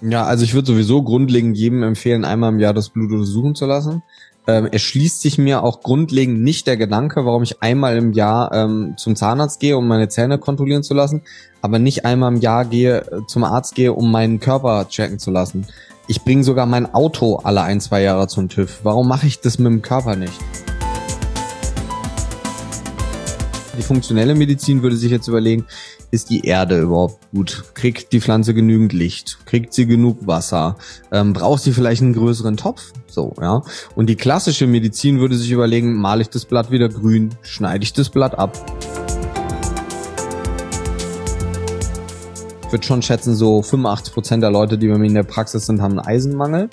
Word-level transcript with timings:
Ja, 0.00 0.24
also 0.24 0.44
ich 0.44 0.54
würde 0.54 0.66
sowieso 0.66 1.02
grundlegend 1.02 1.56
jedem 1.56 1.82
empfehlen, 1.82 2.24
einmal 2.24 2.52
im 2.52 2.60
Jahr 2.60 2.74
das 2.74 2.90
Blut 2.90 3.12
untersuchen 3.12 3.54
zu 3.54 3.66
lassen. 3.66 4.02
Ähm, 4.46 4.68
es 4.70 4.82
schließt 4.82 5.22
sich 5.22 5.38
mir 5.38 5.62
auch 5.62 5.80
grundlegend 5.80 6.42
nicht 6.42 6.66
der 6.66 6.76
Gedanke, 6.76 7.24
warum 7.24 7.42
ich 7.42 7.62
einmal 7.62 7.96
im 7.96 8.12
Jahr 8.12 8.52
ähm, 8.52 8.94
zum 8.98 9.16
Zahnarzt 9.16 9.60
gehe, 9.60 9.78
um 9.78 9.88
meine 9.88 10.08
Zähne 10.08 10.38
kontrollieren 10.38 10.82
zu 10.82 10.92
lassen, 10.92 11.22
aber 11.62 11.78
nicht 11.78 12.04
einmal 12.04 12.34
im 12.34 12.40
Jahr 12.40 12.66
gehe, 12.66 12.98
äh, 12.98 13.20
zum 13.26 13.44
Arzt 13.44 13.74
gehe, 13.74 13.94
um 13.94 14.10
meinen 14.10 14.40
Körper 14.40 14.86
checken 14.88 15.18
zu 15.18 15.30
lassen. 15.30 15.66
Ich 16.06 16.22
bringe 16.22 16.44
sogar 16.44 16.66
mein 16.66 16.92
Auto 16.92 17.36
alle 17.36 17.62
ein, 17.62 17.80
zwei 17.80 18.02
Jahre 18.02 18.28
zum 18.28 18.50
TÜV. 18.50 18.80
Warum 18.82 19.08
mache 19.08 19.26
ich 19.26 19.40
das 19.40 19.58
mit 19.58 19.72
dem 19.72 19.80
Körper 19.80 20.16
nicht? 20.16 20.38
Die 23.76 23.82
funktionelle 23.82 24.36
Medizin 24.36 24.82
würde 24.82 24.96
sich 24.96 25.10
jetzt 25.10 25.26
überlegen, 25.26 25.64
ist 26.12 26.30
die 26.30 26.46
Erde 26.46 26.80
überhaupt 26.80 27.18
gut? 27.32 27.64
Kriegt 27.74 28.12
die 28.12 28.20
Pflanze 28.20 28.54
genügend 28.54 28.92
Licht? 28.92 29.38
Kriegt 29.46 29.74
sie 29.74 29.86
genug 29.86 30.28
Wasser? 30.28 30.76
Ähm, 31.10 31.32
braucht 31.32 31.62
sie 31.62 31.72
vielleicht 31.72 32.02
einen 32.02 32.12
größeren 32.12 32.56
Topf? 32.56 32.92
So, 33.08 33.34
ja. 33.40 33.62
Und 33.96 34.06
die 34.06 34.14
klassische 34.14 34.68
Medizin 34.68 35.18
würde 35.18 35.34
sich 35.34 35.50
überlegen, 35.50 35.94
male 35.94 36.22
ich 36.22 36.30
das 36.30 36.44
Blatt 36.44 36.70
wieder 36.70 36.88
grün? 36.88 37.30
Schneide 37.42 37.82
ich 37.82 37.92
das 37.92 38.10
Blatt 38.10 38.38
ab? 38.38 38.52
Ich 42.66 42.72
würde 42.72 42.86
schon 42.86 43.02
schätzen, 43.02 43.34
so 43.34 43.62
85 43.62 44.14
Prozent 44.14 44.42
der 44.42 44.50
Leute, 44.50 44.78
die 44.78 44.86
bei 44.86 44.98
mir 44.98 45.06
in 45.06 45.14
der 45.14 45.22
Praxis 45.24 45.66
sind, 45.66 45.82
haben 45.82 45.98
einen 45.98 46.06
Eisenmangel. 46.06 46.68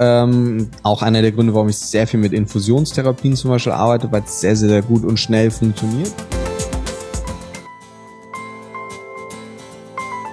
Ähm, 0.00 0.70
auch 0.82 1.02
einer 1.02 1.22
der 1.22 1.32
Gründe, 1.32 1.54
warum 1.54 1.68
ich 1.68 1.78
sehr 1.78 2.06
viel 2.06 2.20
mit 2.20 2.32
Infusionstherapien 2.32 3.36
zum 3.36 3.50
Beispiel 3.50 3.72
arbeite, 3.72 4.10
weil 4.12 4.22
es 4.22 4.40
sehr, 4.40 4.56
sehr 4.56 4.82
gut 4.82 5.04
und 5.04 5.18
schnell 5.18 5.50
funktioniert. 5.50 6.12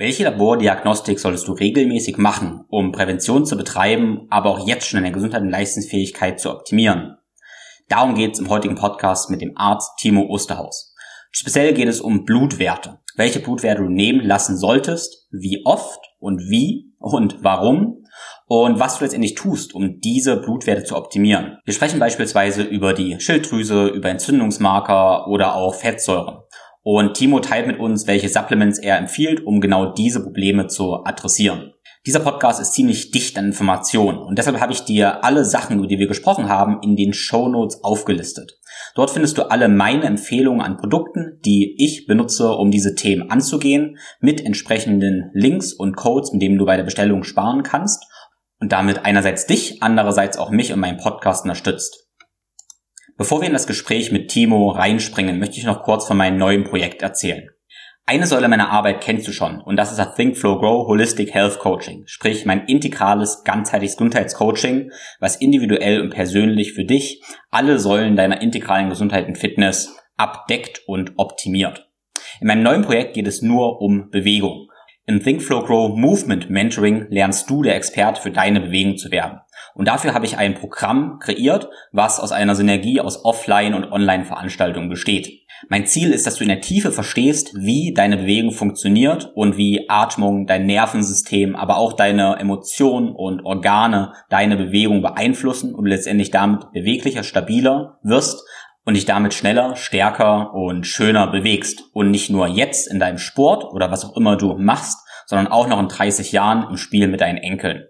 Welche 0.00 0.22
Labordiagnostik 0.22 1.18
solltest 1.18 1.48
du 1.48 1.54
regelmäßig 1.54 2.18
machen, 2.18 2.64
um 2.68 2.92
Prävention 2.92 3.44
zu 3.44 3.56
betreiben, 3.56 4.28
aber 4.30 4.50
auch 4.50 4.64
jetzt 4.64 4.86
schon 4.86 5.02
deine 5.02 5.12
Gesundheit 5.12 5.42
und 5.42 5.50
Leistungsfähigkeit 5.50 6.38
zu 6.38 6.52
optimieren? 6.52 7.16
Darum 7.88 8.14
geht 8.14 8.34
es 8.34 8.38
im 8.38 8.48
heutigen 8.48 8.76
Podcast 8.76 9.28
mit 9.28 9.40
dem 9.40 9.56
Arzt 9.56 9.90
Timo 9.98 10.26
Osterhaus. 10.28 10.94
Speziell 11.32 11.74
geht 11.74 11.88
es 11.88 12.00
um 12.00 12.24
Blutwerte. 12.24 13.00
Welche 13.16 13.40
Blutwerte 13.40 13.82
du 13.82 13.88
nehmen 13.88 14.24
lassen 14.24 14.56
solltest, 14.56 15.26
wie 15.32 15.62
oft 15.64 15.98
und 16.20 16.48
wie 16.48 16.94
und 17.00 17.42
warum 17.42 18.04
und 18.46 18.78
was 18.78 18.98
du 18.98 19.04
letztendlich 19.04 19.34
tust, 19.34 19.74
um 19.74 19.98
diese 19.98 20.36
Blutwerte 20.36 20.84
zu 20.84 20.94
optimieren. 20.94 21.58
Wir 21.64 21.74
sprechen 21.74 21.98
beispielsweise 21.98 22.62
über 22.62 22.92
die 22.92 23.18
Schilddrüse, 23.18 23.88
über 23.88 24.10
Entzündungsmarker 24.10 25.26
oder 25.26 25.56
auch 25.56 25.74
Fettsäuren. 25.74 26.38
Und 26.90 27.18
Timo 27.18 27.38
teilt 27.40 27.66
mit 27.66 27.78
uns, 27.78 28.06
welche 28.06 28.30
Supplements 28.30 28.78
er 28.78 28.96
empfiehlt, 28.96 29.44
um 29.44 29.60
genau 29.60 29.92
diese 29.92 30.22
Probleme 30.22 30.68
zu 30.68 31.04
adressieren. 31.04 31.74
Dieser 32.06 32.20
Podcast 32.20 32.62
ist 32.62 32.72
ziemlich 32.72 33.10
dicht 33.10 33.36
an 33.36 33.44
Informationen 33.44 34.16
und 34.16 34.38
deshalb 34.38 34.58
habe 34.58 34.72
ich 34.72 34.84
dir 34.84 35.22
alle 35.22 35.44
Sachen, 35.44 35.76
über 35.76 35.86
die 35.86 35.98
wir 35.98 36.06
gesprochen 36.06 36.48
haben, 36.48 36.78
in 36.82 36.96
den 36.96 37.12
Show 37.12 37.50
Notes 37.50 37.84
aufgelistet. 37.84 38.58
Dort 38.94 39.10
findest 39.10 39.36
du 39.36 39.50
alle 39.50 39.68
meine 39.68 40.04
Empfehlungen 40.04 40.62
an 40.62 40.78
Produkten, 40.78 41.38
die 41.44 41.76
ich 41.76 42.06
benutze, 42.06 42.52
um 42.52 42.70
diese 42.70 42.94
Themen 42.94 43.30
anzugehen, 43.30 43.98
mit 44.20 44.42
entsprechenden 44.42 45.30
Links 45.34 45.74
und 45.74 45.94
Codes, 45.94 46.32
mit 46.32 46.40
denen 46.40 46.56
du 46.56 46.64
bei 46.64 46.78
der 46.78 46.84
Bestellung 46.84 47.22
sparen 47.22 47.64
kannst 47.64 48.02
und 48.60 48.72
damit 48.72 49.04
einerseits 49.04 49.44
dich, 49.46 49.82
andererseits 49.82 50.38
auch 50.38 50.48
mich 50.48 50.72
und 50.72 50.80
meinen 50.80 50.96
Podcast 50.96 51.44
unterstützt. 51.44 52.07
Bevor 53.18 53.40
wir 53.40 53.48
in 53.48 53.52
das 53.52 53.66
Gespräch 53.66 54.12
mit 54.12 54.28
Timo 54.28 54.70
reinspringen, 54.70 55.40
möchte 55.40 55.58
ich 55.58 55.64
noch 55.64 55.82
kurz 55.82 56.06
von 56.06 56.16
meinem 56.16 56.38
neuen 56.38 56.62
Projekt 56.62 57.02
erzählen. 57.02 57.48
Eine 58.06 58.28
Säule 58.28 58.46
meiner 58.46 58.70
Arbeit 58.70 59.00
kennst 59.00 59.26
du 59.26 59.32
schon 59.32 59.60
und 59.60 59.74
das 59.74 59.90
ist 59.90 59.98
das 59.98 60.14
Think 60.14 60.36
Flow 60.36 60.60
Grow 60.60 60.86
Holistic 60.86 61.34
Health 61.34 61.58
Coaching, 61.58 62.04
sprich 62.06 62.46
mein 62.46 62.66
integrales, 62.66 63.42
ganzheitliches 63.42 63.96
Gesundheitscoaching, 63.96 64.92
was 65.18 65.34
individuell 65.34 66.00
und 66.00 66.10
persönlich 66.10 66.74
für 66.74 66.84
dich 66.84 67.20
alle 67.50 67.80
Säulen 67.80 68.14
deiner 68.14 68.40
integralen 68.40 68.88
Gesundheit 68.88 69.26
und 69.26 69.36
Fitness 69.36 69.96
abdeckt 70.16 70.82
und 70.86 71.14
optimiert. 71.16 71.90
In 72.40 72.46
meinem 72.46 72.62
neuen 72.62 72.82
Projekt 72.82 73.14
geht 73.14 73.26
es 73.26 73.42
nur 73.42 73.80
um 73.80 74.10
Bewegung. 74.10 74.68
Im 75.06 75.24
Think 75.24 75.42
Flow 75.42 75.64
Grow 75.64 75.96
Movement 75.96 76.50
Mentoring 76.50 77.08
lernst 77.10 77.50
du 77.50 77.64
der 77.64 77.74
Experte 77.74 78.22
für 78.22 78.30
deine 78.30 78.60
Bewegung 78.60 78.96
zu 78.96 79.10
werden. 79.10 79.40
Und 79.74 79.88
dafür 79.88 80.14
habe 80.14 80.26
ich 80.26 80.38
ein 80.38 80.54
Programm 80.54 81.18
kreiert, 81.18 81.68
was 81.92 82.20
aus 82.20 82.32
einer 82.32 82.54
Synergie 82.54 83.00
aus 83.00 83.24
Offline- 83.24 83.74
und 83.74 83.90
Online-Veranstaltungen 83.90 84.88
besteht. 84.88 85.46
Mein 85.68 85.86
Ziel 85.86 86.12
ist, 86.12 86.26
dass 86.26 86.36
du 86.36 86.44
in 86.44 86.50
der 86.50 86.60
Tiefe 86.60 86.92
verstehst, 86.92 87.52
wie 87.56 87.92
deine 87.92 88.16
Bewegung 88.18 88.52
funktioniert 88.52 89.32
und 89.34 89.56
wie 89.56 89.86
Atmung, 89.88 90.46
dein 90.46 90.66
Nervensystem, 90.66 91.56
aber 91.56 91.78
auch 91.78 91.94
deine 91.94 92.36
Emotionen 92.38 93.10
und 93.10 93.44
Organe 93.44 94.12
deine 94.30 94.56
Bewegung 94.56 95.02
beeinflussen 95.02 95.74
und 95.74 95.86
letztendlich 95.86 96.30
damit 96.30 96.72
beweglicher, 96.72 97.24
stabiler 97.24 97.98
wirst 98.02 98.44
und 98.84 98.94
dich 98.94 99.04
damit 99.04 99.34
schneller, 99.34 99.74
stärker 99.74 100.54
und 100.54 100.86
schöner 100.86 101.26
bewegst. 101.26 101.82
Und 101.92 102.12
nicht 102.12 102.30
nur 102.30 102.46
jetzt 102.46 102.90
in 102.90 103.00
deinem 103.00 103.18
Sport 103.18 103.64
oder 103.64 103.90
was 103.90 104.04
auch 104.04 104.16
immer 104.16 104.36
du 104.36 104.54
machst, 104.54 104.98
sondern 105.26 105.48
auch 105.48 105.66
noch 105.66 105.80
in 105.80 105.88
30 105.88 106.32
Jahren 106.32 106.70
im 106.70 106.76
Spiel 106.76 107.08
mit 107.08 107.20
deinen 107.20 107.36
Enkeln. 107.36 107.87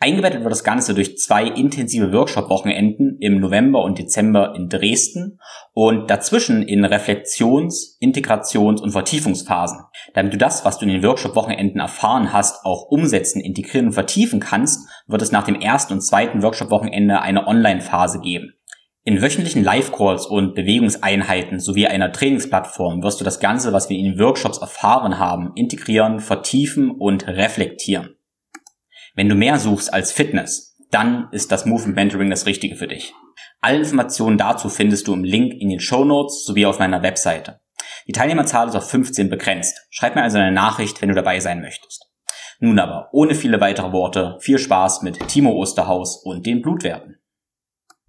Eingebettet 0.00 0.42
wird 0.42 0.52
das 0.52 0.64
Ganze 0.64 0.92
durch 0.92 1.16
zwei 1.18 1.44
intensive 1.44 2.12
Workshop-Wochenenden 2.12 3.16
im 3.20 3.40
November 3.40 3.82
und 3.82 3.98
Dezember 3.98 4.54
in 4.54 4.68
Dresden 4.68 5.38
und 5.72 6.10
dazwischen 6.10 6.62
in 6.62 6.84
Reflexions-, 6.84 7.96
Integrations- 8.00 8.82
und 8.82 8.90
Vertiefungsphasen. 8.90 9.78
Damit 10.12 10.32
du 10.32 10.36
das, 10.36 10.64
was 10.64 10.78
du 10.78 10.84
in 10.84 10.92
den 10.92 11.02
Workshop-Wochenenden 11.02 11.80
erfahren 11.80 12.32
hast, 12.32 12.66
auch 12.66 12.90
umsetzen, 12.90 13.40
integrieren 13.40 13.86
und 13.86 13.92
vertiefen 13.92 14.40
kannst, 14.40 14.88
wird 15.06 15.22
es 15.22 15.32
nach 15.32 15.44
dem 15.44 15.60
ersten 15.60 15.94
und 15.94 16.00
zweiten 16.00 16.42
Workshop-Wochenende 16.42 17.22
eine 17.22 17.46
Online-Phase 17.46 18.20
geben. 18.20 18.52
In 19.06 19.20
wöchentlichen 19.20 19.62
Live-Calls 19.62 20.24
und 20.26 20.54
Bewegungseinheiten 20.54 21.60
sowie 21.60 21.86
einer 21.86 22.10
Trainingsplattform 22.10 23.02
wirst 23.02 23.20
du 23.20 23.24
das 23.24 23.38
Ganze, 23.38 23.74
was 23.74 23.90
wir 23.90 23.98
in 23.98 24.04
den 24.04 24.18
Workshops 24.18 24.58
erfahren 24.58 25.18
haben, 25.18 25.52
integrieren, 25.56 26.20
vertiefen 26.20 26.90
und 26.90 27.26
reflektieren. 27.28 28.13
Wenn 29.16 29.28
du 29.28 29.36
mehr 29.36 29.60
suchst 29.60 29.94
als 29.94 30.10
Fitness, 30.10 30.74
dann 30.90 31.28
ist 31.30 31.52
das 31.52 31.66
Movement 31.66 31.94
Mentoring 31.94 32.30
das 32.30 32.46
Richtige 32.46 32.74
für 32.74 32.88
dich. 32.88 33.14
Alle 33.60 33.78
Informationen 33.78 34.38
dazu 34.38 34.68
findest 34.68 35.06
du 35.06 35.14
im 35.14 35.22
Link 35.22 35.54
in 35.54 35.68
den 35.68 35.78
Show 35.78 36.04
Notes 36.04 36.44
sowie 36.44 36.66
auf 36.66 36.80
meiner 36.80 37.04
Webseite. 37.04 37.60
Die 38.08 38.12
Teilnehmerzahl 38.12 38.66
ist 38.66 38.74
auf 38.74 38.90
15 38.90 39.30
begrenzt. 39.30 39.86
Schreib 39.90 40.16
mir 40.16 40.22
also 40.22 40.38
eine 40.38 40.50
Nachricht, 40.50 41.00
wenn 41.00 41.10
du 41.10 41.14
dabei 41.14 41.38
sein 41.38 41.60
möchtest. 41.60 42.10
Nun 42.58 42.80
aber, 42.80 43.08
ohne 43.12 43.36
viele 43.36 43.60
weitere 43.60 43.92
Worte, 43.92 44.36
viel 44.40 44.58
Spaß 44.58 45.02
mit 45.02 45.28
Timo 45.28 45.52
Osterhaus 45.52 46.20
und 46.24 46.44
den 46.44 46.60
Blutwerten. 46.60 47.20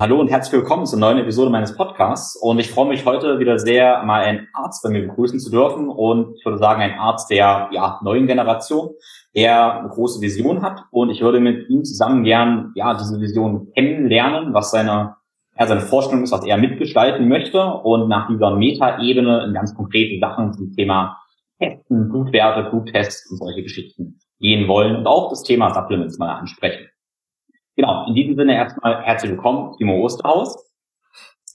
Hallo 0.02 0.20
und 0.20 0.30
herzlich 0.30 0.54
willkommen 0.54 0.86
zur 0.86 1.00
neuen 1.00 1.20
Episode 1.20 1.52
meines 1.52 1.78
Podcasts. 1.78 2.36
Und 2.36 2.60
ich 2.60 2.70
freue 2.70 2.90
mich 2.90 3.06
heute 3.06 3.40
wieder 3.40 3.60
sehr, 3.60 4.04
mal 4.04 4.24
einen 4.24 4.48
Arzt 4.54 4.84
bei 4.84 4.90
mir 4.90 5.08
begrüßen 5.08 5.40
zu 5.40 5.52
dürfen. 5.52 5.88
Und 5.88 6.36
ich 6.38 6.44
würde 6.44 6.58
sagen, 6.58 6.82
ein 6.82 7.00
Arzt 7.00 7.30
der 7.30 7.70
ja, 7.72 8.00
neuen 8.04 8.28
Generation 8.28 8.90
er 9.36 9.80
eine 9.80 9.90
große 9.90 10.22
Vision 10.22 10.62
hat 10.62 10.86
und 10.92 11.10
ich 11.10 11.22
würde 11.22 11.42
mit 11.42 11.70
ihm 11.70 11.84
zusammen 11.84 12.24
gern 12.24 12.72
ja 12.74 12.94
diese 12.94 13.20
Vision 13.20 13.72
kennenlernen, 13.74 14.54
was 14.54 14.72
seine 14.72 15.18
ja, 15.58 15.68
seine 15.68 15.82
Vorstellung 15.82 16.24
ist, 16.24 16.32
was 16.32 16.46
er 16.46 16.58
mitgestalten 16.58 17.28
möchte 17.30 17.64
und 17.64 18.10
nach 18.10 18.28
dieser 18.28 18.56
Metaebene 18.56 19.46
in 19.46 19.54
ganz 19.54 19.74
konkrete 19.74 20.20
Sachen 20.20 20.54
zum 20.54 20.74
Thema 20.74 21.18
Testen, 21.60 22.10
Blutwerte, 22.10 22.70
Bluttests 22.70 23.30
und 23.32 23.38
solche 23.38 23.64
Geschichten 23.64 24.20
gehen 24.40 24.68
wollen 24.68 24.98
und 24.98 25.08
auch 25.08 25.30
das 25.30 25.44
Thema 25.44 25.74
Supplements 25.74 26.18
mal 26.18 26.34
ansprechen. 26.34 26.88
Genau, 27.78 28.06
in 28.08 28.16
diesem 28.16 28.36
Sinne 28.36 28.56
erstmal 28.56 29.02
herzlich 29.04 29.32
willkommen, 29.32 29.74
Timo 29.78 30.02
Osterhaus. 30.04 30.58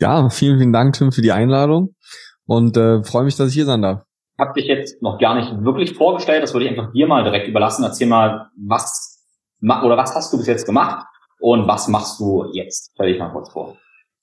Ja, 0.01 0.29
vielen, 0.31 0.59
vielen 0.59 0.73
Dank, 0.73 0.95
Tim, 0.95 1.13
für 1.13 1.23
die 1.23 1.33
Einladung 1.33 1.95
und 2.47 2.77
äh, 2.79 3.03
freue 3.05 3.25
mich, 3.25 3.37
dass 3.37 3.49
ich 3.49 3.55
hier 3.55 3.67
sein 3.67 3.83
darf 3.83 4.05
habe 4.41 4.55
dich 4.55 4.67
jetzt 4.67 5.03
noch 5.03 5.19
gar 5.19 5.37
nicht 5.37 5.63
wirklich 5.63 5.95
vorgestellt. 5.95 6.43
Das 6.43 6.53
würde 6.53 6.67
ich 6.67 6.71
einfach 6.71 6.93
dir 6.93 7.07
mal 7.07 7.23
direkt 7.23 7.47
überlassen. 7.47 7.85
Erzähl 7.85 8.09
mal, 8.09 8.49
was 8.57 9.19
oder 9.63 9.97
was 9.97 10.15
hast 10.15 10.33
du 10.33 10.39
bis 10.39 10.47
jetzt 10.47 10.67
gemacht 10.67 11.07
und 11.39 11.69
was 11.69 11.87
machst 11.89 12.19
du 12.19 12.47
jetzt? 12.53 12.93
Stell 12.95 13.13
dich 13.13 13.19
mal 13.19 13.31
kurz 13.31 13.53
vor. 13.53 13.77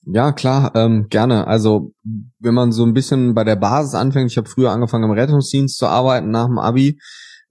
Ja, 0.09 0.31
klar, 0.31 0.71
ähm, 0.73 1.07
gerne. 1.09 1.47
Also 1.47 1.91
wenn 2.39 2.53
man 2.53 2.71
so 2.71 2.85
ein 2.85 2.93
bisschen 2.93 3.33
bei 3.33 3.43
der 3.43 3.57
Basis 3.57 3.93
anfängt, 3.93 4.31
ich 4.31 4.37
habe 4.37 4.49
früher 4.49 4.71
angefangen 4.71 5.03
im 5.03 5.11
Rettungsdienst 5.11 5.77
zu 5.77 5.85
arbeiten 5.85 6.31
nach 6.31 6.45
dem 6.45 6.59
Abi, 6.59 6.97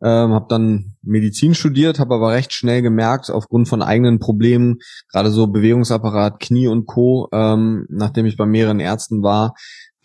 ähm, 0.02 0.32
habe 0.32 0.46
dann 0.48 0.94
Medizin 1.02 1.54
studiert, 1.54 1.98
habe 1.98 2.14
aber 2.14 2.32
recht 2.32 2.52
schnell 2.52 2.82
gemerkt, 2.82 3.30
aufgrund 3.30 3.68
von 3.68 3.82
eigenen 3.82 4.18
Problemen, 4.18 4.78
gerade 5.10 5.30
so 5.30 5.46
Bewegungsapparat, 5.46 6.40
Knie 6.40 6.68
und 6.68 6.86
Co., 6.86 7.28
ähm, 7.32 7.86
nachdem 7.88 8.26
ich 8.26 8.36
bei 8.36 8.46
mehreren 8.46 8.80
Ärzten 8.80 9.22
war, 9.22 9.54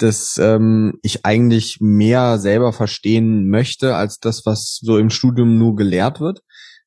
dass 0.02 0.38
ähm, 0.42 1.00
ich 1.02 1.26
eigentlich 1.26 1.78
mehr 1.80 2.40
selber 2.40 2.74
verstehen 2.74 3.48
möchte, 3.48 3.96
als 3.96 4.20
das, 4.20 4.46
was 4.46 4.80
so 4.82 4.98
im 4.98 5.10
Studium 5.10 5.58
nur 5.58 5.76
gelehrt 5.76 6.20
wird. 6.20 6.42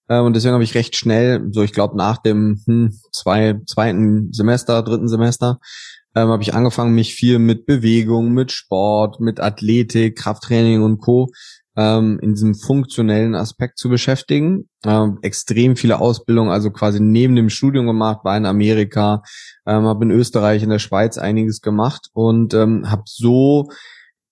Äh, 0.08 0.20
und 0.20 0.34
deswegen 0.34 0.54
habe 0.54 0.64
ich 0.64 0.74
recht 0.74 0.96
schnell, 0.96 1.48
so 1.50 1.62
ich 1.62 1.72
glaube 1.72 1.96
nach 1.96 2.18
dem 2.18 2.60
hm, 2.66 2.98
zwei, 3.12 3.60
zweiten 3.66 4.32
Semester, 4.32 4.82
dritten 4.82 5.08
Semester, 5.08 5.58
ähm, 6.14 6.28
habe 6.28 6.42
ich 6.42 6.54
angefangen, 6.54 6.94
mich 6.94 7.14
viel 7.14 7.38
mit 7.38 7.66
Bewegung, 7.66 8.32
mit 8.32 8.52
Sport, 8.52 9.20
mit 9.20 9.40
Athletik, 9.40 10.16
Krafttraining 10.16 10.82
und 10.82 10.98
Co. 10.98 11.28
Ähm, 11.76 12.18
in 12.22 12.34
diesem 12.34 12.54
funktionellen 12.54 13.34
Aspekt 13.34 13.78
zu 13.78 13.88
beschäftigen. 13.88 14.68
Ähm, 14.84 15.18
extrem 15.22 15.76
viele 15.76 16.00
Ausbildungen, 16.00 16.50
also 16.50 16.70
quasi 16.70 17.00
neben 17.00 17.34
dem 17.34 17.50
Studium 17.50 17.86
gemacht, 17.86 18.20
war 18.24 18.36
in 18.36 18.46
Amerika, 18.46 19.22
ähm, 19.66 19.84
habe 19.84 20.04
in 20.04 20.10
Österreich, 20.10 20.62
in 20.62 20.70
der 20.70 20.78
Schweiz 20.78 21.18
einiges 21.18 21.60
gemacht 21.60 22.08
und 22.12 22.54
ähm, 22.54 22.90
habe 22.90 23.02
so 23.06 23.68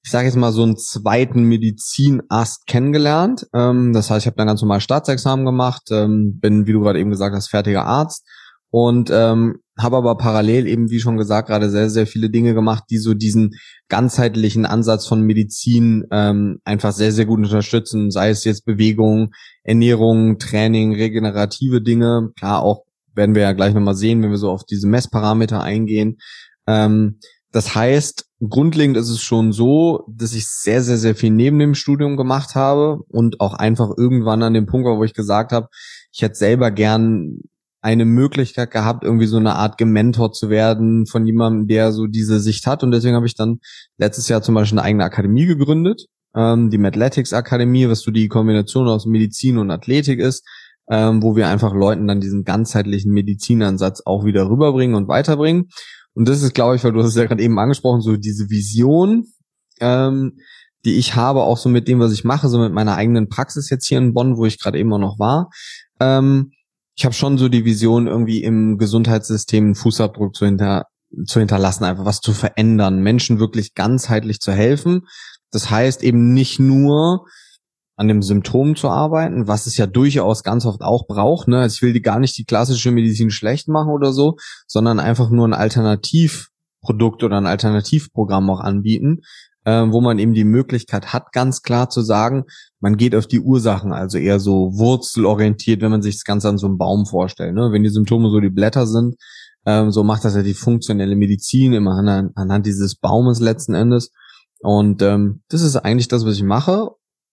ich 0.04 0.10
sage 0.10 0.26
jetzt 0.26 0.36
mal, 0.36 0.50
so 0.50 0.64
einen 0.64 0.76
zweiten 0.76 1.44
Medizinast 1.44 2.66
kennengelernt. 2.66 3.46
Ähm, 3.54 3.92
das 3.92 4.10
heißt, 4.10 4.24
ich 4.24 4.26
habe 4.26 4.36
dann 4.36 4.48
ganz 4.48 4.60
normal 4.60 4.80
Staatsexamen 4.80 5.46
gemacht, 5.46 5.82
ähm, 5.92 6.40
bin, 6.40 6.66
wie 6.66 6.72
du 6.72 6.80
gerade 6.80 6.98
eben 6.98 7.10
gesagt 7.10 7.36
hast, 7.36 7.48
fertiger 7.48 7.84
Arzt 7.84 8.26
und 8.72 9.10
ähm, 9.12 9.58
habe 9.78 9.98
aber 9.98 10.16
parallel 10.16 10.66
eben, 10.66 10.90
wie 10.90 10.98
schon 10.98 11.18
gesagt, 11.18 11.48
gerade 11.48 11.68
sehr, 11.68 11.90
sehr 11.90 12.06
viele 12.06 12.30
Dinge 12.30 12.54
gemacht, 12.54 12.84
die 12.88 12.96
so 12.96 13.12
diesen 13.12 13.50
ganzheitlichen 13.88 14.64
Ansatz 14.64 15.06
von 15.06 15.20
Medizin 15.22 16.04
ähm, 16.10 16.58
einfach 16.64 16.92
sehr, 16.92 17.12
sehr 17.12 17.26
gut 17.26 17.38
unterstützen, 17.38 18.10
sei 18.10 18.30
es 18.30 18.44
jetzt 18.44 18.64
Bewegung, 18.64 19.30
Ernährung, 19.62 20.38
Training, 20.38 20.94
regenerative 20.94 21.82
Dinge. 21.82 22.30
Klar, 22.34 22.62
auch 22.62 22.84
werden 23.14 23.34
wir 23.34 23.42
ja 23.42 23.52
gleich 23.52 23.74
nochmal 23.74 23.94
sehen, 23.94 24.22
wenn 24.22 24.30
wir 24.30 24.38
so 24.38 24.50
auf 24.50 24.64
diese 24.64 24.88
Messparameter 24.88 25.62
eingehen. 25.62 26.16
Ähm, 26.66 27.18
das 27.50 27.74
heißt, 27.74 28.24
grundlegend 28.48 28.96
ist 28.96 29.10
es 29.10 29.20
schon 29.20 29.52
so, 29.52 30.06
dass 30.08 30.32
ich 30.32 30.48
sehr, 30.48 30.82
sehr, 30.82 30.96
sehr 30.96 31.14
viel 31.14 31.30
neben 31.30 31.58
dem 31.58 31.74
Studium 31.74 32.16
gemacht 32.16 32.54
habe 32.54 33.00
und 33.08 33.38
auch 33.40 33.52
einfach 33.52 33.90
irgendwann 33.98 34.42
an 34.42 34.54
dem 34.54 34.64
Punkt 34.64 34.86
war, 34.86 34.96
wo 34.96 35.04
ich 35.04 35.12
gesagt 35.12 35.52
habe, 35.52 35.68
ich 36.10 36.22
hätte 36.22 36.36
selber 36.36 36.70
gern 36.70 37.40
eine 37.82 38.04
Möglichkeit 38.04 38.70
gehabt, 38.70 39.02
irgendwie 39.02 39.26
so 39.26 39.36
eine 39.36 39.56
Art 39.56 39.76
Gementor 39.76 40.32
zu 40.32 40.48
werden 40.48 41.06
von 41.06 41.26
jemandem, 41.26 41.66
der 41.66 41.92
so 41.92 42.06
diese 42.06 42.38
Sicht 42.38 42.66
hat. 42.66 42.84
Und 42.84 42.92
deswegen 42.92 43.16
habe 43.16 43.26
ich 43.26 43.34
dann 43.34 43.58
letztes 43.98 44.28
Jahr 44.28 44.40
zum 44.40 44.54
Beispiel 44.54 44.78
eine 44.78 44.86
eigene 44.86 45.04
Akademie 45.04 45.46
gegründet, 45.46 46.06
ähm, 46.34 46.70
die 46.70 46.78
Mathletics 46.78 47.32
Akademie, 47.32 47.88
was 47.88 48.00
so 48.00 48.12
die 48.12 48.28
Kombination 48.28 48.86
aus 48.86 49.04
Medizin 49.04 49.58
und 49.58 49.70
Athletik 49.72 50.20
ist, 50.20 50.46
ähm, 50.88 51.22
wo 51.22 51.34
wir 51.34 51.48
einfach 51.48 51.74
Leuten 51.74 52.06
dann 52.06 52.20
diesen 52.20 52.44
ganzheitlichen 52.44 53.12
Medizinansatz 53.12 54.02
auch 54.04 54.24
wieder 54.24 54.48
rüberbringen 54.48 54.94
und 54.94 55.08
weiterbringen. 55.08 55.68
Und 56.14 56.28
das 56.28 56.42
ist, 56.42 56.54
glaube 56.54 56.76
ich, 56.76 56.84
weil 56.84 56.92
du 56.92 57.00
hast 57.00 57.08
es 57.08 57.16
ja 57.16 57.24
gerade 57.24 57.42
eben 57.42 57.58
angesprochen, 57.58 58.00
so 58.00 58.16
diese 58.16 58.48
Vision, 58.48 59.26
ähm, 59.80 60.38
die 60.84 60.94
ich 60.94 61.16
habe, 61.16 61.42
auch 61.42 61.58
so 61.58 61.68
mit 61.68 61.88
dem, 61.88 61.98
was 61.98 62.12
ich 62.12 62.22
mache, 62.22 62.48
so 62.48 62.58
mit 62.58 62.72
meiner 62.72 62.94
eigenen 62.96 63.28
Praxis 63.28 63.70
jetzt 63.70 63.86
hier 63.86 63.98
in 63.98 64.14
Bonn, 64.14 64.36
wo 64.36 64.46
ich 64.46 64.60
gerade 64.60 64.78
eben 64.78 64.92
auch 64.92 64.98
noch 64.98 65.18
war. 65.18 65.50
Ähm, 66.00 66.52
ich 66.94 67.04
habe 67.04 67.14
schon 67.14 67.38
so 67.38 67.48
die 67.48 67.64
Vision, 67.64 68.06
irgendwie 68.06 68.42
im 68.42 68.78
Gesundheitssystem 68.78 69.64
einen 69.64 69.74
Fußabdruck 69.74 70.34
zu, 70.34 70.44
hinter, 70.44 70.86
zu 71.26 71.38
hinterlassen, 71.38 71.84
einfach 71.84 72.04
was 72.04 72.20
zu 72.20 72.32
verändern, 72.32 73.02
Menschen 73.02 73.38
wirklich 73.38 73.74
ganzheitlich 73.74 74.40
zu 74.40 74.52
helfen. 74.52 75.06
Das 75.50 75.70
heißt 75.70 76.02
eben 76.02 76.34
nicht 76.34 76.58
nur 76.58 77.26
an 77.96 78.08
dem 78.08 78.22
Symptom 78.22 78.74
zu 78.74 78.88
arbeiten, 78.88 79.46
was 79.46 79.66
es 79.66 79.76
ja 79.76 79.86
durchaus 79.86 80.42
ganz 80.42 80.66
oft 80.66 80.82
auch 80.82 81.06
braucht. 81.06 81.48
Ne? 81.48 81.60
Also 81.60 81.74
ich 81.76 81.82
will 81.82 81.92
die 81.92 82.02
gar 82.02 82.18
nicht 82.18 82.36
die 82.38 82.44
klassische 82.44 82.90
Medizin 82.90 83.30
schlecht 83.30 83.68
machen 83.68 83.90
oder 83.90 84.12
so, 84.12 84.36
sondern 84.66 84.98
einfach 84.98 85.30
nur 85.30 85.46
ein 85.46 85.54
Alternativprodukt 85.54 87.22
oder 87.22 87.36
ein 87.36 87.46
Alternativprogramm 87.46 88.48
auch 88.50 88.60
anbieten, 88.60 89.20
äh, 89.64 89.82
wo 89.88 90.00
man 90.00 90.18
eben 90.18 90.34
die 90.34 90.44
Möglichkeit 90.44 91.12
hat, 91.12 91.32
ganz 91.32 91.62
klar 91.62 91.88
zu 91.90 92.02
sagen, 92.02 92.44
man 92.80 92.96
geht 92.96 93.14
auf 93.14 93.26
die 93.26 93.40
Ursachen, 93.40 93.92
also 93.92 94.18
eher 94.18 94.40
so 94.40 94.72
wurzelorientiert, 94.74 95.80
wenn 95.82 95.90
man 95.90 96.02
sich 96.02 96.16
das 96.16 96.24
Ganze 96.24 96.48
an 96.48 96.58
so 96.58 96.66
einem 96.66 96.78
Baum 96.78 97.06
vorstellt. 97.06 97.54
Ne? 97.54 97.70
Wenn 97.72 97.82
die 97.82 97.90
Symptome 97.90 98.30
so 98.30 98.40
die 98.40 98.50
Blätter 98.50 98.86
sind, 98.86 99.16
ähm, 99.64 99.92
so 99.92 100.02
macht 100.02 100.24
das 100.24 100.34
ja 100.34 100.42
die 100.42 100.54
funktionelle 100.54 101.14
Medizin 101.14 101.72
immer 101.72 101.92
anhand, 101.92 102.32
anhand 102.36 102.66
dieses 102.66 102.96
Baumes 102.96 103.40
letzten 103.40 103.74
Endes. 103.74 104.10
Und 104.60 105.02
ähm, 105.02 105.42
das 105.48 105.62
ist 105.62 105.76
eigentlich 105.76 106.08
das, 106.08 106.24
was 106.24 106.36
ich 106.36 106.42
mache 106.42 106.90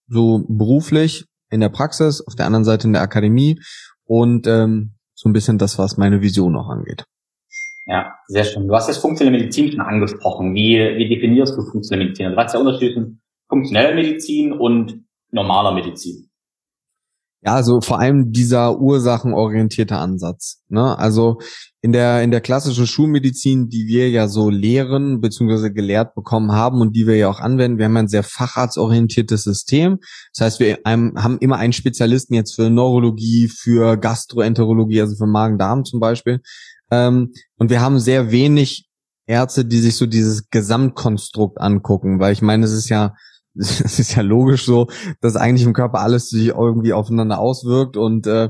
so 0.08 0.44
beruflich 0.48 1.26
in 1.50 1.60
der 1.60 1.68
Praxis, 1.68 2.20
auf 2.20 2.34
der 2.34 2.46
anderen 2.46 2.64
Seite 2.64 2.86
in 2.86 2.92
der 2.92 3.02
Akademie 3.02 3.60
und 4.04 4.46
ähm, 4.46 4.94
so 5.14 5.28
ein 5.28 5.32
bisschen 5.32 5.58
das, 5.58 5.78
was 5.78 5.96
meine 5.96 6.20
Vision 6.20 6.52
noch 6.52 6.68
angeht. 6.68 7.04
Ja, 7.90 8.14
sehr 8.28 8.44
schön. 8.44 8.68
Du 8.68 8.74
hast 8.74 8.86
jetzt 8.86 8.98
funktionelle 8.98 9.36
Medizin 9.36 9.72
schon 9.72 9.80
angesprochen. 9.80 10.54
Wie, 10.54 10.78
wie 10.78 11.08
definierst 11.08 11.56
du 11.56 11.62
funktionelle 11.62 12.04
Medizin? 12.04 12.26
Also, 12.26 12.36
du 12.36 12.42
hast 12.44 12.54
ja 12.54 12.60
Unterschied 12.60 12.92
zwischen 12.92 13.22
funktioneller 13.48 13.94
Medizin 13.96 14.52
und 14.52 15.04
normaler 15.32 15.72
Medizin. 15.72 16.30
Ja, 17.42 17.54
also 17.54 17.80
vor 17.80 17.98
allem 17.98 18.32
dieser 18.32 18.78
ursachenorientierte 18.78 19.96
Ansatz. 19.96 20.62
Ne? 20.68 20.98
Also 20.98 21.38
in 21.80 21.90
der, 21.90 22.22
in 22.22 22.30
der 22.30 22.42
klassischen 22.42 22.86
Schulmedizin, 22.86 23.70
die 23.70 23.86
wir 23.86 24.10
ja 24.10 24.28
so 24.28 24.50
lehren, 24.50 25.22
beziehungsweise 25.22 25.72
gelehrt 25.72 26.14
bekommen 26.14 26.52
haben 26.52 26.82
und 26.82 26.94
die 26.94 27.06
wir 27.06 27.16
ja 27.16 27.30
auch 27.30 27.40
anwenden, 27.40 27.78
wir 27.78 27.86
haben 27.86 27.96
ein 27.96 28.08
sehr 28.08 28.24
facharztorientiertes 28.24 29.42
System. 29.44 30.00
Das 30.34 30.44
heißt, 30.44 30.60
wir 30.60 30.80
haben 30.84 31.38
immer 31.40 31.56
einen 31.56 31.72
Spezialisten 31.72 32.34
jetzt 32.34 32.54
für 32.54 32.68
Neurologie, 32.68 33.48
für 33.48 33.96
Gastroenterologie, 33.96 35.00
also 35.00 35.16
für 35.16 35.26
Magen-Darm 35.26 35.86
zum 35.86 35.98
Beispiel. 35.98 36.40
Ähm, 36.90 37.32
und 37.56 37.70
wir 37.70 37.80
haben 37.80 37.98
sehr 37.98 38.30
wenig 38.30 38.88
Ärzte, 39.26 39.64
die 39.64 39.78
sich 39.78 39.96
so 39.96 40.06
dieses 40.06 40.50
Gesamtkonstrukt 40.50 41.60
angucken, 41.60 42.18
weil 42.18 42.32
ich 42.32 42.42
meine, 42.42 42.64
es 42.64 42.72
ist 42.72 42.88
ja 42.88 43.14
es 43.54 43.98
ist 43.98 44.14
ja 44.14 44.22
logisch 44.22 44.64
so, 44.64 44.86
dass 45.20 45.36
eigentlich 45.36 45.66
im 45.66 45.72
Körper 45.72 46.00
alles 46.00 46.28
sich 46.30 46.48
irgendwie 46.48 46.92
aufeinander 46.92 47.38
auswirkt 47.38 47.96
und 47.96 48.26
äh, 48.26 48.48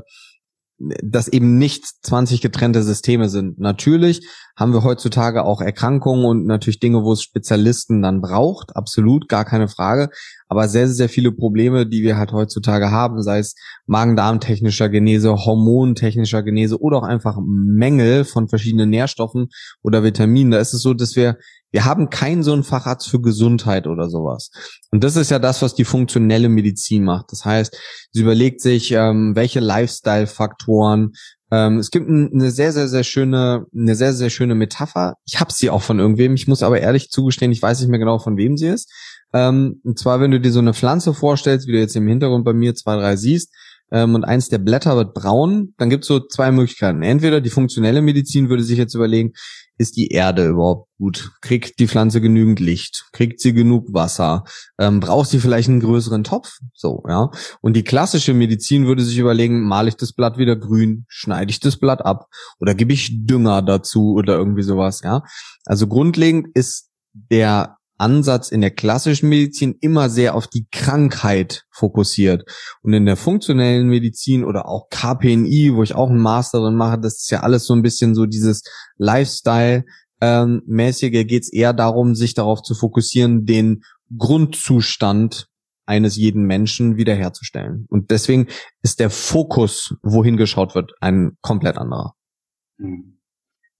dass 1.03 1.27
eben 1.27 1.57
nicht 1.57 1.85
20 2.03 2.41
getrennte 2.41 2.83
Systeme 2.83 3.29
sind. 3.29 3.59
Natürlich 3.59 4.27
haben 4.55 4.73
wir 4.73 4.83
heutzutage 4.83 5.43
auch 5.43 5.61
Erkrankungen 5.61 6.25
und 6.25 6.45
natürlich 6.45 6.79
Dinge, 6.79 7.03
wo 7.03 7.13
es 7.13 7.21
Spezialisten 7.21 8.01
dann 8.01 8.21
braucht, 8.21 8.75
absolut, 8.75 9.27
gar 9.27 9.45
keine 9.45 9.67
Frage. 9.67 10.09
Aber 10.47 10.67
sehr, 10.67 10.87
sehr 10.87 11.09
viele 11.09 11.31
Probleme, 11.31 11.87
die 11.87 12.03
wir 12.03 12.17
halt 12.17 12.31
heutzutage 12.31 12.91
haben, 12.91 13.21
sei 13.21 13.39
es 13.39 13.55
Magen-Darm-technischer 13.85 14.89
Genese, 14.89 15.35
Hormontechnischer 15.35 16.43
Genese 16.43 16.79
oder 16.81 16.97
auch 16.97 17.03
einfach 17.03 17.37
Mängel 17.43 18.25
von 18.25 18.47
verschiedenen 18.47 18.89
Nährstoffen 18.89 19.49
oder 19.81 20.03
Vitaminen, 20.03 20.51
da 20.51 20.59
ist 20.59 20.73
es 20.73 20.81
so, 20.81 20.93
dass 20.93 21.15
wir 21.15 21.37
wir 21.71 21.85
haben 21.85 22.09
keinen 22.09 22.43
so 22.43 22.53
einen 22.53 22.63
Facharzt 22.63 23.09
für 23.09 23.21
Gesundheit 23.21 23.87
oder 23.87 24.09
sowas. 24.09 24.51
Und 24.91 25.03
das 25.03 25.15
ist 25.15 25.31
ja 25.31 25.39
das, 25.39 25.61
was 25.61 25.73
die 25.73 25.85
funktionelle 25.85 26.49
Medizin 26.49 27.03
macht. 27.03 27.31
Das 27.31 27.45
heißt, 27.45 27.77
sie 28.11 28.21
überlegt 28.21 28.61
sich, 28.61 28.91
ähm, 28.91 29.35
welche 29.35 29.61
Lifestyle-Faktoren. 29.61 31.13
Ähm, 31.49 31.77
es 31.79 31.91
gibt 31.91 32.09
eine 32.09 32.51
sehr, 32.51 32.73
sehr, 32.73 32.87
sehr 32.87 33.03
schöne, 33.03 33.65
eine 33.75 33.95
sehr, 33.95 34.13
sehr 34.13 34.29
schöne 34.29 34.55
Metapher. 34.55 35.15
Ich 35.25 35.39
habe 35.39 35.51
sie 35.51 35.69
auch 35.69 35.81
von 35.81 35.99
irgendwem. 35.99 36.35
Ich 36.35 36.47
muss 36.47 36.63
aber 36.63 36.79
ehrlich 36.79 37.09
zugestehen, 37.09 37.51
ich 37.51 37.61
weiß 37.61 37.79
nicht 37.79 37.89
mehr 37.89 37.99
genau, 37.99 38.19
von 38.19 38.37
wem 38.37 38.57
sie 38.57 38.67
ist. 38.67 38.91
Ähm, 39.33 39.79
und 39.83 39.97
zwar, 39.97 40.19
wenn 40.19 40.31
du 40.31 40.39
dir 40.39 40.51
so 40.51 40.59
eine 40.59 40.73
Pflanze 40.73 41.13
vorstellst, 41.13 41.67
wie 41.67 41.71
du 41.71 41.79
jetzt 41.79 41.95
im 41.95 42.07
Hintergrund 42.07 42.43
bei 42.43 42.53
mir 42.53 42.75
zwei, 42.75 42.97
drei 42.97 43.15
siehst, 43.15 43.53
ähm, 43.91 44.15
und 44.15 44.23
eins 44.23 44.49
der 44.49 44.57
Blätter 44.57 44.95
wird 44.95 45.13
braun, 45.13 45.73
dann 45.77 45.89
gibt 45.89 46.03
es 46.03 46.07
so 46.07 46.19
zwei 46.19 46.51
Möglichkeiten. 46.51 47.03
Entweder 47.03 47.41
die 47.41 47.49
funktionelle 47.49 48.01
Medizin 48.01 48.49
würde 48.49 48.63
sich 48.63 48.77
jetzt 48.77 48.95
überlegen, 48.95 49.33
ist 49.77 49.97
die 49.97 50.09
Erde 50.09 50.47
überhaupt 50.47 50.89
gut? 50.97 51.31
Kriegt 51.41 51.79
die 51.79 51.87
Pflanze 51.87 52.21
genügend 52.21 52.59
Licht? 52.59 53.05
Kriegt 53.13 53.39
sie 53.39 53.51
genug 53.53 53.93
Wasser? 53.93 54.43
Ähm, 54.79 54.99
braucht 54.99 55.29
sie 55.29 55.39
vielleicht 55.39 55.69
einen 55.69 55.79
größeren 55.79 56.23
Topf? 56.23 56.59
So, 56.73 57.03
ja. 57.07 57.31
Und 57.61 57.75
die 57.75 57.83
klassische 57.83 58.33
Medizin 58.33 58.85
würde 58.85 59.03
sich 59.03 59.17
überlegen, 59.17 59.67
male 59.67 59.89
ich 59.89 59.97
das 59.97 60.13
Blatt 60.13 60.37
wieder 60.37 60.55
grün, 60.55 61.05
schneide 61.07 61.49
ich 61.49 61.59
das 61.59 61.77
Blatt 61.77 62.05
ab 62.05 62.27
oder 62.59 62.75
gebe 62.75 62.93
ich 62.93 63.25
Dünger 63.25 63.61
dazu 63.61 64.13
oder 64.13 64.37
irgendwie 64.37 64.63
sowas, 64.63 65.01
ja. 65.03 65.23
Also 65.65 65.87
grundlegend 65.87 66.47
ist 66.53 66.89
der 67.13 67.77
Ansatz 68.01 68.49
in 68.49 68.61
der 68.61 68.71
klassischen 68.71 69.29
Medizin 69.29 69.77
immer 69.79 70.09
sehr 70.09 70.35
auf 70.35 70.47
die 70.47 70.67
Krankheit 70.71 71.63
fokussiert. 71.69 72.43
Und 72.81 72.93
in 72.93 73.05
der 73.05 73.15
funktionellen 73.15 73.87
Medizin 73.87 74.43
oder 74.43 74.67
auch 74.67 74.89
KPNI, 74.89 75.73
wo 75.73 75.83
ich 75.83 75.95
auch 75.95 76.09
einen 76.09 76.19
Master 76.19 76.59
drin 76.59 76.75
mache, 76.75 76.99
das 76.99 77.19
ist 77.19 77.31
ja 77.31 77.41
alles 77.41 77.65
so 77.65 77.73
ein 77.73 77.83
bisschen 77.83 78.15
so 78.15 78.25
dieses 78.25 78.63
Lifestyle, 78.97 79.85
ähm, 80.19 80.61
geht 80.67 81.43
es 81.43 81.53
eher 81.53 81.73
darum, 81.73 82.15
sich 82.15 82.33
darauf 82.33 82.61
zu 82.61 82.75
fokussieren, 82.75 83.45
den 83.45 83.83
Grundzustand 84.17 85.47
eines 85.85 86.15
jeden 86.15 86.45
Menschen 86.45 86.97
wiederherzustellen. 86.97 87.85
Und 87.89 88.11
deswegen 88.11 88.47
ist 88.81 88.99
der 88.99 89.09
Fokus, 89.09 89.95
wohin 90.03 90.37
geschaut 90.37 90.75
wird, 90.75 90.93
ein 91.01 91.37
komplett 91.41 91.77
anderer. 91.77 92.13
Hm. 92.79 93.17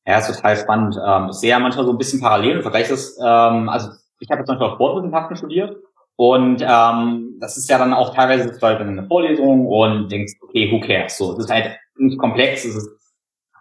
Ja, 0.06 0.18
ist 0.18 0.36
total 0.36 0.58
spannend. 0.58 0.98
Ähm, 1.06 1.30
ich 1.30 1.38
sehe 1.38 1.52
ja 1.52 1.60
manchmal 1.60 1.86
so 1.86 1.92
ein 1.92 1.98
bisschen 1.98 2.22
parallel 2.22 2.58
und 2.58 2.62
vergleiche 2.64 2.90
das, 2.90 3.18
ähm, 3.24 3.70
also 3.70 3.90
ich 4.22 4.30
habe 4.30 4.40
jetzt 4.40 4.48
zum 4.48 4.58
Beispiel 4.58 4.72
auch 4.72 4.76
Sportwissenschaften 4.76 5.36
studiert 5.36 5.78
und 6.16 6.64
ähm, 6.66 7.38
das 7.40 7.58
ist 7.58 7.70
ja 7.70 7.78
dann 7.78 7.94
auch 7.94 8.14
teilweise 8.14 8.52
du 8.52 8.62
halt 8.62 8.80
in 8.80 8.88
einer 8.88 9.08
Vorlesung 9.08 9.66
und 9.68 10.12
denkst, 10.12 10.34
okay, 10.42 10.72
who 10.72 10.80
cares? 10.80 11.18
So, 11.18 11.34
es 11.34 11.46
ist 11.46 11.52
halt 11.52 11.78
nicht 11.98 12.18
komplex, 12.18 12.64
es 12.64 12.76
ist 12.76 13.02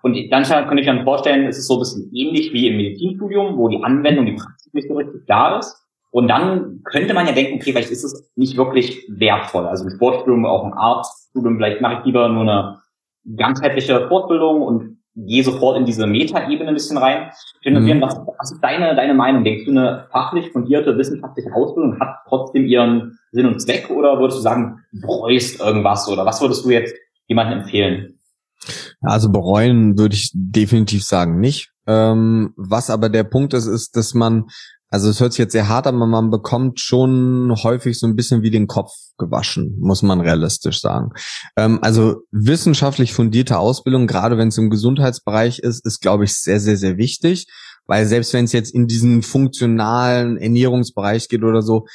und 0.02 0.16
dann 0.30 0.44
kann 0.44 0.78
ich 0.78 0.86
mir 0.86 1.04
vorstellen, 1.04 1.46
es 1.46 1.58
ist 1.58 1.66
so 1.66 1.74
ein 1.74 1.80
bisschen 1.80 2.10
ähnlich 2.14 2.52
wie 2.52 2.68
im 2.68 2.76
Medizinstudium, 2.78 3.58
wo 3.58 3.68
die 3.68 3.82
Anwendung, 3.82 4.26
die 4.26 4.32
Praxis 4.32 4.72
nicht 4.72 4.88
so 4.88 4.94
richtig 4.94 5.26
da 5.26 5.58
ist. 5.58 5.76
Und 6.10 6.28
dann 6.28 6.80
könnte 6.84 7.14
man 7.14 7.26
ja 7.26 7.32
denken, 7.32 7.56
okay, 7.56 7.72
vielleicht 7.72 7.90
ist 7.90 8.02
es 8.02 8.32
nicht 8.34 8.56
wirklich 8.56 9.06
wertvoll. 9.08 9.66
Also 9.66 9.84
im 9.84 9.90
Sportstudium, 9.90 10.46
auch 10.46 10.64
im 10.64 10.72
Arztstudium, 10.72 11.56
vielleicht 11.56 11.80
mache 11.80 11.98
ich 11.98 12.06
lieber 12.06 12.28
nur 12.28 12.42
eine 12.42 12.78
ganzheitliche 13.36 14.08
Fortbildung 14.08 14.62
und 14.62 14.99
gehe 15.16 15.42
sofort 15.42 15.76
in 15.76 15.84
diese 15.84 16.06
Metaebene 16.06 16.68
ein 16.68 16.74
bisschen 16.74 16.98
rein. 16.98 17.30
Mhm. 17.64 18.00
was, 18.00 18.16
was 18.38 18.52
ist 18.52 18.60
deine, 18.62 18.94
deine 18.94 19.14
Meinung? 19.14 19.44
Denkst 19.44 19.64
du, 19.64 19.70
eine 19.70 20.06
fachlich 20.10 20.50
fundierte 20.52 20.96
wissenschaftliche 20.96 21.52
Ausbildung 21.52 21.98
hat 22.00 22.16
trotzdem 22.28 22.66
ihren 22.66 23.18
Sinn 23.32 23.46
und 23.46 23.60
Zweck 23.60 23.90
oder 23.90 24.18
würdest 24.18 24.38
du 24.38 24.42
sagen, 24.42 24.80
bereust 24.92 25.60
irgendwas 25.60 26.08
oder 26.08 26.24
was 26.24 26.40
würdest 26.40 26.64
du 26.64 26.70
jetzt 26.70 26.94
jemandem 27.26 27.60
empfehlen? 27.60 28.18
Also 29.00 29.30
bereuen 29.30 29.98
würde 29.98 30.14
ich 30.14 30.30
definitiv 30.34 31.04
sagen 31.04 31.40
nicht. 31.40 31.70
Ähm, 31.86 32.52
was 32.56 32.90
aber 32.90 33.08
der 33.08 33.24
Punkt 33.24 33.54
ist, 33.54 33.66
ist, 33.66 33.96
dass 33.96 34.14
man 34.14 34.46
also 34.90 35.08
es 35.08 35.20
hört 35.20 35.32
sich 35.32 35.38
jetzt 35.38 35.52
sehr 35.52 35.68
hart 35.68 35.86
an, 35.86 35.94
aber 35.94 36.06
man 36.06 36.30
bekommt 36.30 36.80
schon 36.80 37.54
häufig 37.62 37.98
so 37.98 38.06
ein 38.06 38.16
bisschen 38.16 38.42
wie 38.42 38.50
den 38.50 38.66
Kopf 38.66 38.90
gewaschen, 39.18 39.76
muss 39.78 40.02
man 40.02 40.20
realistisch 40.20 40.80
sagen. 40.80 41.10
Ähm, 41.56 41.78
also 41.80 42.22
wissenschaftlich 42.32 43.12
fundierte 43.12 43.58
Ausbildung, 43.58 44.08
gerade 44.08 44.36
wenn 44.36 44.48
es 44.48 44.58
im 44.58 44.68
Gesundheitsbereich 44.68 45.60
ist, 45.60 45.86
ist, 45.86 46.00
glaube 46.00 46.24
ich, 46.24 46.34
sehr, 46.34 46.58
sehr, 46.58 46.76
sehr 46.76 46.96
wichtig. 46.96 47.46
Weil 47.86 48.06
selbst 48.06 48.32
wenn 48.34 48.44
es 48.44 48.52
jetzt 48.52 48.72
in 48.72 48.86
diesen 48.86 49.22
funktionalen 49.22 50.36
Ernährungsbereich 50.36 51.28
geht 51.28 51.42
oder 51.42 51.62
so, 51.62 51.86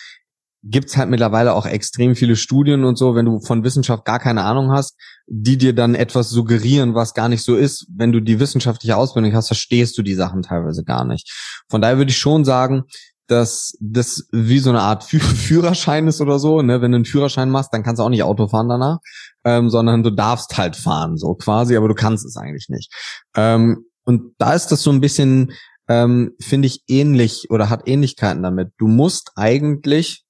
gibt's 0.68 0.98
halt 0.98 1.10
mittlerweile 1.10 1.54
auch 1.54 1.66
extrem 1.66 2.16
viele 2.16 2.36
Studien 2.36 2.86
und 2.86 2.98
so, 2.98 3.16
wenn 3.16 3.26
du 3.26 3.40
von 3.40 3.64
Wissenschaft 3.64 4.04
gar 4.04 4.20
keine 4.20 4.44
Ahnung 4.44 4.72
hast, 4.72 4.96
die 5.28 5.58
dir 5.58 5.74
dann 5.74 5.94
etwas 5.94 6.30
suggerieren, 6.30 6.96
was 6.96 7.14
gar 7.14 7.30
nicht 7.30 7.44
so 7.44 7.56
ist. 7.56 7.88
Wenn 7.96 8.12
du 8.12 8.20
die 8.20 8.40
wissenschaftliche 8.40 8.98
Ausbildung 8.98 9.34
hast, 9.34 9.48
verstehst 9.48 9.98
du 9.98 10.02
die 10.02 10.16
Sachen 10.16 10.42
teilweise 10.42 10.84
gar 10.84 11.06
nicht. 11.06 11.32
Von 11.70 11.82
daher 11.82 11.98
würde 11.98 12.12
ich 12.12 12.18
schon 12.18 12.46
sagen, 12.46 12.84
dass 13.28 13.78
das 13.80 14.28
wie 14.32 14.60
so 14.60 14.72
eine 14.72 14.82
Art 14.82 15.04
Führerschein 15.04 16.08
ist 16.08 16.20
oder 16.20 16.40
so. 16.40 16.62
Ne? 16.62 16.82
Wenn 16.82 16.92
du 16.92 16.98
einen 16.98 17.06
Führerschein 17.06 17.50
machst, 17.50 17.74
dann 17.74 17.84
kannst 17.84 18.00
du 18.00 18.04
auch 18.04 18.10
nicht 18.10 18.24
Auto 18.24 18.48
fahren 18.48 18.70
danach, 18.70 18.98
ähm, 19.44 19.70
sondern 19.70 20.02
du 20.02 20.12
darfst 20.12 20.58
halt 20.58 20.76
fahren, 20.76 21.18
so 21.18 21.36
quasi, 21.36 21.78
aber 21.78 21.88
du 21.88 21.96
kannst 21.96 22.26
es 22.26 22.38
eigentlich 22.38 22.70
nicht. 22.70 22.92
Ähm, 23.36 23.86
und 24.04 24.34
da 24.40 24.54
ist 24.54 24.68
das 24.68 24.82
so 24.82 24.92
ein 24.92 25.02
bisschen, 25.02 25.52
ähm, 25.88 26.32
finde 26.40 26.68
ich, 26.68 26.84
ähnlich 26.88 27.48
oder 27.50 27.70
hat 27.70 27.88
Ähnlichkeiten 27.88 28.42
damit. 28.44 28.72
Du 28.78 28.88
musst 28.88 29.32
eigentlich 29.36 30.25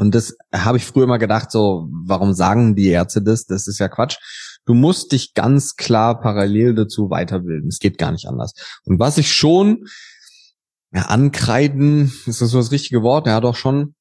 und 0.00 0.14
das 0.14 0.34
habe 0.50 0.78
ich 0.78 0.86
früher 0.86 1.04
immer 1.04 1.18
gedacht, 1.18 1.50
so, 1.50 1.86
warum 2.06 2.32
sagen 2.32 2.74
die 2.74 2.88
Ärzte 2.88 3.20
das? 3.20 3.44
Das 3.44 3.66
ist 3.66 3.78
ja 3.78 3.88
Quatsch. 3.88 4.16
Du 4.64 4.72
musst 4.72 5.12
dich 5.12 5.34
ganz 5.34 5.76
klar 5.76 6.20
parallel 6.20 6.74
dazu 6.74 7.10
weiterbilden. 7.10 7.68
Es 7.68 7.80
geht 7.80 7.98
gar 7.98 8.10
nicht 8.10 8.26
anders. 8.26 8.54
Und 8.84 8.98
was 8.98 9.18
ich 9.18 9.30
schon, 9.30 9.84
ja, 10.92 11.02
ankreiden, 11.02 12.12
ist 12.24 12.40
das 12.40 12.48
so 12.50 12.56
das 12.56 12.72
richtige 12.72 13.02
Wort? 13.02 13.26
Ja, 13.26 13.40
doch 13.40 13.56
schon 13.56 13.94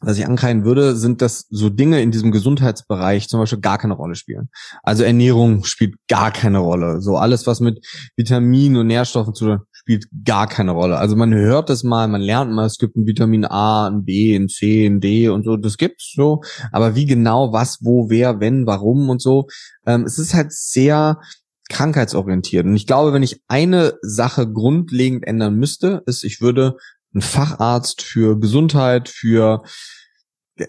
was 0.00 0.18
ich 0.18 0.26
ankreiden 0.26 0.64
würde, 0.64 0.94
sind, 0.94 1.22
dass 1.22 1.46
so 1.48 1.70
Dinge 1.70 2.02
in 2.02 2.10
diesem 2.10 2.30
Gesundheitsbereich 2.30 3.28
zum 3.28 3.40
Beispiel 3.40 3.60
gar 3.60 3.78
keine 3.78 3.94
Rolle 3.94 4.14
spielen. 4.14 4.50
Also 4.82 5.04
Ernährung 5.04 5.64
spielt 5.64 5.94
gar 6.06 6.32
keine 6.32 6.58
Rolle. 6.58 7.00
So 7.00 7.16
alles, 7.16 7.46
was 7.46 7.60
mit 7.60 7.84
Vitaminen 8.14 8.76
und 8.76 8.88
Nährstoffen 8.88 9.34
zu 9.34 9.46
tun 9.46 9.60
spielt 9.86 10.08
gar 10.24 10.48
keine 10.48 10.72
Rolle. 10.72 10.98
Also 10.98 11.14
man 11.14 11.32
hört 11.32 11.70
es 11.70 11.84
mal, 11.84 12.08
man 12.08 12.20
lernt 12.20 12.50
mal, 12.50 12.66
es 12.66 12.78
gibt 12.78 12.96
ein 12.96 13.06
Vitamin 13.06 13.44
A, 13.44 13.86
ein 13.86 14.04
B, 14.04 14.34
ein 14.34 14.48
C, 14.48 14.84
ein 14.84 14.98
D 14.98 15.28
und 15.28 15.44
so, 15.44 15.56
das 15.56 15.76
gibt's 15.76 16.12
so. 16.12 16.40
Aber 16.72 16.96
wie 16.96 17.06
genau, 17.06 17.52
was, 17.52 17.78
wo, 17.82 18.10
wer, 18.10 18.40
wenn, 18.40 18.66
warum 18.66 19.08
und 19.08 19.22
so, 19.22 19.46
ähm, 19.86 20.02
es 20.02 20.18
ist 20.18 20.34
halt 20.34 20.52
sehr 20.52 21.20
krankheitsorientiert. 21.68 22.66
Und 22.66 22.74
ich 22.74 22.88
glaube, 22.88 23.12
wenn 23.12 23.22
ich 23.22 23.40
eine 23.46 23.94
Sache 24.02 24.50
grundlegend 24.50 25.24
ändern 25.24 25.54
müsste, 25.54 26.02
ist, 26.06 26.24
ich 26.24 26.40
würde 26.40 26.78
ein 27.14 27.20
Facharzt 27.20 28.02
für 28.02 28.40
Gesundheit, 28.40 29.08
für 29.08 29.62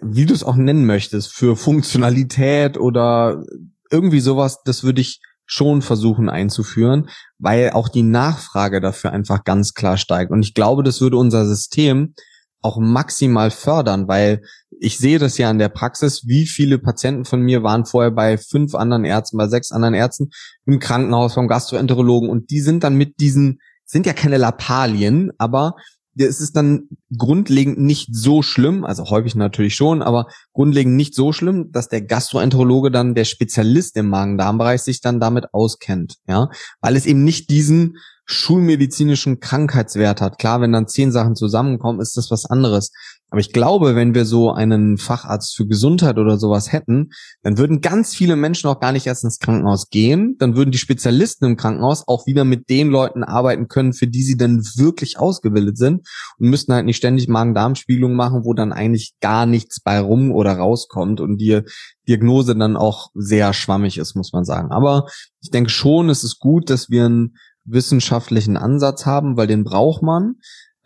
wie 0.00 0.26
du 0.26 0.34
es 0.34 0.44
auch 0.44 0.54
nennen 0.54 0.86
möchtest, 0.86 1.32
für 1.34 1.56
Funktionalität 1.56 2.78
oder 2.78 3.42
irgendwie 3.90 4.20
sowas, 4.20 4.62
das 4.64 4.84
würde 4.84 5.00
ich 5.00 5.20
schon 5.48 5.82
versuchen 5.82 6.28
einzuführen, 6.28 7.08
weil 7.38 7.70
auch 7.70 7.88
die 7.88 8.02
Nachfrage 8.02 8.80
dafür 8.80 9.12
einfach 9.12 9.42
ganz 9.44 9.72
klar 9.74 9.96
steigt. 9.96 10.30
Und 10.30 10.42
ich 10.42 10.54
glaube, 10.54 10.82
das 10.84 11.00
würde 11.00 11.16
unser 11.16 11.46
System 11.46 12.14
auch 12.60 12.78
maximal 12.78 13.50
fördern, 13.50 14.08
weil 14.08 14.42
ich 14.80 14.98
sehe 14.98 15.18
das 15.18 15.38
ja 15.38 15.50
in 15.50 15.58
der 15.58 15.70
Praxis, 15.70 16.26
wie 16.26 16.46
viele 16.46 16.78
Patienten 16.78 17.24
von 17.24 17.40
mir 17.40 17.62
waren 17.62 17.86
vorher 17.86 18.10
bei 18.10 18.36
fünf 18.36 18.74
anderen 18.74 19.04
Ärzten, 19.04 19.38
bei 19.38 19.48
sechs 19.48 19.72
anderen 19.72 19.94
Ärzten 19.94 20.30
im 20.66 20.78
Krankenhaus 20.78 21.34
vom 21.34 21.48
Gastroenterologen 21.48 22.28
und 22.28 22.50
die 22.50 22.60
sind 22.60 22.84
dann 22.84 22.96
mit 22.96 23.20
diesen, 23.20 23.60
sind 23.84 24.06
ja 24.06 24.12
keine 24.12 24.36
Lappalien, 24.36 25.30
aber 25.38 25.74
es 26.18 26.40
ist 26.40 26.56
dann 26.56 26.88
grundlegend 27.16 27.78
nicht 27.78 28.14
so 28.14 28.42
schlimm, 28.42 28.84
also 28.84 29.04
häufig 29.10 29.34
natürlich 29.34 29.74
schon, 29.74 30.02
aber 30.02 30.26
grundlegend 30.52 30.96
nicht 30.96 31.14
so 31.14 31.32
schlimm, 31.32 31.70
dass 31.72 31.88
der 31.88 32.02
Gastroenterologe 32.02 32.90
dann 32.90 33.14
der 33.14 33.24
Spezialist 33.24 33.96
im 33.96 34.08
Magen-Darm-Bereich 34.08 34.82
sich 34.82 35.00
dann 35.00 35.20
damit 35.20 35.52
auskennt, 35.52 36.16
ja, 36.26 36.50
weil 36.80 36.96
es 36.96 37.06
eben 37.06 37.24
nicht 37.24 37.50
diesen 37.50 37.96
schulmedizinischen 38.30 39.40
Krankheitswert 39.40 40.20
hat. 40.20 40.38
Klar, 40.38 40.60
wenn 40.60 40.72
dann 40.72 40.86
zehn 40.86 41.10
Sachen 41.12 41.34
zusammenkommen, 41.34 42.00
ist 42.00 42.16
das 42.16 42.30
was 42.30 42.44
anderes. 42.44 42.92
Aber 43.30 43.40
ich 43.40 43.52
glaube, 43.52 43.94
wenn 43.94 44.14
wir 44.14 44.24
so 44.24 44.52
einen 44.52 44.96
Facharzt 44.96 45.54
für 45.54 45.66
Gesundheit 45.66 46.16
oder 46.16 46.38
sowas 46.38 46.72
hätten, 46.72 47.10
dann 47.42 47.58
würden 47.58 47.82
ganz 47.82 48.14
viele 48.14 48.36
Menschen 48.36 48.68
auch 48.68 48.80
gar 48.80 48.92
nicht 48.92 49.06
erst 49.06 49.24
ins 49.24 49.38
Krankenhaus 49.38 49.90
gehen. 49.90 50.36
Dann 50.38 50.56
würden 50.56 50.70
die 50.70 50.78
Spezialisten 50.78 51.44
im 51.44 51.56
Krankenhaus 51.56 52.04
auch 52.06 52.26
wieder 52.26 52.44
mit 52.44 52.70
den 52.70 52.88
Leuten 52.88 53.24
arbeiten 53.24 53.68
können, 53.68 53.92
für 53.92 54.06
die 54.06 54.22
sie 54.22 54.38
dann 54.38 54.62
wirklich 54.76 55.18
ausgebildet 55.18 55.76
sind 55.76 56.08
und 56.38 56.48
müssten 56.48 56.72
halt 56.72 56.86
nicht 56.86 56.96
ständig 56.96 57.28
Magen-Darm-Spiegelung 57.28 58.14
machen, 58.14 58.44
wo 58.44 58.54
dann 58.54 58.72
eigentlich 58.72 59.14
gar 59.20 59.44
nichts 59.44 59.80
bei 59.80 60.00
rum 60.00 60.32
oder 60.32 60.54
rauskommt 60.54 61.20
und 61.20 61.36
die 61.36 61.60
Diagnose 62.08 62.56
dann 62.56 62.76
auch 62.76 63.10
sehr 63.14 63.52
schwammig 63.52 63.98
ist, 63.98 64.14
muss 64.14 64.32
man 64.32 64.44
sagen. 64.44 64.70
Aber 64.70 65.06
ich 65.42 65.50
denke 65.50 65.70
schon, 65.70 66.08
es 66.08 66.24
ist 66.24 66.38
gut, 66.38 66.70
dass 66.70 66.88
wir 66.88 67.04
einen 67.04 67.36
wissenschaftlichen 67.64 68.56
Ansatz 68.56 69.04
haben, 69.04 69.36
weil 69.36 69.46
den 69.46 69.64
braucht 69.64 70.02
man. 70.02 70.36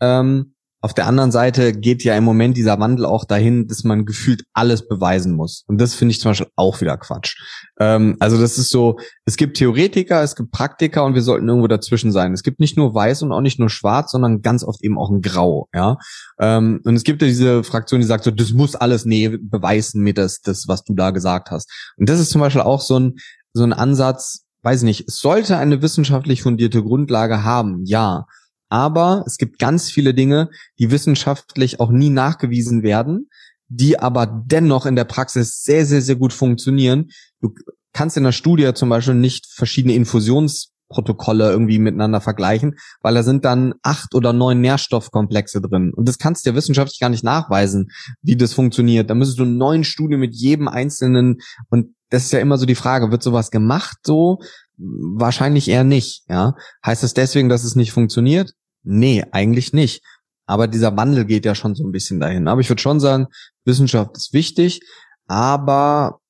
Ähm, 0.01 0.55
auf 0.83 0.95
der 0.95 1.07
anderen 1.07 1.31
Seite 1.31 1.73
geht 1.73 2.03
ja 2.03 2.17
im 2.17 2.25
Moment 2.25 2.57
dieser 2.57 2.79
Wandel 2.81 3.07
auch 3.07 3.25
dahin, 3.25 3.69
dass 3.69 3.85
man 3.85 4.05
gefühlt 4.05 4.43
alles 4.53 4.89
beweisen 4.89 5.33
muss. 5.33 5.63
Und 5.69 5.81
das 5.81 5.95
finde 5.95 6.11
ich 6.11 6.21
zum 6.21 6.31
Beispiel 6.33 6.49
auch 6.57 6.81
wieder 6.81 6.99
Quatsch. 6.99 7.37
Ähm, 7.79 8.17
also 8.19 8.39
das 8.41 8.59
ist 8.59 8.71
so, 8.71 8.99
es 9.25 9.37
gibt 9.37 9.57
Theoretiker, 9.57 10.23
es 10.25 10.35
gibt 10.35 10.51
Praktiker 10.51 11.05
und 11.05 11.15
wir 11.15 11.23
sollten 11.23 11.49
irgendwo 11.49 11.69
dazwischen 11.69 12.11
sein. 12.11 12.33
Es 12.33 12.43
gibt 12.43 12.59
nicht 12.59 12.77
nur 12.77 12.97
weiß 12.97 13.23
und 13.23 13.31
auch 13.31 13.41
nicht 13.41 13.61
nur 13.61 13.71
schwarz, 13.71 14.11
sondern 14.11 14.43
ganz 14.43 14.65
oft 14.65 14.83
eben 14.83 14.99
auch 14.99 15.11
ein 15.11 15.23
Grau, 15.23 15.69
ja. 15.73 15.99
Ähm, 16.41 16.81
und 16.85 16.97
es 16.97 17.05
gibt 17.05 17.23
ja 17.23 17.29
diese 17.29 17.63
Fraktion, 17.63 18.01
die 18.01 18.07
sagt 18.07 18.25
so, 18.25 18.33
das 18.33 18.53
muss 18.53 18.75
alles, 18.75 19.05
nee, 19.05 19.29
beweisen 19.29 20.03
mir 20.03 20.15
das, 20.15 20.41
das, 20.41 20.67
was 20.67 20.83
du 20.83 20.95
da 20.95 21.13
gesagt 21.13 21.53
hast. 21.53 21.71
Und 21.97 22.09
das 22.09 22.19
ist 22.19 22.31
zum 22.31 22.41
Beispiel 22.41 22.63
auch 22.63 22.81
so 22.81 22.99
ein, 22.99 23.15
so 23.53 23.63
ein 23.63 23.73
Ansatz, 23.73 24.47
weiß 24.63 24.81
ich 24.81 24.85
nicht, 24.85 25.09
es 25.09 25.21
sollte 25.21 25.59
eine 25.59 25.81
wissenschaftlich 25.81 26.43
fundierte 26.43 26.83
Grundlage 26.83 27.45
haben, 27.45 27.85
ja. 27.85 28.27
Aber 28.73 29.23
es 29.27 29.37
gibt 29.37 29.59
ganz 29.59 29.91
viele 29.91 30.15
Dinge, 30.15 30.49
die 30.79 30.91
wissenschaftlich 30.91 31.79
auch 31.79 31.91
nie 31.91 32.09
nachgewiesen 32.09 32.83
werden, 32.83 33.29
die 33.69 33.99
aber 33.99 34.25
dennoch 34.47 34.87
in 34.87 34.97
der 34.97 35.05
Praxis 35.05 35.63
sehr, 35.63 35.85
sehr, 35.85 36.01
sehr 36.01 36.17
gut 36.17 36.33
funktionieren. 36.33 37.11
Du 37.43 37.53
kannst 37.93 38.17
in 38.17 38.25
der 38.25 38.33
Studie 38.33 38.73
zum 38.73 38.89
Beispiel 38.89 39.15
nicht 39.15 39.45
verschiedene 39.47 39.93
Infusionsprotokolle 39.93 41.51
irgendwie 41.51 41.79
miteinander 41.81 42.23
vergleichen, 42.23 42.77
weil 43.03 43.13
da 43.13 43.23
sind 43.23 43.45
dann 43.45 43.75
acht 43.83 44.15
oder 44.15 44.33
neun 44.33 44.63
Nährstoffkomplexe 44.63 45.61
drin. 45.61 45.93
Und 45.95 46.09
das 46.09 46.17
kannst 46.17 46.47
du 46.47 46.51
ja 46.51 46.57
wissenschaftlich 46.57 46.99
gar 46.99 47.11
nicht 47.11 47.25
nachweisen, 47.25 47.91
wie 48.23 48.39
das 48.39 48.55
funktioniert. 48.55 49.11
Da 49.11 49.15
müsstest 49.15 49.39
du 49.39 49.45
neun 49.45 49.85
Studien 49.85 50.19
mit 50.19 50.35
jedem 50.35 50.67
einzelnen 50.67 51.43
und 51.69 51.95
das 52.09 52.25
ist 52.25 52.33
ja 52.33 52.41
immer 52.41 52.57
so 52.57 52.65
die 52.65 52.75
Frage, 52.75 53.11
wird 53.11 53.23
sowas 53.23 53.51
gemacht 53.51 53.99
so? 54.03 54.39
Wahrscheinlich 54.79 55.69
eher 55.69 55.85
nicht, 55.85 56.25
ja. 56.31 56.55
Heißt 56.85 57.03
das 57.03 57.13
deswegen, 57.13 57.51
dass 57.51 57.65
es 57.65 57.77
nicht 57.77 57.93
funktioniert? 57.93 58.55
Nee, 58.83 59.25
eigentlich 59.33 59.73
nicht. 59.73 60.03
Aber 60.47 60.67
dieser 60.67 60.97
Wandel 60.97 61.25
geht 61.25 61.45
ja 61.45 61.55
schon 61.55 61.75
so 61.75 61.85
ein 61.87 61.93
bisschen 61.93 62.21
dahin. 62.21 62.49
Aber 62.49 62.61
ich 62.61 62.69
würde 62.69 62.83
schon 62.83 63.01
sagen, 63.01 63.29
Wissenschaft 63.65 64.17
ist 64.17 64.33
wichtig, 64.33 64.81
aber 65.29 66.21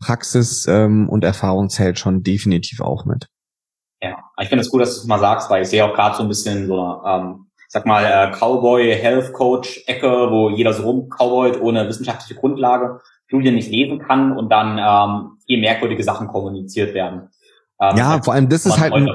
Praxis 0.00 0.66
ähm, 0.66 1.08
und 1.08 1.24
Erfahrung 1.24 1.68
zählt 1.68 1.98
schon 1.98 2.22
definitiv 2.22 2.80
auch 2.80 3.04
mit. 3.04 3.28
Ja, 4.02 4.16
ich 4.40 4.48
finde 4.48 4.62
es 4.62 4.70
gut, 4.70 4.82
dass 4.82 4.94
du 4.94 5.00
es 5.00 5.06
mal 5.06 5.18
sagst, 5.18 5.50
weil 5.50 5.62
ich 5.62 5.68
sehe 5.68 5.84
auch 5.84 5.94
gerade 5.94 6.16
so 6.16 6.22
ein 6.22 6.28
bisschen 6.28 6.66
so, 6.66 7.02
ähm, 7.06 7.46
ich 7.58 7.72
sag 7.72 7.86
mal, 7.86 8.04
äh, 8.04 8.30
Cowboy, 8.36 8.94
Health 8.94 9.32
Coach 9.32 9.82
Ecke, 9.86 10.30
wo 10.30 10.50
jeder 10.50 10.72
so 10.72 10.82
rumcowboyt 10.82 11.60
ohne 11.60 11.88
wissenschaftliche 11.88 12.38
Grundlage, 12.38 13.00
Studien 13.26 13.54
nicht 13.54 13.70
lesen 13.70 13.98
kann 13.98 14.36
und 14.36 14.50
dann 14.50 14.78
ähm, 14.78 15.38
viel 15.46 15.60
merkwürdige 15.60 16.02
Sachen 16.02 16.28
kommuniziert 16.28 16.94
werden. 16.94 17.30
Ähm, 17.80 17.96
ja, 17.96 18.22
vor 18.22 18.32
allem 18.32 18.48
das 18.48 18.64
ist 18.64 18.78
halt 18.78 18.94
ein, 18.94 19.08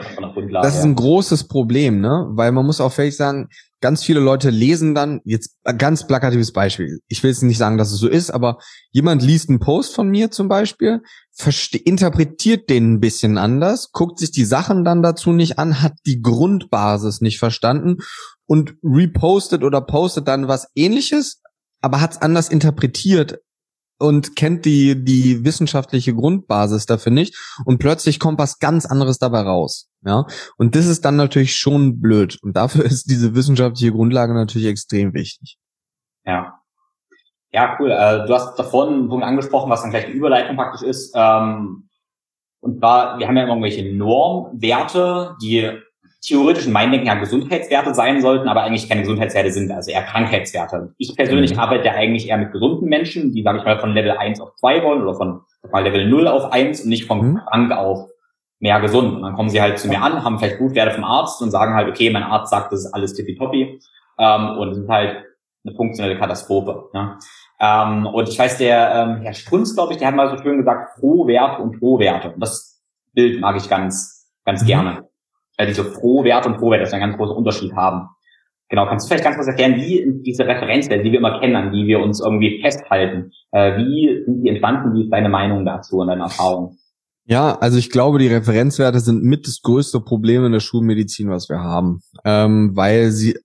das 0.52 0.78
ist 0.78 0.84
ein 0.84 0.96
großes 0.96 1.48
Problem, 1.48 2.00
ne? 2.00 2.28
Weil 2.32 2.52
man 2.52 2.66
muss 2.66 2.80
auch 2.80 2.92
vielleicht 2.92 3.18
sagen, 3.18 3.50
ganz 3.82 4.04
viele 4.04 4.20
Leute 4.20 4.52
lesen 4.52 4.94
dann, 4.94 5.22
jetzt 5.26 5.58
ganz 5.78 6.06
plakatives 6.06 6.54
Beispiel. 6.54 7.00
Ich 7.08 7.24
will 7.24 7.32
jetzt 7.32 7.42
nicht 7.42 7.58
sagen, 7.58 7.80
dass 7.80 7.92
es 7.92 7.98
so 7.98 8.08
ist, 8.08 8.30
aber 8.30 8.60
jemand 8.92 9.24
liest 9.24 9.50
einen 9.50 9.60
Post 9.60 9.96
von 9.96 10.08
mir 10.10 10.30
zum 10.30 10.48
Beispiel, 10.48 11.02
interpretiert 11.84 12.70
den 12.70 12.94
ein 12.94 13.00
bisschen 13.00 13.40
anders, 13.40 13.92
guckt 13.92 14.20
sich 14.20 14.32
die 14.32 14.46
Sachen 14.46 14.86
dann 14.86 15.02
dazu 15.02 15.32
nicht 15.32 15.58
an, 15.58 15.82
hat 15.82 15.94
die 16.06 16.22
Grundbasis 16.22 17.22
nicht 17.22 17.40
verstanden 17.40 17.98
und 18.46 18.76
repostet 18.84 19.64
oder 19.64 19.82
postet 19.82 20.28
dann 20.28 20.48
was 20.48 20.68
ähnliches, 20.76 21.42
aber 21.82 22.00
hat 22.00 22.12
es 22.12 22.22
anders 22.22 22.50
interpretiert 22.50 23.40
und 24.02 24.36
kennt 24.36 24.66
die, 24.66 25.04
die 25.04 25.46
wissenschaftliche 25.46 26.14
Grundbasis 26.14 26.86
dafür 26.86 27.12
nicht 27.12 27.38
und 27.66 27.78
plötzlich 27.78 28.20
kommt 28.20 28.40
was 28.40 28.60
ganz 28.60 28.86
anderes 28.86 29.20
dabei 29.20 29.42
raus. 29.42 29.90
Ja, 30.04 30.26
und 30.58 30.76
das 30.76 30.88
ist 30.88 31.06
dann 31.06 31.16
natürlich 31.16 31.56
schon 31.56 32.02
blöd 32.02 32.38
und 32.42 32.58
dafür 32.58 32.84
ist 32.86 33.10
diese 33.10 33.36
wissenschaftliche 33.36 33.92
Grundlage 33.92 34.34
natürlich 34.34 34.68
extrem 34.68 35.14
wichtig. 35.14 35.58
Ja. 36.26 36.58
Ja, 37.54 37.76
cool. 37.80 37.92
Äh, 37.92 38.26
du 38.28 38.34
hast 38.34 38.58
davor 38.58 38.88
einen 38.88 39.10
Punkt 39.10 39.26
angesprochen, 39.26 39.70
was 39.70 39.82
dann 39.82 39.92
gleich 39.92 40.06
die 40.06 40.14
Überleitung 40.14 40.56
praktisch 40.56 40.88
ist. 40.88 41.14
Ähm, 41.16 41.90
und 42.62 42.80
zwar, 42.80 43.20
wir 43.20 43.28
haben 43.28 43.36
ja 43.36 43.44
immer 43.44 43.54
irgendwelche 43.54 43.94
Normwerte, 43.94 45.36
die 45.42 45.70
theoretisch 46.22 46.68
in 46.68 46.72
meinem 46.72 46.92
Denken 46.92 47.08
ja 47.08 47.16
Gesundheitswerte 47.16 47.94
sein 47.94 48.22
sollten, 48.22 48.48
aber 48.48 48.64
eigentlich 48.64 48.88
keine 48.88 49.02
Gesundheitswerte 49.02 49.52
sind, 49.52 49.72
also 49.72 49.92
eher 49.92 50.04
Krankheitswerte. 50.04 50.94
Ich 50.98 51.16
persönlich 51.16 51.54
mhm. 51.54 51.60
arbeite 51.60 51.86
ja 51.88 51.94
eigentlich 51.94 52.30
eher 52.30 52.38
mit 52.38 52.52
gesunden 52.52 52.88
Menschen, 52.88 53.32
die, 53.32 53.42
sage 53.42 53.60
ich 53.60 53.66
mal, 53.66 53.80
von 53.80 53.94
Level 53.94 54.12
1 54.12 54.40
auf 54.40 54.56
2 54.56 54.84
wollen 54.84 55.02
oder 55.02 55.16
von 55.16 55.42
mal 55.72 55.84
Level 55.84 56.08
0 56.08 56.28
auf 56.28 56.52
1 56.52 56.82
und 56.82 56.90
nicht 56.90 57.06
von 57.06 57.32
mhm. 57.32 57.42
krank 57.48 57.72
auf 57.72 58.08
mehr 58.60 58.80
gesund. 58.80 59.16
Und 59.16 59.24
dann 59.24 59.34
kommen 59.34 59.50
sie 59.50 59.62
halt 59.62 59.80
zu 59.80 59.88
mir 59.88 60.02
an, 60.02 60.24
haben 60.24 60.38
vielleicht 60.38 60.60
Blutwerte 60.60 60.92
vom 60.92 61.04
Arzt 61.04 61.42
und 61.42 61.50
sagen 61.50 61.74
halt, 61.74 61.90
okay, 61.90 62.12
mein 62.12 62.24
Arzt 62.24 62.52
sagt, 62.52 62.72
das 62.72 62.86
ist 62.86 62.94
alles 62.94 63.16
tippitoppi. 63.16 63.80
Ähm, 64.20 64.58
und 64.60 64.70
es 64.70 64.78
ist 64.78 64.90
halt 64.90 65.26
eine 65.66 65.76
funktionelle 65.76 66.20
Katastrophe. 66.20 66.90
Ne? 66.94 67.18
Ähm, 67.60 68.06
und 68.06 68.30
ich 68.30 68.38
weiß, 68.38 68.60
der 68.60 68.94
ähm, 68.94 69.22
Herr 69.22 69.34
Strunz, 69.34 69.74
glaube 69.74 69.94
ich, 69.94 70.00
der 70.00 70.10
hat 70.10 70.16
mal 70.16 70.30
so 70.30 70.42
schön 70.44 70.58
gesagt, 70.58 71.00
Pro-Werte 71.00 71.64
und 71.64 71.80
Pro-Werte. 71.80 72.32
Und 72.32 72.40
das 72.40 72.80
Bild 73.14 73.42
mag 73.42 73.58
ich 73.58 73.68
ganz, 73.68 74.30
ganz 74.46 74.62
mhm. 74.62 74.68
gerne 74.68 75.11
äh, 75.62 75.68
diese 75.68 75.84
Pro-Wert 75.84 76.46
und 76.46 76.58
Pro-Wert, 76.58 76.82
dass 76.82 76.92
wir 76.92 76.96
einen 76.96 77.10
ganz 77.10 77.18
großen 77.18 77.36
Unterschied 77.36 77.74
haben. 77.74 78.10
Genau, 78.70 78.88
kannst 78.88 79.06
du 79.06 79.10
vielleicht 79.10 79.26
ganz 79.26 79.36
kurz 79.36 79.48
erklären, 79.48 79.76
wie 79.76 80.22
diese 80.26 80.48
Referenzwerte, 80.48 81.04
die 81.04 81.12
wir 81.12 81.20
immer 81.20 81.40
kennen, 81.40 81.56
an 81.56 81.72
die 81.74 81.88
wir 81.88 82.00
uns 82.00 82.22
irgendwie 82.22 82.62
festhalten, 82.62 83.32
äh, 83.52 83.78
wie 83.78 84.24
sind 84.26 84.44
die 84.44 84.50
entstanden, 84.50 84.94
wie 84.96 85.04
ist 85.04 85.12
deine 85.12 85.30
Meinung 85.30 85.66
dazu 85.66 85.98
und 85.98 86.08
deine 86.08 86.24
Erfahrung? 86.24 86.78
Ja, 87.26 87.58
also 87.60 87.78
ich 87.78 87.92
glaube, 87.92 88.18
die 88.18 88.28
Referenzwerte 88.28 89.00
sind 89.00 89.24
mit 89.24 89.46
das 89.46 89.62
größte 89.62 90.00
Problem 90.00 90.46
in 90.46 90.54
der 90.54 90.62
Schulmedizin, 90.62 91.30
was 91.30 91.50
wir 91.50 91.60
haben, 91.60 92.00
ähm, 92.26 92.72
weil 92.74 93.12
sie 93.12 93.38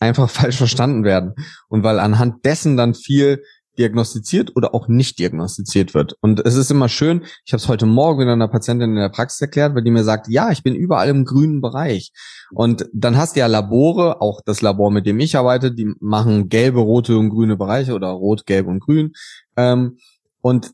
einfach 0.00 0.28
falsch 0.30 0.56
verstanden 0.56 1.04
werden 1.04 1.34
und 1.68 1.84
weil 1.84 1.98
anhand 1.98 2.44
dessen 2.44 2.76
dann 2.76 2.94
viel 2.94 3.42
diagnostiziert 3.78 4.56
oder 4.56 4.74
auch 4.74 4.88
nicht 4.88 5.18
diagnostiziert 5.18 5.94
wird. 5.94 6.16
Und 6.20 6.44
es 6.44 6.54
ist 6.54 6.70
immer 6.70 6.88
schön, 6.88 7.22
ich 7.44 7.52
habe 7.52 7.60
es 7.60 7.68
heute 7.68 7.86
Morgen 7.86 8.20
wieder 8.20 8.32
einer 8.32 8.48
Patientin 8.48 8.90
in 8.90 8.96
der 8.96 9.08
Praxis 9.08 9.40
erklärt, 9.40 9.74
weil 9.74 9.82
die 9.82 9.90
mir 9.90 10.04
sagt, 10.04 10.28
ja, 10.28 10.50
ich 10.50 10.62
bin 10.62 10.74
überall 10.74 11.08
im 11.08 11.24
grünen 11.24 11.60
Bereich. 11.60 12.12
Und 12.52 12.88
dann 12.92 13.16
hast 13.16 13.36
du 13.36 13.40
ja 13.40 13.46
Labore, 13.46 14.20
auch 14.20 14.40
das 14.44 14.62
Labor, 14.62 14.90
mit 14.90 15.06
dem 15.06 15.20
ich 15.20 15.36
arbeite, 15.36 15.72
die 15.72 15.92
machen 16.00 16.48
gelbe, 16.48 16.80
rote 16.80 17.18
und 17.18 17.30
grüne 17.30 17.56
Bereiche 17.56 17.94
oder 17.94 18.08
rot, 18.08 18.46
gelb 18.46 18.66
und 18.66 18.80
grün. 18.80 19.12
Ähm, 19.56 19.98
und 20.40 20.72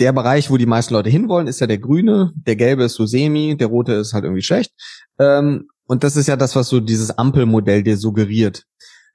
der 0.00 0.12
Bereich, 0.12 0.50
wo 0.50 0.56
die 0.56 0.66
meisten 0.66 0.94
Leute 0.94 1.10
hinwollen, 1.10 1.46
ist 1.46 1.60
ja 1.60 1.66
der 1.66 1.78
grüne, 1.78 2.32
der 2.34 2.56
gelbe 2.56 2.84
ist 2.84 2.94
so 2.94 3.06
semi, 3.06 3.56
der 3.56 3.68
rote 3.68 3.92
ist 3.92 4.12
halt 4.12 4.24
irgendwie 4.24 4.42
schlecht. 4.42 4.72
Ähm, 5.18 5.68
und 5.86 6.02
das 6.02 6.16
ist 6.16 6.26
ja 6.26 6.36
das, 6.36 6.56
was 6.56 6.68
so 6.68 6.80
dieses 6.80 7.16
Ampelmodell 7.16 7.82
dir 7.82 7.96
suggeriert. 7.96 8.64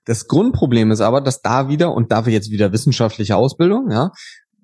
Das 0.06 0.27
Grundproblem 0.27 0.92
ist 0.92 1.01
aber, 1.01 1.22
dass 1.22 1.42
da 1.42 1.70
wieder, 1.70 1.94
und 1.94 2.12
dafür 2.12 2.33
jetzt 2.33 2.51
wieder 2.51 2.72
wissenschaftliche 2.72 3.35
Ausbildung, 3.35 3.92
ja, 3.92 4.12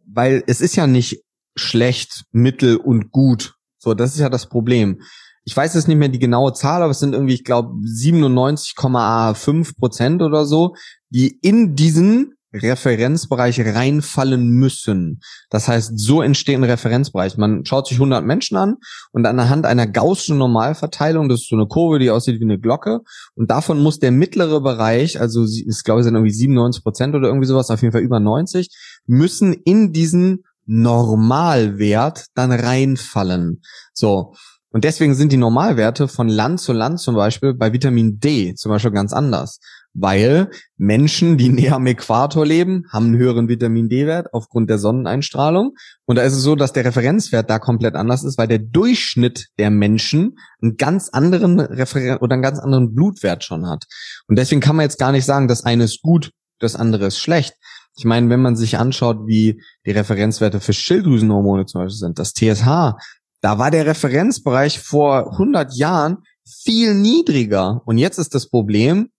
weil 0.07 0.43
es 0.47 0.61
ist 0.61 0.75
ja 0.75 0.87
nicht 0.87 1.23
schlecht, 1.55 2.25
mittel 2.31 2.77
und 2.77 3.11
gut. 3.11 3.55
So, 3.77 3.93
das 3.93 4.13
ist 4.13 4.19
ja 4.19 4.29
das 4.29 4.47
Problem. 4.47 5.01
Ich 5.43 5.55
weiß 5.55 5.75
jetzt 5.75 5.87
nicht 5.87 5.97
mehr 5.97 6.09
die 6.09 6.19
genaue 6.19 6.53
Zahl, 6.53 6.81
aber 6.81 6.91
es 6.91 6.99
sind 6.99 7.13
irgendwie, 7.13 7.35
ich 7.35 7.43
glaube, 7.43 7.75
97,5 7.83 9.77
Prozent 9.77 10.21
oder 10.21 10.45
so, 10.45 10.73
die 11.09 11.37
in 11.41 11.75
diesen 11.75 12.34
Referenzbereich 12.61 13.59
reinfallen 13.59 14.49
müssen. 14.49 15.19
Das 15.49 15.67
heißt, 15.67 15.97
so 15.99 16.21
entsteht 16.21 16.55
ein 16.55 16.63
Referenzbereich. 16.63 17.37
Man 17.37 17.65
schaut 17.65 17.87
sich 17.87 17.97
100 17.97 18.25
Menschen 18.25 18.57
an 18.57 18.75
und 19.11 19.25
anhand 19.25 19.65
einer 19.65 19.87
gaußschen 19.87 20.37
Normalverteilung, 20.37 21.29
das 21.29 21.41
ist 21.41 21.49
so 21.49 21.55
eine 21.55 21.67
Kurve, 21.67 21.99
die 21.99 22.09
aussieht 22.09 22.39
wie 22.39 22.45
eine 22.45 22.59
Glocke, 22.59 23.01
und 23.35 23.51
davon 23.51 23.81
muss 23.81 23.99
der 23.99 24.11
mittlere 24.11 24.61
Bereich, 24.61 25.19
also 25.19 25.45
ich 25.45 25.83
glaube, 25.83 26.01
es 26.01 26.05
sind 26.05 26.15
irgendwie 26.15 26.33
97 26.33 26.83
Prozent 26.83 27.15
oder 27.15 27.27
irgendwie 27.27 27.47
sowas, 27.47 27.69
auf 27.69 27.81
jeden 27.81 27.91
Fall 27.91 28.01
über 28.01 28.19
90, 28.19 28.69
müssen 29.05 29.53
in 29.53 29.93
diesen 29.93 30.43
Normalwert 30.65 32.25
dann 32.33 32.51
reinfallen. 32.51 33.61
So. 33.93 34.33
Und 34.71 34.83
deswegen 34.83 35.15
sind 35.15 35.31
die 35.31 35.37
Normalwerte 35.37 36.09
von 36.09 36.27
Land 36.27 36.59
zu 36.59 36.73
Land 36.73 36.99
zum 36.99 37.15
Beispiel 37.15 37.53
bei 37.53 37.71
Vitamin 37.71 38.19
D 38.19 38.55
zum 38.55 38.71
Beispiel 38.71 38.91
ganz 38.91 39.13
anders 39.13 39.59
weil 39.95 40.51
Menschen, 40.77 41.37
die 41.37 41.49
näher 41.49 41.75
am 41.75 41.87
Äquator 41.87 42.45
leben, 42.45 42.83
haben 42.91 43.07
einen 43.07 43.17
höheren 43.17 43.47
Vitamin 43.47 43.89
D-Wert 43.89 44.33
aufgrund 44.33 44.69
der 44.69 44.77
Sonneneinstrahlung. 44.77 45.73
Und 46.05 46.17
da 46.17 46.21
ist 46.21 46.33
es 46.33 46.43
so, 46.43 46.55
dass 46.55 46.73
der 46.73 46.85
Referenzwert 46.85 47.49
da 47.49 47.57
komplett 47.59 47.95
anders 47.95 48.23
ist, 48.23 48.37
weil 48.37 48.47
der 48.47 48.59
Durchschnitt 48.59 49.47
der 49.57 49.71
Menschen 49.71 50.37
einen 50.61 50.77
ganz 50.77 51.09
anderen 51.09 51.59
Referen 51.59 52.17
oder 52.17 52.33
einen 52.33 52.43
ganz 52.43 52.59
anderen 52.59 52.93
Blutwert 52.93 53.43
schon 53.43 53.67
hat. 53.67 53.85
Und 54.27 54.37
deswegen 54.37 54.61
kann 54.61 54.75
man 54.75 54.83
jetzt 54.83 54.99
gar 54.99 55.11
nicht 55.11 55.25
sagen, 55.25 55.47
das 55.47 55.63
eine 55.63 55.85
ist 55.85 56.01
gut, 56.01 56.31
das 56.59 56.75
andere 56.75 57.07
ist 57.07 57.19
schlecht. 57.19 57.53
Ich 57.97 58.05
meine, 58.05 58.29
wenn 58.29 58.41
man 58.41 58.57
sich 58.57 58.77
anschaut, 58.77 59.25
wie 59.25 59.61
die 59.85 59.91
Referenzwerte 59.91 60.59
für 60.59 60.73
Schilddrüsenhormone 60.73 61.65
zum 61.65 61.81
Beispiel 61.81 61.97
sind, 61.97 62.19
das 62.19 62.33
TSH, 62.33 62.95
da 63.41 63.57
war 63.57 63.71
der 63.71 63.85
Referenzbereich 63.85 64.79
vor 64.79 65.31
100 65.33 65.75
Jahren 65.75 66.17
viel 66.45 66.93
niedriger. 66.93 67.81
Und 67.85 67.97
jetzt 67.97 68.17
ist 68.17 68.35
das 68.35 68.49
Problem, 68.49 69.09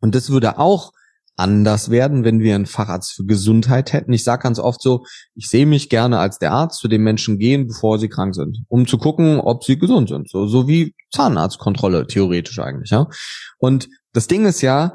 und 0.00 0.14
das 0.14 0.30
würde 0.30 0.58
auch 0.58 0.92
anders 1.36 1.90
werden, 1.90 2.22
wenn 2.22 2.40
wir 2.40 2.54
einen 2.54 2.66
Facharzt 2.66 3.12
für 3.12 3.24
Gesundheit 3.24 3.94
hätten. 3.94 4.12
Ich 4.12 4.24
sage 4.24 4.42
ganz 4.42 4.58
oft 4.58 4.82
so, 4.82 5.04
ich 5.34 5.48
sehe 5.48 5.64
mich 5.64 5.88
gerne 5.88 6.18
als 6.18 6.38
der 6.38 6.52
Arzt 6.52 6.80
zu 6.80 6.88
den 6.88 7.02
Menschen 7.02 7.38
gehen, 7.38 7.66
bevor 7.66 7.98
sie 7.98 8.10
krank 8.10 8.34
sind, 8.34 8.58
um 8.68 8.86
zu 8.86 8.98
gucken, 8.98 9.40
ob 9.40 9.64
sie 9.64 9.78
gesund 9.78 10.10
sind. 10.10 10.28
So, 10.28 10.46
so 10.46 10.68
wie 10.68 10.94
Zahnarztkontrolle, 11.10 12.06
theoretisch 12.06 12.58
eigentlich, 12.58 12.90
ja. 12.90 13.06
Und 13.58 13.88
das 14.12 14.26
Ding 14.26 14.44
ist 14.44 14.60
ja, 14.60 14.92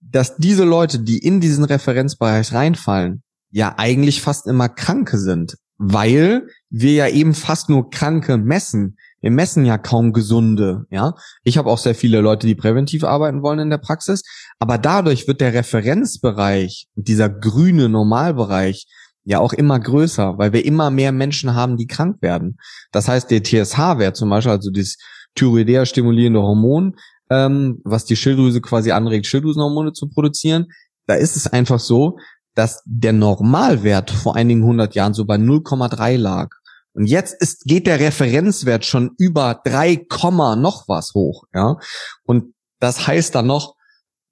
dass 0.00 0.36
diese 0.36 0.64
Leute, 0.64 0.98
die 0.98 1.18
in 1.18 1.40
diesen 1.40 1.64
Referenzbereich 1.64 2.52
reinfallen, 2.52 3.22
ja 3.50 3.74
eigentlich 3.76 4.20
fast 4.20 4.46
immer 4.46 4.68
Kranke 4.68 5.18
sind, 5.18 5.56
weil 5.78 6.48
wir 6.70 6.92
ja 6.92 7.08
eben 7.08 7.34
fast 7.34 7.68
nur 7.68 7.90
Kranke 7.90 8.36
messen 8.36 8.96
wir 9.22 9.30
messen 9.30 9.64
ja 9.64 9.78
kaum 9.78 10.12
gesunde, 10.12 10.84
ja. 10.90 11.14
Ich 11.44 11.56
habe 11.56 11.70
auch 11.70 11.78
sehr 11.78 11.94
viele 11.94 12.20
Leute, 12.20 12.46
die 12.46 12.54
präventiv 12.54 13.04
arbeiten 13.04 13.42
wollen 13.42 13.60
in 13.60 13.70
der 13.70 13.78
Praxis, 13.78 14.22
aber 14.58 14.76
dadurch 14.78 15.26
wird 15.26 15.40
der 15.40 15.54
Referenzbereich, 15.54 16.88
dieser 16.94 17.30
grüne 17.30 17.88
Normalbereich, 17.88 18.86
ja 19.24 19.38
auch 19.38 19.52
immer 19.52 19.78
größer, 19.78 20.36
weil 20.38 20.52
wir 20.52 20.64
immer 20.64 20.90
mehr 20.90 21.12
Menschen 21.12 21.54
haben, 21.54 21.76
die 21.76 21.86
krank 21.86 22.20
werden. 22.20 22.58
Das 22.90 23.06
heißt, 23.08 23.30
der 23.30 23.42
TSH-Wert 23.42 24.16
zum 24.16 24.28
Beispiel, 24.30 24.52
also 24.52 24.70
dieses 24.70 24.98
Thyroidea 25.36 25.86
stimulierende 25.86 26.42
Hormon, 26.42 26.96
ähm, 27.30 27.80
was 27.84 28.04
die 28.04 28.16
Schilddrüse 28.16 28.60
quasi 28.60 28.90
anregt, 28.90 29.26
Schilddrüsenhormone 29.26 29.92
zu 29.92 30.08
produzieren, 30.08 30.66
da 31.06 31.14
ist 31.14 31.36
es 31.36 31.46
einfach 31.46 31.78
so, 31.78 32.18
dass 32.54 32.82
der 32.84 33.12
Normalwert 33.12 34.10
vor 34.10 34.36
einigen 34.36 34.64
hundert 34.64 34.94
Jahren 34.94 35.14
so 35.14 35.24
bei 35.24 35.36
0,3 35.36 36.16
lag. 36.16 36.50
Und 36.94 37.06
jetzt 37.06 37.40
ist, 37.40 37.64
geht 37.64 37.86
der 37.86 38.00
Referenzwert 38.00 38.84
schon 38.84 39.14
über 39.18 39.60
drei 39.64 39.96
Komma 39.96 40.56
noch 40.56 40.88
was 40.88 41.12
hoch, 41.14 41.44
ja. 41.54 41.76
Und 42.24 42.54
das 42.80 43.06
heißt 43.06 43.34
dann 43.34 43.46
noch 43.46 43.74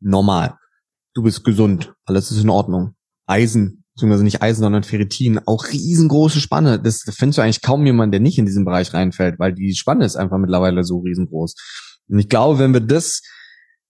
normal. 0.00 0.56
Du 1.14 1.22
bist 1.22 1.44
gesund, 1.44 1.94
alles 2.04 2.30
ist 2.30 2.42
in 2.42 2.50
Ordnung. 2.50 2.94
Eisen, 3.26 3.84
beziehungsweise 3.94 4.24
nicht 4.24 4.42
Eisen, 4.42 4.62
sondern 4.62 4.82
Ferritin, 4.82 5.40
auch 5.46 5.68
riesengroße 5.68 6.40
Spanne. 6.40 6.80
Das 6.80 7.02
findest 7.10 7.38
du 7.38 7.42
eigentlich 7.42 7.62
kaum 7.62 7.86
jemand, 7.86 8.12
der 8.12 8.20
nicht 8.20 8.38
in 8.38 8.46
diesen 8.46 8.64
Bereich 8.64 8.92
reinfällt, 8.92 9.38
weil 9.38 9.54
die 9.54 9.74
Spanne 9.74 10.04
ist 10.04 10.16
einfach 10.16 10.38
mittlerweile 10.38 10.84
so 10.84 10.98
riesengroß. 10.98 11.54
Und 12.08 12.18
ich 12.18 12.28
glaube, 12.28 12.58
wenn 12.58 12.72
wir 12.72 12.80
das 12.80 13.22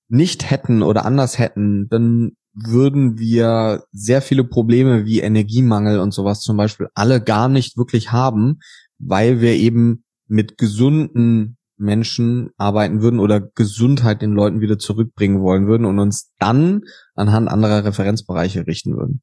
nicht 0.08 0.50
hätten 0.50 0.82
oder 0.82 1.04
anders 1.04 1.38
hätten, 1.38 1.88
dann 1.88 2.32
würden 2.64 3.18
wir 3.18 3.84
sehr 3.92 4.22
viele 4.22 4.44
Probleme 4.44 5.04
wie 5.04 5.20
Energiemangel 5.20 6.00
und 6.00 6.12
sowas 6.12 6.40
zum 6.40 6.56
Beispiel 6.56 6.88
alle 6.94 7.22
gar 7.22 7.48
nicht 7.48 7.76
wirklich 7.76 8.12
haben, 8.12 8.60
weil 8.98 9.40
wir 9.40 9.54
eben 9.54 10.04
mit 10.26 10.58
gesunden 10.58 11.56
Menschen 11.76 12.50
arbeiten 12.58 13.02
würden 13.02 13.20
oder 13.20 13.40
Gesundheit 13.40 14.22
den 14.22 14.32
Leuten 14.32 14.60
wieder 14.60 14.78
zurückbringen 14.78 15.40
wollen 15.40 15.66
würden 15.66 15.86
und 15.86 15.98
uns 15.98 16.32
dann 16.38 16.82
anhand 17.14 17.48
anderer 17.48 17.84
Referenzbereiche 17.84 18.66
richten 18.66 18.96
würden. 18.96 19.22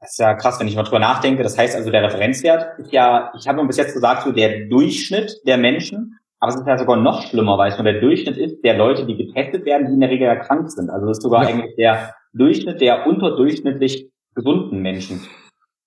Das 0.00 0.12
ist 0.12 0.18
ja 0.18 0.34
krass, 0.34 0.60
wenn 0.60 0.68
ich 0.68 0.76
mal 0.76 0.84
drüber 0.84 1.00
nachdenke. 1.00 1.42
Das 1.42 1.58
heißt 1.58 1.74
also, 1.74 1.90
der 1.90 2.02
Referenzwert 2.02 2.78
ist 2.78 2.92
ja, 2.92 3.32
ich 3.36 3.48
habe 3.48 3.66
bis 3.66 3.76
jetzt 3.76 3.94
gesagt, 3.94 4.22
so 4.22 4.32
der 4.32 4.66
Durchschnitt 4.68 5.40
der 5.46 5.58
Menschen. 5.58 6.18
Aber 6.38 6.52
es 6.52 6.60
ist 6.60 6.66
ja 6.66 6.78
sogar 6.78 6.96
noch 6.96 7.22
schlimmer, 7.22 7.56
weil 7.58 7.72
es 7.72 7.78
nur 7.78 7.90
der 7.90 8.00
Durchschnitt 8.00 8.36
ist 8.36 8.62
der 8.62 8.76
Leute, 8.76 9.06
die 9.06 9.16
getestet 9.16 9.64
werden, 9.64 9.86
die 9.88 9.94
in 9.94 10.00
der 10.00 10.10
Regel 10.10 10.28
erkrankt 10.28 10.70
sind. 10.70 10.90
Also 10.90 11.06
es 11.06 11.18
ist 11.18 11.22
sogar 11.22 11.42
ja. 11.42 11.48
eigentlich 11.48 11.74
der 11.76 12.14
Durchschnitt 12.36 12.80
der 12.80 13.06
unterdurchschnittlich 13.06 14.10
gesunden 14.34 14.80
Menschen. 14.80 15.20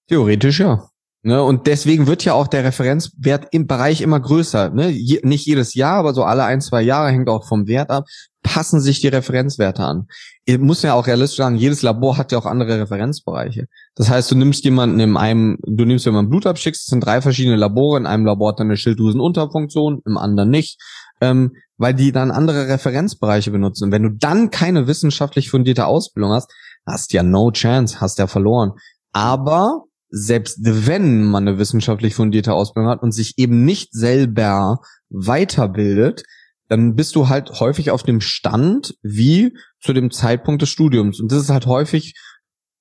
Theoretisch 0.07 0.59
ja. 0.59 0.89
Ne, 1.21 1.43
und 1.43 1.67
deswegen 1.67 2.07
wird 2.07 2.23
ja 2.23 2.33
auch 2.33 2.47
der 2.47 2.63
Referenzwert 2.63 3.47
im 3.51 3.67
Bereich 3.67 3.99
immer 3.99 4.21
größer. 4.21 4.69
Ne? 4.69 4.87
Je, 4.87 5.19
nicht 5.23 5.45
jedes 5.45 5.73
Jahr, 5.73 5.97
aber 5.97 6.13
so 6.13 6.23
alle 6.23 6.45
ein, 6.45 6.61
zwei 6.61 6.81
Jahre 6.81 7.09
hängt 7.09 7.27
auch 7.27 7.45
vom 7.45 7.67
Wert 7.67 7.89
ab, 7.89 8.05
passen 8.41 8.79
sich 8.79 9.01
die 9.01 9.09
Referenzwerte 9.09 9.83
an. 9.83 10.07
Ihr 10.45 10.59
muss 10.59 10.81
ja 10.81 10.93
auch 10.93 11.07
realistisch 11.07 11.39
sagen, 11.39 11.57
jedes 11.57 11.81
Labor 11.81 12.17
hat 12.17 12.31
ja 12.31 12.37
auch 12.37 12.45
andere 12.45 12.79
Referenzbereiche. 12.79 13.65
Das 13.95 14.09
heißt, 14.09 14.31
du 14.31 14.35
nimmst 14.35 14.63
jemanden 14.63 15.01
in 15.01 15.17
einem, 15.17 15.57
du 15.63 15.83
nimmst 15.83 16.05
jemanden 16.05 16.29
Blut 16.29 16.45
abschickst, 16.45 16.83
es 16.83 16.87
sind 16.87 17.05
drei 17.05 17.21
verschiedene 17.21 17.57
Labore, 17.57 17.99
in 17.99 18.05
einem 18.05 18.25
Labor 18.25 18.51
hat 18.51 18.61
dann 18.61 18.67
eine 18.67 18.77
Schilddrüsenunterfunktion, 18.77 20.01
im 20.05 20.17
anderen 20.17 20.49
nicht, 20.49 20.81
ähm, 21.19 21.51
weil 21.79 21.95
die 21.95 22.11
dann 22.11 22.29
andere 22.29 22.67
Referenzbereiche 22.67 23.49
benutzen. 23.49 23.85
Und 23.85 23.91
wenn 23.91 24.03
du 24.03 24.09
dann 24.09 24.51
keine 24.51 24.85
wissenschaftlich 24.85 25.49
fundierte 25.49 25.87
Ausbildung 25.87 26.33
hast, 26.33 26.51
hast 26.85 27.13
ja 27.13 27.23
no 27.23 27.51
chance, 27.51 28.01
hast 28.01 28.19
ja 28.19 28.27
verloren. 28.27 28.73
Aber 29.11 29.85
selbst 30.09 30.59
wenn 30.61 31.23
man 31.23 31.47
eine 31.47 31.57
wissenschaftlich 31.57 32.15
fundierte 32.15 32.53
Ausbildung 32.53 32.91
hat 32.91 33.01
und 33.01 33.13
sich 33.13 33.37
eben 33.37 33.63
nicht 33.63 33.93
selber 33.93 34.81
weiterbildet, 35.09 36.23
dann 36.67 36.95
bist 36.95 37.15
du 37.15 37.29
halt 37.29 37.59
häufig 37.59 37.91
auf 37.91 38.03
dem 38.03 38.19
Stand 38.21 38.95
wie 39.01 39.55
zu 39.81 39.93
dem 39.93 40.11
Zeitpunkt 40.11 40.61
des 40.61 40.69
Studiums. 40.69 41.19
Und 41.19 41.31
das 41.31 41.43
ist 41.43 41.49
halt 41.49 41.65
häufig, 41.65 42.13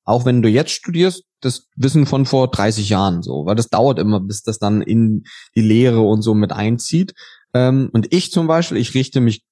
auch 0.04 0.24
wenn 0.24 0.42
du 0.42 0.48
jetzt 0.48 0.72
studierst, 0.72 1.22
das 1.40 1.68
Wissen 1.76 2.04
von 2.04 2.26
vor 2.26 2.50
30 2.50 2.88
Jahren 2.88 3.22
so, 3.22 3.46
weil 3.46 3.54
das 3.54 3.68
dauert 3.68 4.00
immer, 4.00 4.20
bis 4.20 4.42
das 4.42 4.58
dann 4.58 4.82
in 4.82 5.22
die 5.54 5.62
Lehre 5.62 6.00
und 6.00 6.22
so 6.22 6.34
mit 6.34 6.50
einzieht. 6.50 7.14
Ähm, 7.54 7.90
und 7.92 8.12
ich 8.12 8.30
zum 8.30 8.46
Beispiel, 8.46 8.78
ich 8.78 8.94
richte 8.94 9.20
mich 9.20 9.42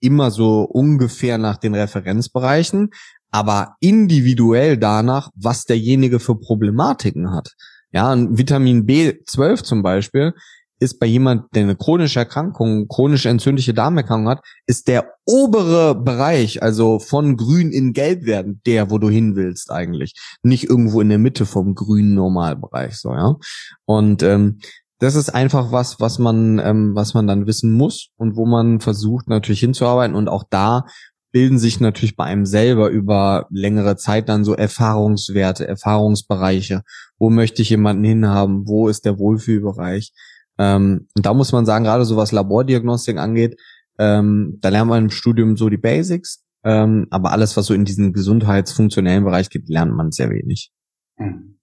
immer 0.00 0.30
so 0.30 0.62
ungefähr 0.62 1.38
nach 1.38 1.56
den 1.56 1.74
Referenzbereichen, 1.74 2.90
aber 3.30 3.76
individuell 3.80 4.76
danach, 4.76 5.30
was 5.34 5.64
derjenige 5.64 6.20
für 6.20 6.38
Problematiken 6.38 7.32
hat. 7.32 7.54
Ja, 7.90 8.10
ein 8.10 8.36
Vitamin 8.36 8.86
B12 8.86 9.62
zum 9.62 9.82
Beispiel 9.82 10.34
ist 10.80 10.98
bei 10.98 11.06
jemand, 11.06 11.54
der 11.54 11.62
eine 11.62 11.76
chronische 11.76 12.18
Erkrankung, 12.18 12.88
chronisch 12.88 13.26
entzündliche 13.26 13.74
Darmerkrankung 13.74 14.28
hat, 14.28 14.44
ist 14.66 14.88
der 14.88 15.12
obere 15.24 15.94
Bereich, 15.94 16.62
also 16.62 16.98
von 16.98 17.36
grün 17.36 17.70
in 17.72 17.92
gelb 17.92 18.26
werden, 18.26 18.60
der, 18.66 18.90
wo 18.90 18.98
du 18.98 19.08
hin 19.08 19.36
willst 19.36 19.70
eigentlich. 19.70 20.14
Nicht 20.42 20.64
irgendwo 20.64 21.00
in 21.00 21.08
der 21.08 21.18
Mitte 21.18 21.46
vom 21.46 21.74
grünen 21.74 22.14
Normalbereich, 22.14 22.96
so, 22.96 23.14
ja. 23.14 23.36
Und, 23.84 24.22
ähm, 24.22 24.58
das 25.04 25.14
ist 25.14 25.30
einfach 25.30 25.72
was, 25.72 26.00
was 26.00 26.18
man, 26.18 26.58
ähm, 26.58 26.94
was 26.94 27.14
man 27.14 27.26
dann 27.26 27.46
wissen 27.46 27.72
muss 27.72 28.10
und 28.16 28.36
wo 28.36 28.46
man 28.46 28.80
versucht 28.80 29.28
natürlich 29.28 29.60
hinzuarbeiten 29.60 30.16
und 30.16 30.28
auch 30.28 30.44
da 30.48 30.86
bilden 31.32 31.58
sich 31.58 31.80
natürlich 31.80 32.16
bei 32.16 32.24
einem 32.24 32.46
selber 32.46 32.90
über 32.90 33.46
längere 33.50 33.96
Zeit 33.96 34.28
dann 34.28 34.44
so 34.44 34.54
Erfahrungswerte, 34.54 35.66
Erfahrungsbereiche. 35.66 36.82
Wo 37.18 37.28
möchte 37.28 37.60
ich 37.60 37.70
jemanden 37.70 38.04
hinhaben? 38.04 38.68
Wo 38.68 38.88
ist 38.88 39.04
der 39.04 39.18
Wohlfühlbereich? 39.18 40.12
Ähm, 40.58 41.08
und 41.16 41.26
da 41.26 41.34
muss 41.34 41.50
man 41.50 41.66
sagen, 41.66 41.84
gerade 41.84 42.04
so 42.04 42.16
was 42.16 42.30
Labordiagnostik 42.30 43.18
angeht, 43.18 43.60
ähm, 43.98 44.58
da 44.60 44.68
lernt 44.68 44.88
man 44.88 45.04
im 45.04 45.10
Studium 45.10 45.56
so 45.56 45.68
die 45.68 45.76
Basics, 45.76 46.44
ähm, 46.62 47.08
aber 47.10 47.32
alles, 47.32 47.56
was 47.56 47.66
so 47.66 47.74
in 47.74 47.84
diesen 47.84 48.12
gesundheitsfunktionellen 48.12 49.24
Bereich 49.24 49.50
geht, 49.50 49.68
lernt 49.68 49.92
man 49.92 50.12
sehr 50.12 50.30
wenig. 50.30 50.70
Hm. 51.16 51.58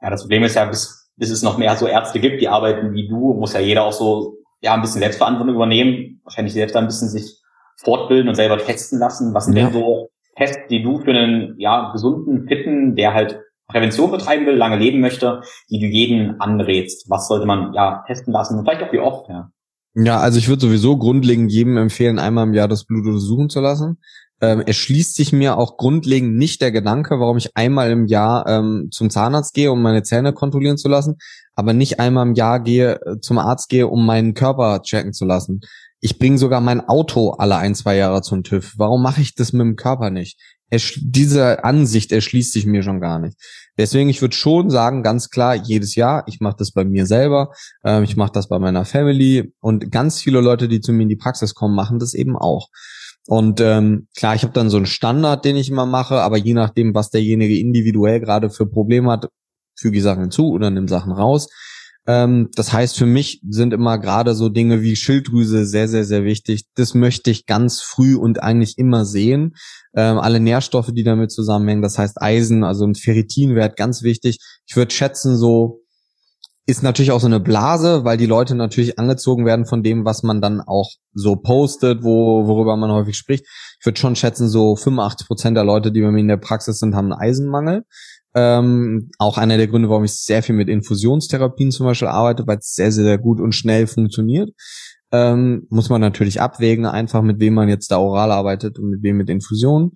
Ja, 0.00 0.10
das 0.10 0.22
Problem 0.22 0.42
ist 0.42 0.56
ja, 0.56 0.64
bis, 0.64 1.01
bis 1.16 1.30
es 1.30 1.42
noch 1.42 1.58
mehr 1.58 1.76
so 1.76 1.86
Ärzte 1.86 2.20
gibt, 2.20 2.40
die 2.40 2.48
arbeiten 2.48 2.92
wie 2.92 3.08
du, 3.08 3.34
muss 3.34 3.52
ja 3.52 3.60
jeder 3.60 3.84
auch 3.84 3.92
so 3.92 4.36
ja 4.60 4.74
ein 4.74 4.80
bisschen 4.80 5.00
Selbstverantwortung 5.00 5.54
übernehmen, 5.54 6.20
wahrscheinlich 6.24 6.54
selbst 6.54 6.76
ein 6.76 6.86
bisschen 6.86 7.08
sich 7.08 7.40
fortbilden 7.76 8.28
und 8.28 8.34
selber 8.34 8.58
testen 8.58 8.98
lassen. 8.98 9.34
Was 9.34 9.46
sind 9.46 9.56
ja. 9.56 9.64
denn 9.64 9.72
so 9.72 10.10
Tests, 10.36 10.68
die 10.70 10.82
du 10.82 10.98
für 10.98 11.10
einen 11.10 11.54
ja, 11.58 11.90
gesunden, 11.92 12.46
fitten, 12.48 12.96
der 12.96 13.12
halt 13.12 13.40
Prävention 13.66 14.10
betreiben 14.10 14.46
will, 14.46 14.54
lange 14.54 14.76
leben 14.76 15.00
möchte, 15.00 15.42
die 15.70 15.80
du 15.80 15.86
jeden 15.86 16.40
anrätst? 16.40 17.10
Was 17.10 17.28
sollte 17.28 17.46
man 17.46 17.72
ja 17.74 18.04
testen 18.06 18.32
lassen 18.32 18.58
und 18.58 18.64
vielleicht 18.64 18.82
auch 18.82 18.92
wie 18.92 19.00
oft? 19.00 19.28
Ja, 19.28 19.50
ja 19.94 20.18
also 20.18 20.38
ich 20.38 20.48
würde 20.48 20.62
sowieso 20.62 20.96
grundlegend 20.96 21.50
jedem 21.50 21.76
empfehlen, 21.76 22.18
einmal 22.18 22.46
im 22.46 22.54
Jahr 22.54 22.68
das 22.68 22.84
Blut 22.84 23.06
untersuchen 23.06 23.50
zu 23.50 23.60
lassen. 23.60 23.98
Ähm, 24.42 24.64
es 24.66 24.76
schließt 24.76 25.14
sich 25.14 25.32
mir 25.32 25.56
auch 25.56 25.76
grundlegend 25.76 26.36
nicht 26.36 26.60
der 26.60 26.72
Gedanke, 26.72 27.20
warum 27.20 27.36
ich 27.36 27.56
einmal 27.56 27.92
im 27.92 28.06
Jahr 28.06 28.44
ähm, 28.48 28.88
zum 28.90 29.08
Zahnarzt 29.08 29.54
gehe, 29.54 29.70
um 29.70 29.80
meine 29.80 30.02
Zähne 30.02 30.32
kontrollieren 30.32 30.76
zu 30.76 30.88
lassen, 30.88 31.16
aber 31.54 31.72
nicht 31.72 32.00
einmal 32.00 32.26
im 32.26 32.34
Jahr 32.34 32.60
gehe 32.60 33.00
äh, 33.06 33.20
zum 33.20 33.38
Arzt 33.38 33.68
gehe, 33.68 33.86
um 33.86 34.04
meinen 34.04 34.34
Körper 34.34 34.82
checken 34.82 35.12
zu 35.12 35.24
lassen. 35.24 35.60
Ich 36.00 36.18
bringe 36.18 36.38
sogar 36.38 36.60
mein 36.60 36.80
Auto 36.80 37.30
alle 37.30 37.56
ein, 37.56 37.76
zwei 37.76 37.96
Jahre 37.96 38.22
zum 38.22 38.42
TÜV. 38.42 38.74
Warum 38.76 39.02
mache 39.02 39.20
ich 39.20 39.36
das 39.36 39.52
mit 39.52 39.60
dem 39.60 39.76
Körper 39.76 40.10
nicht? 40.10 40.40
Ersch 40.68 40.98
diese 41.00 41.62
Ansicht 41.62 42.10
erschließt 42.10 42.52
sich 42.52 42.66
mir 42.66 42.82
schon 42.82 43.00
gar 43.00 43.20
nicht. 43.20 43.36
Deswegen, 43.78 44.08
ich 44.08 44.20
würde 44.20 44.34
schon 44.34 44.70
sagen, 44.70 45.04
ganz 45.04 45.30
klar, 45.30 45.54
jedes 45.54 45.94
Jahr, 45.94 46.24
ich 46.26 46.40
mache 46.40 46.56
das 46.58 46.72
bei 46.72 46.84
mir 46.84 47.06
selber, 47.06 47.52
äh, 47.84 48.02
ich 48.02 48.16
mache 48.16 48.32
das 48.32 48.48
bei 48.48 48.58
meiner 48.58 48.84
Family 48.84 49.54
und 49.60 49.92
ganz 49.92 50.20
viele 50.20 50.40
Leute, 50.40 50.66
die 50.66 50.80
zu 50.80 50.92
mir 50.92 51.04
in 51.04 51.08
die 51.08 51.16
Praxis 51.16 51.54
kommen, 51.54 51.76
machen 51.76 52.00
das 52.00 52.14
eben 52.14 52.36
auch. 52.36 52.68
Und 53.28 53.60
ähm, 53.60 54.08
klar, 54.16 54.34
ich 54.34 54.42
habe 54.42 54.52
dann 54.52 54.70
so 54.70 54.76
einen 54.76 54.86
Standard, 54.86 55.44
den 55.44 55.56
ich 55.56 55.70
immer 55.70 55.86
mache, 55.86 56.20
aber 56.20 56.36
je 56.36 56.54
nachdem, 56.54 56.94
was 56.94 57.10
derjenige 57.10 57.58
individuell 57.58 58.20
gerade 58.20 58.50
für 58.50 58.66
Probleme 58.66 59.10
hat, 59.10 59.28
füge 59.78 59.98
ich 59.98 60.02
Sachen 60.02 60.22
hinzu 60.22 60.50
oder 60.50 60.70
nehme 60.70 60.88
Sachen 60.88 61.12
raus. 61.12 61.48
Ähm, 62.06 62.48
das 62.56 62.72
heißt, 62.72 62.96
für 62.96 63.06
mich 63.06 63.40
sind 63.48 63.72
immer 63.72 63.98
gerade 63.98 64.34
so 64.34 64.48
Dinge 64.48 64.82
wie 64.82 64.96
Schilddrüse 64.96 65.66
sehr, 65.66 65.86
sehr, 65.86 66.04
sehr 66.04 66.24
wichtig. 66.24 66.64
Das 66.74 66.94
möchte 66.94 67.30
ich 67.30 67.46
ganz 67.46 67.80
früh 67.80 68.16
und 68.16 68.42
eigentlich 68.42 68.76
immer 68.76 69.04
sehen. 69.04 69.54
Ähm, 69.94 70.18
alle 70.18 70.40
Nährstoffe, 70.40 70.90
die 70.92 71.04
damit 71.04 71.30
zusammenhängen, 71.30 71.82
das 71.82 71.98
heißt 71.98 72.20
Eisen, 72.20 72.64
also 72.64 72.84
ein 72.84 72.96
Ferritinwert, 72.96 73.76
ganz 73.76 74.02
wichtig. 74.02 74.38
Ich 74.66 74.74
würde 74.74 74.92
schätzen, 74.92 75.36
so 75.36 75.81
ist 76.66 76.82
natürlich 76.82 77.10
auch 77.10 77.20
so 77.20 77.26
eine 77.26 77.40
Blase, 77.40 78.04
weil 78.04 78.16
die 78.16 78.26
Leute 78.26 78.54
natürlich 78.54 78.98
angezogen 78.98 79.44
werden 79.44 79.66
von 79.66 79.82
dem, 79.82 80.04
was 80.04 80.22
man 80.22 80.40
dann 80.40 80.60
auch 80.60 80.90
so 81.12 81.36
postet, 81.36 82.04
wo, 82.04 82.46
worüber 82.46 82.76
man 82.76 82.92
häufig 82.92 83.16
spricht. 83.16 83.44
Ich 83.80 83.86
würde 83.86 83.98
schon 83.98 84.14
schätzen, 84.14 84.48
so 84.48 84.76
85 84.76 85.26
Prozent 85.26 85.56
der 85.56 85.64
Leute, 85.64 85.90
die 85.90 86.00
bei 86.00 86.10
mir 86.10 86.20
in 86.20 86.28
der 86.28 86.36
Praxis 86.36 86.78
sind, 86.78 86.94
haben 86.94 87.12
einen 87.12 87.20
Eisenmangel. 87.20 87.84
Ähm, 88.34 89.10
auch 89.18 89.38
einer 89.38 89.56
der 89.56 89.66
Gründe, 89.66 89.90
warum 89.90 90.04
ich 90.04 90.14
sehr 90.14 90.42
viel 90.42 90.54
mit 90.54 90.68
Infusionstherapien 90.68 91.70
zum 91.70 91.86
Beispiel 91.86 92.08
arbeite, 92.08 92.46
weil 92.46 92.58
es 92.58 92.74
sehr, 92.74 92.92
sehr 92.92 93.18
gut 93.18 93.40
und 93.40 93.54
schnell 93.54 93.86
funktioniert. 93.86 94.50
Ähm, 95.10 95.66
muss 95.68 95.90
man 95.90 96.00
natürlich 96.00 96.40
abwägen, 96.40 96.86
einfach 96.86 97.20
mit 97.20 97.38
wem 97.38 97.52
man 97.52 97.68
jetzt 97.68 97.90
da 97.90 97.98
oral 97.98 98.30
arbeitet 98.30 98.78
und 98.78 98.88
mit 98.88 99.02
wem 99.02 99.18
mit 99.18 99.28
Infusionen. 99.28 99.90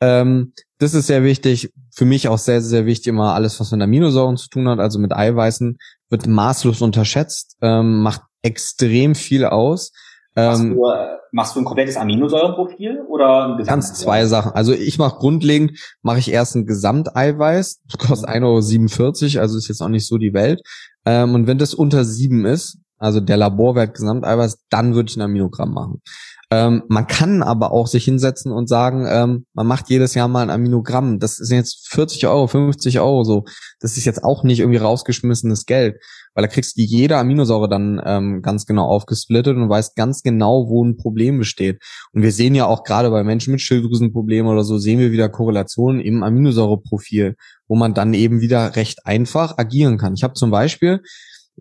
Ähm, 0.00 0.54
das 0.78 0.94
ist 0.94 1.08
sehr 1.08 1.22
wichtig. 1.24 1.70
Für 1.94 2.06
mich 2.06 2.28
auch 2.28 2.38
sehr, 2.38 2.62
sehr 2.62 2.86
wichtig 2.86 3.08
immer 3.08 3.34
alles, 3.34 3.60
was 3.60 3.70
mit 3.70 3.82
Aminosäuren 3.82 4.38
zu 4.38 4.48
tun 4.48 4.66
hat, 4.68 4.78
also 4.78 4.98
mit 4.98 5.12
Eiweißen, 5.12 5.76
wird 6.12 6.26
maßlos 6.26 6.82
unterschätzt, 6.82 7.56
ähm, 7.62 8.02
macht 8.02 8.22
extrem 8.42 9.14
viel 9.16 9.46
aus. 9.46 9.92
Machst 10.34 10.62
ähm, 10.62 10.74
du, 10.74 10.84
machst 11.32 11.56
du 11.56 11.60
ein 11.60 11.64
komplettes 11.64 11.96
Aminosäurenprofil 11.96 13.00
oder 13.08 13.56
ein 13.56 13.64
Ganz 13.64 13.94
zwei 13.94 14.26
Sachen. 14.26 14.52
Also 14.52 14.72
ich 14.72 14.98
mache 14.98 15.18
grundlegend, 15.18 15.78
mache 16.02 16.18
ich 16.18 16.30
erst 16.30 16.54
ein 16.54 16.66
Gesamteiweiß, 16.66 17.80
das 17.88 17.98
kostet 17.98 18.28
1,47 18.28 19.36
Euro, 19.36 19.42
also 19.42 19.58
ist 19.58 19.68
jetzt 19.68 19.82
auch 19.82 19.88
nicht 19.88 20.06
so 20.06 20.18
die 20.18 20.34
Welt. 20.34 20.60
Ähm, 21.04 21.34
und 21.34 21.46
wenn 21.46 21.58
das 21.58 21.74
unter 21.74 22.04
sieben 22.04 22.44
ist, 22.44 22.78
also 22.98 23.18
der 23.20 23.36
Laborwert 23.36 23.94
Gesamteiweiß, 23.94 24.58
dann 24.70 24.94
würde 24.94 25.10
ich 25.10 25.16
ein 25.16 25.22
Aminogramm 25.22 25.72
machen. 25.72 26.02
Ähm, 26.52 26.82
man 26.88 27.06
kann 27.06 27.42
aber 27.42 27.72
auch 27.72 27.86
sich 27.86 28.04
hinsetzen 28.04 28.52
und 28.52 28.68
sagen, 28.68 29.06
ähm, 29.08 29.46
man 29.54 29.66
macht 29.66 29.88
jedes 29.88 30.12
Jahr 30.12 30.28
mal 30.28 30.42
ein 30.42 30.50
Aminogramm. 30.50 31.18
Das 31.18 31.36
sind 31.36 31.56
jetzt 31.56 31.88
40 31.88 32.26
Euro, 32.26 32.46
50 32.46 33.00
Euro 33.00 33.24
so. 33.24 33.44
Das 33.80 33.96
ist 33.96 34.04
jetzt 34.04 34.22
auch 34.22 34.44
nicht 34.44 34.60
irgendwie 34.60 34.76
rausgeschmissenes 34.76 35.64
Geld, 35.64 35.96
weil 36.34 36.42
da 36.42 36.48
kriegst 36.48 36.76
du 36.76 36.82
jede 36.82 37.16
Aminosäure 37.16 37.70
dann 37.70 38.02
ähm, 38.04 38.42
ganz 38.42 38.66
genau 38.66 38.84
aufgesplittet 38.84 39.56
und 39.56 39.70
weißt 39.70 39.96
ganz 39.96 40.22
genau, 40.22 40.68
wo 40.68 40.84
ein 40.84 40.98
Problem 40.98 41.38
besteht. 41.38 41.80
Und 42.12 42.20
wir 42.20 42.32
sehen 42.32 42.54
ja 42.54 42.66
auch 42.66 42.84
gerade 42.84 43.08
bei 43.08 43.24
Menschen 43.24 43.52
mit 43.52 43.62
Schilddrüsenproblemen 43.62 44.52
oder 44.52 44.62
so, 44.62 44.76
sehen 44.76 44.98
wir 44.98 45.10
wieder 45.10 45.30
Korrelationen 45.30 46.02
im 46.02 46.22
Aminosäureprofil, 46.22 47.36
wo 47.66 47.76
man 47.76 47.94
dann 47.94 48.12
eben 48.12 48.42
wieder 48.42 48.76
recht 48.76 49.06
einfach 49.06 49.56
agieren 49.56 49.96
kann. 49.96 50.12
Ich 50.12 50.22
habe 50.22 50.34
zum 50.34 50.50
Beispiel 50.50 51.00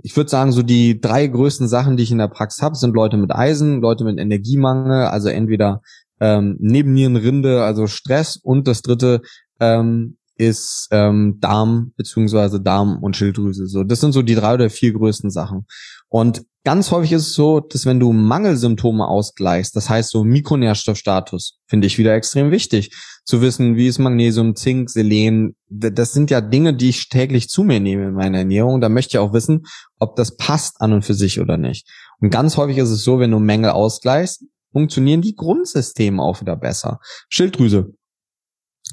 ich 0.03 0.15
würde 0.15 0.29
sagen, 0.29 0.51
so 0.51 0.63
die 0.63 0.99
drei 0.99 1.27
größten 1.27 1.67
Sachen, 1.67 1.97
die 1.97 2.03
ich 2.03 2.11
in 2.11 2.17
der 2.17 2.27
Praxis 2.27 2.61
habe, 2.61 2.75
sind 2.75 2.93
Leute 2.93 3.17
mit 3.17 3.33
Eisen, 3.33 3.81
Leute 3.81 4.03
mit 4.03 4.19
Energiemangel, 4.19 5.05
also 5.05 5.29
entweder 5.29 5.81
ähm, 6.19 6.57
Nebennierenrinde, 6.59 7.63
also 7.63 7.87
Stress 7.87 8.37
und 8.37 8.67
das 8.67 8.81
dritte 8.81 9.21
ähm, 9.59 10.17
ist 10.35 10.87
ähm, 10.91 11.37
Darm 11.39 11.93
beziehungsweise 11.97 12.61
Darm 12.61 13.03
und 13.03 13.15
Schilddrüse. 13.15 13.67
So, 13.67 13.83
das 13.83 14.01
sind 14.01 14.11
so 14.11 14.21
die 14.21 14.35
drei 14.35 14.55
oder 14.55 14.69
vier 14.69 14.93
größten 14.93 15.29
Sachen. 15.29 15.65
Und 16.09 16.43
Ganz 16.63 16.91
häufig 16.91 17.11
ist 17.13 17.27
es 17.29 17.33
so, 17.33 17.59
dass 17.59 17.87
wenn 17.87 17.99
du 17.99 18.13
Mangelsymptome 18.13 19.07
ausgleichst, 19.07 19.75
das 19.75 19.89
heißt 19.89 20.11
so 20.11 20.23
Mikronährstoffstatus, 20.23 21.57
finde 21.65 21.87
ich 21.87 21.97
wieder 21.97 22.13
extrem 22.13 22.51
wichtig, 22.51 22.95
zu 23.31 23.41
wissen, 23.41 23.77
wie 23.77 23.87
ist 23.87 23.97
Magnesium, 23.97 24.57
Zink, 24.57 24.89
Selen, 24.89 25.55
das 25.69 26.11
sind 26.11 26.29
ja 26.29 26.41
Dinge, 26.41 26.73
die 26.73 26.89
ich 26.89 27.07
täglich 27.07 27.47
zu 27.47 27.63
mir 27.63 27.79
nehme 27.79 28.09
in 28.09 28.13
meiner 28.13 28.39
Ernährung. 28.39 28.81
Da 28.81 28.89
möchte 28.89 29.15
ich 29.15 29.19
auch 29.19 29.31
wissen, 29.31 29.63
ob 29.99 30.17
das 30.17 30.35
passt 30.35 30.81
an 30.81 30.91
und 30.91 31.05
für 31.05 31.13
sich 31.13 31.39
oder 31.39 31.55
nicht. 31.55 31.89
Und 32.19 32.29
ganz 32.29 32.57
häufig 32.57 32.77
ist 32.77 32.89
es 32.89 33.05
so, 33.05 33.19
wenn 33.19 33.31
du 33.31 33.39
Mängel 33.39 33.69
ausgleichst, 33.71 34.43
funktionieren 34.73 35.21
die 35.21 35.35
Grundsysteme 35.35 36.21
auch 36.21 36.41
wieder 36.41 36.57
besser. 36.57 36.99
Schilddrüse. 37.29 37.93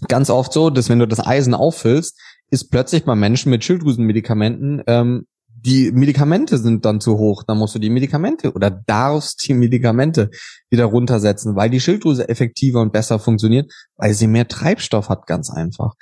Ganz 0.07 0.31
oft 0.31 0.53
so, 0.53 0.70
dass 0.70 0.88
wenn 0.88 1.01
du 1.01 1.09
das 1.09 1.27
Eisen 1.27 1.53
auffüllst, 1.53 2.16
ist 2.51 2.70
plötzlich 2.70 3.05
bei 3.05 3.16
Menschen 3.16 3.51
mit 3.51 3.64
Schilddrüsenmedikamenten 3.64 4.85
ähm, 4.87 5.27
die 5.61 5.90
Medikamente 5.92 6.59
sind 6.59 6.85
dann 6.85 7.01
zu 7.01 7.18
hoch, 7.18 7.42
dann 7.42 7.59
musst 7.59 7.75
du 7.75 7.79
die 7.79 7.90
Medikamente 7.90 8.53
oder 8.53 8.71
darfst 8.71 9.47
die 9.47 9.55
Medikamente 9.55 10.31
wieder 10.71 10.85
runtersetzen, 10.85 11.57
weil 11.57 11.71
die 11.71 11.81
Schilddrüse 11.81 12.29
effektiver 12.29 12.81
und 12.81 12.92
besser 12.92 13.18
funktioniert, 13.18 13.73
weil 13.97 14.14
sie 14.14 14.27
mehr 14.27 14.47
Treibstoff 14.47 15.09
hat, 15.09 15.27
ganz 15.27 15.51
einfach. 15.51 15.94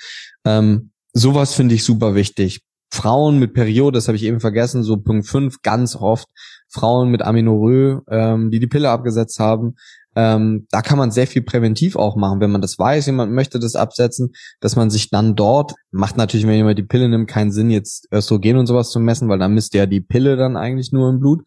Ähm, 0.44 0.90
sowas 1.12 1.54
finde 1.54 1.74
ich 1.74 1.84
super 1.84 2.14
wichtig. 2.14 2.60
Frauen 2.92 3.38
mit 3.38 3.54
Periode, 3.54 3.96
das 3.96 4.08
habe 4.08 4.16
ich 4.16 4.24
eben 4.24 4.40
vergessen, 4.40 4.82
so 4.82 4.96
Punkt 4.98 5.26
5, 5.26 5.62
ganz 5.62 5.96
oft 5.96 6.28
Frauen 6.68 7.10
mit 7.10 7.22
Aminorö, 7.22 8.00
ähm, 8.08 8.50
die 8.50 8.60
die 8.60 8.66
Pille 8.66 8.90
abgesetzt 8.90 9.38
haben, 9.38 9.74
ähm, 10.16 10.66
da 10.70 10.80
kann 10.80 10.96
man 10.96 11.10
sehr 11.10 11.26
viel 11.26 11.42
präventiv 11.42 11.94
auch 11.94 12.16
machen, 12.16 12.40
wenn 12.40 12.50
man 12.50 12.62
das 12.62 12.78
weiß, 12.78 13.04
jemand 13.04 13.32
möchte 13.32 13.58
das 13.58 13.76
absetzen, 13.76 14.32
dass 14.60 14.74
man 14.74 14.88
sich 14.88 15.10
dann 15.10 15.36
dort, 15.36 15.74
macht 15.90 16.16
natürlich, 16.16 16.46
wenn 16.46 16.56
jemand 16.56 16.78
die 16.78 16.84
Pille 16.84 17.10
nimmt, 17.10 17.28
keinen 17.28 17.52
Sinn, 17.52 17.70
jetzt 17.70 18.08
Östrogen 18.10 18.56
und 18.56 18.66
sowas 18.66 18.90
zu 18.90 18.98
messen, 18.98 19.28
weil 19.28 19.38
dann 19.38 19.52
misst 19.52 19.74
ja 19.74 19.84
die 19.84 20.00
Pille 20.00 20.36
dann 20.36 20.56
eigentlich 20.56 20.90
nur 20.90 21.10
im 21.10 21.20
Blut. 21.20 21.46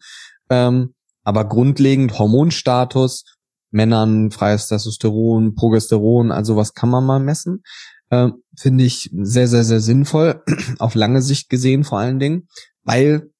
Ähm, 0.50 0.94
aber 1.24 1.46
grundlegend 1.46 2.16
Hormonstatus, 2.16 3.24
Männern 3.72 4.30
freies 4.30 4.68
Testosteron, 4.68 5.56
Progesteron, 5.56 6.30
also 6.30 6.56
was 6.56 6.72
kann 6.72 6.90
man 6.90 7.04
mal 7.04 7.20
messen. 7.20 7.64
Ähm, 8.12 8.42
Finde 8.56 8.84
ich 8.84 9.10
sehr, 9.12 9.48
sehr, 9.48 9.64
sehr 9.64 9.80
sinnvoll, 9.80 10.44
auf 10.78 10.94
lange 10.94 11.22
Sicht 11.22 11.50
gesehen 11.50 11.82
vor 11.82 11.98
allen 11.98 12.20
Dingen, 12.20 12.46
weil 12.84 13.30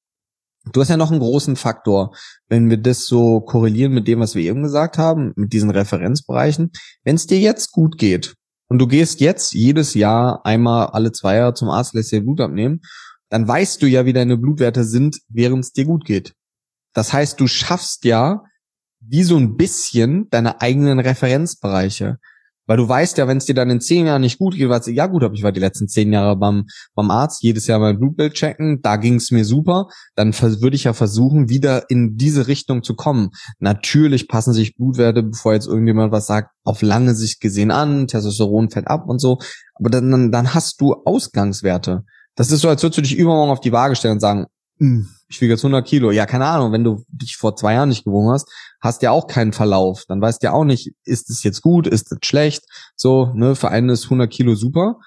Du 0.73 0.81
hast 0.81 0.89
ja 0.89 0.97
noch 0.97 1.11
einen 1.11 1.21
großen 1.21 1.57
Faktor, 1.57 2.15
wenn 2.49 2.71
wir 2.71 2.77
das 2.77 3.07
so 3.07 3.41
korrelieren 3.41 3.93
mit 3.93 4.07
dem, 4.09 4.21
was 4.21 4.35
wir 4.35 4.43
eben 4.43 4.63
gesagt 4.63 4.99
haben, 4.99 5.33
mit 5.37 5.53
diesen 5.53 5.71
Referenzbereichen. 5.71 6.71
Wenn 7.05 7.17
es 7.17 7.27
dir 7.27 7.39
jetzt 7.39 7.73
gut 7.73 7.99
geht 7.99 8.35
und 8.69 8.79
du 8.79 8.87
gehst 8.87 9.21
jetzt 9.21 9.53
jedes 9.53 9.95
Jahr 9.95 10.45
einmal 10.45 10.87
alle 10.89 11.13
zwei 11.13 11.37
Jahre 11.37 11.55
zum 11.55 11.69
Arzt, 11.69 11.95
lässt 11.95 12.13
dir 12.13 12.23
Blut 12.23 12.41
abnehmen, 12.41 12.81
dann 13.29 13.47
weißt 13.47 13.81
du 13.83 13.87
ja, 13.87 14.07
wie 14.07 14.13
deine 14.13 14.37
Blutwerte 14.37 14.85
sind, 14.85 15.21
während 15.29 15.65
es 15.65 15.73
dir 15.73 15.85
gut 15.85 16.05
geht. 16.05 16.35
Das 16.93 17.13
heißt, 17.13 17.39
du 17.41 17.47
schaffst 17.47 18.05
ja 18.05 18.43
wie 19.01 19.23
so 19.23 19.37
ein 19.37 19.57
bisschen 19.57 20.29
deine 20.31 20.61
eigenen 20.61 20.99
Referenzbereiche. 20.99 22.19
Weil 22.71 22.77
du 22.77 22.89
weißt 22.89 23.19
ja, 23.19 23.27
wenn 23.27 23.39
es 23.39 23.47
dir 23.47 23.55
dann 23.57 23.69
in 23.69 23.81
zehn 23.81 24.07
Jahren 24.07 24.21
nicht 24.21 24.39
gut 24.39 24.55
geht, 24.55 24.69
weißt 24.69 24.87
du, 24.87 24.91
ja 24.93 25.09
gut, 25.09 25.25
aber 25.25 25.35
ich 25.35 25.43
war 25.43 25.51
die 25.51 25.59
letzten 25.59 25.89
zehn 25.89 26.13
Jahre 26.13 26.37
beim, 26.37 26.67
beim 26.95 27.11
Arzt, 27.11 27.43
jedes 27.43 27.67
Jahr 27.67 27.81
mein 27.81 27.99
Blutbild 27.99 28.35
checken, 28.35 28.81
da 28.81 28.95
ging 28.95 29.17
es 29.17 29.33
mir 29.33 29.45
super, 29.45 29.89
dann 30.15 30.33
würde 30.41 30.77
ich 30.77 30.85
ja 30.85 30.93
versuchen, 30.93 31.49
wieder 31.49 31.91
in 31.91 32.17
diese 32.17 32.47
Richtung 32.47 32.85
zu 32.85 32.95
kommen. 32.95 33.31
Natürlich 33.59 34.29
passen 34.29 34.53
sich 34.53 34.77
Blutwerte, 34.77 35.25
bevor 35.25 35.53
jetzt 35.53 35.67
irgendjemand 35.67 36.13
was 36.13 36.29
sagt, 36.29 36.51
auf 36.63 36.81
lange 36.81 37.17
Sicht 37.17 37.41
gesehen 37.41 37.73
an, 37.73 38.07
Testosteron 38.07 38.71
fällt 38.71 38.87
ab 38.87 39.09
und 39.09 39.19
so, 39.19 39.41
aber 39.75 39.91
dann, 39.91 40.31
dann 40.31 40.55
hast 40.55 40.81
du 40.81 40.95
Ausgangswerte. 41.05 42.05
Das 42.37 42.53
ist 42.53 42.61
so, 42.61 42.69
als 42.69 42.85
würdest 42.85 42.99
du 42.99 43.03
dich 43.03 43.17
übermorgen 43.17 43.51
auf 43.51 43.61
die 43.61 43.73
Waage 43.73 43.97
stellen 43.97 44.15
und 44.15 44.21
sagen, 44.21 44.47
hm, 44.79 45.09
ich 45.31 45.41
wiege 45.41 45.53
jetzt 45.53 45.65
100 45.65 45.87
Kilo. 45.87 46.11
Ja, 46.11 46.27
keine 46.27 46.47
Ahnung, 46.47 46.73
wenn 46.73 46.83
du 46.83 47.05
dich 47.09 47.37
vor 47.37 47.55
zwei 47.55 47.75
Jahren 47.75 47.89
nicht 47.89 48.05
gewogen 48.05 48.31
hast, 48.31 48.51
hast 48.81 49.01
ja 49.03 49.13
auch 49.13 49.29
keinen 49.29 49.53
Verlauf. 49.53 50.05
Dann 50.09 50.21
weißt 50.21 50.43
du 50.43 50.49
ja 50.49 50.53
auch 50.53 50.65
nicht, 50.65 50.93
ist 51.05 51.31
es 51.31 51.45
jetzt 51.45 51.63
gut, 51.63 51.87
ist 51.87 52.11
es 52.11 52.19
schlecht. 52.25 52.65
So, 52.97 53.33
ne, 53.35 53.55
für 53.55 53.71
einen 53.71 53.91
ist 53.91 54.05
100 54.05 54.31
Kilo 54.31 54.57
super 54.57 54.99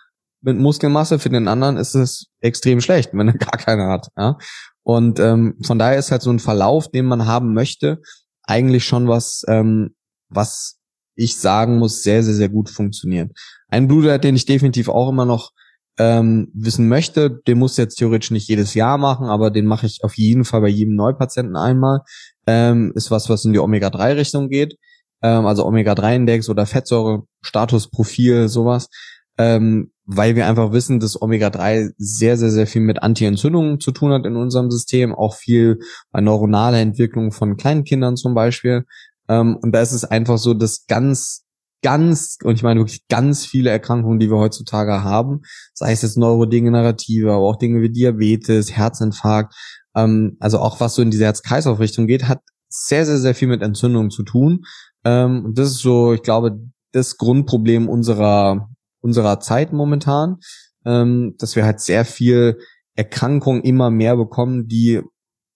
mit 0.44 0.58
Muskelmasse, 0.58 1.20
für 1.20 1.30
den 1.30 1.48
anderen 1.48 1.78
ist 1.78 1.96
es 1.96 2.28
extrem 2.42 2.82
schlecht, 2.82 3.12
wenn 3.14 3.28
er 3.28 3.34
gar 3.38 3.58
keine 3.58 3.88
hat. 3.88 4.08
Ja? 4.18 4.38
Und 4.84 5.20
ähm, 5.20 5.58
von 5.66 5.78
daher 5.78 5.98
ist 5.98 6.12
halt 6.12 6.22
so 6.22 6.32
ein 6.32 6.40
Verlauf, 6.40 6.90
den 6.90 7.06
man 7.06 7.26
haben 7.26 7.54
möchte, 7.54 8.02
eigentlich 8.44 8.86
schon 8.86 9.08
was, 9.08 9.44
ähm, 9.48 9.96
was 10.30 10.80
ich 11.16 11.38
sagen 11.38 11.78
muss, 11.78 12.02
sehr, 12.02 12.24
sehr, 12.24 12.34
sehr 12.34 12.50
gut 12.50 12.70
funktioniert. 12.70 13.32
Ein 13.68 13.88
Blutwert, 13.88 14.24
den 14.24 14.36
ich 14.36 14.46
definitiv 14.46 14.90
auch 14.90 15.10
immer 15.10 15.26
noch 15.26 15.52
ähm, 15.98 16.50
wissen 16.54 16.88
möchte, 16.88 17.30
den 17.48 17.60
muss 17.60 17.78
jetzt 17.78 17.96
theoretisch 17.96 18.32
nicht 18.32 18.48
jedes 18.48 18.74
Jahr 18.74 18.98
machen, 18.98 19.28
aber 19.28 19.52
den 19.52 19.66
mache 19.66 19.86
ich 19.86 20.04
auf 20.04 20.18
jeden 20.18 20.44
Fall 20.44 20.62
bei 20.62 20.70
jedem 20.70 20.96
Neupatienten 20.96 21.56
einmal. 21.56 22.02
Ähm, 22.48 22.92
ist 22.96 23.12
was, 23.12 23.30
was 23.30 23.46
in 23.46 23.54
die 23.54 23.60
Omega-3-Richtung 23.60 24.50
geht. 24.50 24.78
Ähm, 25.22 25.46
also 25.46 25.66
Omega-3-Index 25.66 26.50
oder 26.50 26.66
Fettsäure-Statusprofil, 26.66 28.50
sowas. 28.50 28.90
Ähm, 29.38 29.92
weil 30.06 30.36
wir 30.36 30.48
einfach 30.48 30.74
wissen, 30.74 31.00
dass 31.00 31.20
Omega-3 31.20 31.92
sehr, 31.98 32.38
sehr, 32.38 32.52
sehr 32.52 32.68
viel 32.68 32.82
mit 32.82 33.02
Anti-Entzündungen 33.02 33.80
zu 33.80 33.92
tun 33.92 34.12
hat 34.12 34.26
in 34.26 34.36
unserem 34.36 34.70
System, 34.70 35.16
auch 35.16 35.36
viel 35.36 35.80
bei 36.12 36.22
neuronaler 36.22 36.80
Entwicklung 36.80 37.32
von 37.32 37.56
kleinen 37.56 37.84
Kindern 37.84 38.18
zum 38.18 38.34
Beispiel. 38.34 38.86
Ähm, 39.30 39.58
und 39.62 39.72
da 39.72 39.82
ist 39.82 39.94
es 39.94 40.04
einfach 40.04 40.38
so, 40.38 40.54
dass 40.54 40.86
ganz 40.88 41.43
ganz, 41.84 42.38
und 42.44 42.56
ich 42.56 42.64
meine 42.64 42.80
wirklich 42.80 43.08
ganz 43.08 43.46
viele 43.46 43.70
Erkrankungen, 43.70 44.20
die 44.20 44.32
wir 44.32 44.38
heutzutage 44.38 45.04
haben, 45.04 45.42
sei 45.74 45.92
es 45.92 46.02
jetzt 46.02 46.18
neurodegenerative, 46.18 47.32
aber 47.32 47.46
auch 47.46 47.58
Dinge 47.58 47.82
wie 47.82 47.92
Diabetes, 47.92 48.76
Herzinfarkt, 48.76 49.54
ähm, 49.96 50.38
also 50.40 50.60
auch 50.60 50.80
was 50.80 50.96
so 50.96 51.02
in 51.04 51.12
diese 51.12 51.26
Herz-Kreislauf-Richtung 51.26 52.08
geht, 52.08 52.28
hat 52.28 52.42
sehr, 52.70 53.06
sehr, 53.06 53.20
sehr 53.20 53.36
viel 53.36 53.48
mit 53.48 53.62
Entzündungen 53.62 54.10
zu 54.10 54.24
tun. 54.24 54.66
Ähm, 55.06 55.46
und 55.46 55.60
das 55.60 55.70
ist 55.70 55.80
so, 55.80 56.14
ich 56.14 56.24
glaube, 56.24 56.60
das 56.92 57.18
Grundproblem 57.18 57.88
unserer, 57.88 58.70
unserer 59.02 59.40
Zeit 59.40 59.74
momentan, 59.74 60.38
ähm, 60.86 61.36
dass 61.38 61.56
wir 61.56 61.66
halt 61.66 61.82
sehr 61.82 62.06
viel 62.06 62.58
Erkrankungen 62.96 63.64
immer 63.64 63.90
mehr 63.90 64.16
bekommen, 64.16 64.68
die 64.68 65.02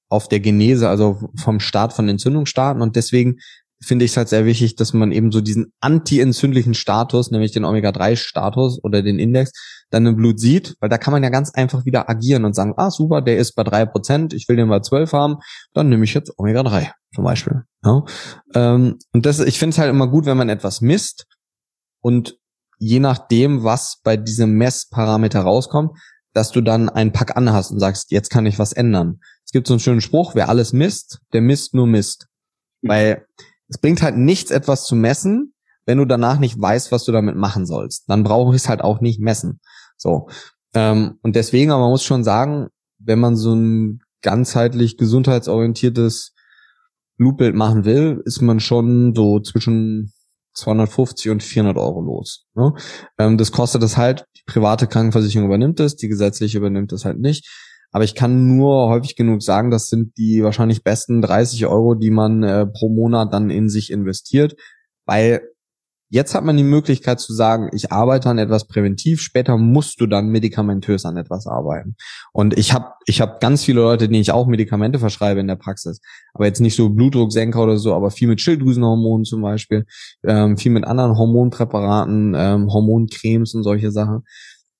auf 0.10 0.28
der 0.28 0.40
Genese, 0.40 0.90
also 0.90 1.30
vom 1.38 1.60
Start 1.60 1.94
von 1.94 2.08
Entzündung 2.08 2.46
starten 2.46 2.82
und 2.82 2.96
deswegen 2.96 3.38
finde 3.82 4.06
ich 4.06 4.12
es 4.12 4.18
halt 4.18 4.30
sehr 4.30 4.46
wichtig, 4.46 4.76
dass 4.76 4.94
man 4.94 5.12
eben 5.12 5.32
so 5.32 5.42
diesen 5.42 5.72
anti-entzündlichen 5.80 6.74
Status, 6.74 7.32
nämlich 7.32 7.52
den 7.52 7.66
Omega-3-Status 7.66 8.84
oder 8.84 9.02
den 9.02 9.20
Index, 9.20 9.52
dann 9.90 10.06
im 10.06 10.16
Blut 10.16 10.40
sieht, 10.40 10.76
weil 10.80 10.90
da 10.90 10.98
kann 10.98 11.12
man 11.12 11.24
ja 11.24 11.30
ganz 11.30 11.52
einfach 11.52 11.86
wieder 11.86 12.10
agieren 12.10 12.46
und 12.46 12.56
sagen, 12.56 12.74
ah 12.78 12.90
super, 12.90 13.22
der 13.22 13.38
ist 13.38 13.54
bei 13.54 13.64
drei 13.64 13.86
Prozent, 13.86 14.34
ich 14.34 14.48
will 14.50 14.56
den 14.56 14.70
bei 14.70 14.80
zwölf 14.80 15.14
haben, 15.14 15.38
dann 15.74 15.90
nehme 15.90 16.04
ich 16.04 16.14
jetzt 16.14 16.34
Omega-3 16.38 16.92
zum 17.14 17.24
Beispiel. 17.24 17.64
Ja? 17.84 18.04
Ähm, 18.56 18.98
und 19.14 19.26
das, 19.26 19.40
ich 19.40 19.60
finde 19.60 19.74
es 19.74 19.78
halt 19.78 19.90
immer 19.90 20.08
gut, 20.08 20.26
wenn 20.26 20.38
man 20.38 20.50
etwas 20.50 20.82
misst 20.82 21.26
und 22.02 22.38
je 22.80 23.00
nachdem, 23.00 23.64
was 23.64 24.00
bei 24.04 24.18
diesem 24.18 24.54
Messparameter 24.58 25.42
rauskommt, 25.42 25.92
dass 26.34 26.52
du 26.52 26.62
dann 26.62 26.90
einen 26.90 27.14
Pack 27.14 27.36
an 27.36 27.52
hast 27.52 27.72
und 27.72 27.80
sagst, 27.80 28.12
jetzt 28.12 28.30
kann 28.30 28.46
ich 28.46 28.60
was 28.60 28.74
ändern. 28.74 29.20
Es 29.46 29.52
gibt 29.52 29.68
so 29.68 29.74
einen 29.74 29.80
schönen 29.80 30.02
Spruch, 30.02 30.36
wer 30.36 30.50
alles 30.50 30.74
misst, 30.74 31.20
der 31.34 31.42
misst 31.42 31.74
nur 31.74 31.88
Mist. 31.88 32.28
Weil 32.84 33.26
es 33.70 33.78
bringt 33.78 34.02
halt 34.02 34.18
nichts, 34.18 34.52
etwas 34.52 34.86
zu 34.86 34.96
messen, 34.96 35.54
wenn 35.86 35.98
du 35.98 36.06
danach 36.06 36.40
nicht 36.40 36.60
weißt, 36.60 36.92
was 36.92 37.06
du 37.06 37.12
damit 37.12 37.36
machen 37.36 37.66
sollst. 37.66 38.10
Dann 38.10 38.24
brauche 38.24 38.56
ich 38.56 38.62
es 38.62 38.70
halt 38.70 38.82
auch 38.82 39.02
nicht 39.02 39.20
messen. 39.20 39.60
So. 39.98 40.30
Ähm, 40.74 41.18
und 41.22 41.36
deswegen, 41.36 41.72
aber 41.72 41.82
man 41.82 41.92
muss 41.92 42.04
schon 42.04 42.24
sagen, 42.24 42.68
wenn 43.00 43.20
man 43.20 43.36
so 43.36 43.54
ein 43.54 44.02
ganzheitlich 44.22 44.98
gesundheitsorientiertes 44.98 46.34
Blutbild 47.18 47.56
machen 47.56 47.86
will, 47.86 48.22
ist 48.26 48.42
man 48.42 48.60
schon 48.60 49.16
so 49.16 49.40
zwischen 49.40 50.14
250 50.54 51.32
und 51.32 51.44
400 51.44 51.78
Euro 51.78 52.02
los. 52.02 52.46
Ne? 52.56 52.74
Ähm, 53.18 53.38
das 53.38 53.52
kostet 53.52 53.84
es 53.84 53.98
halt, 53.98 54.26
die 54.38 54.44
private 54.46 54.88
Krankenversicherung 54.88 55.48
übernimmt 55.48 55.80
es, 55.80 55.96
die 55.96 56.08
gesetzliche 56.08 56.58
übernimmt 56.58 56.92
es 56.94 57.06
halt 57.06 57.20
nicht. 57.20 57.48
Aber 57.92 58.04
ich 58.04 58.16
kann 58.16 58.58
nur 58.58 58.90
häufig 58.90 59.16
genug 59.16 59.42
sagen, 59.42 59.72
das 59.72 59.88
sind 59.88 60.18
die 60.18 60.44
wahrscheinlich 60.44 60.84
besten 60.84 61.22
30 61.22 61.66
Euro, 61.68 61.96
die 61.96 62.12
man 62.12 62.44
äh, 62.44 62.66
pro 62.68 62.90
Monat 62.90 63.34
dann 63.34 63.50
in 63.50 63.70
sich 63.70 63.92
investiert, 63.92 64.56
weil 65.06 65.42
jetzt 66.10 66.36
hat 66.36 66.44
man 66.44 66.56
die 66.56 66.64
Möglichkeit 66.64 67.20
zu 67.20 67.34
sagen, 67.34 67.70
ich 67.74 67.92
arbeite 67.92 68.30
an 68.30 68.38
etwas 68.38 68.68
präventiv, 68.68 69.22
später 69.22 69.58
musst 69.58 70.00
du 70.00 70.08
dann 70.08 70.30
medikamentös 70.30 71.06
an 71.06 71.18
etwas 71.18 71.48
arbeiten. 71.48 71.96
Und 72.32 72.58
ich 72.58 72.74
habe 72.74 72.94
ich 73.06 73.20
hab 73.22 73.40
ganz 73.42 73.64
viele 73.64 73.82
Leute, 73.82 74.08
denen 74.08 74.22
ich 74.22 74.32
auch 74.32 74.48
Medikamente 74.48 75.00
verschreibe 75.00 75.40
in 75.40 75.48
der 75.48 75.56
Praxis, 75.56 76.00
aber 76.34 76.46
jetzt 76.46 76.62
nicht 76.62 76.76
so 76.76 76.90
Blutdrucksenker 76.90 77.62
oder 77.62 77.78
so, 77.78 77.94
aber 77.94 78.12
viel 78.12 78.28
mit 78.28 78.42
Schilddrüsenhormonen 78.42 79.26
zum 79.26 79.42
Beispiel, 79.42 79.86
ähm, 80.26 80.58
viel 80.58 80.72
mit 80.72 80.86
anderen 80.86 81.18
Hormonpräparaten, 81.18 82.36
ähm, 82.38 82.72
Hormoncremes 82.72 83.54
und 83.54 83.64
solche 83.64 83.92
Sachen. 83.92 84.24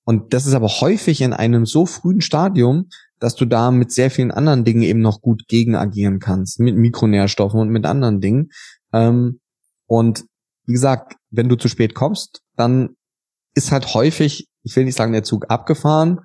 Und 0.08 0.32
das 0.32 0.46
ist 0.46 0.54
aber 0.54 0.68
häufig 0.68 1.20
in 1.20 1.34
einem 1.34 1.66
so 1.66 1.84
frühen 1.84 2.22
Stadium, 2.22 2.88
dass 3.18 3.34
du 3.34 3.44
da 3.44 3.70
mit 3.70 3.92
sehr 3.92 4.10
vielen 4.10 4.30
anderen 4.30 4.64
Dingen 4.64 4.80
eben 4.80 5.02
noch 5.02 5.20
gut 5.20 5.46
gegen 5.48 5.76
agieren 5.76 6.18
kannst, 6.18 6.60
mit 6.60 6.76
Mikronährstoffen 6.76 7.60
und 7.60 7.68
mit 7.68 7.84
anderen 7.84 8.22
Dingen. 8.22 8.48
Ähm, 8.94 9.38
und 9.86 10.24
wie 10.64 10.72
gesagt, 10.72 11.16
wenn 11.28 11.50
du 11.50 11.56
zu 11.56 11.68
spät 11.68 11.94
kommst, 11.94 12.40
dann 12.56 12.96
ist 13.54 13.70
halt 13.70 13.92
häufig, 13.92 14.48
ich 14.62 14.74
will 14.74 14.86
nicht 14.86 14.96
sagen, 14.96 15.12
der 15.12 15.24
Zug 15.24 15.50
abgefahren. 15.50 16.20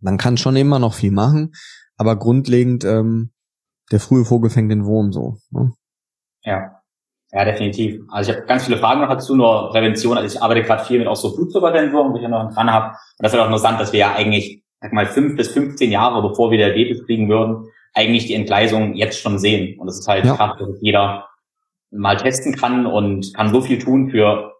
Man 0.00 0.18
kann 0.18 0.36
schon 0.36 0.56
immer 0.56 0.78
noch 0.78 0.92
viel 0.92 1.10
machen, 1.10 1.52
aber 1.96 2.18
grundlegend 2.18 2.84
ähm, 2.84 3.32
der 3.92 4.00
frühe 4.00 4.26
Vogel 4.26 4.50
fängt 4.50 4.70
den 4.70 4.84
Wurm 4.84 5.10
so. 5.10 5.38
Ne? 5.48 5.72
Ja. 6.42 6.79
Ja, 7.32 7.44
definitiv. 7.44 8.02
Also 8.08 8.30
ich 8.30 8.36
habe 8.36 8.46
ganz 8.46 8.64
viele 8.64 8.78
Fragen 8.78 9.00
noch 9.00 9.08
dazu, 9.08 9.36
nur 9.36 9.70
Prävention. 9.70 10.18
Also 10.18 10.36
ich 10.36 10.42
arbeite 10.42 10.62
gerade 10.62 10.84
viel 10.84 10.98
mit 10.98 11.06
auch 11.06 11.16
so 11.16 11.34
Blutzuckersensoren, 11.34 12.12
wo 12.12 12.16
ich 12.16 12.22
ja 12.22 12.28
noch 12.28 12.52
dran 12.52 12.70
habe. 12.70 12.88
Und 12.88 12.96
das 13.18 13.32
ist 13.32 13.38
halt 13.38 13.42
auch 13.42 13.52
interessant, 13.52 13.80
dass 13.80 13.92
wir 13.92 14.00
ja 14.00 14.14
eigentlich, 14.14 14.62
sag 14.80 14.92
mal, 14.92 15.06
fünf 15.06 15.36
bis 15.36 15.48
15 15.48 15.92
Jahre, 15.92 16.28
bevor 16.28 16.50
wir 16.50 16.58
Diabetes 16.58 17.06
kriegen 17.06 17.28
würden, 17.28 17.68
eigentlich 17.94 18.26
die 18.26 18.34
Entgleisung 18.34 18.94
jetzt 18.94 19.20
schon 19.20 19.38
sehen. 19.38 19.78
Und 19.78 19.86
das 19.86 20.00
ist 20.00 20.08
halt 20.08 20.24
ja. 20.24 20.34
krass, 20.34 20.56
dass 20.58 20.68
jeder 20.80 21.28
mal 21.92 22.16
testen 22.16 22.56
kann 22.56 22.86
und 22.86 23.32
kann 23.34 23.52
so 23.52 23.60
viel 23.60 23.78
tun 23.78 24.10
für 24.10 24.52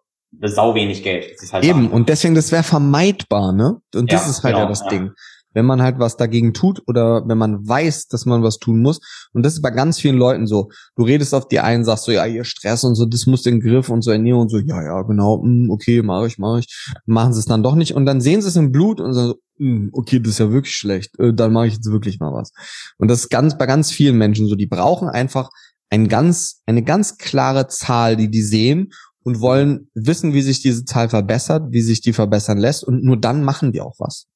sau 0.42 0.74
wenig 0.76 1.02
Geld. 1.02 1.36
Halt 1.52 1.64
Eben, 1.64 1.90
und 1.90 2.08
deswegen, 2.08 2.36
das 2.36 2.52
wäre 2.52 2.62
vermeidbar, 2.62 3.52
ne? 3.52 3.80
Und 3.94 4.12
ja, 4.12 4.18
das 4.18 4.28
ist 4.28 4.44
halt 4.44 4.54
genau, 4.54 4.66
ja 4.66 4.68
das 4.68 4.80
ja. 4.82 4.88
Ding 4.88 5.12
wenn 5.52 5.66
man 5.66 5.82
halt 5.82 5.98
was 5.98 6.16
dagegen 6.16 6.52
tut 6.52 6.82
oder 6.86 7.26
wenn 7.26 7.38
man 7.38 7.66
weiß, 7.66 8.08
dass 8.08 8.26
man 8.26 8.42
was 8.42 8.58
tun 8.58 8.82
muss. 8.82 9.00
Und 9.32 9.44
das 9.44 9.54
ist 9.54 9.62
bei 9.62 9.70
ganz 9.70 9.98
vielen 9.98 10.16
Leuten 10.16 10.46
so. 10.46 10.70
Du 10.96 11.02
redest 11.02 11.34
auf 11.34 11.48
die 11.48 11.60
einen, 11.60 11.84
sagst 11.84 12.04
so, 12.04 12.12
ja, 12.12 12.26
ihr 12.26 12.44
Stress 12.44 12.84
und 12.84 12.94
so, 12.94 13.06
das 13.06 13.26
muss 13.26 13.42
den 13.42 13.60
Griff 13.60 13.88
und 13.88 14.02
so 14.02 14.10
Ernährung 14.10 14.42
und 14.42 14.48
so, 14.50 14.58
ja, 14.58 14.82
ja, 14.82 15.02
genau, 15.02 15.38
mh, 15.38 15.44
hm, 15.44 15.70
okay, 15.70 16.02
mach 16.02 16.26
ich, 16.26 16.38
mach 16.38 16.58
ich. 16.58 16.66
Machen 17.06 17.32
sie 17.32 17.40
es 17.40 17.46
dann 17.46 17.62
doch 17.62 17.74
nicht 17.74 17.94
und 17.94 18.06
dann 18.06 18.20
sehen 18.20 18.42
sie 18.42 18.48
es 18.48 18.56
im 18.56 18.72
Blut 18.72 19.00
und 19.00 19.12
so, 19.12 19.34
mh, 19.58 19.76
hm, 19.76 19.90
okay, 19.92 20.20
das 20.20 20.32
ist 20.32 20.38
ja 20.38 20.52
wirklich 20.52 20.76
schlecht, 20.76 21.18
äh, 21.18 21.34
dann 21.34 21.52
mache 21.52 21.66
ich 21.66 21.74
jetzt 21.74 21.90
wirklich 21.90 22.20
mal 22.20 22.32
was. 22.32 22.52
Und 22.98 23.08
das 23.08 23.20
ist 23.20 23.28
ganz 23.30 23.58
bei 23.58 23.66
ganz 23.66 23.90
vielen 23.90 24.16
Menschen 24.16 24.46
so, 24.46 24.54
die 24.54 24.66
brauchen 24.66 25.08
einfach 25.08 25.50
ein 25.90 26.08
ganz, 26.08 26.62
eine 26.66 26.84
ganz 26.84 27.18
klare 27.18 27.66
Zahl, 27.66 28.16
die 28.16 28.30
die 28.30 28.42
sehen 28.42 28.90
und 29.22 29.40
wollen 29.40 29.90
wissen, 29.94 30.32
wie 30.32 30.42
sich 30.42 30.62
diese 30.62 30.84
Zahl 30.84 31.08
verbessert, 31.08 31.72
wie 31.72 31.82
sich 31.82 32.00
die 32.00 32.12
verbessern 32.12 32.58
lässt 32.58 32.84
und 32.84 33.02
nur 33.02 33.16
dann 33.16 33.42
machen 33.44 33.72
die 33.72 33.80
auch 33.80 33.96
was. 33.98 34.26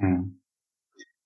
Hm. 0.00 0.40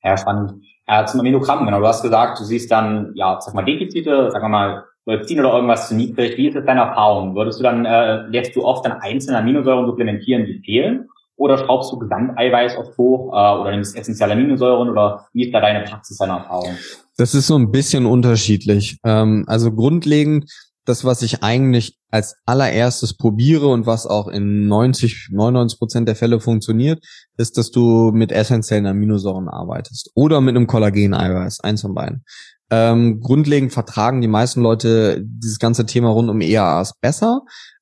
Ja, 0.03 0.17
spannend. 0.17 0.55
Äh, 0.87 1.05
zum 1.07 1.21
Aminogramm, 1.21 1.67
genau. 1.67 1.81
Du 1.81 1.87
hast 1.87 2.03
gesagt, 2.03 2.41
du 2.41 2.45
siehst 2.45 2.71
dann, 2.71 3.13
ja, 3.15 3.39
sag 3.41 3.55
mal, 3.55 3.65
Defizite, 3.65 4.31
sag 4.31 4.49
mal, 4.49 4.85
Leucin 5.07 5.41
oder 5.41 5.55
irgendwas 5.55 5.89
zu 5.89 5.95
niedrig. 5.95 6.37
Wie 6.37 6.49
ist 6.49 6.57
es 6.57 6.67
deine 6.67 6.81
Erfahrung? 6.81 7.35
Würdest 7.35 7.59
du 7.59 7.63
dann, 7.63 7.85
äh, 7.85 8.27
lässt 8.29 8.55
du 8.55 8.65
oft 8.65 8.85
dann 8.85 8.93
einzelne 8.93 9.39
Aminosäuren 9.39 9.87
supplementieren, 9.87 10.45
die 10.45 10.61
fehlen? 10.65 11.09
Oder 11.37 11.57
schraubst 11.57 11.93
du 11.93 11.99
Gesamteiweiß 11.99 12.77
oft 12.77 12.99
hoch 12.99 13.33
äh, 13.33 13.61
oder 13.61 13.71
nimmst 13.71 13.97
essentielle 13.97 14.33
Aminosäuren 14.35 14.91
oder 14.91 15.27
wie 15.33 15.45
ist 15.47 15.55
da 15.55 15.61
deine 15.61 15.85
Praxis, 15.85 16.19
deine 16.19 16.33
Erfahrung? 16.33 16.77
Das 17.17 17.35
ist 17.35 17.47
so 17.47 17.57
ein 17.57 17.71
bisschen 17.71 18.07
unterschiedlich. 18.07 18.99
Ähm, 19.05 19.45
also 19.47 19.73
grundlegend 19.73 20.51
das, 20.89 21.05
was 21.05 21.23
ich 21.23 21.43
eigentlich 21.43 21.99
als 22.11 22.37
allererstes 22.47 23.17
probiere 23.17 23.69
und 23.69 23.87
was 23.87 24.07
auch 24.07 24.29
in 24.29 24.67
90, 24.67 25.29
99 25.33 25.79
Prozent 25.79 26.09
der 26.09 26.17
Fälle 26.17 26.41
funktioniert, 26.41 27.05
ist, 27.37 27.59
dass 27.59 27.71
du 27.71 28.11
mit 28.13 28.33
essentiellen 28.33 28.87
Aminosäuren 28.87 29.49
arbeitest 29.49 30.11
oder 30.15 30.41
mit 30.41 30.57
einem 30.57 30.67
Kollagen-Eiweiß, 30.67 31.61
eins 31.61 31.83
von 31.83 31.95
beiden. 31.95 32.25
Ähm, 32.71 33.21
grundlegend 33.21 33.73
vertragen 33.73 34.21
die 34.21 34.29
meisten 34.29 34.61
Leute 34.61 35.23
dieses 35.25 35.59
ganze 35.59 35.87
Thema 35.87 36.11
rund 36.11 36.29
um 36.29 36.43
EAAs 36.43 36.93
besser, 37.01 37.41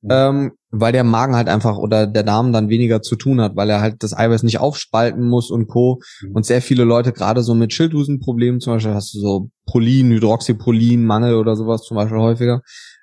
ähm, 0.09 0.53
weil 0.71 0.93
der 0.93 1.03
Magen 1.03 1.35
halt 1.35 1.49
einfach 1.49 1.77
oder 1.77 2.07
der 2.07 2.23
Darm 2.23 2.53
dann 2.53 2.69
weniger 2.69 3.03
zu 3.03 3.17
tun 3.17 3.41
hat, 3.41 3.57
weil 3.57 3.69
er 3.69 3.81
halt 3.81 4.05
das 4.05 4.17
Eiweiß 4.17 4.45
nicht 4.45 4.61
aufspalten 4.61 5.29
muss 5.29 5.51
und 5.51 5.67
Co. 5.67 6.01
Mhm. 6.23 6.37
Und 6.37 6.47
sehr 6.47 6.63
viele 6.63 6.85
Leute, 6.85 7.13
gerade 7.13 7.43
so 7.43 7.55
mit 7.57 7.73
Schilddrüsenproblemen, 7.73 8.61
zum 8.61 8.75
Beispiel 8.75 8.95
hast 8.95 9.13
du 9.15 9.19
so 9.19 9.51
Prolin, 9.67 10.11
Hydroxyprolin, 10.11 11.05
Mangel 11.05 11.35
oder 11.35 11.57
sowas 11.57 11.83
zum 11.83 11.97
Beispiel 11.97 12.19
häufiger, 12.19 12.63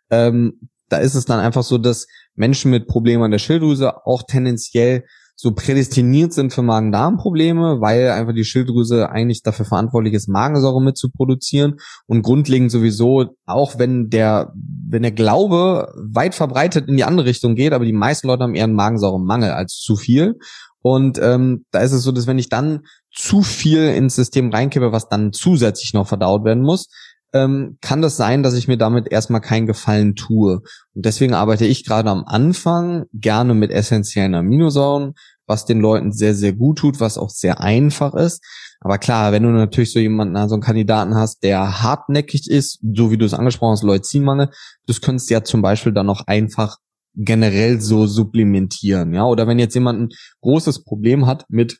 ähm, 0.09 0.69
da 0.89 0.97
ist 0.97 1.15
es 1.15 1.25
dann 1.25 1.39
einfach 1.39 1.63
so, 1.63 1.77
dass 1.77 2.07
Menschen 2.35 2.71
mit 2.71 2.87
Problemen 2.87 3.23
an 3.23 3.31
der 3.31 3.39
Schilddrüse 3.39 4.05
auch 4.05 4.23
tendenziell 4.27 5.03
so 5.35 5.53
prädestiniert 5.53 6.31
sind 6.31 6.53
für 6.53 6.61
Magen-Darm-Probleme, 6.61 7.81
weil 7.81 8.11
einfach 8.11 8.33
die 8.33 8.45
Schilddrüse 8.45 9.09
eigentlich 9.09 9.41
dafür 9.41 9.65
verantwortlich 9.65 10.13
ist, 10.13 10.29
Magensäure 10.29 10.81
mit 10.81 10.97
zu 10.97 11.09
produzieren 11.09 11.77
und 12.05 12.21
grundlegend 12.21 12.71
sowieso, 12.71 13.35
auch 13.45 13.79
wenn 13.79 14.09
der, 14.09 14.53
wenn 14.87 15.01
der 15.01 15.11
Glaube 15.11 15.91
weit 15.97 16.35
verbreitet 16.35 16.87
in 16.87 16.97
die 16.97 17.03
andere 17.03 17.25
Richtung 17.25 17.55
geht, 17.55 17.73
aber 17.73 17.85
die 17.85 17.93
meisten 17.93 18.27
Leute 18.27 18.43
haben 18.43 18.55
eher 18.55 18.65
einen 18.65 18.75
Magensäuremangel 18.75 19.51
als 19.51 19.79
zu 19.79 19.95
viel. 19.95 20.35
Und 20.81 21.17
ähm, 21.21 21.65
da 21.71 21.79
ist 21.79 21.93
es 21.93 22.03
so, 22.03 22.11
dass 22.11 22.27
wenn 22.27 22.39
ich 22.39 22.49
dann 22.49 22.81
zu 23.11 23.41
viel 23.41 23.87
ins 23.89 24.15
System 24.15 24.51
reinkippe, 24.51 24.91
was 24.91 25.07
dann 25.07 25.31
zusätzlich 25.33 25.93
noch 25.93 26.07
verdaut 26.07 26.43
werden 26.43 26.61
muss, 26.61 26.89
ähm, 27.33 27.77
kann 27.81 28.01
das 28.01 28.15
sein, 28.15 28.43
dass 28.43 28.53
ich 28.53 28.67
mir 28.67 28.77
damit 28.77 29.11
erstmal 29.11 29.41
keinen 29.41 29.67
Gefallen 29.67 30.15
tue. 30.15 30.61
Und 30.93 31.05
deswegen 31.05 31.33
arbeite 31.33 31.65
ich 31.65 31.85
gerade 31.85 32.09
am 32.09 32.23
Anfang 32.25 33.05
gerne 33.13 33.53
mit 33.53 33.71
essentiellen 33.71 34.35
Aminosäuren, 34.35 35.13
was 35.47 35.65
den 35.65 35.81
Leuten 35.81 36.11
sehr, 36.11 36.35
sehr 36.35 36.53
gut 36.53 36.77
tut, 36.77 36.99
was 36.99 37.17
auch 37.17 37.29
sehr 37.29 37.59
einfach 37.59 38.13
ist. 38.13 38.43
Aber 38.79 38.97
klar, 38.97 39.31
wenn 39.31 39.43
du 39.43 39.49
natürlich 39.49 39.91
so 39.91 39.99
jemanden, 39.99 40.35
so 40.47 40.55
einen 40.55 40.61
Kandidaten 40.61 41.15
hast, 41.15 41.41
der 41.43 41.81
hartnäckig 41.81 42.49
ist, 42.49 42.79
so 42.81 43.11
wie 43.11 43.17
du 43.17 43.25
es 43.25 43.33
angesprochen 43.33 43.71
hast, 43.71 43.83
Leucinmangel, 43.83 44.49
das 44.85 45.01
könntest 45.01 45.29
du 45.29 45.33
ja 45.33 45.43
zum 45.43 45.61
Beispiel 45.61 45.93
dann 45.93 46.05
noch 46.05 46.27
einfach 46.27 46.77
generell 47.15 47.79
so 47.79 48.07
supplementieren, 48.07 49.13
ja. 49.13 49.25
Oder 49.25 49.47
wenn 49.47 49.59
jetzt 49.59 49.75
jemand 49.75 50.01
ein 50.01 50.09
großes 50.41 50.83
Problem 50.83 51.25
hat 51.27 51.45
mit 51.47 51.79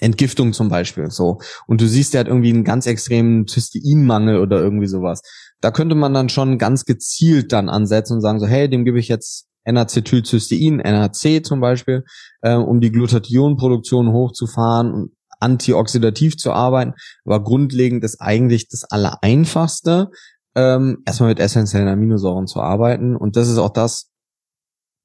Entgiftung 0.00 0.52
zum 0.52 0.68
Beispiel, 0.68 1.10
so. 1.10 1.38
Und 1.66 1.80
du 1.80 1.86
siehst, 1.86 2.14
der 2.14 2.20
hat 2.20 2.28
irgendwie 2.28 2.50
einen 2.50 2.64
ganz 2.64 2.86
extremen 2.86 3.46
Cysteinmangel 3.46 4.38
oder 4.38 4.60
irgendwie 4.60 4.86
sowas. 4.86 5.22
Da 5.60 5.70
könnte 5.70 5.94
man 5.94 6.12
dann 6.14 6.28
schon 6.28 6.58
ganz 6.58 6.84
gezielt 6.84 7.52
dann 7.52 7.68
ansetzen 7.68 8.14
und 8.14 8.20
sagen 8.20 8.40
so, 8.40 8.46
hey, 8.46 8.68
dem 8.68 8.84
gebe 8.84 8.98
ich 8.98 9.08
jetzt 9.08 9.46
N-Acetylcystein, 9.64 10.76
NAC 10.76 11.44
zum 11.44 11.60
Beispiel, 11.60 12.04
äh, 12.42 12.54
um 12.54 12.80
die 12.80 12.92
Glutathionproduktion 12.92 14.12
hochzufahren 14.12 14.92
und 14.92 15.12
antioxidativ 15.40 16.36
zu 16.36 16.52
arbeiten. 16.52 16.94
Aber 17.24 17.42
grundlegend 17.42 18.04
ist 18.04 18.20
eigentlich 18.20 18.68
das 18.68 18.84
Allereinfachste, 18.84 20.10
ähm, 20.54 21.02
erstmal 21.06 21.30
mit 21.30 21.40
essentiellen 21.40 21.88
Aminosäuren 21.88 22.46
zu 22.46 22.60
arbeiten. 22.60 23.16
Und 23.16 23.36
das 23.36 23.48
ist 23.48 23.58
auch 23.58 23.72
das, 23.72 24.10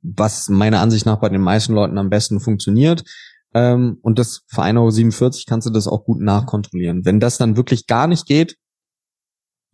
was 0.02 0.50
meiner 0.50 0.80
Ansicht 0.80 1.06
nach 1.06 1.20
bei 1.20 1.30
den 1.30 1.42
meisten 1.42 1.74
Leuten 1.74 1.98
am 1.98 2.10
besten 2.10 2.40
funktioniert. 2.40 3.04
Ähm, 3.54 3.98
und 4.02 4.20
das 4.20 4.42
für 4.48 4.62
1,47 4.62 5.22
Euro 5.22 5.32
kannst 5.48 5.68
du 5.68 5.72
das 5.72 5.88
auch 5.88 6.04
gut 6.04 6.20
nachkontrollieren. 6.22 7.06
Wenn 7.06 7.20
das 7.20 7.38
dann 7.38 7.58
wirklich 7.58 7.88
gar 7.88 8.08
nicht 8.08 8.26
geht, 8.26 8.58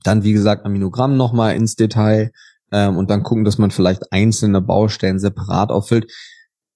dann 0.04 0.24
wie 0.24 0.34
gesagt 0.34 0.66
Aminogramm 0.66 1.18
nochmal 1.18 1.56
ins 1.56 1.76
Detail 1.76 2.32
ähm, 2.72 2.98
und 2.98 3.10
dann 3.10 3.24
gucken, 3.24 3.44
dass 3.44 3.58
man 3.58 3.72
vielleicht 3.72 4.12
einzelne 4.12 4.62
Baustellen 4.62 5.20
separat 5.20 5.72
auffüllt. 5.72 6.12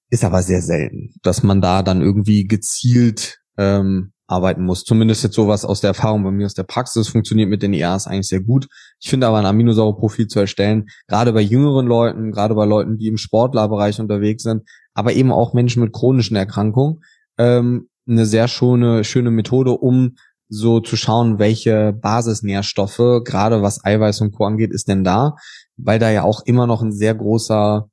Ist 0.09 0.23
aber 0.23 0.41
sehr 0.41 0.61
selten, 0.61 1.13
dass 1.21 1.43
man 1.43 1.61
da 1.61 1.83
dann 1.83 2.01
irgendwie 2.01 2.47
gezielt 2.47 3.37
ähm, 3.57 4.11
arbeiten 4.29 4.63
muss. 4.63 4.83
Zumindest 4.83 5.23
jetzt 5.23 5.35
sowas 5.35 5.65
aus 5.65 5.81
der 5.81 5.89
Erfahrung 5.89 6.23
bei 6.23 6.31
mir 6.31 6.45
aus 6.45 6.53
der 6.53 6.63
Praxis 6.63 7.07
funktioniert 7.07 7.49
mit 7.49 7.63
den 7.63 7.73
EAs 7.73 8.07
eigentlich 8.07 8.27
sehr 8.27 8.41
gut. 8.41 8.67
Ich 8.99 9.09
finde 9.09 9.27
aber 9.27 9.37
ein 9.37 9.45
Aminosäureprofil 9.45 10.27
zu 10.27 10.39
erstellen, 10.39 10.85
gerade 11.07 11.33
bei 11.33 11.41
jüngeren 11.41 11.87
Leuten, 11.87 12.31
gerade 12.31 12.55
bei 12.55 12.65
Leuten, 12.65 12.97
die 12.97 13.07
im 13.07 13.17
Sportlerbereich 13.17 13.99
unterwegs 13.99 14.43
sind, 14.43 14.63
aber 14.99 15.13
eben 15.13 15.31
auch 15.31 15.53
Menschen 15.53 15.81
mit 15.81 15.93
chronischen 15.93 16.35
Erkrankungen, 16.35 17.01
ähm, 17.37 17.87
eine 18.05 18.25
sehr 18.25 18.49
schöne, 18.49 19.05
schöne 19.05 19.31
Methode, 19.31 19.71
um 19.71 20.15
so 20.49 20.81
zu 20.81 20.97
schauen, 20.97 21.39
welche 21.39 21.93
Basisnährstoffe, 21.93 23.23
gerade 23.23 23.61
was 23.61 23.85
Eiweiß 23.85 24.19
und 24.21 24.33
Co. 24.33 24.45
angeht, 24.45 24.71
ist 24.73 24.89
denn 24.89 25.05
da, 25.05 25.35
weil 25.77 25.99
da 25.99 26.09
ja 26.09 26.23
auch 26.23 26.41
immer 26.45 26.67
noch 26.67 26.81
ein 26.81 26.91
sehr 26.91 27.15
großer, 27.15 27.87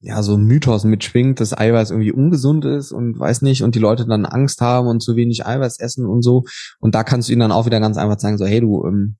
ja, 0.00 0.22
so 0.22 0.36
Mythos 0.36 0.84
mitschwingt, 0.84 1.40
dass 1.40 1.56
Eiweiß 1.56 1.90
irgendwie 1.90 2.12
ungesund 2.12 2.66
ist 2.66 2.92
und 2.92 3.18
weiß 3.18 3.40
nicht, 3.40 3.62
und 3.62 3.74
die 3.74 3.78
Leute 3.78 4.04
dann 4.04 4.26
Angst 4.26 4.60
haben 4.60 4.88
und 4.88 5.00
zu 5.00 5.16
wenig 5.16 5.46
Eiweiß 5.46 5.78
essen 5.78 6.04
und 6.04 6.20
so. 6.22 6.42
Und 6.80 6.94
da 6.94 7.02
kannst 7.02 7.28
du 7.28 7.32
ihnen 7.32 7.40
dann 7.40 7.52
auch 7.52 7.64
wieder 7.64 7.80
ganz 7.80 7.96
einfach 7.96 8.18
sagen, 8.18 8.36
so, 8.36 8.44
hey 8.44 8.60
du, 8.60 8.84
ähm, 8.84 9.16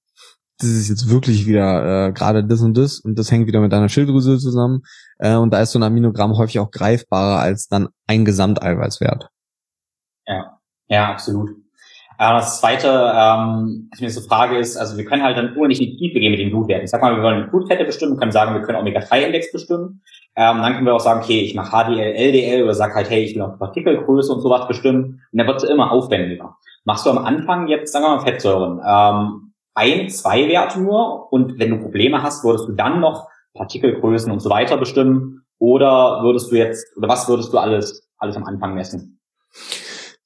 das 0.62 0.70
ist 0.70 0.88
jetzt 0.88 1.11
wirklich 1.11 1.46
wieder 1.46 2.09
äh, 2.09 2.12
gerade 2.12 2.44
das 2.44 2.61
und 2.61 2.77
das 2.77 3.01
und 3.01 3.18
das 3.18 3.31
hängt 3.31 3.46
wieder 3.46 3.61
mit 3.61 3.72
deiner 3.72 3.88
Schilddrüse 3.88 4.38
zusammen. 4.38 4.83
Äh, 5.18 5.37
und 5.37 5.53
da 5.53 5.61
ist 5.61 5.72
so 5.72 5.79
ein 5.79 5.83
Aminogramm 5.83 6.37
häufig 6.37 6.59
auch 6.61 6.70
greifbarer 6.70 7.40
als 7.40 7.68
dann 7.68 7.88
ein 8.07 8.25
Gesamteiweißwert. 8.25 9.29
Ja, 10.27 10.59
ja, 10.88 11.11
absolut. 11.11 11.51
Äh, 12.18 12.35
das 12.35 12.61
zweite, 12.61 12.88
ähm, 12.88 13.88
was 13.90 14.01
mir 14.01 14.11
so 14.11 14.20
Frage 14.20 14.59
ist, 14.59 14.77
also 14.77 14.96
wir 14.96 15.05
können 15.05 15.22
halt 15.22 15.37
dann 15.37 15.55
nicht 15.66 15.81
in 15.81 15.90
die 15.90 15.96
Tiefe 15.96 16.20
gehen 16.20 16.31
mit 16.31 16.40
den 16.40 16.51
Blutwerten. 16.51 16.85
Ich 16.85 16.90
sag 16.90 17.03
mal, 17.03 17.16
wir 17.16 17.22
wollen 17.22 17.51
Blutfette 17.51 17.85
bestimmen, 17.85 18.16
können 18.16 18.33
sagen, 18.33 18.55
wir 18.55 18.62
können 18.62 18.79
Omega-3-Index 18.79 19.51
bestimmen. 19.53 20.03
Ähm, 20.37 20.62
dann 20.62 20.75
können 20.75 20.87
wir 20.87 20.94
auch 20.94 21.01
sagen, 21.01 21.20
okay, 21.20 21.40
ich 21.40 21.55
mache 21.55 21.70
HDL, 21.70 22.14
LDL 22.14 22.62
oder 22.62 22.75
sag 22.75 22.94
halt, 22.94 23.11
hey, 23.11 23.25
ich 23.25 23.35
will 23.35 23.42
auch 23.42 23.59
Partikelgröße 23.59 24.33
und 24.33 24.40
sowas 24.40 24.66
bestimmen. 24.68 25.20
Und 25.33 25.38
dann 25.38 25.46
wird 25.46 25.62
es 25.62 25.68
immer 25.68 25.90
aufwendiger. 25.90 26.57
Machst 26.84 27.07
du 27.07 27.11
am 27.11 27.18
Anfang 27.18 27.68
jetzt, 27.68 27.93
sagen 27.93 28.05
wir 28.05 28.16
mal, 28.16 28.20
Fettsäuren. 28.20 28.80
Ähm, 28.84 29.51
ein, 29.75 30.11
zwei 30.11 30.49
Werte 30.49 30.81
nur 30.81 31.33
und 31.33 31.59
wenn 31.59 31.70
du 31.70 31.79
Probleme 31.79 32.23
hast, 32.23 32.45
würdest 32.45 32.68
du 32.68 32.73
dann 32.73 33.01
noch 33.01 33.29
Partikelgrößen 33.55 34.31
und 34.31 34.41
so 34.41 34.51
weiter 34.51 34.77
bestimmen 34.77 35.45
oder 35.59 36.23
würdest 36.23 36.51
du 36.51 36.57
jetzt, 36.57 36.97
oder 36.97 37.09
was 37.09 37.29
würdest 37.29 37.53
du 37.53 37.59
alles, 37.59 38.09
alles 38.18 38.37
am 38.37 38.45
Anfang 38.45 38.75
messen? 38.75 39.20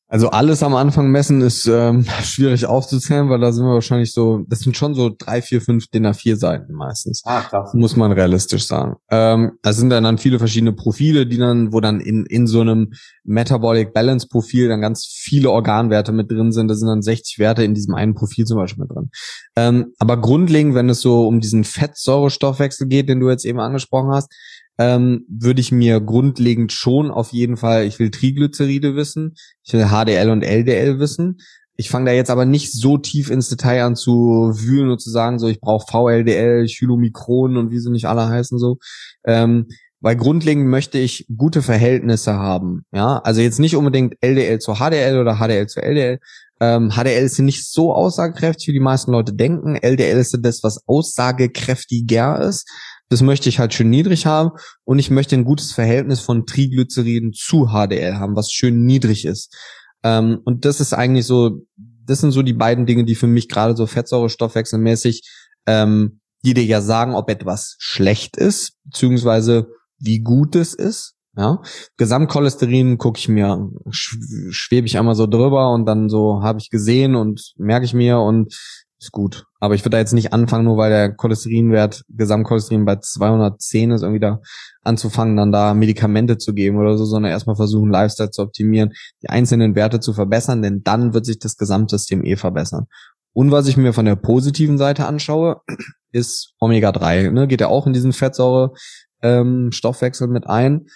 Also 0.08 0.30
alles 0.30 0.62
am 0.62 0.76
Anfang 0.76 1.10
messen 1.10 1.40
ist 1.40 1.66
ähm, 1.66 2.04
schwierig 2.22 2.66
aufzuzählen, 2.66 3.28
weil 3.28 3.40
da 3.40 3.52
sind 3.52 3.64
wir 3.64 3.74
wahrscheinlich 3.74 4.12
so, 4.12 4.44
das 4.46 4.60
sind 4.60 4.76
schon 4.76 4.94
so 4.94 5.10
drei, 5.16 5.42
vier, 5.42 5.60
fünf 5.60 5.88
DIN 5.88 6.06
A4 6.06 6.36
Seiten 6.36 6.74
meistens. 6.74 7.22
Ah, 7.24 7.40
krass. 7.40 7.74
Muss 7.74 7.96
man 7.96 8.12
realistisch 8.12 8.66
sagen. 8.66 8.96
Ähm, 9.10 9.52
da 9.62 9.72
sind 9.72 9.90
dann, 9.90 10.04
dann 10.04 10.18
viele 10.18 10.38
verschiedene 10.38 10.72
Profile, 10.72 11.26
die 11.26 11.38
dann, 11.38 11.72
wo 11.72 11.80
dann 11.80 12.00
in, 12.00 12.24
in 12.26 12.46
so 12.46 12.60
einem 12.60 12.92
Metabolic 13.24 13.92
Balance 13.92 14.28
Profil 14.28 14.68
dann 14.68 14.80
ganz 14.80 15.04
viele 15.06 15.50
Organwerte 15.50 16.12
mit 16.12 16.30
drin 16.30 16.52
sind. 16.52 16.68
Da 16.68 16.76
sind 16.76 16.86
dann 16.86 17.02
60 17.02 17.40
Werte 17.40 17.64
in 17.64 17.74
diesem 17.74 17.94
einen 17.96 18.14
Profil 18.14 18.44
zum 18.44 18.58
Beispiel 18.58 18.82
mit 18.82 18.94
drin. 18.94 19.10
Ähm, 19.56 19.92
aber 19.98 20.20
grundlegend, 20.20 20.76
wenn 20.76 20.88
es 20.88 21.00
so 21.00 21.26
um 21.26 21.40
diesen 21.40 21.64
Fettsäurestoffwechsel 21.64 22.86
geht, 22.86 23.08
den 23.08 23.18
du 23.18 23.28
jetzt 23.28 23.44
eben 23.44 23.58
angesprochen 23.58 24.12
hast, 24.12 24.32
ähm, 24.78 25.24
würde 25.28 25.60
ich 25.60 25.72
mir 25.72 26.00
grundlegend 26.00 26.72
schon 26.72 27.10
auf 27.10 27.32
jeden 27.32 27.56
Fall, 27.56 27.84
ich 27.84 27.98
will 27.98 28.10
Triglyceride 28.10 28.94
wissen, 28.96 29.34
ich 29.64 29.72
will 29.72 29.86
HDL 29.86 30.30
und 30.30 30.42
LDL 30.42 30.98
wissen. 30.98 31.38
Ich 31.78 31.90
fange 31.90 32.06
da 32.06 32.12
jetzt 32.12 32.30
aber 32.30 32.46
nicht 32.46 32.72
so 32.72 32.96
tief 32.96 33.30
ins 33.30 33.50
Detail 33.50 33.84
an 33.84 33.96
zu 33.96 34.52
wühlen 34.54 34.90
und 34.90 35.00
zu 35.00 35.10
sagen, 35.10 35.38
so 35.38 35.46
ich 35.46 35.60
brauche 35.60 35.86
VLDL, 35.90 36.66
Chylomikron 36.66 37.56
und 37.56 37.70
wie 37.70 37.78
sie 37.78 37.90
nicht 37.90 38.06
alle 38.06 38.28
heißen 38.28 38.58
so. 38.58 38.78
Ähm, 39.24 39.66
weil 40.00 40.16
grundlegend 40.16 40.68
möchte 40.68 40.98
ich 40.98 41.26
gute 41.36 41.62
Verhältnisse 41.62 42.34
haben. 42.34 42.84
Ja, 42.92 43.18
also 43.18 43.40
jetzt 43.40 43.58
nicht 43.58 43.76
unbedingt 43.76 44.14
LDL 44.20 44.58
zu 44.58 44.74
HDL 44.74 45.18
oder 45.18 45.36
HDL 45.36 45.66
zu 45.66 45.82
LDL. 45.82 46.18
Ähm, 46.60 46.90
HDL 46.90 47.24
ist 47.24 47.38
nicht 47.38 47.70
so 47.70 47.94
aussagekräftig, 47.94 48.68
wie 48.68 48.72
die 48.72 48.80
meisten 48.80 49.12
Leute 49.12 49.34
denken. 49.34 49.76
LDL 49.76 50.18
ist 50.18 50.36
das, 50.40 50.62
was 50.62 50.86
aussagekräftiger 50.86 52.40
ist. 52.40 52.68
Das 53.08 53.22
möchte 53.22 53.48
ich 53.48 53.58
halt 53.58 53.72
schön 53.72 53.90
niedrig 53.90 54.26
haben 54.26 54.50
und 54.84 54.98
ich 54.98 55.10
möchte 55.10 55.36
ein 55.36 55.44
gutes 55.44 55.72
Verhältnis 55.72 56.20
von 56.20 56.46
Triglyceriden 56.46 57.32
zu 57.32 57.68
HDL 57.68 58.16
haben, 58.16 58.34
was 58.34 58.50
schön 58.50 58.84
niedrig 58.84 59.24
ist. 59.24 59.54
Ähm, 60.02 60.40
und 60.44 60.64
das 60.64 60.80
ist 60.80 60.92
eigentlich 60.92 61.26
so, 61.26 61.62
das 61.76 62.20
sind 62.20 62.32
so 62.32 62.42
die 62.42 62.52
beiden 62.52 62.86
Dinge, 62.86 63.04
die 63.04 63.14
für 63.14 63.26
mich 63.26 63.48
gerade 63.48 63.76
so 63.76 63.86
fettsäurestoffwechselmäßig, 63.86 65.28
ähm, 65.66 66.20
die 66.44 66.54
dir 66.54 66.64
ja 66.64 66.80
sagen, 66.80 67.14
ob 67.14 67.30
etwas 67.30 67.76
schlecht 67.78 68.36
ist, 68.36 68.74
beziehungsweise 68.84 69.68
wie 69.98 70.20
gut 70.20 70.54
es 70.56 70.74
ist. 70.74 71.14
Ja, 71.38 71.60
Gesamtcholesterin 71.98 72.96
gucke 72.96 73.18
ich 73.18 73.28
mir, 73.28 73.68
schwebe 73.90 74.86
ich 74.86 74.98
einmal 74.98 75.14
so 75.14 75.26
drüber 75.26 75.70
und 75.74 75.84
dann 75.84 76.08
so 76.08 76.42
habe 76.42 76.60
ich 76.60 76.70
gesehen 76.70 77.14
und 77.14 77.52
merke 77.58 77.84
ich 77.84 77.92
mir 77.92 78.20
und 78.20 78.54
ist 78.98 79.12
gut. 79.12 79.44
Aber 79.60 79.74
ich 79.74 79.82
würde 79.82 79.90
da 79.90 79.98
jetzt 79.98 80.14
nicht 80.14 80.32
anfangen, 80.32 80.64
nur 80.64 80.78
weil 80.78 80.90
der 80.90 81.14
Cholesterinwert, 81.14 82.02
Gesamtcholesterin 82.08 82.84
bei 82.84 82.96
210 82.96 83.90
ist, 83.90 84.02
irgendwie 84.02 84.20
da 84.20 84.40
anzufangen, 84.82 85.36
dann 85.36 85.50
da 85.52 85.74
Medikamente 85.74 86.38
zu 86.38 86.54
geben 86.54 86.78
oder 86.78 86.96
so, 86.96 87.04
sondern 87.04 87.32
erstmal 87.32 87.56
versuchen, 87.56 87.90
Lifestyle 87.90 88.30
zu 88.30 88.40
optimieren, 88.42 88.92
die 89.22 89.28
einzelnen 89.28 89.74
Werte 89.74 90.00
zu 90.00 90.14
verbessern, 90.14 90.62
denn 90.62 90.82
dann 90.82 91.12
wird 91.12 91.26
sich 91.26 91.38
das 91.38 91.56
Gesamtsystem 91.56 92.24
eh 92.24 92.36
verbessern. 92.36 92.86
Und 93.32 93.50
was 93.50 93.68
ich 93.68 93.76
mir 93.76 93.92
von 93.92 94.06
der 94.06 94.16
positiven 94.16 94.78
Seite 94.78 95.06
anschaue, 95.06 95.60
ist 96.12 96.54
Omega-3. 96.58 97.30
Ne? 97.30 97.46
Geht 97.46 97.60
ja 97.60 97.68
auch 97.68 97.86
in 97.86 97.92
diesen 97.92 98.14
Fettsäure-Stoffwechsel 98.14 100.28
ähm, 100.28 100.32
mit 100.32 100.46
ein. 100.46 100.86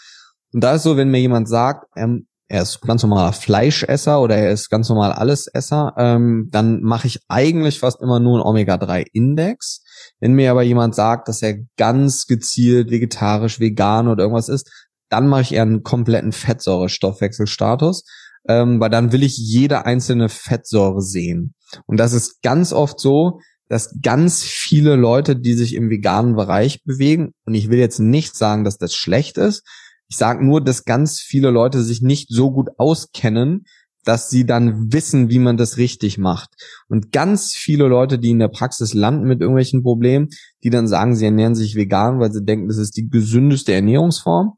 Und 0.53 0.64
da 0.64 0.74
ist 0.74 0.84
so, 0.84 0.96
wenn 0.96 1.11
mir 1.11 1.20
jemand 1.20 1.48
sagt, 1.48 1.86
ähm, 1.96 2.26
er 2.51 2.62
ist 2.62 2.80
ganz 2.80 3.05
normaler 3.05 3.32
Fleischesser 3.32 4.20
oder 4.20 4.36
er 4.36 4.51
ist 4.51 4.70
ganz 4.70 4.88
normal 4.88 5.12
Allesesser, 5.12 5.94
ähm, 5.96 6.48
dann 6.51 6.82
mache 6.82 7.07
ich 7.07 7.20
eigentlich 7.28 7.78
fast 7.78 8.03
immer 8.03 8.18
nur 8.18 8.38
einen 8.38 8.46
Omega-3-Index. 8.46 9.84
Wenn 10.18 10.32
mir 10.32 10.51
aber 10.51 10.62
jemand 10.62 10.96
sagt, 10.96 11.28
dass 11.28 11.42
er 11.42 11.59
ganz 11.76 12.26
gezielt 12.26 12.90
vegetarisch, 12.90 13.61
vegan 13.61 14.09
oder 14.09 14.24
irgendwas 14.24 14.48
ist, 14.48 14.68
dann 15.11 15.28
mache 15.28 15.42
ich 15.42 15.53
eher 15.53 15.62
einen 15.62 15.84
kompletten 15.84 16.32
Fettsäurestoffwechselstatus, 16.32 18.03
ähm, 18.48 18.80
weil 18.80 18.90
dann 18.90 19.12
will 19.12 19.22
ich 19.22 19.38
jede 19.38 19.86
einzelne 19.86 20.28
Fettsäure 20.28 21.03
sehen. 21.03 21.55
Und 21.86 21.98
das 21.98 22.12
ist 22.12 22.42
ganz 22.42 22.72
oft 22.72 22.98
so, 22.98 23.38
dass 23.68 23.94
ganz 24.03 24.42
viele 24.42 24.96
Leute, 24.96 25.36
die 25.36 25.55
sich 25.55 25.76
im 25.76 25.88
veganen 25.88 26.34
Bereich 26.34 26.82
bewegen, 26.82 27.30
und 27.46 27.55
ich 27.55 27.70
will 27.70 27.78
jetzt 27.78 28.01
nicht 28.01 28.34
sagen, 28.34 28.64
dass 28.64 28.76
das 28.76 28.92
schlecht 28.92 29.38
ist, 29.38 29.62
ich 30.11 30.16
sage 30.16 30.44
nur, 30.44 30.61
dass 30.61 30.84
ganz 30.84 31.20
viele 31.20 31.50
Leute 31.50 31.82
sich 31.82 32.02
nicht 32.02 32.28
so 32.30 32.50
gut 32.50 32.68
auskennen, 32.78 33.64
dass 34.04 34.28
sie 34.28 34.44
dann 34.44 34.92
wissen, 34.92 35.30
wie 35.30 35.38
man 35.38 35.56
das 35.56 35.76
richtig 35.76 36.18
macht. 36.18 36.50
Und 36.88 37.12
ganz 37.12 37.52
viele 37.54 37.86
Leute, 37.86 38.18
die 38.18 38.30
in 38.30 38.40
der 38.40 38.48
Praxis 38.48 38.92
landen 38.92 39.28
mit 39.28 39.40
irgendwelchen 39.40 39.82
Problemen, 39.82 40.28
die 40.64 40.70
dann 40.70 40.88
sagen, 40.88 41.14
sie 41.14 41.26
ernähren 41.26 41.54
sich 41.54 41.76
vegan, 41.76 42.18
weil 42.18 42.32
sie 42.32 42.44
denken, 42.44 42.66
das 42.66 42.78
ist 42.78 42.96
die 42.96 43.08
gesündeste 43.08 43.72
Ernährungsform, 43.72 44.54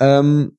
ähm, 0.00 0.58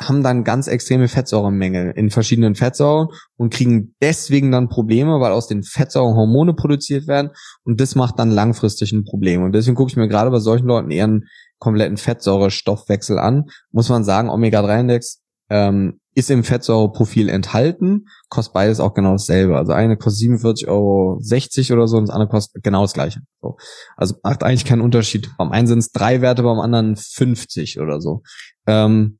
haben 0.00 0.22
dann 0.22 0.44
ganz 0.44 0.66
extreme 0.66 1.06
Fettsäuremängel 1.06 1.92
in 1.94 2.10
verschiedenen 2.10 2.54
Fettsäuren 2.54 3.08
und 3.36 3.52
kriegen 3.52 3.94
deswegen 4.00 4.50
dann 4.50 4.68
Probleme, 4.68 5.20
weil 5.20 5.32
aus 5.32 5.46
den 5.46 5.62
Fettsäuren 5.62 6.16
Hormone 6.16 6.54
produziert 6.54 7.06
werden 7.06 7.30
und 7.64 7.80
das 7.80 7.94
macht 7.94 8.18
dann 8.18 8.30
langfristig 8.30 8.92
ein 8.92 9.04
Problem. 9.04 9.42
Und 9.42 9.52
deswegen 9.52 9.76
gucke 9.76 9.90
ich 9.90 9.96
mir 9.96 10.08
gerade 10.08 10.30
bei 10.30 10.40
solchen 10.40 10.66
Leuten 10.66 10.90
eher 10.90 11.04
einen 11.04 11.24
kompletten 11.64 11.96
Fettsäurestoffwechsel 11.96 13.18
an. 13.18 13.46
Muss 13.72 13.88
man 13.88 14.04
sagen, 14.04 14.28
Omega-3-Index 14.28 15.22
ähm, 15.50 16.00
ist 16.14 16.30
im 16.30 16.44
Fettsäureprofil 16.44 17.28
enthalten, 17.28 18.06
kostet 18.28 18.54
beides 18.54 18.80
auch 18.80 18.94
genau 18.94 19.12
dasselbe. 19.12 19.56
Also 19.56 19.72
eine 19.72 19.96
kostet 19.96 20.30
47,60 20.30 20.68
Euro 20.68 21.78
oder 21.78 21.88
so 21.88 21.96
und 21.96 22.08
das 22.08 22.14
andere 22.14 22.30
kostet 22.30 22.62
genau 22.62 22.82
das 22.82 22.92
gleiche. 22.92 23.20
So. 23.40 23.56
Also 23.96 24.14
macht 24.22 24.44
eigentlich 24.44 24.64
keinen 24.64 24.82
Unterschied. 24.82 25.30
Beim 25.38 25.50
einen 25.50 25.66
sind 25.66 25.78
es 25.78 25.90
drei 25.90 26.20
Werte, 26.20 26.42
beim 26.42 26.60
anderen 26.60 26.96
50 26.96 27.80
oder 27.80 28.00
so. 28.00 28.22
Ähm, 28.66 29.18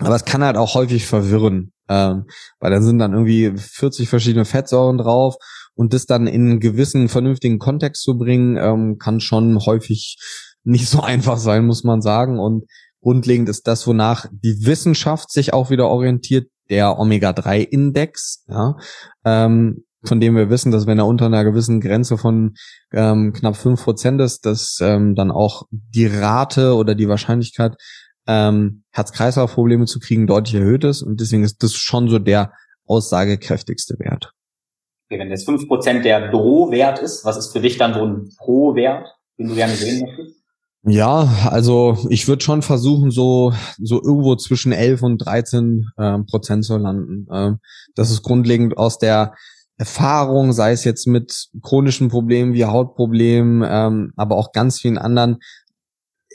aber 0.00 0.16
es 0.16 0.24
kann 0.24 0.42
halt 0.44 0.56
auch 0.56 0.74
häufig 0.74 1.06
verwirren, 1.06 1.72
ähm, 1.88 2.26
weil 2.58 2.70
da 2.70 2.82
sind 2.82 2.98
dann 2.98 3.12
irgendwie 3.12 3.52
40 3.56 4.08
verschiedene 4.08 4.44
Fettsäuren 4.44 4.98
drauf 4.98 5.36
und 5.74 5.94
das 5.94 6.06
dann 6.06 6.26
in 6.26 6.50
einen 6.50 6.60
gewissen 6.60 7.08
vernünftigen 7.08 7.58
Kontext 7.58 8.02
zu 8.02 8.18
bringen, 8.18 8.56
ähm, 8.56 8.98
kann 8.98 9.20
schon 9.20 9.58
häufig 9.64 10.18
nicht 10.66 10.88
so 10.88 11.00
einfach 11.02 11.38
sein, 11.38 11.66
muss 11.66 11.84
man 11.84 12.02
sagen. 12.02 12.38
Und 12.38 12.64
grundlegend 13.00 13.48
ist 13.48 13.66
das, 13.66 13.86
wonach 13.86 14.26
die 14.30 14.66
Wissenschaft 14.66 15.30
sich 15.30 15.52
auch 15.52 15.70
wieder 15.70 15.88
orientiert, 15.88 16.48
der 16.68 16.98
Omega-3-Index, 16.98 18.44
ja, 18.48 18.76
ähm, 19.24 19.84
von 20.04 20.20
dem 20.20 20.36
wir 20.36 20.50
wissen, 20.50 20.72
dass 20.72 20.86
wenn 20.86 20.98
er 20.98 21.06
unter 21.06 21.26
einer 21.26 21.44
gewissen 21.44 21.80
Grenze 21.80 22.18
von 22.18 22.54
ähm, 22.92 23.32
knapp 23.32 23.56
fünf 23.56 23.84
Prozent 23.84 24.20
ist, 24.20 24.46
dass 24.46 24.78
ähm, 24.80 25.14
dann 25.14 25.30
auch 25.30 25.66
die 25.70 26.06
Rate 26.06 26.74
oder 26.74 26.94
die 26.94 27.08
Wahrscheinlichkeit, 27.08 27.76
ähm, 28.26 28.82
Herz-Kreislauf-Probleme 28.90 29.86
zu 29.86 30.00
kriegen, 30.00 30.26
deutlich 30.26 30.54
erhöht 30.56 30.84
ist. 30.84 31.02
Und 31.02 31.20
deswegen 31.20 31.44
ist 31.44 31.62
das 31.62 31.74
schon 31.74 32.08
so 32.08 32.18
der 32.18 32.52
aussagekräftigste 32.86 33.94
Wert. 33.98 34.32
Wenn 35.08 35.30
jetzt 35.30 35.44
fünf 35.44 35.68
Prozent 35.68 36.04
der 36.04 36.30
Drohwert 36.30 36.98
ist, 36.98 37.24
was 37.24 37.36
ist 37.36 37.52
für 37.52 37.60
dich 37.60 37.78
dann 37.78 37.94
so 37.94 38.04
ein 38.04 38.30
Pro-Wert, 38.38 39.06
den 39.38 39.48
du 39.48 39.54
gerne 39.54 39.74
sehen 39.74 40.04
möchtest? 40.04 40.35
Ja, 40.88 41.48
also 41.50 41.98
ich 42.10 42.28
würde 42.28 42.44
schon 42.44 42.62
versuchen, 42.62 43.10
so 43.10 43.52
so 43.76 44.00
irgendwo 44.00 44.36
zwischen 44.36 44.70
11 44.70 45.02
und 45.02 45.18
13 45.18 45.90
äh, 45.96 46.18
Prozent 46.20 46.64
zu 46.64 46.76
landen. 46.76 47.26
Ähm, 47.32 47.58
das 47.96 48.12
ist 48.12 48.22
grundlegend 48.22 48.78
aus 48.78 48.98
der 48.98 49.34
Erfahrung, 49.78 50.52
sei 50.52 50.70
es 50.70 50.84
jetzt 50.84 51.08
mit 51.08 51.48
chronischen 51.60 52.08
Problemen 52.08 52.54
wie 52.54 52.66
Hautproblemen, 52.66 53.64
ähm, 53.68 54.12
aber 54.14 54.36
auch 54.36 54.52
ganz 54.52 54.80
vielen 54.80 54.96
anderen 54.96 55.38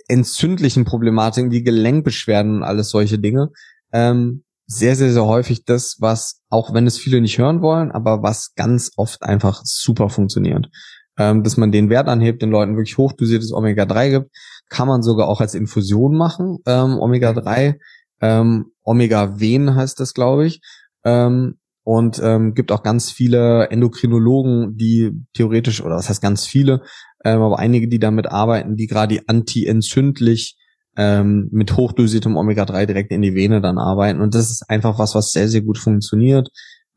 entzündlichen 0.09 0.83
Problematiken 0.83 1.51
wie 1.51 1.63
Gelenkbeschwerden 1.63 2.57
und 2.57 2.63
alles 2.63 2.89
solche 2.89 3.19
Dinge. 3.19 3.51
Ähm, 3.93 4.43
sehr, 4.67 4.97
sehr, 4.97 5.13
sehr 5.13 5.25
häufig 5.25 5.63
das, 5.63 5.95
was, 5.99 6.41
auch 6.49 6.73
wenn 6.73 6.87
es 6.87 6.97
viele 6.97 7.21
nicht 7.21 7.37
hören 7.37 7.61
wollen, 7.61 7.91
aber 7.91 8.21
was 8.21 8.53
ganz 8.55 8.91
oft 8.97 9.23
einfach 9.23 9.61
super 9.63 10.09
funktioniert 10.09 10.67
ähm, 11.21 11.43
dass 11.43 11.55
man 11.55 11.71
den 11.71 11.89
Wert 11.89 12.07
anhebt, 12.07 12.41
den 12.41 12.49
Leuten 12.49 12.75
wirklich 12.75 12.97
hochdosiertes 12.97 13.53
Omega-3 13.53 14.09
gibt. 14.09 14.31
Kann 14.69 14.87
man 14.87 15.03
sogar 15.03 15.27
auch 15.27 15.39
als 15.39 15.53
Infusion 15.53 16.17
machen, 16.17 16.57
ähm, 16.65 16.97
Omega-3. 16.99 17.75
Ähm, 18.21 18.71
Omega-Ven 18.83 19.75
heißt 19.75 19.99
das, 19.99 20.15
glaube 20.15 20.47
ich. 20.47 20.61
Ähm, 21.05 21.57
und 21.83 22.19
ähm, 22.23 22.53
gibt 22.53 22.71
auch 22.71 22.83
ganz 22.83 23.11
viele 23.11 23.69
Endokrinologen, 23.69 24.77
die 24.77 25.11
theoretisch, 25.33 25.81
oder 25.83 25.95
was 25.95 26.09
heißt 26.09 26.21
ganz 26.21 26.45
viele, 26.45 26.81
ähm, 27.23 27.41
aber 27.41 27.59
einige, 27.59 27.87
die 27.87 27.99
damit 27.99 28.27
arbeiten, 28.27 28.75
die 28.75 28.87
gerade 28.87 29.19
anti-entzündlich 29.27 30.57
ähm, 30.97 31.49
mit 31.51 31.77
hochdosiertem 31.77 32.35
Omega-3 32.35 32.85
direkt 32.85 33.11
in 33.11 33.21
die 33.21 33.35
Vene 33.35 33.61
dann 33.61 33.77
arbeiten. 33.77 34.21
Und 34.21 34.35
das 34.35 34.49
ist 34.51 34.69
einfach 34.69 34.99
was, 34.99 35.15
was 35.15 35.31
sehr, 35.31 35.47
sehr 35.47 35.61
gut 35.61 35.77
funktioniert. 35.77 36.49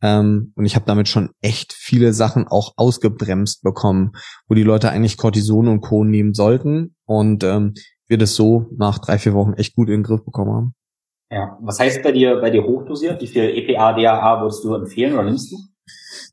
Ähm, 0.02 0.52
und 0.56 0.66
ich 0.66 0.76
habe 0.76 0.86
damit 0.86 1.08
schon 1.08 1.30
echt 1.40 1.72
viele 1.72 2.12
Sachen 2.12 2.46
auch 2.46 2.74
ausgebremst 2.76 3.62
bekommen, 3.62 4.12
wo 4.48 4.54
die 4.54 4.62
Leute 4.62 4.90
eigentlich 4.90 5.16
Cortison 5.16 5.68
und 5.68 5.80
Co. 5.80 6.04
nehmen 6.04 6.34
sollten 6.34 6.94
und 7.06 7.44
ähm, 7.44 7.74
wir 8.06 8.18
das 8.18 8.34
so 8.34 8.66
nach 8.76 8.98
drei, 8.98 9.18
vier 9.18 9.34
Wochen 9.34 9.54
echt 9.54 9.74
gut 9.74 9.88
in 9.88 9.94
den 9.94 10.02
Griff 10.02 10.24
bekommen 10.24 10.52
haben. 10.52 10.74
Ja, 11.30 11.58
was 11.62 11.80
heißt 11.80 12.02
bei 12.02 12.12
dir, 12.12 12.36
bei 12.40 12.50
dir 12.50 12.62
hochdosiert? 12.62 13.20
Wie 13.20 13.26
viel 13.26 13.44
EPA, 13.44 13.94
DAA 13.94 14.42
würdest 14.42 14.62
du 14.62 14.74
empfehlen 14.74 15.14
oder 15.14 15.24
nimmst 15.24 15.50
du? 15.50 15.56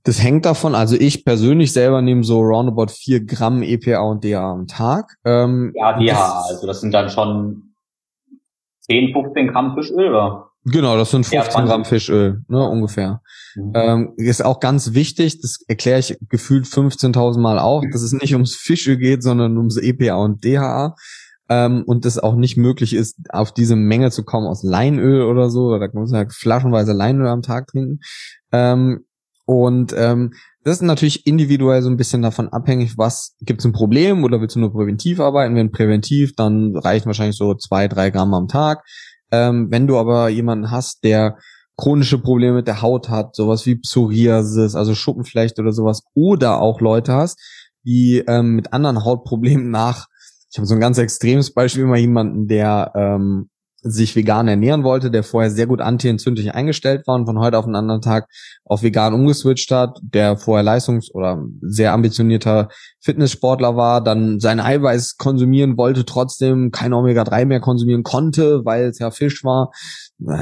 Das 0.04 0.22
hängt 0.22 0.46
davon, 0.46 0.76
also 0.76 0.96
ich 0.96 1.26
persönlich 1.26 1.74
selber 1.74 2.02
nehme 2.02 2.24
so 2.24 2.40
roundabout 2.42 2.92
vier 2.92 3.24
Gramm 3.24 3.64
EPA 3.64 4.02
und 4.02 4.24
DAA 4.24 4.52
am 4.52 4.68
Tag. 4.68 5.16
Ähm, 5.26 5.72
ja, 5.76 5.94
DAA, 5.94 6.42
also 6.48 6.68
das 6.68 6.82
sind 6.82 6.94
dann 6.94 7.10
schon 7.10 7.74
10, 8.82 9.14
15 9.14 9.48
Gramm 9.48 9.76
Fischöl, 9.76 10.10
oder? 10.10 10.51
Genau, 10.64 10.96
das 10.96 11.10
sind 11.10 11.26
15 11.26 11.66
Gramm 11.66 11.86
Fischöl, 11.86 12.42
ne, 12.48 12.68
ungefähr. 12.68 13.22
Mhm. 13.56 13.72
Ähm, 13.74 14.14
ist 14.18 14.46
auch 14.46 14.60
ganz 14.60 14.94
wichtig, 14.94 15.42
das 15.42 15.60
erkläre 15.68 16.00
ich 16.00 16.18
gefühlt 16.30 16.66
15.000 16.66 17.40
Mal 17.40 17.58
auch, 17.58 17.84
dass 17.92 18.04
es 18.04 18.14
nicht 18.14 18.34
ums 18.34 18.56
Fischöl 18.56 18.98
geht, 18.98 19.24
sondern 19.24 19.58
ums 19.58 19.78
EPA 19.78 20.16
und 20.16 20.44
DHA. 20.46 20.96
Ähm, 21.50 21.84
und 21.86 22.06
es 22.06 22.20
auch 22.20 22.36
nicht 22.36 22.58
möglich 22.58 22.94
ist, 22.94 23.18
auf 23.30 23.54
diese 23.54 23.76
Menge 23.76 24.12
zu 24.12 24.24
kommen 24.24 24.48
aus 24.48 24.64
Leinöl 24.64 25.24
oder 25.24 25.50
so. 25.50 25.78
Da 25.78 25.88
muss 25.94 26.12
man 26.12 26.24
ja 26.24 26.30
flaschenweise 26.30 26.94
Leinöl 26.94 27.28
am 27.28 27.42
Tag 27.42 27.68
trinken. 27.68 28.00
Ähm, 28.52 29.06
und 29.46 29.94
ähm, 29.98 30.34
das 30.64 30.78
ist 30.78 30.84
natürlich 30.84 31.26
individuell 31.26 31.82
so 31.82 31.90
ein 31.90 31.98
bisschen 31.98 32.22
davon 32.22 32.50
abhängig, 32.50 32.98
was 32.98 33.36
gibt 33.42 33.62
es 33.62 33.66
ein 33.66 33.74
Problem 33.74 34.24
oder 34.24 34.40
willst 34.40 34.56
du 34.56 34.60
nur 34.60 34.72
präventiv 34.72 35.20
arbeiten? 35.20 35.56
Wenn 35.56 35.72
präventiv, 35.72 36.36
dann 36.36 36.78
reichen 36.78 37.08
wahrscheinlich 37.08 37.36
so 37.36 37.56
zwei, 37.56 37.88
drei 37.88 38.12
Gramm 38.12 38.34
am 38.36 38.48
Tag. 38.48 38.84
Ähm, 39.32 39.68
wenn 39.70 39.88
du 39.88 39.98
aber 39.98 40.30
jemanden 40.30 40.72
hast, 40.72 41.04
der 41.04 41.38
chronische 41.78 42.20
Probleme 42.20 42.58
mit 42.58 42.68
der 42.68 42.82
Haut 42.82 43.10
hat, 43.10 43.36
sowas 43.36 43.66
wie 43.66 43.76
Psoriasis, 43.76 44.76
also 44.76 44.94
Schuppenflecht 44.94 45.60
oder 45.60 45.72
sowas, 45.72 46.04
oder 46.14 46.62
auch 46.62 46.82
Leute 46.82 47.14
hast, 47.14 47.40
die 47.84 48.24
ähm, 48.28 48.56
mit 48.56 48.74
anderen 48.74 49.04
Hautproblemen 49.04 49.72
nach, 49.72 50.08
ich 50.52 50.58
habe 50.58 50.68
so 50.68 50.76
ein 50.76 50.82
ganz 50.82 50.98
extremes 50.98 51.54
Beispiel 51.54 51.86
mal 51.86 51.98
jemanden, 51.98 52.48
der 52.48 52.92
ähm, 52.96 53.50
sich 53.84 54.16
vegan 54.16 54.48
ernähren 54.48 54.84
wollte, 54.84 55.10
der 55.10 55.24
vorher 55.24 55.50
sehr 55.50 55.66
gut 55.66 55.82
antientzündlich 55.82 56.54
eingestellt 56.54 57.08
war 57.08 57.16
und 57.16 57.26
von 57.26 57.40
heute 57.40 57.58
auf 57.58 57.66
den 57.66 57.76
anderen 57.76 58.02
Tag 58.02 58.28
auf 58.64 58.84
vegan 58.84 59.14
umgeswitcht 59.14 59.72
hat, 59.72 60.00
der 60.04 60.38
vorher 60.38 60.64
Leistungs- 60.64 61.12
oder 61.14 61.44
sehr 61.62 61.94
ambitionierter 61.94 62.70
Fitnesssportler 63.00 63.76
war, 63.76 64.04
dann 64.04 64.40
sein 64.40 64.60
Eiweiß 64.60 65.18
konsumieren 65.18 65.78
wollte, 65.78 66.06
trotzdem 66.06 66.72
kein 66.72 66.94
Omega-3 66.94 67.46
mehr 67.46 67.60
konsumieren 67.60 68.04
konnte, 68.04 68.64
weil 68.66 68.86
es 68.86 69.00
ja 69.00 69.10
Fisch 69.10 69.44
war, 69.44 69.72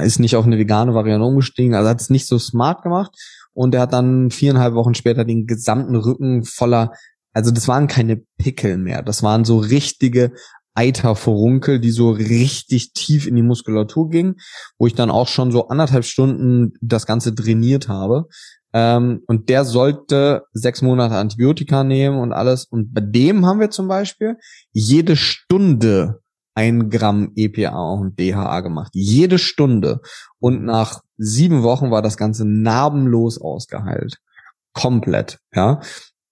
ist 0.04 0.20
nicht 0.20 0.36
auf 0.36 0.46
eine 0.46 0.58
vegane 0.58 0.94
Variante 0.94 1.26
umgestiegen, 1.26 1.76
also 1.76 1.90
hat 1.90 2.02
es 2.02 2.10
nicht 2.10 2.28
so 2.28 2.38
smart 2.38 2.84
gemacht. 2.84 3.12
Und 3.54 3.74
er 3.74 3.82
hat 3.82 3.94
dann 3.94 4.32
viereinhalb 4.32 4.74
Wochen 4.74 4.94
später 4.94 5.26
den 5.26 5.48
gesamten 5.48 5.96
Rücken 5.96 6.44
voller 6.44 6.92
also 7.32 7.52
das 7.52 7.68
waren 7.68 7.88
keine 7.88 8.24
Pickel 8.38 8.78
mehr, 8.78 9.04
das 9.04 9.22
waren 9.22 9.46
so 9.46 9.60
richtige 9.60 10.32
Eiterfurunkel, 10.74 11.80
die 11.80 11.92
so 11.92 12.12
richtig 12.12 12.94
tief 12.94 13.28
in 13.28 13.36
die 13.36 13.42
Muskulatur 13.44 14.10
ging, 14.10 14.36
wo 14.78 14.88
ich 14.88 14.96
dann 14.96 15.12
auch 15.12 15.28
schon 15.28 15.52
so 15.52 15.68
anderthalb 15.68 16.06
Stunden 16.06 16.74
das 16.82 17.06
Ganze 17.06 17.36
trainiert 17.36 17.88
habe. 17.88 18.28
Ähm, 18.74 19.24
und 19.28 19.50
der 19.50 19.66
sollte 19.66 20.44
sechs 20.54 20.82
Monate 20.82 21.16
Antibiotika 21.16 21.84
nehmen 21.84 22.20
und 22.20 22.34
alles. 22.34 22.66
Und 22.66 22.94
bei 22.94 23.02
dem 23.02 23.46
haben 23.46 23.60
wir 23.60 23.72
zum 23.72 23.88
Beispiel 23.88 24.38
jede 24.72 25.16
Stunde 25.16 26.22
ein 26.56 26.90
Gramm 26.90 27.32
EPA 27.36 27.94
und 27.94 28.20
DHA 28.20 28.60
gemacht. 28.62 28.92
Jede 28.94 29.40
Stunde. 29.40 30.02
Und 30.40 30.64
nach 30.64 31.02
sieben 31.18 31.64
Wochen 31.64 31.90
war 31.90 32.02
das 32.02 32.18
Ganze 32.18 32.46
narbenlos 32.46 33.40
ausgeheilt. 33.40 34.18
Komplett, 34.74 35.40
ja. 35.54 35.82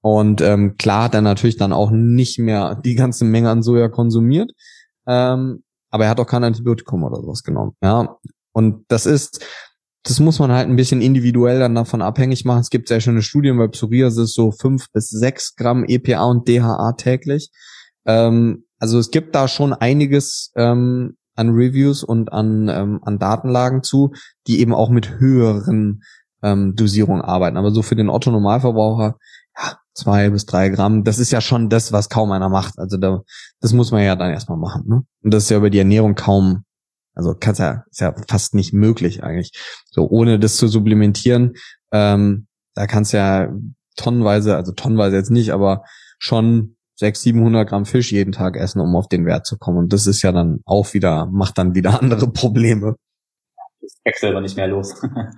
Und 0.02 0.42
ähm, 0.42 0.76
klar 0.78 1.06
hat 1.06 1.16
er 1.16 1.22
natürlich 1.22 1.58
dann 1.58 1.74
auch 1.74 1.92
nicht 1.92 2.40
mehr 2.40 2.76
die 2.76 2.96
ganze 2.96 3.26
Menge 3.26 3.50
an 3.50 3.64
Soja 3.64 3.90
konsumiert. 3.90 4.52
Ähm, 5.08 5.64
aber 5.90 6.06
er 6.06 6.10
hat 6.12 6.20
auch 6.20 6.28
kein 6.28 6.44
Antibiotikum 6.44 7.04
oder 7.04 7.18
sowas 7.18 7.44
genommen. 7.44 7.74
Ja. 7.82 8.18
Und 8.52 8.86
das 8.88 9.06
ist, 9.06 9.46
das 10.04 10.20
muss 10.20 10.40
man 10.40 10.52
halt 10.52 10.70
ein 10.70 10.76
bisschen 10.76 11.02
individuell 11.02 11.60
dann 11.60 11.76
davon 11.76 12.02
abhängig 12.02 12.46
machen. 12.46 12.62
Es 12.62 12.70
gibt 12.70 12.88
sehr 12.88 13.02
schöne 13.02 13.22
Studien 13.22 13.58
bei 13.58 13.68
Psoriasis, 13.68 14.34
so 14.34 14.52
fünf 14.52 14.92
bis 14.92 15.10
sechs 15.10 15.56
Gramm 15.56 15.86
EPA 15.86 16.24
und 16.26 16.48
DHA 16.48 16.94
täglich. 16.94 17.52
Ähm, 18.06 18.66
also 18.80 19.00
es 19.00 19.12
gibt 19.12 19.36
da 19.36 19.48
schon 19.48 19.74
einiges 19.74 20.52
ähm, 20.56 21.18
an 21.36 21.50
Reviews 21.50 22.04
und 22.04 22.32
an, 22.32 22.68
ähm, 22.70 23.00
an 23.04 23.20
Datenlagen 23.20 23.84
zu, 23.84 24.14
die 24.48 24.60
eben 24.60 24.74
auch 24.74 24.90
mit 24.90 25.20
höheren 25.20 26.04
ähm, 26.42 26.76
Dosierungen 26.76 27.22
arbeiten. 27.22 27.58
Aber 27.58 27.72
so 27.72 27.82
für 27.82 27.96
den 27.96 28.10
Otto-Normalverbraucher, 28.10 29.04
ja, 29.04 29.18
zwei 29.98 30.30
bis 30.30 30.46
drei 30.46 30.70
Gramm, 30.70 31.04
das 31.04 31.20
ist 31.20 31.32
ja 31.32 31.42
schon 31.42 31.70
das, 31.70 31.92
was 31.92 32.10
kaum 32.10 32.32
einer 32.32 32.50
macht. 32.50 32.78
Also 32.78 32.98
da, 32.98 33.22
das 33.60 33.74
muss 33.74 33.92
man 33.92 34.04
ja 34.04 34.16
dann 34.16 34.32
erstmal 34.32 34.58
machen. 34.58 34.84
Ne? 34.88 35.02
Und 35.24 35.34
das 35.34 35.44
ist 35.44 35.50
ja 35.50 35.58
über 35.58 35.70
die 35.70 35.80
Ernährung 35.80 36.16
kaum, 36.16 36.64
also 37.16 37.36
kann's 37.38 37.58
ja, 37.58 37.84
ist 37.90 38.00
ja 38.00 38.14
fast 38.28 38.54
nicht 38.54 38.74
möglich 38.74 39.24
eigentlich. 39.24 39.52
So 39.90 40.08
ohne 40.08 40.40
das 40.40 40.58
zu 40.58 40.68
supplementieren, 40.68 41.54
ähm, 41.92 42.48
da 42.76 42.86
kannst 42.86 43.14
du 43.14 43.18
ja 43.18 43.52
tonnenweise, 43.96 44.56
also 44.56 44.72
tonnenweise 44.72 45.16
jetzt 45.16 45.32
nicht, 45.32 45.52
aber 45.52 45.84
schon 46.20 46.78
600, 47.00 47.18
700 47.18 47.70
Gramm 47.70 47.86
Fisch 47.86 48.12
jeden 48.12 48.32
Tag 48.32 48.56
essen, 48.56 48.80
um 48.80 48.96
auf 48.96 49.08
den 49.08 49.26
Wert 49.26 49.46
zu 49.46 49.58
kommen. 49.58 49.78
Und 49.78 49.94
das 49.94 50.08
ist 50.08 50.22
ja 50.22 50.32
dann 50.32 50.62
auch 50.66 50.94
wieder, 50.94 51.26
macht 51.26 51.58
dann 51.58 51.74
wieder 51.76 52.00
andere 52.02 52.32
Probleme. 52.32 52.96
Das 53.82 53.96
Excel 54.04 54.34
war 54.34 54.42
nicht 54.42 54.58
mehr 54.58 54.68
los. 54.68 54.94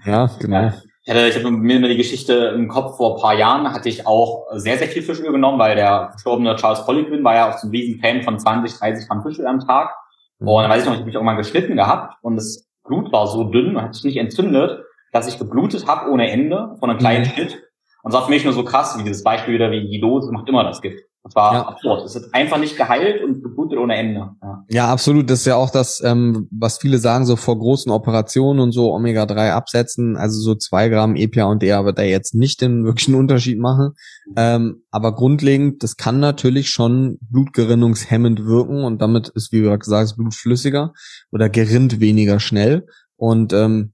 ja, 0.05 0.29
genau. 0.39 0.67
Ich 0.67 0.73
hatte, 0.73 0.88
ich 1.17 1.35
habe 1.35 1.49
mir 1.49 1.77
immer 1.77 1.87
die 1.87 1.97
Geschichte 1.97 2.53
im 2.55 2.67
Kopf, 2.67 2.97
vor 2.97 3.15
ein 3.15 3.21
paar 3.21 3.33
Jahren 3.33 3.73
hatte 3.73 3.89
ich 3.89 4.05
auch 4.05 4.45
sehr, 4.53 4.77
sehr 4.77 4.87
viel 4.87 5.01
Fischöl 5.01 5.31
genommen, 5.31 5.57
weil 5.57 5.75
der 5.75 6.09
verstorbene 6.11 6.55
Charles 6.55 6.85
Poliquin 6.85 7.23
war 7.23 7.35
ja 7.35 7.49
auch 7.49 7.57
so 7.57 7.67
ein 7.67 7.71
Riesenfan 7.71 8.21
von 8.21 8.37
20, 8.37 8.77
30 8.77 9.07
Gramm 9.07 9.23
Fischöl 9.23 9.47
am 9.47 9.59
Tag. 9.59 9.95
Mhm. 10.37 10.47
Und 10.47 10.61
dann 10.61 10.71
weiß 10.71 10.83
ich 10.83 10.85
noch, 10.85 10.93
ich 10.93 10.99
habe 10.99 11.07
mich 11.07 11.15
irgendwann 11.15 11.37
geschnitten 11.37 11.75
gehabt 11.75 12.15
und 12.21 12.35
das 12.35 12.69
Blut 12.83 13.11
war 13.11 13.25
so 13.25 13.45
dünn 13.45 13.75
und 13.75 13.81
hat 13.81 13.95
sich 13.95 14.03
nicht 14.03 14.17
entzündet, 14.17 14.83
dass 15.11 15.27
ich 15.27 15.39
geblutet 15.39 15.87
habe 15.87 16.11
ohne 16.11 16.29
Ende 16.29 16.75
von 16.79 16.89
einem 16.89 16.99
kleinen 16.99 17.25
mhm. 17.25 17.29
Schnitt. 17.29 17.63
Und 18.03 18.11
es 18.11 18.15
war 18.15 18.25
für 18.25 18.31
mich 18.31 18.43
nur 18.43 18.53
so 18.53 18.63
krass, 18.63 18.97
wie 18.99 19.03
dieses 19.03 19.23
Beispiel 19.23 19.55
wieder, 19.55 19.71
wie 19.71 19.89
die 19.89 19.99
Dose 19.99 20.31
macht 20.31 20.47
immer 20.47 20.63
das 20.63 20.81
Gift. 20.81 20.99
Das 21.29 21.35
war 21.35 21.53
ja. 21.53 21.67
absurd. 21.67 22.05
Es 22.05 22.15
ist 22.15 22.33
einfach 22.33 22.57
nicht 22.57 22.75
geheilt 22.75 23.23
und 23.23 23.43
geblutet 23.43 23.77
ohne 23.77 23.95
Ende. 23.95 24.31
Ja. 24.41 24.65
ja, 24.67 24.87
absolut. 24.87 25.29
Das 25.29 25.41
ist 25.41 25.45
ja 25.45 25.55
auch 25.55 25.69
das, 25.69 26.01
ähm, 26.03 26.47
was 26.51 26.79
viele 26.79 26.97
sagen, 26.97 27.27
so 27.27 27.35
vor 27.35 27.59
großen 27.59 27.91
Operationen 27.91 28.59
und 28.59 28.71
so 28.71 28.91
Omega-3 28.91 29.51
absetzen. 29.51 30.17
Also 30.17 30.41
so 30.41 30.55
zwei 30.55 30.89
Gramm 30.89 31.15
EPA 31.15 31.43
und 31.45 31.61
DHA 31.61 31.85
wird 31.85 31.99
da 31.99 32.03
jetzt 32.03 32.33
nicht 32.33 32.61
den 32.61 32.83
wirklichen 32.83 33.13
Unterschied 33.13 33.59
machen. 33.59 33.91
Ähm, 34.35 34.81
aber 34.89 35.13
grundlegend, 35.13 35.83
das 35.83 35.97
kann 35.97 36.19
natürlich 36.19 36.69
schon 36.69 37.19
blutgerinnungshemmend 37.21 38.45
wirken 38.45 38.83
und 38.83 39.01
damit 39.01 39.29
ist, 39.29 39.51
wie 39.51 39.61
du 39.61 39.77
gesagt 39.77 40.01
hast, 40.01 40.15
Blut 40.17 40.33
flüssiger 40.33 40.93
oder 41.31 41.47
gerinnt 41.47 41.99
weniger 41.99 42.39
schnell. 42.39 42.87
Und 43.17 43.53
ähm, 43.53 43.93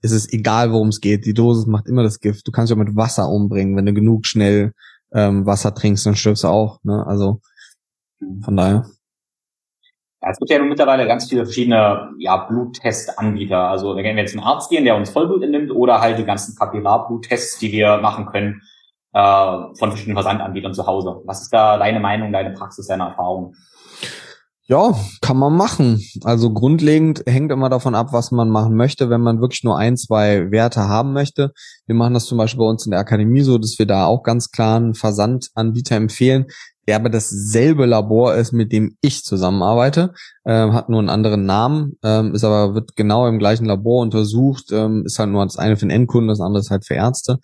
es 0.00 0.10
ist 0.10 0.32
egal, 0.32 0.72
worum 0.72 0.88
es 0.88 1.00
geht. 1.00 1.26
Die 1.26 1.34
Dosis 1.34 1.66
macht 1.66 1.86
immer 1.86 2.02
das 2.02 2.18
Gift. 2.18 2.46
Du 2.48 2.50
kannst 2.50 2.72
auch 2.72 2.76
mit 2.76 2.96
Wasser 2.96 3.28
umbringen, 3.28 3.76
wenn 3.76 3.86
du 3.86 3.92
genug 3.92 4.26
schnell 4.26 4.72
ähm, 5.14 5.46
Wasser 5.46 5.74
trinkst, 5.74 6.06
dann 6.06 6.16
stirbst 6.16 6.44
du 6.44 6.48
auch. 6.48 6.78
Ne? 6.82 7.04
Also 7.06 7.40
von 8.42 8.56
daher. 8.56 8.86
Ja, 10.22 10.30
es 10.30 10.38
gibt 10.38 10.50
ja 10.50 10.58
nun 10.58 10.68
mittlerweile 10.68 11.06
ganz 11.06 11.28
viele 11.28 11.44
verschiedene 11.44 12.10
ja, 12.18 12.36
Bluttest-Anbieter. 12.36 13.68
Also 13.68 13.96
wenn 13.96 14.04
wir 14.04 14.22
jetzt 14.22 14.36
einen 14.36 14.44
Arzt 14.44 14.70
gehen, 14.70 14.84
der 14.84 14.96
uns 14.96 15.10
Vollblut 15.10 15.42
entnimmt, 15.42 15.72
oder 15.72 16.00
halt 16.00 16.18
die 16.18 16.24
ganzen 16.24 16.56
Kapillarbbluttests, 16.56 17.58
die 17.58 17.72
wir 17.72 17.96
machen 17.98 18.26
können 18.26 18.62
äh, 19.12 19.74
von 19.74 19.90
verschiedenen 19.90 20.16
Versandanbietern 20.16 20.74
zu 20.74 20.86
Hause. 20.86 21.20
Was 21.24 21.42
ist 21.42 21.52
da 21.52 21.76
deine 21.76 21.98
Meinung, 21.98 22.32
deine 22.32 22.50
Praxis, 22.50 22.86
deine 22.86 23.04
Erfahrung? 23.04 23.56
Ja, 24.72 24.98
kann 25.20 25.36
man 25.36 25.54
machen. 25.54 26.02
Also 26.24 26.50
grundlegend 26.50 27.24
hängt 27.26 27.52
immer 27.52 27.68
davon 27.68 27.94
ab, 27.94 28.14
was 28.14 28.30
man 28.30 28.48
machen 28.48 28.74
möchte. 28.74 29.10
Wenn 29.10 29.20
man 29.20 29.42
wirklich 29.42 29.64
nur 29.64 29.76
ein, 29.76 29.98
zwei 29.98 30.50
Werte 30.50 30.88
haben 30.88 31.12
möchte. 31.12 31.52
Wir 31.84 31.94
machen 31.94 32.14
das 32.14 32.24
zum 32.24 32.38
Beispiel 32.38 32.60
bei 32.60 32.70
uns 32.70 32.86
in 32.86 32.92
der 32.92 33.00
Akademie 33.00 33.42
so, 33.42 33.58
dass 33.58 33.78
wir 33.78 33.84
da 33.84 34.06
auch 34.06 34.22
ganz 34.22 34.50
klar 34.50 34.78
einen 34.78 34.94
Versandanbieter 34.94 35.96
empfehlen, 35.96 36.46
der 36.88 36.96
aber 36.96 37.10
dasselbe 37.10 37.84
Labor 37.84 38.34
ist, 38.34 38.52
mit 38.52 38.72
dem 38.72 38.96
ich 39.02 39.24
zusammenarbeite, 39.24 40.14
ähm, 40.46 40.72
hat 40.72 40.88
nur 40.88 41.00
einen 41.00 41.10
anderen 41.10 41.44
Namen, 41.44 41.98
ähm, 42.02 42.34
ist 42.34 42.42
aber 42.42 42.74
wird 42.74 42.96
genau 42.96 43.28
im 43.28 43.38
gleichen 43.38 43.66
Labor 43.66 44.00
untersucht, 44.00 44.72
ähm, 44.72 45.02
ist 45.04 45.18
halt 45.18 45.28
nur 45.28 45.44
das 45.44 45.58
eine 45.58 45.76
für 45.76 45.84
den 45.84 45.90
Endkunden, 45.90 46.28
das 46.28 46.40
andere 46.40 46.62
ist 46.62 46.70
halt 46.70 46.86
für 46.86 46.94
Ärzte. 46.94 47.40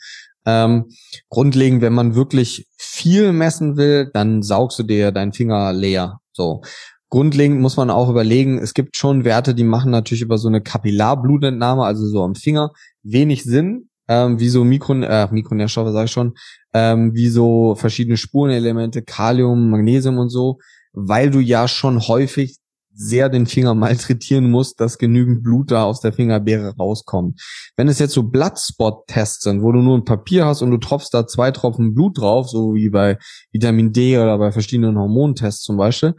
Ähm, 0.46 0.86
grundlegend, 1.28 1.82
wenn 1.82 1.92
man 1.92 2.14
wirklich 2.14 2.66
viel 2.78 3.32
messen 3.32 3.76
will, 3.76 4.10
dann 4.14 4.42
saugst 4.42 4.78
du 4.78 4.82
dir 4.82 5.12
deinen 5.12 5.34
Finger 5.34 5.74
leer. 5.74 6.20
So 6.32 6.62
grundlegend 7.10 7.60
muss 7.60 7.76
man 7.76 7.90
auch 7.90 8.08
überlegen, 8.08 8.58
es 8.58 8.74
gibt 8.74 8.96
schon 8.96 9.24
Werte, 9.24 9.54
die 9.54 9.64
machen 9.64 9.90
natürlich 9.90 10.22
über 10.22 10.38
so 10.38 10.48
eine 10.48 10.60
Kapillarblutentnahme, 10.60 11.84
also 11.84 12.06
so 12.06 12.22
am 12.22 12.34
Finger, 12.34 12.72
wenig 13.02 13.44
Sinn, 13.44 13.88
ähm, 14.08 14.38
wie 14.40 14.48
so 14.48 14.64
Mikro, 14.64 14.94
äh, 14.94 15.28
Mikronährstoffe, 15.30 15.92
sage 15.92 16.06
ich 16.06 16.12
schon, 16.12 16.34
ähm, 16.74 17.14
wie 17.14 17.28
so 17.28 17.74
verschiedene 17.74 18.16
Spurenelemente, 18.16 19.02
Kalium, 19.02 19.70
Magnesium 19.70 20.18
und 20.18 20.30
so, 20.30 20.58
weil 20.92 21.30
du 21.30 21.40
ja 21.40 21.68
schon 21.68 22.00
häufig 22.08 22.58
sehr 22.98 23.28
den 23.28 23.46
Finger 23.46 23.74
malträtieren 23.74 24.50
musst, 24.50 24.80
dass 24.80 24.98
genügend 24.98 25.42
Blut 25.42 25.70
da 25.70 25.84
aus 25.84 26.00
der 26.00 26.12
Fingerbeere 26.12 26.74
rauskommt. 26.76 27.40
Wenn 27.76 27.88
es 27.88 27.98
jetzt 28.00 28.14
so 28.14 28.24
Bloodspot-Tests 28.24 29.44
sind, 29.44 29.62
wo 29.62 29.72
du 29.72 29.80
nur 29.80 29.96
ein 29.96 30.04
Papier 30.04 30.46
hast 30.46 30.62
und 30.62 30.70
du 30.72 30.78
tropfst 30.78 31.10
da 31.12 31.26
zwei 31.26 31.52
Tropfen 31.52 31.94
Blut 31.94 32.18
drauf, 32.18 32.48
so 32.48 32.74
wie 32.74 32.90
bei 32.90 33.18
Vitamin 33.52 33.92
D 33.92 34.18
oder 34.18 34.36
bei 34.38 34.52
verschiedenen 34.52 34.98
Hormontests 34.98 35.62
zum 35.62 35.76
Beispiel, 35.76 36.14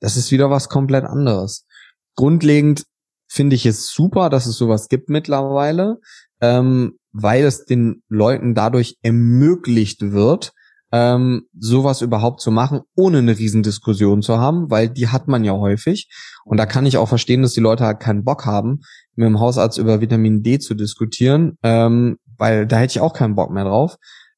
das 0.00 0.16
ist 0.16 0.30
wieder 0.30 0.50
was 0.50 0.68
komplett 0.68 1.04
anderes. 1.04 1.66
Grundlegend 2.14 2.84
finde 3.28 3.56
ich 3.56 3.66
es 3.66 3.90
super, 3.90 4.30
dass 4.30 4.46
es 4.46 4.56
sowas 4.56 4.88
gibt 4.88 5.08
mittlerweile, 5.08 5.98
ähm, 6.40 6.98
weil 7.12 7.44
es 7.44 7.64
den 7.64 8.02
Leuten 8.08 8.54
dadurch 8.54 8.96
ermöglicht 9.02 10.12
wird, 10.12 10.52
ähm, 10.92 11.46
sowas 11.58 12.00
überhaupt 12.00 12.40
zu 12.40 12.50
machen, 12.50 12.80
ohne 12.94 13.18
eine 13.18 13.36
Riesendiskussion 13.38 14.22
zu 14.22 14.38
haben, 14.38 14.70
weil 14.70 14.88
die 14.88 15.08
hat 15.08 15.28
man 15.28 15.44
ja 15.44 15.52
häufig. 15.52 16.08
Und 16.44 16.58
da 16.58 16.66
kann 16.66 16.86
ich 16.86 16.96
auch 16.96 17.08
verstehen, 17.08 17.42
dass 17.42 17.54
die 17.54 17.60
Leute 17.60 17.84
halt 17.84 18.00
keinen 18.00 18.24
Bock 18.24 18.46
haben, 18.46 18.80
mit 19.14 19.26
dem 19.26 19.40
Hausarzt 19.40 19.78
über 19.78 20.00
Vitamin 20.00 20.42
D 20.42 20.58
zu 20.58 20.74
diskutieren, 20.74 21.58
ähm, 21.62 22.18
weil 22.38 22.66
da 22.66 22.76
hätte 22.76 22.92
ich 22.92 23.00
auch 23.00 23.14
keinen 23.14 23.34
Bock 23.34 23.50
mehr 23.50 23.64
drauf. 23.64 23.96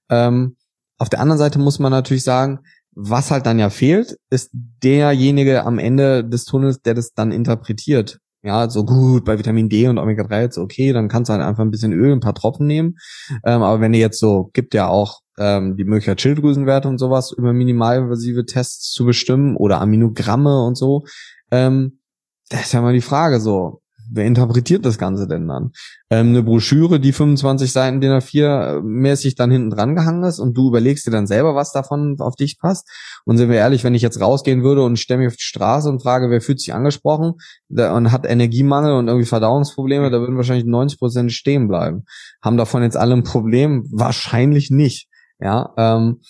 Ähm, 0.09 0.57
auf 0.97 1.09
der 1.11 1.21
anderen 1.21 1.39
Seite 1.39 1.59
muss 1.59 1.79
man 1.79 1.93
natürlich 1.93 2.25
sagen, 2.25 2.61
was 3.01 3.31
halt 3.31 3.47
dann 3.47 3.61
ja 3.61 3.71
fehlt, 3.71 4.17
ist 4.29 4.51
derjenige 4.53 5.65
am 5.65 5.79
Ende 5.79 6.25
des 6.25 6.45
Tunnels, 6.45 6.83
der 6.83 6.95
das 6.95 7.13
dann 7.15 7.31
interpretiert. 7.31 8.19
Ja, 8.43 8.69
so 8.69 8.85
gut, 8.85 9.25
bei 9.25 9.39
Vitamin 9.39 9.69
D 9.69 9.87
und 9.87 9.99
Omega-3 9.99 10.41
jetzt 10.41 10.59
okay, 10.59 10.93
dann 10.93 11.09
kannst 11.09 11.29
du 11.29 11.33
halt 11.33 11.43
einfach 11.43 11.63
ein 11.63 11.71
bisschen 11.71 11.93
Öl, 11.93 12.13
ein 12.13 12.21
paar 12.21 12.35
Tropfen 12.35 12.67
nehmen. 12.67 12.97
Ähm, 13.45 13.63
aber 13.63 13.81
wenn 13.81 13.95
ihr 13.95 14.01
jetzt 14.01 14.19
so, 14.19 14.51
gibt 14.53 14.75
ja 14.75 14.89
auch 14.89 15.21
ähm, 15.39 15.77
die 15.77 15.85
Möglichkeit, 15.85 16.21
Schilddrüsenwerte 16.21 16.89
und 16.89 16.99
sowas 16.99 17.33
über 17.37 17.53
minimalinvasive 17.53 18.47
Tests 18.47 18.91
zu 18.93 19.05
bestimmen 19.05 19.57
oder 19.57 19.81
Aminogramme 19.81 20.65
und 20.65 20.77
so. 20.77 21.05
Ähm, 21.53 22.01
das 22.49 22.63
ist 22.63 22.73
ja 22.73 22.81
mal 22.81 22.95
die 22.95 23.01
Frage 23.01 23.39
so 23.39 23.81
wer 24.11 24.25
interpretiert 24.25 24.85
das 24.85 24.99
Ganze 24.99 25.27
denn 25.27 25.47
dann? 25.49 25.73
Ähm, 26.11 26.29
eine 26.29 26.43
Broschüre, 26.43 27.01
die 27.01 27.13
25 27.13 27.73
Seiten 27.73 28.01
DIN 28.01 28.13
A4 28.13 28.81
mäßig 28.83 29.35
dann 29.35 29.51
hinten 29.51 29.71
dran 29.71 29.95
gehangen 29.95 30.25
ist 30.25 30.39
und 30.39 30.55
du 30.55 30.69
überlegst 30.69 31.07
dir 31.07 31.11
dann 31.11 31.27
selber, 31.27 31.55
was 31.55 31.73
davon 31.73 32.17
auf 32.21 32.37
dich 32.37 32.59
passt. 32.59 32.89
Und 33.25 33.37
sind 33.37 33.49
wir 33.49 33.57
ehrlich, 33.57 33.85
wenn 33.85 33.95
ich 33.95 34.03
jetzt 34.03 34.21
rausgehen 34.21 34.63
würde 34.63 34.83
und 34.83 34.99
stelle 34.99 35.19
mich 35.19 35.29
auf 35.29 35.37
die 35.37 35.43
Straße 35.43 35.89
und 35.89 36.03
frage, 36.03 36.31
wer 36.31 36.41
fühlt 36.41 36.61
sich 36.61 36.75
angesprochen 36.75 37.35
und 37.69 38.13
hat 38.13 38.27
Energiemangel 38.27 38.95
und 38.95 39.09
irgendwie 39.09 39.27
Verdauungsprobleme, 39.27 40.11
da 40.11 40.21
würden 40.21 40.37
wahrscheinlich 40.37 40.67
90 40.67 40.99
Prozent 40.99 41.33
stehen 41.33 41.69
bleiben. 41.69 42.05
Haben 42.43 42.57
davon 42.57 42.83
jetzt 42.83 42.97
alle 42.97 43.15
ein 43.15 43.23
Problem? 43.23 43.85
Wahrscheinlich 43.91 44.71
nicht. 44.71 45.09
Ja, 45.41 45.73
ähm, 45.77 46.21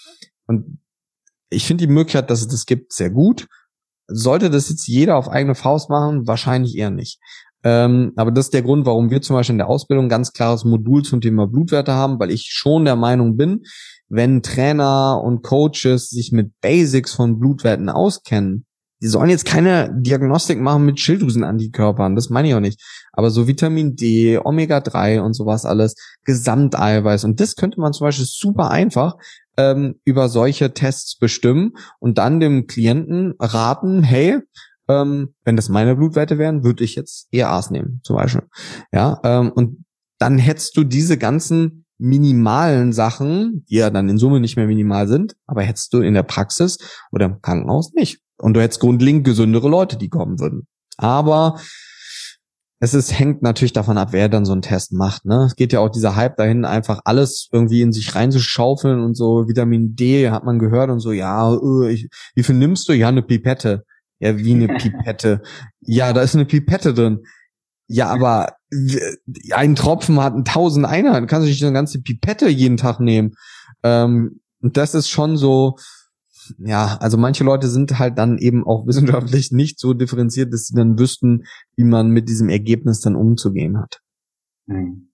und 0.47 0.79
ich 1.51 1.67
finde 1.67 1.87
die 1.87 1.93
Möglichkeit, 1.93 2.31
dass 2.31 2.41
es 2.41 2.49
das 2.49 2.67
gibt, 2.67 2.93
sehr 2.93 3.11
gut. 3.11 3.47
Sollte 4.07 4.51
das 4.51 4.69
jetzt 4.71 4.87
jeder 4.87 5.17
auf 5.17 5.29
eigene 5.29 5.55
Faust 5.55 5.91
machen? 5.91 6.27
Wahrscheinlich 6.27 6.77
eher 6.77 6.91
nicht. 6.91 7.21
Ähm, 7.65 8.13
aber 8.17 8.31
das 8.31 8.47
ist 8.47 8.55
der 8.55 8.63
Grund, 8.63 8.87
warum 8.87 9.11
wir 9.11 9.21
zum 9.21 9.35
Beispiel 9.35 9.55
in 9.55 9.59
der 9.59 9.69
Ausbildung 9.69 10.09
ganz 10.09 10.33
klares 10.33 10.65
Modul 10.65 11.03
zum 11.03 11.21
Thema 11.21 11.47
Blutwerte 11.47 11.93
haben, 11.93 12.21
weil 12.21 12.31
ich 12.31 12.49
schon 12.51 12.85
der 12.85 12.97
Meinung 12.97 13.37
bin, 13.37 13.63
wenn 14.09 14.43
Trainer 14.43 15.21
und 15.23 15.43
Coaches 15.43 16.09
sich 16.09 16.33
mit 16.33 16.53
Basics 16.61 17.15
von 17.15 17.39
Blutwerten 17.39 17.89
auskennen, 17.89 18.65
die 19.01 19.07
sollen 19.07 19.31
jetzt 19.31 19.45
keine 19.45 19.95
Diagnostik 20.01 20.61
machen 20.61 20.85
mit 20.85 20.99
Schilddrüsenantikörpern, 20.99 22.17
das 22.17 22.31
meine 22.31 22.49
ich 22.49 22.55
auch 22.55 22.61
nicht. 22.61 22.83
Aber 23.13 23.31
so 23.31 23.47
Vitamin 23.47 23.95
D, 23.95 24.39
Omega-3 24.39 25.21
und 25.21 25.35
sowas 25.35 25.65
alles, 25.65 25.95
Gesamteiweiß. 26.25 27.25
Und 27.25 27.39
das 27.39 27.55
könnte 27.55 27.81
man 27.81 27.93
zum 27.93 28.07
Beispiel 28.07 28.27
super 28.27 28.71
einfach 28.71 29.15
ähm, 29.57 30.01
über 30.05 30.29
solche 30.29 30.75
Tests 30.75 31.17
bestimmen 31.17 31.75
und 32.01 32.19
dann 32.19 32.41
dem 32.41 32.67
Klienten 32.67 33.35
raten, 33.39 34.03
hey, 34.03 34.41
ähm, 34.89 35.35
wenn 35.45 35.57
das 35.57 35.69
meine 35.69 35.97
Blutwerte 35.97 36.39
wären, 36.39 36.65
würde 36.65 36.85
ich 36.85 36.95
jetzt 36.95 37.29
ERAs 37.33 37.71
nehmen, 37.71 38.01
zum 38.05 38.17
Beispiel. 38.17 38.45
Ja, 38.93 39.21
ähm, 39.25 39.53
und 39.53 39.85
dann 40.19 40.39
hättest 40.39 40.77
du 40.77 40.85
diese 40.85 41.19
ganzen 41.19 41.85
minimalen 41.99 42.93
Sachen, 42.93 43.65
die 43.69 43.77
ja 43.77 43.91
dann 43.91 44.09
in 44.09 44.19
Summe 44.19 44.41
nicht 44.41 44.57
mehr 44.57 44.67
minimal 44.67 45.09
sind, 45.09 45.35
aber 45.47 45.63
hättest 45.63 45.93
du 45.93 46.01
in 46.01 46.15
der 46.15 46.23
Praxis 46.23 46.79
oder 47.13 47.27
im 47.27 47.43
Krankenhaus 47.43 47.93
nicht. 47.93 48.21
Und 48.39 48.55
du 48.55 48.61
hättest 48.61 48.81
grundlegend 48.81 49.25
gesündere 49.25 49.69
Leute, 49.69 49.97
die 49.97 50.09
kommen 50.09 50.39
würden. 50.39 50.69
Aber 50.97 51.59
es 52.81 52.95
ist, 52.95 53.19
hängt 53.19 53.43
natürlich 53.43 53.73
davon 53.73 53.99
ab, 53.99 54.13
wer 54.13 54.29
dann 54.29 54.45
so 54.45 54.53
einen 54.53 54.63
Test 54.63 54.93
macht. 54.93 55.25
Ne? 55.25 55.47
Es 55.47 55.57
geht 55.57 55.73
ja 55.73 55.81
auch 55.81 55.89
dieser 55.89 56.15
Hype 56.15 56.37
dahin, 56.37 56.65
einfach 56.65 57.01
alles 57.05 57.49
irgendwie 57.53 57.83
in 57.83 57.93
sich 57.93 58.15
reinzuschaufeln 58.15 59.01
und 59.01 59.17
so 59.17 59.49
Vitamin 59.49 59.97
D 59.97 60.31
hat 60.31 60.45
man 60.45 60.61
gehört 60.61 60.91
und 60.91 61.01
so, 61.01 61.11
ja, 61.11 61.53
äh, 61.53 61.91
ich, 61.91 62.09
wie 62.37 62.45
viel 62.45 62.55
nimmst 62.55 62.89
du? 62.89 62.93
Ja, 62.93 63.09
eine 63.09 63.23
Pipette. 63.23 63.85
Ja, 64.21 64.37
wie 64.39 64.55
eine 64.55 64.69
Pipette. 64.79 65.43
ja, 65.81 66.13
da 66.13 66.23
ist 66.23 66.35
eine 66.35 66.45
Pipette 66.45 66.95
drin. 66.95 67.25
Ja, 67.87 68.09
aber 68.09 68.55
ein 69.53 69.75
Tropfen 69.75 70.21
hat 70.21 70.35
tausend 70.47 70.85
Einheiten. 70.85 71.27
Kannst 71.27 71.47
du 71.47 71.51
nicht 71.51 71.63
eine 71.63 71.73
ganze 71.73 72.03
Pipette 72.03 72.49
jeden 72.49 72.77
Tag 72.77 73.01
nehmen? 73.01 73.33
Ähm, 73.83 74.41
und 74.61 74.77
das 74.77 74.95
ist 74.95 75.09
schon 75.09 75.37
so, 75.37 75.77
ja, 76.59 76.99
also 77.01 77.17
manche 77.17 77.45
Leute 77.45 77.69
sind 77.69 77.99
halt 77.99 78.19
dann 78.19 78.39
eben 78.39 78.67
auch 78.67 78.87
wissenschaftlich 78.87 79.53
nicht 79.53 79.79
so 79.79 79.95
differenziert, 79.95 80.53
dass 80.53 80.67
sie 80.67 80.75
dann 80.75 80.99
wüssten, 80.99 81.45
wie 81.77 81.85
man 81.85 82.11
mit 82.11 82.29
diesem 82.29 82.49
Ergebnis 82.49 83.01
dann 83.01 83.17
umzugehen 83.17 83.79
hat. 83.79 84.01
Hm. 84.69 85.11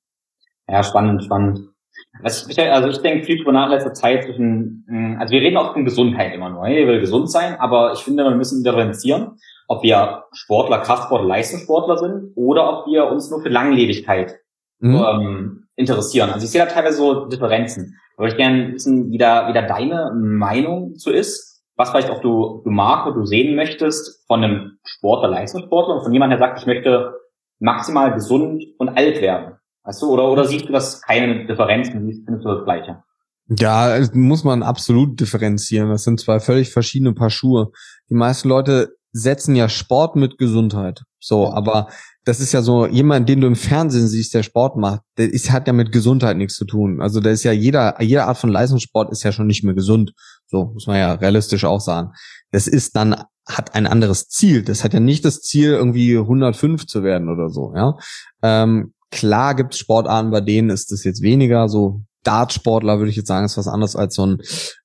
Ja, 0.67 0.83
spannend, 0.83 1.23
spannend. 1.23 1.74
Also 2.23 2.49
ich, 2.49 2.59
also 2.61 2.89
ich 2.89 2.99
denke 2.99 3.25
viel 3.25 3.39
drüber 3.39 3.53
nach 3.53 3.69
letzter 3.69 3.93
Zeit 3.93 4.25
zwischen, 4.25 4.85
hm, 4.89 5.17
also 5.19 5.33
wir 5.33 5.41
reden 5.41 5.57
auch 5.57 5.73
von 5.73 5.85
Gesundheit 5.85 6.35
immer 6.35 6.51
nur. 6.51 6.65
Wir 6.65 6.87
will 6.87 7.01
gesund 7.01 7.31
sein, 7.31 7.59
aber 7.59 7.93
ich 7.93 8.01
finde, 8.01 8.25
wir 8.25 8.35
müssen 8.35 8.63
differenzieren, 8.63 9.39
ob 9.69 9.83
wir 9.83 10.25
Sportler, 10.33 10.79
Kraftsportler, 10.79 11.29
Leistungssportler 11.29 11.99
sind 11.99 12.33
oder 12.37 12.79
ob 12.79 12.87
wir 12.87 13.07
uns 13.07 13.31
nur 13.31 13.41
für 13.41 13.49
Langlebigkeit 13.49 14.37
mhm. 14.79 14.97
ähm, 14.97 15.65
interessieren. 15.77 16.31
Also 16.31 16.45
ich 16.45 16.51
sehe 16.51 16.65
da 16.65 16.71
teilweise 16.71 16.99
so 16.99 17.27
Differenzen. 17.27 17.99
Würde 18.17 18.31
ich 18.31 18.37
gerne 18.37 18.73
wissen, 18.75 19.11
wie 19.11 19.19
da, 19.19 19.49
wie 19.49 19.53
da 19.53 19.63
deine 19.63 20.13
Meinung 20.15 20.95
zu 20.95 21.11
ist, 21.11 21.65
was 21.77 21.91
vielleicht 21.91 22.11
auch 22.11 22.21
du, 22.21 22.63
du 22.65 22.71
magst 22.71 23.09
oder 23.09 23.17
du 23.17 23.27
sehen 23.27 23.57
möchtest 23.57 24.25
von 24.29 24.45
einem 24.45 24.79
Sportler, 24.85 25.29
Leistungssportler 25.29 25.97
und 25.97 26.05
von 26.05 26.13
jemandem, 26.13 26.39
der 26.39 26.49
sagt, 26.49 26.61
ich 26.61 26.67
möchte 26.67 27.15
maximal 27.59 28.13
gesund 28.13 28.65
und 28.79 28.91
alt 28.91 29.21
werden. 29.21 29.54
Weißt 29.85 30.03
du, 30.03 30.11
oder, 30.11 30.31
oder 30.31 30.45
siehst 30.47 30.67
du 30.67 30.73
das 30.73 31.01
keine 31.03 31.47
Differenzen, 31.47 31.93
findest 31.93 32.45
du 32.45 32.55
das 32.55 32.65
Gleiche? 32.65 33.03
Ja, 33.49 34.01
muss 34.15 34.43
man 34.45 34.63
absolut 34.63 35.21
differenzieren. 35.21 35.91
Das 35.91 36.05
sind 36.05 36.19
zwei 36.19 36.41
völlig 36.41 36.73
verschiedene 36.73 37.13
Paar 37.13 37.31
Schuhe. 37.31 37.71
Die 38.09 38.15
meisten 38.15 38.49
Leute 38.49 38.97
setzen 39.13 39.55
ja 39.55 39.69
Sport 39.69 40.17
mit 40.17 40.39
Gesundheit. 40.39 41.03
So, 41.21 41.53
aber 41.53 41.89
das 42.25 42.41
ist 42.41 42.53
ja 42.53 42.63
so, 42.63 42.87
jemand, 42.87 43.29
den 43.29 43.43
du 43.43 43.47
im 43.47 43.55
Fernsehen 43.57 44.09
siehst, 44.09 44.33
der 44.33 44.43
Sport 44.43 44.77
macht, 44.77 45.03
der 45.19 45.33
ist, 45.33 45.53
hat 45.53 45.67
ja 45.67 45.75
mit 45.75 45.93
Gesundheit 45.93 46.39
nichts 46.39 46.57
zu 46.57 46.65
tun. 46.65 47.03
Also 47.03 47.21
da 47.21 47.31
ist 47.31 47.45
ja 47.45 47.53
jeder, 47.53 48.01
jede 48.03 48.25
Art 48.25 48.39
von 48.39 48.51
Leistungssport 48.51 49.13
ist 49.13 49.23
ja 49.23 49.33
schon 49.33 49.47
nicht 49.47 49.63
mehr 49.63 49.75
gesund. 49.75 50.13
So, 50.47 50.71
muss 50.73 50.87
man 50.87 50.97
ja 50.97 51.13
realistisch 51.13 51.65
auch 51.65 51.81
sagen. 51.81 52.13
Das 52.51 52.67
ist 52.67 52.97
dann, 52.97 53.25
hat 53.47 53.75
ein 53.75 53.87
anderes 53.87 54.29
Ziel. 54.29 54.63
Das 54.63 54.85
hat 54.85 54.95
ja 54.95 55.01
nicht 55.01 55.25
das 55.25 55.43
Ziel, 55.43 55.73
irgendwie 55.73 56.17
105 56.17 56.87
zu 56.87 57.03
werden 57.03 57.29
oder 57.29 57.51
so, 57.51 57.75
ja. 57.77 57.99
Ähm, 58.43 58.95
Klar 59.15 59.55
gibt 59.55 59.75
es 59.75 59.79
Sportarten, 59.79 60.33
bei 60.33 60.41
denen 60.41 60.71
ist 60.71 60.91
es 60.91 61.05
jetzt 61.05 61.23
weniger 61.23 61.69
so. 61.69 62.01
Dartsportler 62.25 62.99
würde 62.99 63.11
ich 63.11 63.17
jetzt 63.17 63.29
sagen, 63.29 63.47
ist 63.47 63.57
was 63.57 63.69
anderes 63.69 63.95
als 63.95 64.17
so 64.17 64.27
ein 64.27 64.39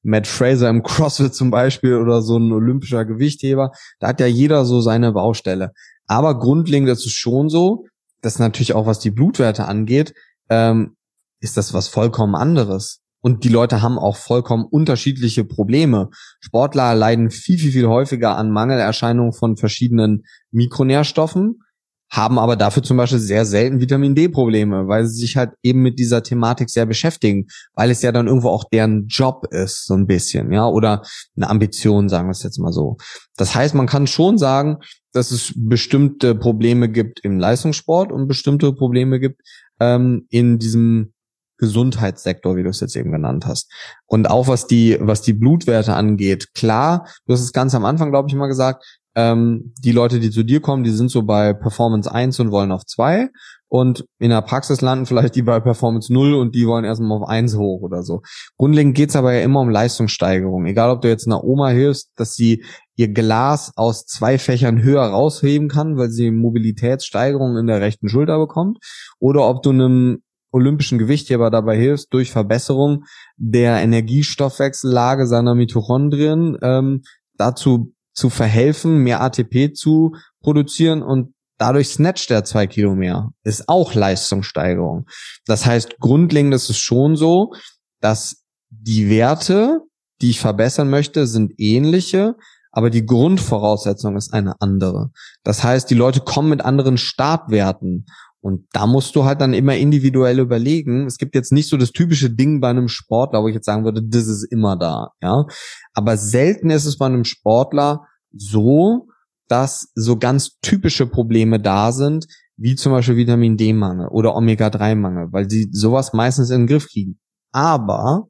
Matt 0.04 0.28
Fraser 0.28 0.70
im 0.70 0.84
CrossFit 0.84 1.34
zum 1.34 1.50
Beispiel 1.50 1.96
oder 1.96 2.22
so 2.22 2.38
ein 2.38 2.52
olympischer 2.52 3.06
Gewichtheber. 3.06 3.72
Da 4.00 4.10
hat 4.10 4.20
ja 4.20 4.28
jeder 4.28 4.66
so 4.66 4.82
seine 4.82 5.14
Baustelle. 5.14 5.72
Aber 6.06 6.38
grundlegend 6.38 6.90
ist 6.90 7.08
es 7.08 7.14
schon 7.14 7.50
so, 7.50 7.86
dass 8.22 8.38
natürlich 8.38 8.76
auch 8.76 8.86
was 8.86 9.00
die 9.00 9.10
Blutwerte 9.10 9.66
angeht, 9.66 10.14
ähm, 10.50 10.96
ist 11.40 11.58
das 11.58 11.74
was 11.74 11.88
vollkommen 11.88 12.36
anderes. 12.36 13.00
Und 13.22 13.44
die 13.44 13.50
Leute 13.50 13.82
haben 13.82 13.98
auch 13.98 14.16
vollkommen 14.16 14.66
unterschiedliche 14.66 15.44
Probleme. 15.44 16.10
Sportler 16.40 16.94
leiden 16.94 17.32
viel, 17.32 17.58
viel, 17.58 17.72
viel 17.72 17.88
häufiger 17.88 18.38
an 18.38 18.52
Mangelerscheinungen 18.52 19.34
von 19.34 19.58
verschiedenen 19.58 20.24
Mikronährstoffen 20.52 21.62
haben 22.10 22.40
aber 22.40 22.56
dafür 22.56 22.82
zum 22.82 22.98
Beispiel 22.98 23.20
sehr 23.20 23.46
selten 23.46 23.80
Vitamin 23.80 24.16
D-Probleme, 24.16 24.88
weil 24.88 25.06
sie 25.06 25.22
sich 25.22 25.38
halt 25.38 25.52
eben 25.62 25.82
mit 25.82 26.00
dieser 26.00 26.24
Thematik 26.24 26.70
sehr 26.70 26.86
beschäftigen, 26.86 27.48
weil 27.74 27.92
es 27.92 28.02
ja 28.02 28.12
dann 28.12 28.28
irgendwo 28.28 28.50
auch 28.50 28.64
deren 28.72 29.08
Job 29.08 29.46
ist, 29.52 29.86
so 29.86 29.94
ein 29.94 30.08
bisschen, 30.08 30.52
ja, 30.52 30.68
oder 30.68 31.04
eine 31.36 31.50
Ambition, 31.50 32.10
sagen 32.10 32.28
wir 32.28 32.32
es 32.32 32.44
jetzt 32.44 32.60
mal 32.60 32.72
so. 32.72 32.98
Das 33.38 33.54
heißt, 33.54 33.76
man 33.76 33.88
kann 33.88 34.08
schon 34.08 34.38
sagen, 34.38 34.78
dass 35.12 35.32
es 35.32 35.54
bestimmte 35.56 36.36
Probleme 36.36 36.90
gibt 36.90 37.20
im 37.22 37.40
Leistungssport 37.40 38.12
und 38.12 38.28
bestimmte 38.28 38.74
Probleme 38.74 39.20
gibt 39.20 39.42
ähm, 39.80 40.26
in 40.30 40.60
diesem 40.60 41.14
Gesundheitssektor, 41.60 42.56
wie 42.56 42.64
du 42.64 42.70
es 42.70 42.80
jetzt 42.80 42.96
eben 42.96 43.12
genannt 43.12 43.46
hast. 43.46 43.72
Und 44.06 44.30
auch 44.30 44.48
was 44.48 44.66
die, 44.66 44.98
was 45.00 45.22
die 45.22 45.34
Blutwerte 45.34 45.94
angeht, 45.94 46.54
klar, 46.54 47.08
du 47.26 47.34
hast 47.34 47.42
es 47.42 47.54
ganz 47.54 47.76
am 47.76 47.86
Anfang, 47.86 48.12
glaube 48.12 48.30
ich, 48.30 48.36
mal 48.36 48.48
gesagt, 48.48 48.99
ähm, 49.20 49.74
die 49.84 49.92
Leute, 49.92 50.20
die 50.20 50.32
zu 50.32 50.44
dir 50.44 50.62
kommen, 50.62 50.84
die 50.84 50.92
sind 50.92 51.12
so 51.12 51.24
bei 51.24 51.54
Performance 51.54 52.10
1 52.10 52.40
und 52.40 52.52
wollen 52.52 52.72
auf 52.72 52.86
2 52.86 53.30
und 53.68 54.06
in 54.18 54.30
der 54.30 54.42
Praxis 54.42 54.82
landen 54.82 55.06
vielleicht 55.06 55.36
die 55.36 55.42
bei 55.42 55.60
Performance 55.60 56.12
0 56.12 56.34
und 56.34 56.56
die 56.56 56.66
wollen 56.66 56.86
erstmal 56.86 57.22
auf 57.22 57.28
1 57.28 57.56
hoch 57.56 57.82
oder 57.82 58.02
so. 58.02 58.22
Grundlegend 58.58 58.96
geht's 58.96 59.16
aber 59.16 59.34
ja 59.34 59.42
immer 59.42 59.60
um 59.60 59.70
Leistungssteigerung. 59.70 60.66
Egal, 60.66 60.90
ob 60.90 61.02
du 61.02 61.10
jetzt 61.10 61.28
einer 61.28 61.44
Oma 61.44 61.70
hilfst, 61.70 62.12
dass 62.16 62.36
sie 62.36 62.64
ihr 62.96 63.10
Glas 63.10 63.72
aus 63.76 64.06
zwei 64.06 64.38
Fächern 64.38 64.82
höher 64.82 65.04
rausheben 65.04 65.68
kann, 65.68 65.98
weil 65.98 66.10
sie 66.10 66.32
Mobilitätssteigerung 66.32 67.58
in 67.58 67.68
der 67.68 67.82
rechten 67.82 68.10
Schulter 68.10 68.40
bekommt, 68.40 68.80
oder 69.20 69.48
ob 69.48 69.62
du 69.62 69.70
einem 69.70 70.24
olympischen 70.52 70.98
Gewichtheber 70.98 71.52
dabei 71.52 71.78
hilfst, 71.78 72.12
durch 72.12 72.32
Verbesserung 72.32 73.04
der 73.38 73.82
Energiestoffwechsellage 73.82 75.28
seiner 75.28 75.54
Mitochondrien 75.54 76.58
ähm, 76.62 77.04
dazu 77.38 77.94
zu 78.20 78.30
verhelfen, 78.30 78.98
mehr 78.98 79.22
ATP 79.22 79.74
zu 79.74 80.14
produzieren 80.42 81.02
und 81.02 81.34
dadurch 81.58 81.90
snatcht 81.90 82.32
er 82.32 82.44
zwei 82.44 82.68
Kilo 82.68 82.96
mehr. 82.96 83.32
Ist 83.44 83.68
auch 83.68 83.94
Leistungssteigerung. 83.94 85.08
Das 85.46 85.66
heißt, 85.66 86.00
grundlegend 86.00 86.54
ist 86.54 86.70
es 86.70 86.78
schon 86.78 87.16
so, 87.16 87.54
dass 88.02 88.44
die 88.70 89.10
Werte, 89.10 89.82
die 90.22 90.32
ich 90.32 90.40
verbessern 90.40 90.90
möchte, 90.90 91.28
sind 91.28 91.54
ähnliche, 91.58 92.36
aber 92.72 92.90
die 92.90 93.06
Grundvoraussetzung 93.06 94.16
ist 94.16 94.34
eine 94.34 94.60
andere. 94.62 95.12
Das 95.44 95.64
heißt, 95.64 95.90
die 95.90 95.96
Leute 95.96 96.20
kommen 96.20 96.50
mit 96.50 96.62
anderen 96.62 96.98
Startwerten 96.98 98.06
und 98.42 98.68
da 98.72 98.88
musst 98.88 99.16
du 99.16 99.26
halt 99.26 99.42
dann 99.42 99.54
immer 99.54 99.76
individuell 99.76 100.40
überlegen. 100.40 101.06
Es 101.08 101.18
gibt 101.18 101.36
jetzt 101.36 101.52
nicht 101.52 101.68
so 101.68 101.78
das 101.78 101.92
typische 101.92 102.30
Ding 102.30 102.62
bei 102.62 102.70
einem 102.70 102.88
Sportler, 102.88 103.44
wo 103.44 103.48
ich 103.48 103.56
jetzt 103.56 103.66
sagen 103.66 103.84
würde, 103.84 104.02
das 104.02 104.28
ist 104.28 104.44
immer 104.44 104.78
da, 104.78 105.12
ja. 105.22 105.46
Aber 105.94 106.16
selten 106.16 106.70
ist 106.70 106.86
es 106.86 106.98
bei 106.98 107.08
einem 107.08 107.26
Sportler 107.26 108.06
so, 108.32 109.08
dass 109.48 109.92
so 109.96 110.18
ganz 110.18 110.60
typische 110.62 111.08
Probleme 111.08 111.60
da 111.60 111.92
sind, 111.92 112.28
wie 112.56 112.76
zum 112.76 112.92
Beispiel 112.92 113.16
Vitamin 113.16 113.58
D-Mangel 113.58 114.08
oder 114.10 114.36
Omega-3-Mangel, 114.36 115.32
weil 115.32 115.50
sie 115.50 115.70
sowas 115.72 116.14
meistens 116.14 116.50
in 116.50 116.62
den 116.62 116.68
Griff 116.68 116.88
kriegen. 116.88 117.20
Aber, 117.52 118.28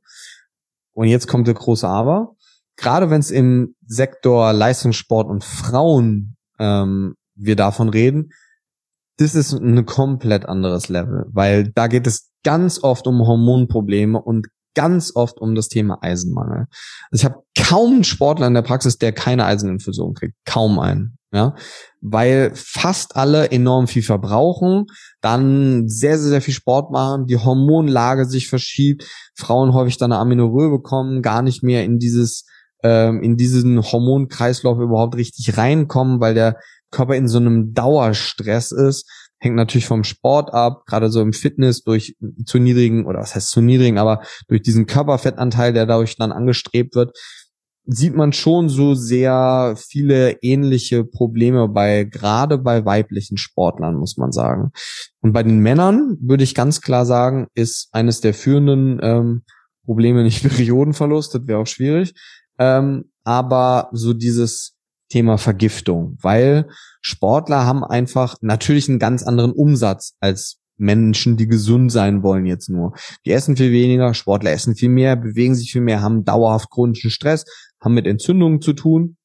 und 0.94 1.08
jetzt 1.08 1.28
kommt 1.28 1.48
der 1.48 1.56
große 1.56 1.88
Aber, 1.88 2.36
gerade 2.78 3.10
wenn 3.10 3.20
es 3.20 3.32
im 3.32 3.76
Sektor 3.86 4.54
Leistungssport 4.54 5.28
und 5.28 5.44
Frauen 5.44 6.38
ähm, 6.60 7.16
wir 7.36 7.56
davon 7.56 7.90
reden, 7.90 8.30
das 9.18 9.36
ist 9.36 9.52
ein 9.52 9.86
komplett 9.86 10.46
anderes 10.46 10.88
Level, 10.88 11.26
weil 11.32 11.72
da 11.74 11.88
geht 11.88 12.08
es 12.08 12.32
ganz 12.44 12.82
oft 12.82 13.06
um 13.06 13.20
Hormonprobleme 13.20 14.22
und 14.22 14.48
ganz 14.76 15.12
oft 15.16 15.40
um 15.40 15.56
das 15.56 15.68
Thema 15.68 16.00
Eisenmangel. 16.02 16.68
Also 17.12 17.22
ich 17.22 17.26
habe 17.26 17.44
kaum 17.58 17.94
einen 17.96 18.04
Sportler 18.04 18.48
in 18.48 18.54
der 18.54 18.62
Praxis, 18.62 18.98
der 18.98 19.12
keine 19.12 19.46
Eiseninfusion 19.46 20.14
kriegt. 20.14 20.36
Kaum 20.46 20.80
einen. 20.80 21.18
Ja, 21.32 21.54
weil 22.02 22.52
fast 22.56 23.16
alle 23.16 23.52
enorm 23.52 23.86
viel 23.86 24.02
verbrauchen, 24.02 24.88
dann 25.22 25.88
sehr, 25.88 26.18
sehr, 26.18 26.30
sehr 26.30 26.42
viel 26.42 26.56
Sport 26.56 26.90
machen, 26.90 27.28
die 27.28 27.38
Hormonlage 27.38 28.26
sich 28.26 28.48
verschiebt, 28.48 29.06
Frauen 29.36 29.74
häufig 29.74 29.98
dann 29.98 30.12
eine 30.12 30.20
Aminorö 30.20 30.72
bekommen, 30.72 31.22
gar 31.22 31.44
nicht 31.44 31.62
mehr 31.62 31.84
in 31.84 32.00
dieses, 32.00 32.46
ähm, 32.82 33.22
in 33.22 33.38
diesen 33.38 33.80
Hormonkreislauf 33.80 34.80
überhaupt 34.80 35.18
richtig 35.18 35.56
reinkommen, 35.56 36.20
weil 36.20 36.34
der 36.34 36.56
Körper 36.90 37.16
in 37.16 37.28
so 37.28 37.38
einem 37.38 37.74
Dauerstress 37.76 38.72
ist. 38.72 39.08
Hängt 39.40 39.56
natürlich 39.56 39.86
vom 39.86 40.04
Sport 40.04 40.54
ab, 40.54 40.84
gerade 40.86 41.10
so 41.10 41.22
im 41.22 41.34
Fitness 41.34 41.84
durch 41.84 42.16
zu 42.46 42.60
niedrigen, 42.60 43.06
oder 43.06 43.20
was 43.20 43.36
heißt 43.36 43.50
zu 43.50 43.62
niedrigen, 43.62 43.98
aber 43.98 44.22
durch 44.48 44.62
diesen 44.62 44.86
Körperfettanteil, 44.86 45.74
der 45.74 45.86
dadurch 45.86 46.18
dann 46.18 46.32
angestrebt 46.32 46.96
wird, 46.96 47.18
sieht 47.92 48.16
man 48.16 48.34
schon 48.34 48.70
so 48.70 48.94
sehr 48.94 49.74
viele 49.76 50.38
ähnliche 50.42 51.04
Probleme 51.04 51.68
bei, 51.68 52.04
gerade 52.04 52.60
bei 52.60 52.86
weiblichen 52.86 53.38
Sportlern, 53.38 53.96
muss 53.96 54.16
man 54.16 54.32
sagen. 54.32 54.72
Und 55.22 55.34
bei 55.34 55.42
den 55.42 55.60
Männern 55.60 56.18
würde 56.22 56.44
ich 56.44 56.54
ganz 56.54 56.82
klar 56.82 57.06
sagen, 57.06 57.48
ist 57.56 57.90
eines 57.92 58.22
der 58.22 58.36
führenden 58.36 59.00
ähm, 59.02 59.44
Probleme 59.86 60.24
nicht 60.24 60.44
Periodenverlust, 60.48 61.34
das 61.34 61.48
wäre 61.48 61.60
auch 61.60 61.68
schwierig, 61.68 62.14
ähm, 62.60 63.06
aber 63.24 63.90
so 63.92 64.14
dieses 64.14 64.76
Thema 65.10 65.38
Vergiftung, 65.38 66.18
weil 66.22 66.70
Sportler 67.02 67.66
haben 67.66 67.84
einfach 67.84 68.36
natürlich 68.42 68.88
einen 68.90 69.00
ganz 69.00 69.24
anderen 69.24 69.52
Umsatz 69.52 70.16
als 70.20 70.60
Menschen, 70.78 71.36
die 71.36 71.48
gesund 71.48 71.92
sein 71.92 72.24
wollen 72.24 72.46
jetzt 72.46 72.70
nur. 72.70 72.94
Die 73.26 73.32
essen 73.32 73.58
viel 73.58 73.72
weniger, 73.72 74.14
Sportler 74.14 74.52
essen 74.52 74.76
viel 74.76 74.90
mehr, 74.90 75.16
bewegen 75.16 75.56
sich 75.56 75.72
viel 75.72 75.82
mehr, 75.82 76.02
haben 76.02 76.24
dauerhaft 76.24 76.70
chronischen 76.72 77.12
Stress, 77.12 77.46
haben 77.82 77.94
mit 77.94 78.08
Entzündungen 78.08 78.62
zu 78.62 78.74
tun. 78.74 79.18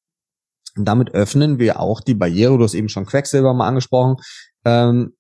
Und 0.77 0.87
damit 0.87 1.15
öffnen 1.15 1.61
wir 1.61 1.79
auch 1.79 2.01
die 2.01 2.15
Barriere, 2.15 2.59
du 2.59 2.65
hast 2.65 2.75
eben 2.75 2.89
schon 2.89 3.07
Quecksilber 3.07 3.55
mal 3.55 3.69
angesprochen, 3.69 4.17
ähm, 4.65 5.15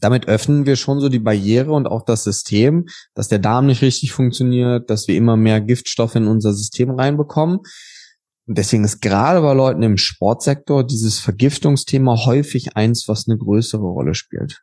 damit 0.00 0.28
öffnen 0.28 0.66
wir 0.66 0.76
schon 0.76 1.00
so 1.00 1.08
die 1.08 1.20
Barriere 1.20 1.72
und 1.72 1.86
auch 1.86 2.04
das 2.04 2.24
System, 2.24 2.86
dass 3.14 3.28
der 3.28 3.38
Darm 3.38 3.66
nicht 3.66 3.82
richtig 3.82 4.12
funktioniert, 4.12 4.90
dass 4.90 5.08
wir 5.08 5.16
immer 5.16 5.36
mehr 5.36 5.60
Giftstoffe 5.60 6.16
in 6.16 6.26
unser 6.26 6.52
System 6.52 6.90
reinbekommen. 6.90 7.60
Und 8.46 8.58
deswegen 8.58 8.84
ist 8.84 9.00
gerade 9.00 9.40
bei 9.40 9.52
Leuten 9.52 9.82
im 9.82 9.96
Sportsektor 9.96 10.84
dieses 10.86 11.18
Vergiftungsthema 11.18 12.26
häufig 12.26 12.76
eins, 12.76 13.08
was 13.08 13.26
eine 13.28 13.36
größere 13.38 13.82
Rolle 13.82 14.14
spielt. 14.14 14.62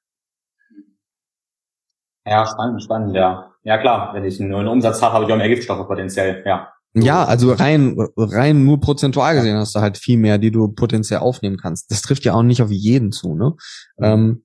Ja, 2.25 2.47
spannend, 2.47 2.81
spannend, 2.81 3.15
ja. 3.15 3.51
Ja 3.63 3.77
klar, 3.77 4.13
wenn 4.13 4.23
ich 4.23 4.39
nur 4.39 4.59
einen 4.59 4.69
Umsatz 4.69 5.01
habe, 5.01 5.13
habe 5.13 5.25
ich 5.25 5.31
auch 5.31 5.37
mehr 5.37 5.49
Giftstoffe 5.49 5.87
potenziell, 5.87 6.43
ja. 6.45 6.69
Ja, 6.95 7.25
also 7.25 7.51
rein, 7.51 7.95
rein 8.15 8.65
nur 8.65 8.79
prozentual 8.79 9.35
gesehen 9.35 9.57
hast 9.57 9.75
du 9.75 9.79
halt 9.79 9.97
viel 9.97 10.17
mehr, 10.17 10.37
die 10.37 10.51
du 10.51 10.67
potenziell 10.67 11.21
aufnehmen 11.21 11.57
kannst. 11.57 11.89
Das 11.89 12.03
trifft 12.03 12.23
ja 12.23 12.33
auch 12.35 12.43
nicht 12.43 12.61
auf 12.61 12.69
jeden 12.69 13.11
zu, 13.11 13.35
ne? 13.35 13.55
Mhm. 13.97 14.05
Ähm, 14.05 14.42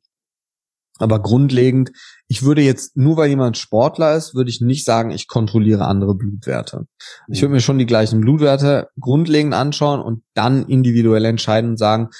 aber 0.98 1.20
grundlegend, 1.20 1.92
ich 2.26 2.42
würde 2.42 2.62
jetzt, 2.62 2.96
nur 2.96 3.16
weil 3.16 3.30
jemand 3.30 3.56
Sportler 3.56 4.14
ist, 4.14 4.34
würde 4.34 4.50
ich 4.50 4.60
nicht 4.60 4.84
sagen, 4.84 5.10
ich 5.10 5.28
kontrolliere 5.28 5.86
andere 5.86 6.14
Blutwerte. 6.14 6.86
Ich 7.28 7.40
würde 7.40 7.54
mir 7.54 7.60
schon 7.60 7.78
die 7.78 7.86
gleichen 7.86 8.20
Blutwerte 8.20 8.88
grundlegend 9.00 9.54
anschauen 9.54 10.00
und 10.00 10.22
dann 10.34 10.66
individuell 10.66 11.24
entscheiden 11.24 11.70
und 11.70 11.76
sagen, 11.78 12.10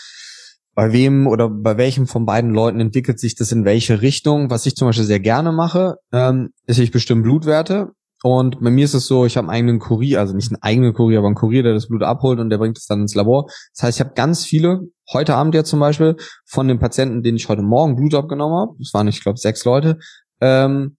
bei 0.75 0.93
wem 0.93 1.27
oder 1.27 1.51
bei 1.51 1.77
welchem 1.77 2.07
von 2.07 2.25
beiden 2.25 2.53
Leuten 2.53 2.79
entwickelt 2.79 3.19
sich 3.19 3.35
das 3.35 3.51
in 3.51 3.65
welche 3.65 4.01
Richtung. 4.01 4.49
Was 4.49 4.65
ich 4.65 4.77
zum 4.77 4.87
Beispiel 4.87 5.07
sehr 5.07 5.19
gerne 5.19 5.51
mache, 5.51 5.97
ähm, 6.13 6.51
ist, 6.67 6.79
ich 6.79 6.93
bestimme 6.93 7.23
Blutwerte 7.23 7.91
und 8.23 8.61
bei 8.61 8.71
mir 8.71 8.85
ist 8.85 8.95
es 8.95 9.07
so, 9.07 9.27
ich 9.27 9.37
habe 9.37 9.49
einen 9.49 9.57
eigenen 9.57 9.79
Kurier, 9.79 10.21
also 10.21 10.35
nicht 10.35 10.51
einen 10.51 10.63
eigenen 10.63 10.93
Kurier, 10.93 11.19
aber 11.19 11.29
einen 11.29 11.37
Kurier, 11.37 11.63
der 11.63 11.75
das 11.75 11.89
Blut 11.89 12.03
abholt 12.03 12.41
und 12.41 12.51
der 12.51 12.59
bringt 12.59 12.77
es 12.77 12.87
dann 12.87 13.01
ins 13.01 13.15
Labor. 13.15 13.47
Das 13.75 13.85
heißt, 13.85 13.97
ich 13.99 14.01
habe 14.05 14.15
ganz 14.15 14.45
viele, 14.45 14.83
heute 15.13 15.35
Abend 15.35 15.55
ja 15.55 15.65
zum 15.65 15.81
Beispiel, 15.81 16.17
von 16.45 16.69
den 16.69 16.79
Patienten, 16.79 17.23
denen 17.23 17.37
ich 17.37 17.49
heute 17.49 17.63
Morgen 17.63 17.97
Blut 17.97 18.15
abgenommen 18.15 18.59
habe, 18.59 18.75
das 18.79 18.93
waren, 18.93 19.09
ich 19.09 19.23
glaube, 19.23 19.39
sechs 19.39 19.65
Leute, 19.65 19.99
ähm, 20.41 20.98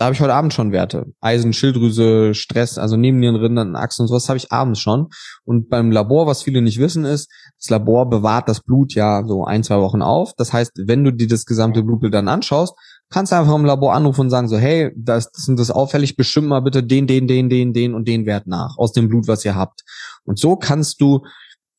da 0.00 0.06
habe 0.06 0.14
ich 0.14 0.20
heute 0.22 0.32
Abend 0.32 0.54
schon 0.54 0.72
Werte. 0.72 1.12
Eisen, 1.20 1.52
Schilddrüse, 1.52 2.32
Stress, 2.32 2.78
also 2.78 2.96
neben 2.96 3.20
den 3.20 3.36
Rindern, 3.36 3.76
Achsen 3.76 4.04
und 4.04 4.08
sowas 4.08 4.30
habe 4.30 4.38
ich 4.38 4.50
abends 4.50 4.80
schon. 4.80 5.08
Und 5.44 5.68
beim 5.68 5.92
Labor, 5.92 6.26
was 6.26 6.40
viele 6.42 6.62
nicht 6.62 6.78
wissen, 6.78 7.04
ist, 7.04 7.30
das 7.58 7.68
Labor 7.68 8.08
bewahrt 8.08 8.48
das 8.48 8.62
Blut 8.62 8.94
ja 8.94 9.22
so 9.26 9.44
ein, 9.44 9.62
zwei 9.62 9.78
Wochen 9.78 10.00
auf. 10.00 10.32
Das 10.38 10.54
heißt, 10.54 10.72
wenn 10.86 11.04
du 11.04 11.12
dir 11.12 11.28
das 11.28 11.44
gesamte 11.44 11.82
Blutbild 11.82 12.14
dann 12.14 12.28
anschaust, 12.28 12.72
kannst 13.10 13.30
du 13.30 13.36
einfach 13.36 13.54
im 13.54 13.66
Labor 13.66 13.92
anrufen 13.92 14.22
und 14.22 14.30
sagen 14.30 14.48
so, 14.48 14.56
hey, 14.56 14.90
das, 14.96 15.32
das 15.32 15.46
und 15.48 15.58
das 15.58 15.70
auffällig, 15.70 16.16
bestimmt 16.16 16.48
mal 16.48 16.60
bitte 16.60 16.82
den, 16.82 17.06
den, 17.06 17.28
den, 17.28 17.50
den, 17.50 17.74
den 17.74 17.92
und 17.92 18.08
den 18.08 18.24
Wert 18.24 18.46
nach 18.46 18.78
aus 18.78 18.92
dem 18.92 19.06
Blut, 19.10 19.28
was 19.28 19.44
ihr 19.44 19.54
habt. 19.54 19.82
Und 20.24 20.38
so 20.38 20.56
kannst 20.56 21.02
du 21.02 21.26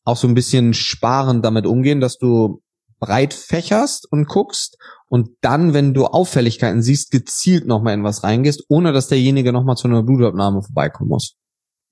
auch 0.04 0.16
so 0.16 0.28
ein 0.28 0.34
bisschen 0.34 0.74
sparen 0.74 1.42
damit 1.42 1.66
umgehen, 1.66 2.00
dass 2.00 2.18
du 2.18 2.62
breit 3.00 3.34
fächerst 3.34 4.06
und 4.12 4.28
guckst 4.28 4.78
und 5.12 5.28
dann, 5.42 5.74
wenn 5.74 5.92
du 5.92 6.06
Auffälligkeiten 6.06 6.80
siehst, 6.80 7.10
gezielt 7.10 7.66
nochmal 7.66 7.92
in 7.92 8.02
was 8.02 8.24
reingehst, 8.24 8.64
ohne 8.70 8.94
dass 8.94 9.08
derjenige 9.08 9.52
nochmal 9.52 9.76
zu 9.76 9.86
einer 9.86 10.02
Blutabnahme 10.02 10.62
vorbeikommen 10.62 11.10
muss. 11.10 11.36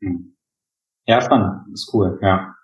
Hm. 0.03 0.37
Ja, 1.07 1.21
spannend. 1.21 1.67
Das 1.71 1.83
ist 1.83 1.91
cool, 1.93 2.19
ja. 2.23 2.55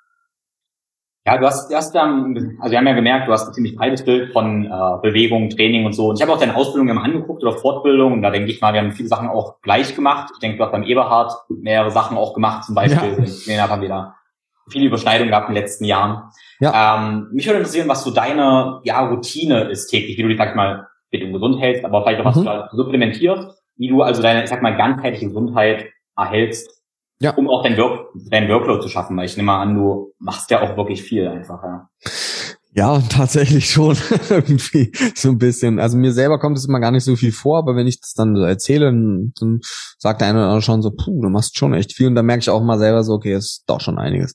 Ja, 1.26 1.36
du 1.36 1.44
hast, 1.44 1.70
du 1.70 1.76
hast 1.76 1.94
dann, 1.94 2.56
also 2.58 2.70
wir 2.70 2.78
haben 2.78 2.86
ja 2.86 2.94
gemerkt, 2.94 3.28
du 3.28 3.32
hast 3.32 3.48
ein 3.48 3.52
ziemlich 3.52 3.76
breites 3.76 4.02
Bild 4.02 4.32
von 4.32 4.64
äh, 4.64 4.68
Bewegung, 5.02 5.50
Training 5.50 5.84
und 5.84 5.92
so. 5.92 6.08
Und 6.08 6.16
ich 6.16 6.22
habe 6.22 6.32
auch 6.32 6.40
deine 6.40 6.56
Ausbildung 6.56 6.88
immer 6.88 7.04
angeguckt 7.04 7.42
oder 7.42 7.58
Fortbildung 7.58 8.14
und 8.14 8.22
da 8.22 8.30
denke 8.30 8.50
ich 8.50 8.62
mal, 8.62 8.72
wir 8.72 8.80
haben 8.80 8.92
viele 8.92 9.10
Sachen 9.10 9.28
auch 9.28 9.60
gleich 9.60 9.94
gemacht. 9.94 10.30
Ich 10.32 10.38
denke, 10.38 10.56
du 10.56 10.64
hast 10.64 10.72
beim 10.72 10.84
Eberhard 10.84 11.34
mehrere 11.50 11.90
Sachen 11.90 12.16
auch 12.16 12.32
gemacht, 12.32 12.64
zum 12.64 12.74
Beispiel. 12.74 13.26
Ja. 13.26 13.44
Den 13.46 13.60
haben 13.60 13.82
wir 13.82 13.88
da 13.90 14.16
viele 14.70 14.86
Überschneidungen 14.86 15.30
gehabt 15.30 15.48
in 15.48 15.54
den 15.54 15.62
letzten 15.62 15.84
Jahren. 15.84 16.30
Ja. 16.60 16.96
Ähm, 16.96 17.28
mich 17.32 17.46
würde 17.46 17.58
interessieren, 17.58 17.88
was 17.88 18.04
so 18.04 18.10
deine 18.10 18.80
ja, 18.84 19.06
Routine 19.06 19.64
ist 19.64 19.88
täglich, 19.88 20.16
wie 20.18 20.22
du 20.22 20.28
dich, 20.28 20.38
sag 20.38 20.50
ich 20.50 20.54
mal, 20.56 20.86
fit 21.10 21.22
und 21.22 21.32
gesund 21.32 21.60
hältst, 21.60 21.84
aber 21.84 22.02
vielleicht 22.02 22.20
auch 22.20 22.24
was 22.24 22.36
mhm. 22.36 22.44
du 22.44 22.50
halt 22.50 22.70
supplementierst, 22.72 23.62
wie 23.76 23.88
du 23.88 24.02
also 24.02 24.22
deine, 24.22 24.44
ich 24.44 24.50
sag 24.50 24.62
mal, 24.62 24.76
ganzheitliche 24.76 25.26
Gesundheit 25.26 25.86
erhältst 26.16 26.76
ja. 27.20 27.30
um 27.34 27.48
auch 27.48 27.62
dein, 27.62 27.76
Work, 27.76 28.10
dein 28.30 28.48
Workload 28.48 28.82
zu 28.82 28.88
schaffen, 28.88 29.16
weil 29.16 29.26
ich 29.26 29.36
nehme 29.36 29.46
mal 29.46 29.62
an, 29.62 29.74
du 29.74 30.12
machst 30.18 30.50
ja 30.50 30.62
auch 30.62 30.76
wirklich 30.76 31.02
viel 31.02 31.26
einfach, 31.26 31.62
ja. 31.62 31.88
Ja, 32.76 33.00
tatsächlich 33.08 33.70
schon 33.70 33.96
irgendwie 34.30 34.92
so 35.14 35.30
ein 35.30 35.38
bisschen. 35.38 35.80
Also 35.80 35.96
mir 35.96 36.12
selber 36.12 36.38
kommt 36.38 36.58
es 36.58 36.66
immer 36.66 36.78
gar 36.78 36.90
nicht 36.90 37.04
so 37.04 37.16
viel 37.16 37.32
vor, 37.32 37.58
aber 37.58 37.74
wenn 37.74 37.86
ich 37.86 38.00
das 38.00 38.12
dann 38.12 38.36
so 38.36 38.42
erzähle, 38.42 38.86
dann, 38.86 39.60
sagt 39.98 40.20
der 40.20 40.28
eine 40.28 40.38
oder 40.38 40.46
andere 40.48 40.62
schon 40.62 40.82
so, 40.82 40.90
puh, 40.90 41.22
du 41.22 41.30
machst 41.30 41.56
schon 41.56 41.72
echt 41.72 41.94
viel. 41.94 42.06
Und 42.06 42.14
dann 42.14 42.26
merke 42.26 42.40
ich 42.40 42.50
auch 42.50 42.62
mal 42.62 42.78
selber 42.78 43.02
so, 43.02 43.14
okay, 43.14 43.34
ist 43.34 43.64
doch 43.66 43.80
schon 43.80 43.98
einiges. 43.98 44.34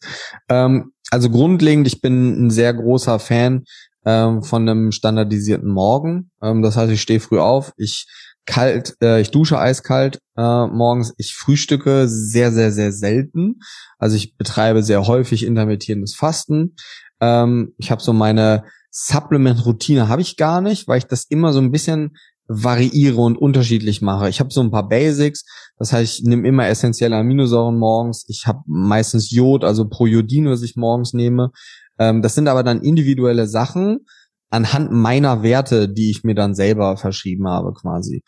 Ähm, 0.49 0.91
also 1.11 1.29
grundlegend, 1.29 1.85
ich 1.87 2.01
bin 2.01 2.47
ein 2.47 2.49
sehr 2.49 2.73
großer 2.73 3.19
Fan 3.19 3.63
ähm, 4.05 4.41
von 4.41 4.67
einem 4.67 4.91
standardisierten 4.91 5.69
Morgen. 5.69 6.31
Ähm, 6.41 6.63
das 6.63 6.77
heißt, 6.77 6.91
ich 6.91 7.01
stehe 7.01 7.19
früh 7.19 7.39
auf, 7.39 7.73
ich 7.77 8.07
kalt, 8.47 8.95
äh, 9.03 9.21
ich 9.21 9.29
dusche 9.29 9.59
eiskalt 9.59 10.19
äh, 10.35 10.65
morgens. 10.65 11.13
Ich 11.17 11.35
frühstücke 11.35 12.07
sehr, 12.07 12.51
sehr, 12.51 12.71
sehr 12.71 12.91
selten. 12.91 13.59
Also 13.99 14.15
ich 14.15 14.35
betreibe 14.35 14.81
sehr 14.81 15.05
häufig 15.05 15.45
intermittierendes 15.45 16.15
Fasten. 16.15 16.75
Ähm, 17.21 17.73
ich 17.77 17.91
habe 17.91 18.01
so 18.01 18.13
meine 18.13 18.63
Supplement-Routine 18.91 20.09
habe 20.09 20.21
ich 20.21 20.35
gar 20.35 20.59
nicht, 20.59 20.87
weil 20.87 20.97
ich 20.97 21.05
das 21.05 21.23
immer 21.25 21.53
so 21.53 21.59
ein 21.59 21.71
bisschen 21.71 22.17
variiere 22.47 23.21
und 23.21 23.37
unterschiedlich 23.37 24.01
mache. 24.01 24.27
Ich 24.27 24.41
habe 24.41 24.51
so 24.51 24.61
ein 24.61 24.71
paar 24.71 24.89
Basics, 24.89 25.45
das 25.77 25.93
heißt, 25.93 26.19
ich 26.19 26.25
nehme 26.25 26.45
immer 26.47 26.67
essentielle 26.67 27.15
Aminosäuren 27.15 27.77
morgens. 27.77 28.25
Ich 28.27 28.45
habe 28.45 28.59
meistens 28.65 29.31
Jod, 29.31 29.63
also 29.63 29.87
Projodin, 29.87 30.49
was 30.49 30.61
ich 30.61 30.75
morgens 30.75 31.13
nehme. 31.13 31.51
Ähm, 31.97 32.21
das 32.21 32.35
sind 32.35 32.49
aber 32.49 32.63
dann 32.63 32.81
individuelle 32.81 33.47
Sachen, 33.47 34.05
anhand 34.49 34.91
meiner 34.91 35.43
Werte, 35.43 35.87
die 35.87 36.11
ich 36.11 36.23
mir 36.23 36.35
dann 36.35 36.53
selber 36.55 36.97
verschrieben 36.97 37.47
habe 37.47 37.73
quasi. 37.73 38.23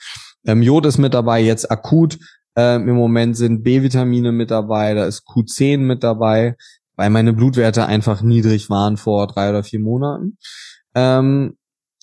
Ähm, 0.45 0.61
Jod 0.61 0.85
ist 0.85 0.97
mit 0.97 1.13
dabei 1.13 1.41
jetzt 1.41 1.69
akut 1.69 2.17
Ähm, 2.55 2.87
Im 2.87 2.95
Moment 2.95 3.35
sind 3.35 3.63
B-Vitamine 3.63 4.31
mit 4.31 4.51
dabei, 4.51 4.93
da 4.93 5.05
ist 5.05 5.23
Q10 5.27 5.79
mit 5.79 6.03
dabei, 6.03 6.55
weil 6.95 7.09
meine 7.09 7.33
Blutwerte 7.33 7.85
einfach 7.85 8.21
niedrig 8.21 8.69
waren 8.69 8.97
vor 8.97 9.27
drei 9.27 9.49
oder 9.49 9.63
vier 9.63 9.79
Monaten. 9.79 10.37
Ähm, 10.95 11.57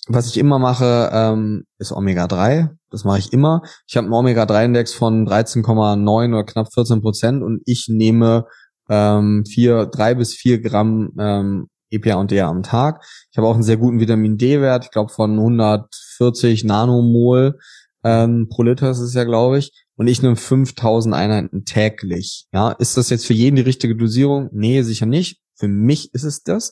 was 0.07 0.27
ich 0.27 0.37
immer 0.37 0.59
mache, 0.59 1.09
ähm, 1.13 1.65
ist 1.77 1.91
Omega-3. 1.91 2.69
Das 2.89 3.03
mache 3.03 3.19
ich 3.19 3.31
immer. 3.31 3.61
Ich 3.87 3.95
habe 3.95 4.05
einen 4.05 4.13
Omega-3-Index 4.13 4.93
von 4.93 5.27
13,9 5.27 6.33
oder 6.33 6.43
knapp 6.43 6.73
14 6.73 7.01
Prozent 7.01 7.43
und 7.43 7.61
ich 7.65 7.87
nehme 7.87 8.45
ähm, 8.89 9.45
vier, 9.45 9.85
drei 9.85 10.15
bis 10.15 10.33
vier 10.33 10.59
Gramm 10.59 11.11
ähm, 11.19 11.67
EPA 11.91 12.15
und 12.15 12.31
DA 12.31 12.49
am 12.49 12.63
Tag. 12.63 13.03
Ich 13.31 13.37
habe 13.37 13.47
auch 13.47 13.53
einen 13.53 13.63
sehr 13.63 13.77
guten 13.77 13.99
Vitamin 13.99 14.37
D-Wert, 14.37 14.85
ich 14.85 14.91
glaube 14.91 15.11
von 15.13 15.37
140 15.37 16.63
Nanomol 16.63 17.57
ähm, 18.03 18.47
pro 18.49 18.63
Liter 18.63 18.91
ist 18.91 18.99
es 18.99 19.13
ja, 19.13 19.23
glaube 19.23 19.59
ich. 19.59 19.71
Und 20.01 20.07
ich 20.07 20.23
nehme 20.23 20.35
5000 20.35 21.13
Einheiten 21.13 21.63
täglich. 21.63 22.47
Ja, 22.51 22.71
ist 22.71 22.97
das 22.97 23.11
jetzt 23.11 23.27
für 23.27 23.35
jeden 23.35 23.55
die 23.55 23.61
richtige 23.61 23.95
Dosierung? 23.95 24.49
Nee, 24.51 24.81
sicher 24.81 25.05
nicht. 25.05 25.39
Für 25.53 25.67
mich 25.67 26.11
ist 26.15 26.23
es 26.23 26.41
das. 26.41 26.71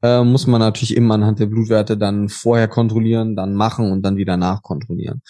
Äh, 0.00 0.22
muss 0.22 0.46
man 0.46 0.60
natürlich 0.60 0.94
immer 0.94 1.14
anhand 1.14 1.40
der 1.40 1.46
Blutwerte 1.46 1.98
dann 1.98 2.28
vorher 2.28 2.68
kontrollieren, 2.68 3.34
dann 3.34 3.54
machen 3.54 3.90
und 3.90 4.02
dann 4.02 4.16
wieder 4.16 4.36
nachkontrollieren. 4.36 5.22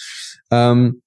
Ähm, 0.50 1.00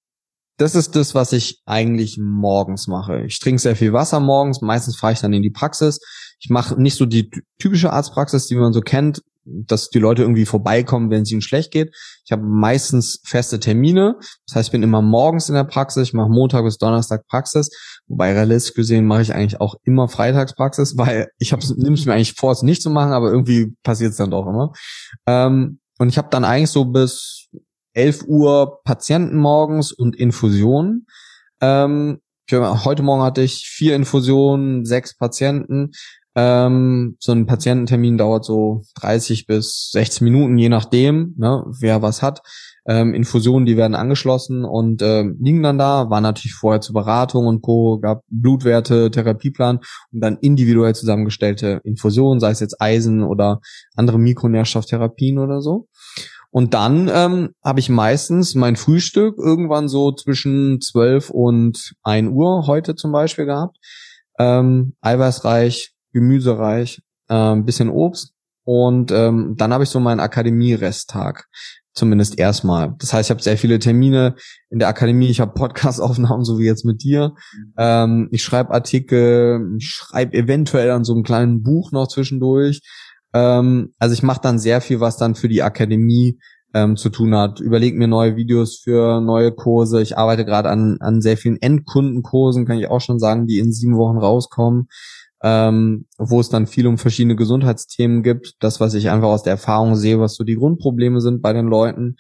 das 0.58 0.74
ist 0.74 0.96
das, 0.96 1.14
was 1.14 1.32
ich 1.32 1.62
eigentlich 1.68 2.18
morgens 2.20 2.88
mache. 2.88 3.24
Ich 3.24 3.38
trinke 3.38 3.62
sehr 3.62 3.76
viel 3.76 3.94
Wasser 3.94 4.20
morgens. 4.20 4.62
Meistens 4.62 4.96
fahre 4.98 5.14
ich 5.14 5.20
dann 5.20 5.34
in 5.34 5.44
die 5.44 5.52
Praxis. 5.52 6.00
Ich 6.40 6.50
mache 6.50 6.82
nicht 6.82 6.96
so 6.96 7.06
die 7.06 7.30
typische 7.60 7.94
Arztpraxis, 7.94 8.48
die 8.48 8.56
man 8.56 8.74
so 8.74 8.82
kennt, 8.82 9.22
dass 9.44 9.90
die 9.90 10.00
Leute 10.00 10.22
irgendwie 10.22 10.46
vorbeikommen, 10.46 11.10
wenn 11.10 11.24
es 11.24 11.32
ihnen 11.32 11.42
schlecht 11.42 11.72
geht. 11.72 11.96
Ich 12.26 12.32
habe 12.32 12.44
meistens 12.44 13.22
feste 13.26 13.60
Termine. 13.60 14.16
Das 14.48 14.56
heißt, 14.56 14.68
ich 14.68 14.72
bin 14.72 14.84
immer 14.84 15.02
morgens 15.02 15.50
in 15.50 15.56
der 15.56 15.64
Praxis. 15.64 16.10
Ich 16.10 16.14
mache 16.14 16.30
Montag 16.30 16.64
bis 16.64 16.78
Donnerstag 16.78 17.26
Praxis. 17.28 17.70
Wobei 18.08 18.34
realistisch 18.34 18.74
gesehen 18.74 19.06
mache 19.06 19.24
ich 19.24 19.34
eigentlich 19.34 19.60
auch 19.60 19.76
immer 19.84 20.08
Freitagspraxis, 20.08 20.94
weil 20.98 21.30
ich 21.40 21.52
nehme 21.52 21.94
es 21.94 22.06
mir 22.06 22.14
eigentlich 22.14 22.34
vor, 22.34 22.52
es 22.52 22.62
nicht 22.62 22.82
zu 22.82 22.90
machen, 22.90 23.14
aber 23.14 23.32
irgendwie 23.32 23.76
passiert 23.84 24.12
es 24.12 24.18
dann 24.18 24.32
doch 24.32 24.48
immer. 24.48 24.74
Ähm, 25.28 25.80
und 25.98 26.10
ich 26.10 26.18
habe 26.18 26.30
dann 26.32 26.46
eigentlich 26.46 26.72
so 26.72 26.86
bis 26.86 27.50
11 27.94 28.24
Uhr 28.28 28.82
Patienten 28.84 29.38
morgens 29.38 29.92
und 29.92 30.16
Infusionen. 30.16 31.06
Ähm, 31.62 32.22
heute 32.52 33.04
Morgen 33.04 33.22
hatte 33.22 33.42
ich 33.42 33.68
vier 33.68 33.96
Infusionen, 33.96 34.86
sechs 34.86 35.16
Patienten. 35.16 35.92
Ähm, 36.36 37.18
so 37.20 37.34
ein 37.34 37.46
Patiententermin 37.46 38.18
dauert 38.18 38.46
so 38.46 38.84
30 38.96 39.48
bis 39.48 39.90
60 39.92 40.22
Minuten, 40.22 40.58
je 40.58 40.70
nachdem, 40.70 41.36
ne, 41.38 41.66
wer 41.80 42.02
was 42.02 42.22
hat. 42.22 42.42
Ähm, 42.88 43.14
Infusionen, 43.14 43.66
die 43.66 43.78
werden 43.78 43.96
angeschlossen 43.96 44.64
und 44.66 45.02
äh, 45.02 45.24
liegen 45.24 45.62
dann 45.62 45.78
da, 45.78 46.10
war 46.10 46.22
natürlich 46.22 46.56
vorher 46.56 46.82
zur 46.82 46.94
Beratung 46.94 47.46
und 47.48 47.62
Co., 47.62 48.00
gab 48.00 48.24
Blutwerte, 48.30 49.12
Therapieplan 49.12 49.80
und 50.12 50.20
dann 50.22 50.38
individuell 50.38 50.96
zusammengestellte 50.96 51.82
Infusionen, 51.84 52.40
sei 52.40 52.52
es 52.52 52.60
jetzt 52.60 52.82
Eisen 52.82 53.24
oder 53.24 53.60
andere 53.96 54.18
Mikronährstofftherapien 54.18 55.38
oder 55.38 55.62
so. 55.62 55.88
Und 56.50 56.74
dann 56.74 57.10
ähm, 57.14 57.50
habe 57.64 57.80
ich 57.80 57.90
meistens 57.90 58.56
mein 58.56 58.76
Frühstück 58.76 59.38
irgendwann 59.38 59.88
so 59.88 60.12
zwischen 60.12 60.82
12 60.82 61.30
und 61.30 61.94
1 62.04 62.30
Uhr 62.32 62.68
heute 62.68 62.96
zum 62.96 63.12
Beispiel 63.12 63.46
gehabt. 63.46 63.78
Ähm, 64.38 64.96
eiweißreich, 65.02 65.94
gemüsereich, 66.14 67.02
äh, 67.30 67.56
bisschen 67.58 67.90
Obst. 67.90 68.34
Und 68.64 69.12
ähm, 69.12 69.56
dann 69.58 69.74
habe 69.74 69.84
ich 69.84 69.90
so 69.90 70.00
meinen 70.00 70.20
Akademie-Resttag. 70.20 71.48
Zumindest 71.94 72.40
erstmal. 72.40 72.96
Das 73.00 73.12
heißt, 73.12 73.28
ich 73.28 73.32
habe 73.32 73.42
sehr 73.42 73.58
viele 73.58 73.78
Termine 73.78 74.36
in 74.70 74.80
der 74.80 74.88
Akademie. 74.88 75.28
Ich 75.28 75.42
habe 75.42 75.54
Podcast-Aufnahmen, 75.54 76.46
so 76.46 76.58
wie 76.58 76.66
jetzt 76.66 76.86
mit 76.86 77.04
dir. 77.04 77.34
Ähm, 77.78 78.30
ich 78.32 78.44
schreibe 78.44 78.72
Artikel, 78.72 79.76
ich 79.78 79.90
schreibe 79.90 80.38
eventuell 80.38 80.92
an 80.92 81.04
so 81.04 81.14
einem 81.14 81.24
kleinen 81.24 81.64
Buch 81.64 81.92
noch 81.92 82.08
zwischendurch. 82.08 82.82
Ähm, 83.34 83.94
also 84.00 84.14
ich 84.14 84.24
mache 84.24 84.40
dann 84.42 84.58
sehr 84.58 84.80
viel, 84.80 85.02
was 85.02 85.18
dann 85.18 85.36
für 85.36 85.50
die 85.50 85.64
Akademie 85.64 86.40
ähm, 86.74 86.96
zu 86.96 87.10
tun 87.10 87.36
hat. 87.36 87.60
Überleg 87.60 87.98
mir 87.98 88.08
neue 88.08 88.38
Videos 88.38 88.80
für 88.82 89.20
neue 89.20 89.52
Kurse. 89.52 90.02
Ich 90.02 90.18
arbeite 90.18 90.46
gerade 90.46 90.70
an, 90.70 90.96
an 91.02 91.20
sehr 91.20 91.36
vielen 91.36 91.62
Endkundenkursen, 91.62 92.66
kann 92.66 92.78
ich 92.78 92.90
auch 92.90 93.02
schon 93.02 93.20
sagen, 93.20 93.48
die 93.48 93.60
in 93.60 93.74
sieben 93.74 93.98
Wochen 93.98 94.18
rauskommen 94.18 94.88
ähm, 95.44 96.06
wo 96.18 96.40
es 96.40 96.50
dann 96.50 96.68
viel 96.68 96.88
um 96.88 96.98
verschiedene 96.98 97.36
Gesundheitsthemen 97.36 98.24
gibt. 98.24 98.56
Das, 98.60 98.80
was 98.80 98.94
ich 98.94 99.10
einfach 99.10 99.30
aus 99.30 99.44
der 99.44 99.54
Erfahrung 99.54 99.96
sehe, 99.96 100.20
was 100.20 100.36
so 100.36 100.44
die 100.44 100.56
Grundprobleme 100.56 101.22
sind 101.22 101.42
bei 101.42 101.54
den 101.54 101.68
Leuten. 101.68 102.16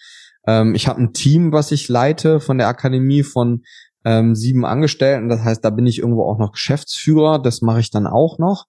Ähm, 0.48 0.74
ich 0.76 0.88
habe 0.88 1.02
ein 1.02 1.14
Team, 1.14 1.52
was 1.52 1.72
ich 1.72 1.88
leite 1.88 2.40
von 2.40 2.58
der 2.58 2.68
Akademie 2.68 3.24
von 3.24 3.64
ähm, 4.04 4.36
sieben 4.36 4.66
Angestellten. 4.66 5.30
Das 5.30 5.44
heißt, 5.44 5.64
da 5.64 5.70
bin 5.70 5.86
ich 5.86 6.00
irgendwo 6.00 6.24
auch 6.24 6.40
noch 6.40 6.54
Geschäftsführer. 6.54 7.40
Das 7.40 7.62
mache 7.62 7.80
ich 7.80 7.92
dann 7.92 8.08
auch 8.08 8.40
noch. 8.40 8.66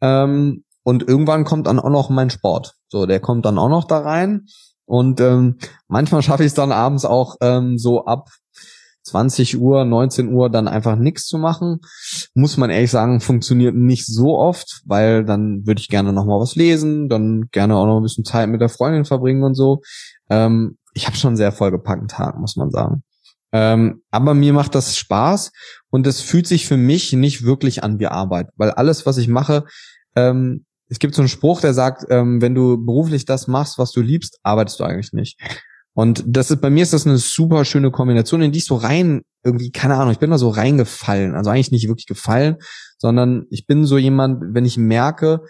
Ähm, 0.00 0.64
und 0.82 1.06
irgendwann 1.06 1.44
kommt 1.44 1.66
dann 1.66 1.78
auch 1.78 1.90
noch 1.90 2.08
mein 2.08 2.30
Sport. 2.30 2.76
So, 2.88 3.04
der 3.04 3.20
kommt 3.20 3.44
dann 3.44 3.58
auch 3.58 3.68
noch 3.68 3.84
da 3.84 3.98
rein. 3.98 4.46
Und 4.86 5.20
ähm, 5.20 5.58
manchmal 5.88 6.22
schaffe 6.22 6.42
ich 6.42 6.48
es 6.48 6.54
dann 6.54 6.72
abends 6.72 7.04
auch 7.04 7.36
ähm, 7.42 7.78
so 7.78 8.06
ab 8.06 8.28
20 9.02 9.58
Uhr, 9.58 9.84
19 9.84 10.32
Uhr 10.32 10.50
dann 10.50 10.68
einfach 10.68 10.96
nichts 10.96 11.26
zu 11.26 11.38
machen. 11.38 11.80
Muss 12.34 12.56
man 12.56 12.70
ehrlich 12.70 12.90
sagen, 12.90 13.20
funktioniert 13.20 13.74
nicht 13.74 14.06
so 14.06 14.38
oft, 14.38 14.82
weil 14.84 15.24
dann 15.24 15.66
würde 15.66 15.80
ich 15.80 15.88
gerne 15.88 16.12
noch 16.12 16.26
mal 16.26 16.40
was 16.40 16.54
lesen, 16.56 17.08
dann 17.08 17.48
gerne 17.50 17.76
auch 17.76 17.86
noch 17.86 17.98
ein 17.98 18.02
bisschen 18.02 18.24
Zeit 18.24 18.48
mit 18.48 18.60
der 18.60 18.68
Freundin 18.68 19.04
verbringen 19.04 19.42
und 19.42 19.54
so. 19.54 19.80
Ähm, 20.28 20.76
ich 20.94 21.06
habe 21.06 21.16
schon 21.16 21.36
sehr 21.36 21.52
vollgepackten 21.52 22.08
Tag, 22.08 22.38
muss 22.38 22.56
man 22.56 22.70
sagen. 22.70 23.02
Ähm, 23.52 24.02
aber 24.10 24.34
mir 24.34 24.52
macht 24.52 24.74
das 24.74 24.96
Spaß 24.96 25.50
und 25.90 26.06
es 26.06 26.20
fühlt 26.20 26.46
sich 26.46 26.66
für 26.66 26.76
mich 26.76 27.12
nicht 27.12 27.44
wirklich 27.44 27.82
an 27.82 27.98
wie 27.98 28.06
Arbeit, 28.06 28.48
weil 28.56 28.70
alles, 28.70 29.06
was 29.06 29.18
ich 29.18 29.26
mache, 29.26 29.64
ähm, 30.14 30.64
es 30.88 30.98
gibt 30.98 31.14
so 31.14 31.22
einen 31.22 31.28
Spruch, 31.28 31.60
der 31.60 31.72
sagt, 31.72 32.04
ähm, 32.10 32.42
wenn 32.42 32.54
du 32.54 32.84
beruflich 32.84 33.24
das 33.24 33.46
machst, 33.46 33.78
was 33.78 33.92
du 33.92 34.00
liebst, 34.00 34.38
arbeitest 34.42 34.80
du 34.80 34.84
eigentlich 34.84 35.12
nicht. 35.12 35.40
Und 35.94 36.22
das 36.26 36.50
ist, 36.50 36.60
bei 36.60 36.70
mir 36.70 36.82
ist 36.82 36.92
das 36.92 37.06
eine 37.06 37.18
super 37.18 37.64
schöne 37.64 37.90
Kombination, 37.90 38.42
in 38.42 38.52
die 38.52 38.58
ich 38.58 38.66
so 38.66 38.76
rein, 38.76 39.22
irgendwie, 39.44 39.70
keine 39.70 39.96
Ahnung, 39.96 40.12
ich 40.12 40.18
bin 40.18 40.30
da 40.30 40.38
so 40.38 40.48
reingefallen. 40.48 41.34
Also 41.34 41.50
eigentlich 41.50 41.72
nicht 41.72 41.88
wirklich 41.88 42.06
gefallen, 42.06 42.56
sondern 42.98 43.46
ich 43.50 43.66
bin 43.66 43.84
so 43.84 43.98
jemand, 43.98 44.54
wenn 44.54 44.64
ich 44.64 44.76
merke, 44.76 45.40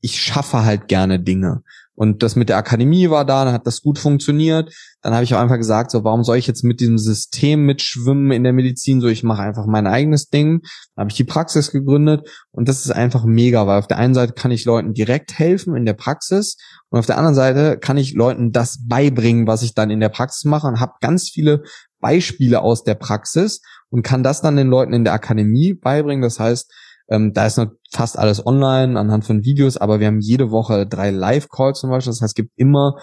ich 0.00 0.20
schaffe 0.20 0.64
halt 0.64 0.88
gerne 0.88 1.18
Dinge. 1.20 1.62
Und 1.96 2.22
das 2.22 2.36
mit 2.36 2.50
der 2.50 2.58
Akademie 2.58 3.08
war 3.10 3.24
da, 3.24 3.44
dann 3.44 3.54
hat 3.54 3.66
das 3.66 3.80
gut 3.80 3.98
funktioniert. 3.98 4.72
Dann 5.00 5.14
habe 5.14 5.24
ich 5.24 5.34
auch 5.34 5.40
einfach 5.40 5.56
gesagt, 5.56 5.90
so 5.90 6.04
warum 6.04 6.24
soll 6.24 6.36
ich 6.36 6.46
jetzt 6.46 6.62
mit 6.62 6.80
diesem 6.80 6.98
System 6.98 7.64
mitschwimmen 7.64 8.30
in 8.32 8.44
der 8.44 8.52
Medizin? 8.52 9.00
So 9.00 9.08
ich 9.08 9.22
mache 9.22 9.42
einfach 9.42 9.66
mein 9.66 9.86
eigenes 9.86 10.28
Ding. 10.28 10.60
Dann 10.94 11.04
habe 11.04 11.10
ich 11.10 11.16
die 11.16 11.24
Praxis 11.24 11.72
gegründet 11.72 12.28
und 12.52 12.68
das 12.68 12.84
ist 12.84 12.90
einfach 12.90 13.24
mega, 13.24 13.66
weil 13.66 13.78
auf 13.78 13.88
der 13.88 13.96
einen 13.96 14.14
Seite 14.14 14.34
kann 14.34 14.50
ich 14.50 14.66
Leuten 14.66 14.92
direkt 14.92 15.38
helfen 15.38 15.74
in 15.74 15.86
der 15.86 15.94
Praxis 15.94 16.58
und 16.90 16.98
auf 16.98 17.06
der 17.06 17.16
anderen 17.16 17.34
Seite 17.34 17.78
kann 17.78 17.96
ich 17.96 18.12
Leuten 18.12 18.52
das 18.52 18.78
beibringen, 18.86 19.46
was 19.46 19.62
ich 19.62 19.74
dann 19.74 19.90
in 19.90 20.00
der 20.00 20.10
Praxis 20.10 20.44
mache 20.44 20.66
und 20.66 20.80
habe 20.80 20.92
ganz 21.00 21.30
viele 21.30 21.62
Beispiele 22.00 22.60
aus 22.60 22.84
der 22.84 22.94
Praxis 22.94 23.62
und 23.88 24.02
kann 24.02 24.22
das 24.22 24.42
dann 24.42 24.56
den 24.56 24.68
Leuten 24.68 24.92
in 24.92 25.04
der 25.04 25.14
Akademie 25.14 25.72
beibringen. 25.72 26.22
Das 26.22 26.38
heißt, 26.38 26.70
ähm, 27.08 27.32
da 27.32 27.46
ist 27.46 27.56
noch 27.58 27.70
fast 27.92 28.18
alles 28.18 28.44
online 28.46 28.98
anhand 28.98 29.24
von 29.24 29.44
Videos, 29.44 29.76
aber 29.76 30.00
wir 30.00 30.08
haben 30.08 30.20
jede 30.20 30.50
Woche 30.50 30.86
drei 30.86 31.10
Live-Calls 31.10 31.80
zum 31.80 31.90
Beispiel. 31.90 32.10
Das 32.10 32.20
heißt, 32.20 32.30
es 32.30 32.34
gibt 32.34 32.52
immer 32.56 32.96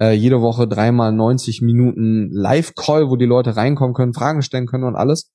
äh, 0.00 0.12
jede 0.12 0.40
Woche 0.40 0.66
dreimal 0.66 1.12
90 1.12 1.60
Minuten 1.62 2.30
Live-Call, 2.30 3.10
wo 3.10 3.16
die 3.16 3.26
Leute 3.26 3.56
reinkommen 3.56 3.94
können, 3.94 4.14
Fragen 4.14 4.42
stellen 4.42 4.66
können 4.66 4.84
und 4.84 4.96
alles. 4.96 5.30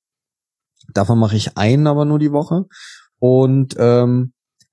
Davon 0.92 1.18
mache 1.18 1.36
ich 1.36 1.56
einen 1.56 1.86
aber 1.86 2.04
nur 2.04 2.18
die 2.18 2.32
Woche. 2.32 2.64
Und 3.18 3.76
ähm, 3.78 4.32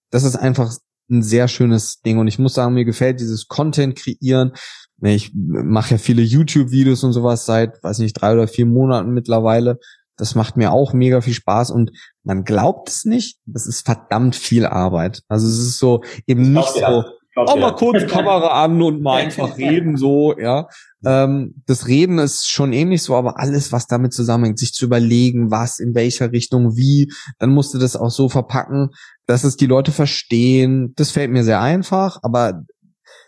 das 0.09 0.23
ist 0.23 0.35
einfach 0.35 0.73
ein 1.09 1.21
sehr 1.21 1.47
schönes 1.47 2.01
Ding. 2.01 2.17
Und 2.17 2.27
ich 2.27 2.39
muss 2.39 2.55
sagen, 2.55 2.73
mir 2.73 2.85
gefällt 2.85 3.19
dieses 3.19 3.47
Content 3.47 3.97
kreieren. 3.97 4.53
Ich 5.01 5.31
mache 5.35 5.91
ja 5.91 5.97
viele 5.97 6.21
YouTube-Videos 6.21 7.03
und 7.03 7.13
sowas 7.13 7.45
seit, 7.45 7.83
weiß 7.83 7.99
nicht, 7.99 8.13
drei 8.13 8.33
oder 8.33 8.47
vier 8.47 8.65
Monaten 8.65 9.11
mittlerweile. 9.11 9.79
Das 10.17 10.35
macht 10.35 10.57
mir 10.57 10.71
auch 10.71 10.93
mega 10.93 11.21
viel 11.21 11.33
Spaß 11.33 11.71
und 11.71 11.91
man 12.23 12.43
glaubt 12.43 12.89
es 12.89 13.05
nicht, 13.05 13.39
das 13.45 13.65
ist 13.67 13.85
verdammt 13.85 14.35
viel 14.35 14.65
Arbeit. 14.65 15.21
Also 15.27 15.47
es 15.47 15.57
ist 15.57 15.79
so 15.79 16.01
eben 16.27 16.53
nicht 16.53 16.69
so, 16.69 17.03
auch 17.35 17.57
mal 17.57 17.73
kurz 17.73 18.05
Kamera 18.05 18.63
an 18.63 18.81
und 18.81 19.01
mal 19.01 19.15
einfach 19.23 19.57
reden 19.57 19.97
so, 19.97 20.37
ja. 20.37 20.67
Ähm, 21.03 21.55
das 21.65 21.87
Reden 21.87 22.19
ist 22.19 22.47
schon 22.47 22.73
ähnlich 22.73 23.01
so, 23.01 23.15
aber 23.15 23.39
alles, 23.39 23.71
was 23.71 23.87
damit 23.87 24.13
zusammenhängt, 24.13 24.59
sich 24.59 24.73
zu 24.73 24.85
überlegen, 24.85 25.49
was, 25.49 25.79
in 25.79 25.95
welcher 25.95 26.31
Richtung, 26.31 26.77
wie, 26.77 27.11
dann 27.39 27.49
musst 27.49 27.73
du 27.73 27.79
das 27.79 27.95
auch 27.95 28.11
so 28.11 28.29
verpacken, 28.29 28.89
dass 29.25 29.43
es 29.43 29.57
die 29.57 29.65
Leute 29.65 29.91
verstehen. 29.91 30.93
Das 30.95 31.11
fällt 31.11 31.31
mir 31.31 31.43
sehr 31.43 31.61
einfach, 31.61 32.19
aber 32.21 32.61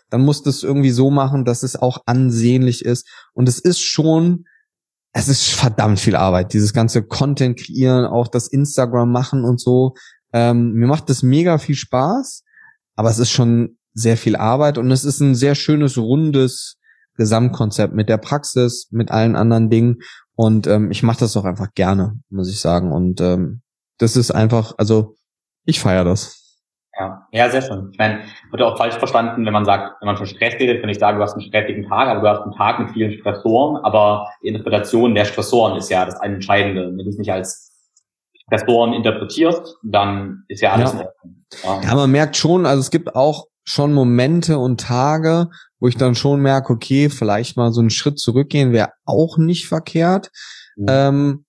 dann 0.08 0.20
musst 0.24 0.46
du 0.46 0.50
es 0.50 0.62
irgendwie 0.62 0.90
so 0.90 1.10
machen, 1.10 1.44
dass 1.44 1.64
es 1.64 1.74
auch 1.74 1.98
ansehnlich 2.06 2.84
ist. 2.84 3.08
Und 3.32 3.48
es 3.48 3.58
ist 3.58 3.80
schon 3.80 4.44
es 5.16 5.28
ist 5.28 5.48
verdammt 5.48 5.98
viel 5.98 6.14
Arbeit, 6.14 6.52
dieses 6.52 6.74
ganze 6.74 7.02
Content 7.02 7.58
kreieren, 7.58 8.04
auch 8.04 8.28
das 8.28 8.48
Instagram 8.48 9.10
machen 9.10 9.44
und 9.44 9.58
so. 9.58 9.94
Ähm, 10.34 10.72
mir 10.74 10.86
macht 10.86 11.08
das 11.08 11.22
mega 11.22 11.56
viel 11.56 11.74
Spaß, 11.74 12.44
aber 12.96 13.08
es 13.08 13.18
ist 13.18 13.30
schon 13.30 13.78
sehr 13.94 14.18
viel 14.18 14.36
Arbeit 14.36 14.76
und 14.76 14.90
es 14.90 15.04
ist 15.04 15.20
ein 15.20 15.34
sehr 15.34 15.54
schönes, 15.54 15.96
rundes 15.96 16.76
Gesamtkonzept 17.14 17.94
mit 17.94 18.10
der 18.10 18.18
Praxis, 18.18 18.88
mit 18.90 19.10
allen 19.10 19.36
anderen 19.36 19.70
Dingen. 19.70 20.00
Und 20.34 20.66
ähm, 20.66 20.90
ich 20.90 21.02
mache 21.02 21.20
das 21.20 21.34
auch 21.38 21.46
einfach 21.46 21.72
gerne, 21.72 22.20
muss 22.28 22.50
ich 22.50 22.60
sagen. 22.60 22.92
Und 22.92 23.22
ähm, 23.22 23.62
das 23.96 24.16
ist 24.16 24.32
einfach, 24.32 24.74
also 24.76 25.16
ich 25.64 25.80
feiere 25.80 26.04
das. 26.04 26.45
Ja, 26.98 27.26
ja, 27.30 27.50
sehr 27.50 27.62
schön. 27.62 27.90
Ich 27.92 27.98
meine, 27.98 28.20
wird 28.50 28.62
auch 28.62 28.78
falsch 28.78 28.94
verstanden, 28.94 29.44
wenn 29.44 29.52
man 29.52 29.66
sagt, 29.66 30.00
wenn 30.00 30.06
man 30.06 30.16
von 30.16 30.26
Stress 30.26 30.54
redet, 30.54 30.82
wenn 30.82 30.88
ich 30.88 30.98
sage, 30.98 31.18
du 31.18 31.22
hast 31.22 31.34
einen 31.34 31.42
stressigen 31.42 31.86
Tag, 31.88 32.08
aber 32.08 32.20
du 32.20 32.28
hast 32.28 32.42
einen 32.42 32.54
Tag 32.54 32.78
mit 32.78 32.90
vielen 32.90 33.12
Stressoren, 33.18 33.76
aber 33.84 34.28
die 34.42 34.48
Interpretation 34.48 35.14
der 35.14 35.26
Stressoren 35.26 35.76
ist 35.76 35.90
ja 35.90 36.06
das 36.06 36.20
Entscheidende. 36.22 36.88
Wenn 36.88 37.04
du 37.04 37.08
es 37.08 37.18
nicht 37.18 37.32
als 37.32 37.70
Stressoren 38.46 38.94
interpretierst, 38.94 39.76
dann 39.82 40.44
ist 40.48 40.62
ja 40.62 40.72
alles 40.72 40.94
ja. 40.94 41.00
in 41.00 41.06
Ordnung. 41.06 41.44
Ja. 41.64 41.90
ja, 41.90 41.94
man 41.94 42.10
merkt 42.10 42.36
schon, 42.36 42.64
also 42.64 42.80
es 42.80 42.90
gibt 42.90 43.14
auch 43.14 43.46
schon 43.64 43.92
Momente 43.92 44.58
und 44.58 44.80
Tage, 44.80 45.48
wo 45.80 45.88
ich 45.88 45.96
dann 45.96 46.14
schon 46.14 46.40
merke, 46.40 46.72
okay, 46.72 47.10
vielleicht 47.10 47.56
mal 47.56 47.72
so 47.72 47.80
einen 47.80 47.90
Schritt 47.90 48.18
zurückgehen 48.18 48.72
wäre 48.72 48.92
auch 49.04 49.36
nicht 49.36 49.66
verkehrt. 49.66 50.30
Mhm. 50.76 50.86
Ähm, 50.88 51.45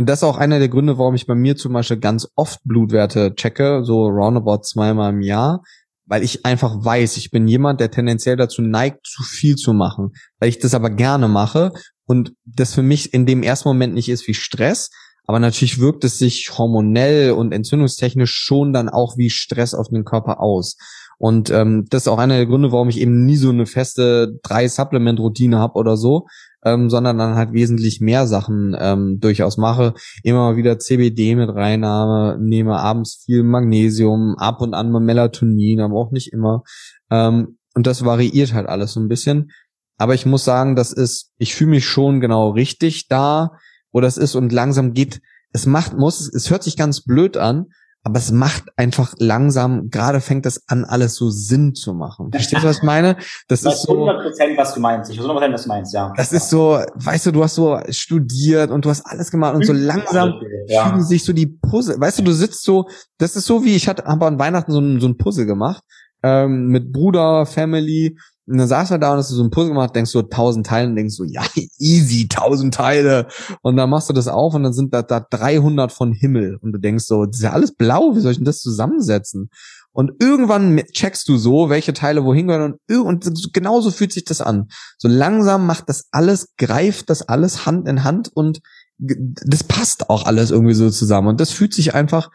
und 0.00 0.08
das 0.08 0.20
ist 0.20 0.24
auch 0.24 0.38
einer 0.38 0.58
der 0.58 0.70
Gründe, 0.70 0.96
warum 0.96 1.14
ich 1.14 1.26
bei 1.26 1.34
mir 1.34 1.56
zum 1.56 1.74
Beispiel 1.74 1.98
ganz 1.98 2.26
oft 2.34 2.58
Blutwerte 2.64 3.34
checke, 3.34 3.84
so 3.84 4.06
roundabout 4.06 4.62
zweimal 4.62 5.12
im 5.12 5.20
Jahr, 5.20 5.62
weil 6.06 6.22
ich 6.22 6.46
einfach 6.46 6.82
weiß, 6.82 7.18
ich 7.18 7.30
bin 7.30 7.46
jemand, 7.46 7.80
der 7.80 7.90
tendenziell 7.90 8.36
dazu 8.36 8.62
neigt, 8.62 9.06
zu 9.06 9.22
viel 9.22 9.56
zu 9.56 9.74
machen, 9.74 10.12
weil 10.38 10.48
ich 10.48 10.58
das 10.58 10.72
aber 10.72 10.88
gerne 10.88 11.28
mache 11.28 11.72
und 12.06 12.32
das 12.46 12.72
für 12.72 12.80
mich 12.80 13.12
in 13.12 13.26
dem 13.26 13.42
ersten 13.42 13.68
Moment 13.68 13.92
nicht 13.92 14.08
ist 14.08 14.26
wie 14.26 14.32
Stress, 14.32 14.88
aber 15.26 15.38
natürlich 15.38 15.80
wirkt 15.80 16.04
es 16.04 16.18
sich 16.18 16.58
hormonell 16.58 17.32
und 17.32 17.52
entzündungstechnisch 17.52 18.32
schon 18.32 18.72
dann 18.72 18.88
auch 18.88 19.16
wie 19.16 19.30
Stress 19.30 19.74
auf 19.74 19.88
den 19.88 20.04
Körper 20.04 20.40
aus. 20.40 20.76
Und 21.18 21.50
ähm, 21.50 21.84
das 21.90 22.04
ist 22.04 22.08
auch 22.08 22.18
einer 22.18 22.36
der 22.36 22.46
Gründe, 22.46 22.72
warum 22.72 22.88
ich 22.88 22.98
eben 22.98 23.26
nie 23.26 23.36
so 23.36 23.50
eine 23.50 23.66
feste 23.66 24.38
drei 24.42 24.66
Supplement-Routine 24.66 25.58
habe 25.58 25.74
oder 25.74 25.98
so, 25.98 26.26
ähm, 26.64 26.88
sondern 26.88 27.18
dann 27.18 27.34
halt 27.34 27.52
wesentlich 27.52 28.00
mehr 28.00 28.26
Sachen 28.26 28.74
ähm, 28.78 29.18
durchaus 29.20 29.58
mache. 29.58 29.92
Immer 30.22 30.50
mal 30.50 30.56
wieder 30.56 30.78
CBD 30.78 31.36
mit 31.36 31.50
reinnahme, 31.50 32.38
nehme 32.40 32.78
abends 32.78 33.22
viel 33.24 33.42
Magnesium, 33.42 34.34
ab 34.38 34.62
und 34.62 34.72
an 34.72 34.90
mal 34.90 35.00
Melatonin, 35.00 35.80
aber 35.80 35.96
auch 35.96 36.10
nicht 36.10 36.32
immer. 36.32 36.62
Ähm, 37.10 37.58
und 37.74 37.86
das 37.86 38.04
variiert 38.04 38.54
halt 38.54 38.66
alles 38.66 38.94
so 38.94 39.00
ein 39.00 39.08
bisschen. 39.08 39.50
Aber 39.98 40.14
ich 40.14 40.24
muss 40.24 40.44
sagen, 40.44 40.74
das 40.74 40.90
ist, 40.90 41.32
ich 41.36 41.54
fühle 41.54 41.72
mich 41.72 41.84
schon 41.84 42.20
genau 42.20 42.50
richtig 42.50 43.08
da, 43.08 43.58
wo 43.92 44.00
das 44.00 44.16
ist 44.16 44.34
und 44.34 44.52
langsam 44.52 44.92
geht, 44.92 45.20
es 45.52 45.66
macht, 45.66 45.96
muss, 45.96 46.32
es 46.32 46.50
hört 46.50 46.62
sich 46.62 46.76
ganz 46.76 47.02
blöd 47.02 47.36
an, 47.36 47.66
aber 48.02 48.18
es 48.18 48.32
macht 48.32 48.64
einfach 48.76 49.12
langsam, 49.18 49.90
gerade 49.90 50.20
fängt 50.20 50.46
das 50.46 50.62
an, 50.68 50.86
alles 50.86 51.16
so 51.16 51.28
Sinn 51.28 51.74
zu 51.74 51.92
machen. 51.92 52.30
Verstehst 52.32 52.62
du, 52.62 52.68
was 52.68 52.78
ich 52.78 52.82
meine? 52.82 53.16
Das 53.48 53.62
ist 53.62 53.82
so. 53.82 53.92
100 53.92 54.22
Prozent, 54.22 54.56
was 54.56 54.72
du 54.72 54.80
meinst. 54.80 55.10
Ich 55.10 55.18
weiß 55.18 55.24
100 55.24 55.36
Prozent, 55.36 55.54
was 55.54 55.62
du 55.64 55.68
meinst, 55.68 55.94
ja. 55.94 56.12
Das 56.16 56.32
ist 56.32 56.48
so, 56.48 56.80
weißt 56.94 57.26
du, 57.26 57.32
du 57.32 57.44
hast 57.44 57.56
so 57.56 57.78
studiert 57.90 58.70
und 58.70 58.86
du 58.86 58.90
hast 58.90 59.04
alles 59.04 59.30
gemacht 59.30 59.54
und 59.54 59.66
so 59.66 59.74
langsam 59.74 60.32
ja. 60.66 60.86
fügen 60.86 61.04
sich 61.04 61.24
so 61.24 61.34
die 61.34 61.46
Puzzle. 61.46 62.00
Weißt 62.00 62.18
du, 62.18 62.22
du 62.22 62.32
sitzt 62.32 62.64
so, 62.64 62.88
das 63.18 63.36
ist 63.36 63.44
so 63.44 63.64
wie, 63.64 63.76
ich 63.76 63.86
hatte, 63.86 64.04
habe 64.04 64.26
an 64.26 64.38
Weihnachten 64.38 64.72
so 64.72 64.80
ein, 64.80 64.98
so 65.00 65.06
ein 65.06 65.18
Puzzle 65.18 65.44
gemacht, 65.44 65.82
ähm, 66.22 66.68
mit 66.68 66.92
Bruder, 66.92 67.44
Family 67.44 68.16
und 68.50 68.58
dann 68.58 68.66
saß 68.66 68.90
er 68.90 68.98
da 68.98 69.12
und 69.12 69.18
hast 69.18 69.30
du 69.30 69.36
so 69.36 69.44
ein 69.44 69.50
Puzzle 69.50 69.68
gemacht, 69.68 69.94
denkst 69.94 70.10
du 70.10 70.22
tausend 70.22 70.66
Teile 70.66 70.88
und 70.88 70.96
denkst 70.96 71.14
so, 71.14 71.22
ja, 71.24 71.44
easy, 71.78 72.26
tausend 72.28 72.74
Teile. 72.74 73.28
Und 73.62 73.76
dann 73.76 73.88
machst 73.88 74.08
du 74.08 74.12
das 74.12 74.26
auf 74.26 74.54
und 74.54 74.64
dann 74.64 74.72
sind 74.72 74.92
da, 74.92 75.02
da 75.02 75.20
300 75.20 75.92
von 75.92 76.12
Himmel. 76.12 76.58
Und 76.60 76.72
du 76.72 76.78
denkst 76.78 77.04
so, 77.04 77.26
das 77.26 77.36
ist 77.36 77.42
ja 77.44 77.52
alles 77.52 77.76
blau, 77.76 78.16
wie 78.16 78.20
soll 78.20 78.32
ich 78.32 78.38
denn 78.38 78.44
das 78.44 78.58
zusammensetzen? 78.58 79.50
Und 79.92 80.12
irgendwann 80.20 80.78
checkst 80.92 81.28
du 81.28 81.36
so, 81.36 81.70
welche 81.70 81.92
Teile 81.92 82.24
wohin 82.24 82.48
gehören 82.48 82.74
und, 82.88 83.26
und 83.26 83.52
genauso 83.52 83.92
fühlt 83.92 84.12
sich 84.12 84.24
das 84.24 84.40
an. 84.40 84.68
So 84.98 85.06
langsam 85.06 85.66
macht 85.66 85.88
das 85.88 86.06
alles, 86.10 86.54
greift 86.56 87.08
das 87.08 87.22
alles 87.22 87.66
Hand 87.66 87.86
in 87.86 88.02
Hand 88.02 88.30
und 88.34 88.60
das 88.98 89.62
passt 89.62 90.10
auch 90.10 90.26
alles 90.26 90.50
irgendwie 90.50 90.74
so 90.74 90.90
zusammen. 90.90 91.28
Und 91.28 91.40
das 91.40 91.50
fühlt 91.50 91.72
sich 91.72 91.94
einfach 91.94 92.30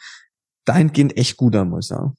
dahingehend 0.65 1.17
echt 1.17 1.35
gut 1.37 1.55
an, 1.55 1.69
muss 1.69 1.85
ich 1.85 1.89
sagen. 1.89 2.15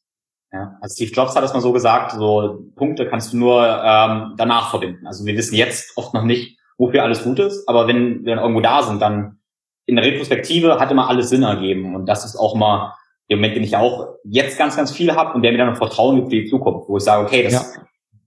Ja, 0.56 0.78
also 0.80 0.94
Steve 0.94 1.12
Jobs 1.12 1.36
hat 1.36 1.44
es 1.44 1.52
mal 1.52 1.60
so 1.60 1.70
gesagt, 1.70 2.12
so 2.12 2.64
Punkte 2.76 3.06
kannst 3.06 3.32
du 3.32 3.36
nur 3.36 3.62
ähm, 3.62 4.32
danach 4.38 4.70
verbinden. 4.70 5.06
Also 5.06 5.26
wir 5.26 5.36
wissen 5.36 5.54
jetzt 5.54 5.92
oft 5.96 6.14
noch 6.14 6.22
nicht, 6.22 6.58
wofür 6.78 7.02
alles 7.02 7.24
gut 7.24 7.38
ist, 7.38 7.68
aber 7.68 7.86
wenn 7.88 8.24
wir 8.24 8.34
dann 8.34 8.42
irgendwo 8.42 8.62
da 8.62 8.82
sind, 8.82 9.02
dann 9.02 9.38
in 9.84 9.96
der 9.96 10.04
Retrospektive 10.04 10.80
hat 10.80 10.90
immer 10.90 11.10
alles 11.10 11.28
Sinn 11.28 11.42
ergeben. 11.42 11.94
Und 11.94 12.06
das 12.06 12.24
ist 12.24 12.36
auch 12.36 12.54
mal 12.54 12.94
der 13.28 13.36
Moment, 13.36 13.56
den 13.56 13.64
ich 13.64 13.76
auch 13.76 14.14
jetzt 14.24 14.56
ganz, 14.56 14.76
ganz 14.76 14.90
viel 14.90 15.14
habe 15.14 15.34
und 15.34 15.42
der 15.42 15.52
mir 15.52 15.58
dann 15.58 15.76
Vertrauen 15.76 16.16
gibt 16.16 16.30
für 16.30 16.36
die 16.36 16.48
Zukunft, 16.48 16.88
wo 16.88 16.96
ich 16.96 17.04
sage, 17.04 17.26
okay, 17.26 17.42
das 17.42 17.76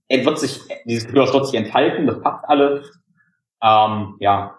ja. 0.08 0.24
wird 0.24 0.38
sich, 0.38 0.60
dieses 0.84 1.06
Gefühl 1.06 1.32
wird 1.32 1.46
sich 1.46 1.58
entfalten, 1.58 2.06
das 2.06 2.20
passt 2.20 2.44
alles. 2.46 2.86
Ähm, 3.60 4.14
ja, 4.20 4.56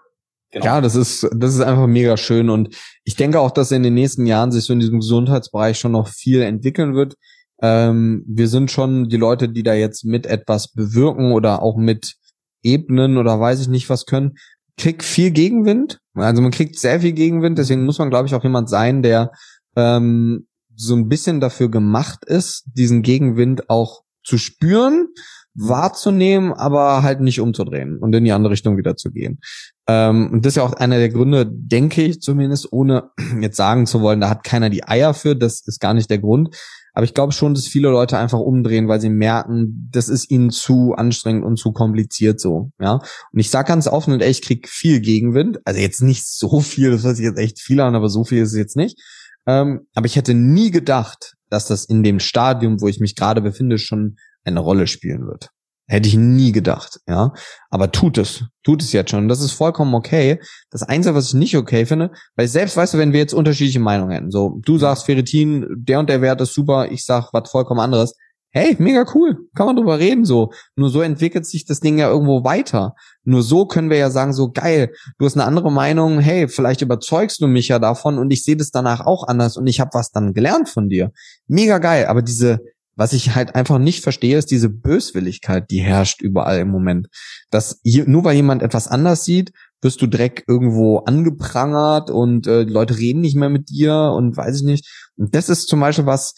Genau. 0.52 0.66
Ja, 0.66 0.80
das 0.82 0.94
ist, 0.94 1.26
das 1.34 1.54
ist 1.54 1.62
einfach 1.62 1.86
mega 1.86 2.18
schön. 2.18 2.50
Und 2.50 2.76
ich 3.04 3.16
denke 3.16 3.40
auch, 3.40 3.50
dass 3.50 3.72
in 3.72 3.82
den 3.82 3.94
nächsten 3.94 4.26
Jahren 4.26 4.52
sich 4.52 4.64
so 4.64 4.74
in 4.74 4.80
diesem 4.80 5.00
Gesundheitsbereich 5.00 5.78
schon 5.78 5.92
noch 5.92 6.08
viel 6.08 6.42
entwickeln 6.42 6.94
wird. 6.94 7.14
Ähm, 7.62 8.24
wir 8.26 8.48
sind 8.48 8.70
schon 8.70 9.08
die 9.08 9.16
Leute, 9.16 9.48
die 9.48 9.62
da 9.62 9.72
jetzt 9.72 10.04
mit 10.04 10.26
etwas 10.26 10.72
bewirken 10.72 11.32
oder 11.32 11.62
auch 11.62 11.76
mit 11.76 12.16
Ebenen 12.62 13.16
oder 13.16 13.38
weiß 13.38 13.60
ich 13.60 13.68
nicht 13.68 13.88
was 13.88 14.04
können, 14.06 14.36
kriegt 14.76 15.02
viel 15.02 15.30
Gegenwind. 15.30 15.98
Also 16.14 16.42
man 16.42 16.50
kriegt 16.50 16.78
sehr 16.78 17.00
viel 17.00 17.12
Gegenwind, 17.12 17.58
deswegen 17.58 17.84
muss 17.84 17.98
man, 17.98 18.10
glaube 18.10 18.26
ich, 18.26 18.34
auch 18.34 18.42
jemand 18.42 18.68
sein, 18.68 19.02
der 19.02 19.30
ähm, 19.76 20.46
so 20.74 20.94
ein 20.94 21.08
bisschen 21.08 21.40
dafür 21.40 21.70
gemacht 21.70 22.24
ist, 22.24 22.64
diesen 22.74 23.02
Gegenwind 23.02 23.70
auch 23.70 24.02
zu 24.24 24.38
spüren, 24.38 25.08
wahrzunehmen, 25.54 26.52
aber 26.52 27.02
halt 27.02 27.20
nicht 27.20 27.40
umzudrehen 27.40 27.98
und 27.98 28.14
in 28.14 28.24
die 28.24 28.32
andere 28.32 28.52
Richtung 28.52 28.78
wieder 28.78 28.96
zu 28.96 29.10
gehen. 29.10 29.40
Ähm, 29.86 30.30
und 30.32 30.44
das 30.44 30.52
ist 30.52 30.56
ja 30.56 30.62
auch 30.62 30.72
einer 30.72 30.98
der 30.98 31.10
Gründe, 31.10 31.46
denke 31.46 32.02
ich 32.02 32.20
zumindest, 32.20 32.72
ohne 32.72 33.10
jetzt 33.40 33.56
sagen 33.56 33.86
zu 33.86 34.00
wollen, 34.00 34.20
da 34.20 34.30
hat 34.30 34.44
keiner 34.44 34.70
die 34.70 34.84
Eier 34.84 35.14
für, 35.14 35.36
das 35.36 35.66
ist 35.66 35.80
gar 35.80 35.94
nicht 35.94 36.10
der 36.10 36.18
Grund. 36.18 36.56
Aber 36.92 37.04
ich 37.04 37.14
glaube 37.14 37.32
schon, 37.32 37.54
dass 37.54 37.66
viele 37.66 37.88
Leute 37.88 38.18
einfach 38.18 38.38
umdrehen, 38.38 38.88
weil 38.88 39.00
sie 39.00 39.08
merken, 39.08 39.88
das 39.90 40.08
ist 40.08 40.30
ihnen 40.30 40.50
zu 40.50 40.94
anstrengend 40.94 41.44
und 41.44 41.56
zu 41.56 41.72
kompliziert 41.72 42.40
so, 42.40 42.70
ja. 42.78 42.94
Und 43.32 43.40
ich 43.40 43.50
sag 43.50 43.66
ganz 43.66 43.86
offen 43.86 44.12
und 44.12 44.20
ehrlich, 44.20 44.40
ich 44.40 44.46
krieg 44.46 44.68
viel 44.68 45.00
Gegenwind. 45.00 45.58
Also 45.64 45.80
jetzt 45.80 46.02
nicht 46.02 46.26
so 46.26 46.60
viel, 46.60 46.90
das 46.90 47.04
hört 47.04 47.16
sich 47.16 47.24
jetzt 47.24 47.38
echt 47.38 47.60
viel 47.60 47.80
an, 47.80 47.94
aber 47.94 48.08
so 48.08 48.24
viel 48.24 48.42
ist 48.42 48.52
es 48.52 48.58
jetzt 48.58 48.76
nicht. 48.76 49.00
Ähm, 49.46 49.86
aber 49.94 50.06
ich 50.06 50.16
hätte 50.16 50.34
nie 50.34 50.70
gedacht, 50.70 51.34
dass 51.48 51.66
das 51.66 51.84
in 51.84 52.02
dem 52.02 52.20
Stadium, 52.20 52.80
wo 52.80 52.88
ich 52.88 53.00
mich 53.00 53.16
gerade 53.16 53.40
befinde, 53.40 53.78
schon 53.78 54.16
eine 54.44 54.60
Rolle 54.60 54.86
spielen 54.86 55.26
wird. 55.26 55.48
Hätte 55.88 56.08
ich 56.08 56.16
nie 56.16 56.52
gedacht, 56.52 57.00
ja. 57.08 57.32
Aber 57.68 57.90
tut 57.90 58.16
es. 58.16 58.44
Tut 58.62 58.82
es 58.82 58.92
jetzt 58.92 59.10
schon. 59.10 59.28
Das 59.28 59.40
ist 59.40 59.52
vollkommen 59.52 59.94
okay. 59.94 60.40
Das 60.70 60.82
Einzige, 60.82 61.14
was 61.14 61.28
ich 61.28 61.34
nicht 61.34 61.56
okay 61.56 61.84
finde, 61.86 62.12
weil 62.36 62.48
selbst, 62.48 62.76
weißt 62.76 62.94
du, 62.94 62.98
wenn 62.98 63.12
wir 63.12 63.20
jetzt 63.20 63.34
unterschiedliche 63.34 63.80
Meinungen 63.80 64.12
hätten, 64.12 64.30
so, 64.30 64.60
du 64.64 64.78
sagst 64.78 65.04
Ferritin, 65.04 65.66
der 65.76 65.98
und 65.98 66.08
der 66.08 66.22
Wert 66.22 66.40
ist 66.40 66.54
super, 66.54 66.90
ich 66.90 67.04
sag 67.04 67.32
was 67.32 67.50
vollkommen 67.50 67.80
anderes. 67.80 68.14
Hey, 68.54 68.76
mega 68.78 69.06
cool. 69.14 69.48
Kann 69.54 69.66
man 69.66 69.76
drüber 69.76 69.98
reden, 69.98 70.26
so. 70.26 70.50
Nur 70.76 70.90
so 70.90 71.00
entwickelt 71.00 71.46
sich 71.46 71.64
das 71.64 71.80
Ding 71.80 71.98
ja 71.98 72.10
irgendwo 72.10 72.44
weiter. 72.44 72.94
Nur 73.24 73.42
so 73.42 73.66
können 73.66 73.88
wir 73.88 73.96
ja 73.96 74.10
sagen, 74.10 74.34
so 74.34 74.52
geil, 74.52 74.92
du 75.18 75.24
hast 75.24 75.36
eine 75.36 75.46
andere 75.46 75.72
Meinung, 75.72 76.20
hey, 76.20 76.48
vielleicht 76.48 76.82
überzeugst 76.82 77.40
du 77.40 77.46
mich 77.46 77.68
ja 77.68 77.78
davon 77.78 78.18
und 78.18 78.30
ich 78.30 78.44
sehe 78.44 78.56
das 78.56 78.70
danach 78.70 79.00
auch 79.00 79.26
anders 79.26 79.56
und 79.56 79.66
ich 79.66 79.80
habe 79.80 79.90
was 79.94 80.10
dann 80.10 80.34
gelernt 80.34 80.68
von 80.68 80.90
dir. 80.90 81.12
Mega 81.46 81.78
geil, 81.78 82.06
aber 82.06 82.20
diese 82.20 82.60
was 82.94 83.12
ich 83.12 83.34
halt 83.34 83.54
einfach 83.54 83.78
nicht 83.78 84.02
verstehe, 84.02 84.36
ist 84.36 84.50
diese 84.50 84.68
Böswilligkeit, 84.68 85.70
die 85.70 85.80
herrscht 85.80 86.20
überall 86.20 86.58
im 86.58 86.68
Moment. 86.68 87.08
Dass 87.50 87.80
hier, 87.82 88.06
nur 88.06 88.24
weil 88.24 88.36
jemand 88.36 88.62
etwas 88.62 88.88
anders 88.88 89.24
sieht, 89.24 89.52
wirst 89.80 90.00
du 90.00 90.06
direkt 90.06 90.48
irgendwo 90.48 90.98
angeprangert 90.98 92.10
und 92.10 92.46
äh, 92.46 92.62
Leute 92.62 92.98
reden 92.98 93.20
nicht 93.20 93.36
mehr 93.36 93.48
mit 93.48 93.68
dir 93.70 94.12
und 94.14 94.36
weiß 94.36 94.56
ich 94.56 94.62
nicht. 94.62 94.88
Und 95.16 95.34
das 95.34 95.48
ist 95.48 95.68
zum 95.68 95.80
Beispiel 95.80 96.06
was, 96.06 96.34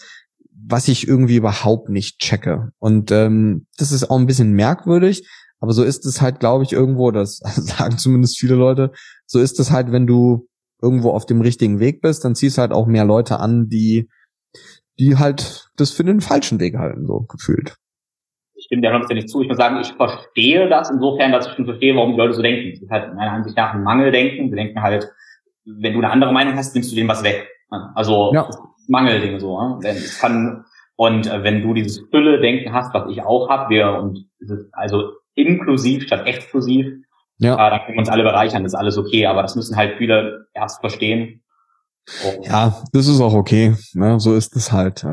was 0.67 0.89
ich 0.89 1.07
irgendwie 1.07 1.37
überhaupt 1.37 1.91
nicht 1.91 2.21
checke. 2.21 2.71
Und 2.79 3.11
ähm, 3.11 3.67
das 3.77 3.93
ist 3.93 4.11
auch 4.11 4.19
ein 4.19 4.27
bisschen 4.27 4.53
merkwürdig, 4.53 5.29
aber 5.61 5.73
so 5.73 5.83
ist 5.83 6.07
es 6.07 6.21
halt, 6.21 6.41
glaube 6.41 6.65
ich, 6.65 6.73
irgendwo, 6.73 7.11
das 7.11 7.39
sagen 7.57 7.99
zumindest 7.99 8.39
viele 8.39 8.55
Leute, 8.55 8.93
so 9.27 9.41
ist 9.41 9.61
es 9.61 9.71
halt, 9.71 9.93
wenn 9.93 10.07
du 10.07 10.49
irgendwo 10.81 11.11
auf 11.11 11.27
dem 11.27 11.41
richtigen 11.41 11.81
Weg 11.81 12.01
bist, 12.01 12.25
dann 12.25 12.35
ziehst 12.35 12.57
du 12.57 12.63
halt 12.63 12.73
auch 12.73 12.87
mehr 12.87 13.05
Leute 13.05 13.41
an, 13.41 13.69
die 13.69 14.09
die 14.99 15.17
halt 15.17 15.69
das 15.77 15.91
für 15.91 16.05
den 16.05 16.21
falschen 16.21 16.61
Weg 16.61 16.77
halten, 16.77 17.07
so 17.07 17.21
gefühlt. 17.29 17.77
Ich 18.55 18.67
stimme 18.67 18.83
dir 18.83 18.89
hundertprozentig 18.89 19.29
zu. 19.29 19.43
Ich 19.43 19.49
muss 19.49 19.57
sagen, 19.57 19.81
ich 19.81 19.93
verstehe 19.93 20.69
das 20.69 20.91
insofern, 20.91 21.33
dass 21.33 21.49
ich 21.49 21.53
schon 21.55 21.65
verstehe, 21.65 21.95
warum 21.97 22.13
die 22.13 22.19
Leute 22.19 22.35
so 22.35 22.43
denken. 22.43 22.71
Das 22.71 22.83
ist 22.83 22.91
halt 22.91 23.15
meiner 23.15 23.33
Ansicht 23.33 23.57
nach 23.57 23.75
ein 23.75 23.83
Mangeldenken. 23.83 24.51
Sie 24.51 24.57
denken 24.57 24.81
halt, 24.81 25.11
wenn 25.65 25.93
du 25.93 25.99
eine 25.99 26.11
andere 26.11 26.33
Meinung 26.33 26.55
hast, 26.55 26.75
nimmst 26.75 26.93
du 26.93 26.97
denen 26.97 27.09
was 27.09 27.25
weg. 27.25 27.49
Also 27.95 28.33
ja. 28.33 28.49
Mangelding 28.89 29.41
so. 29.41 29.81
Es 29.83 30.19
kann, 30.19 30.65
und 30.97 31.27
äh, 31.27 31.43
wenn 31.43 31.63
du 31.63 31.75
dieses 31.75 32.07
Fülle-Denken 32.11 32.73
hast, 32.73 32.95
was 32.95 33.11
ich 33.11 33.23
auch 33.23 33.49
habe, 33.49 33.71
wir 33.71 33.95
und 33.95 34.29
also 34.73 35.13
inklusiv 35.35 36.05
statt 36.05 36.27
exklusiv, 36.27 36.87
ja. 37.39 37.55
Äh, 37.55 37.71
dann 37.71 37.81
können 37.81 37.97
wir 37.97 37.99
uns 37.99 38.09
alle 38.09 38.23
bereichern, 38.23 38.63
das 38.63 38.75
ist 38.75 38.79
alles 38.79 38.97
okay, 38.97 39.27
aber 39.27 39.43
das 39.43 39.57
müssen 39.57 39.77
halt 39.77 39.97
viele 39.99 40.47
erst 40.55 40.81
verstehen 40.81 41.44
ja, 42.43 42.83
das 42.93 43.07
ist 43.07 43.21
auch 43.21 43.35
okay. 43.35 43.75
Ne? 43.95 44.21
So 44.21 44.35
ist 44.35 44.55
es 44.57 44.73
halt. 44.73 45.05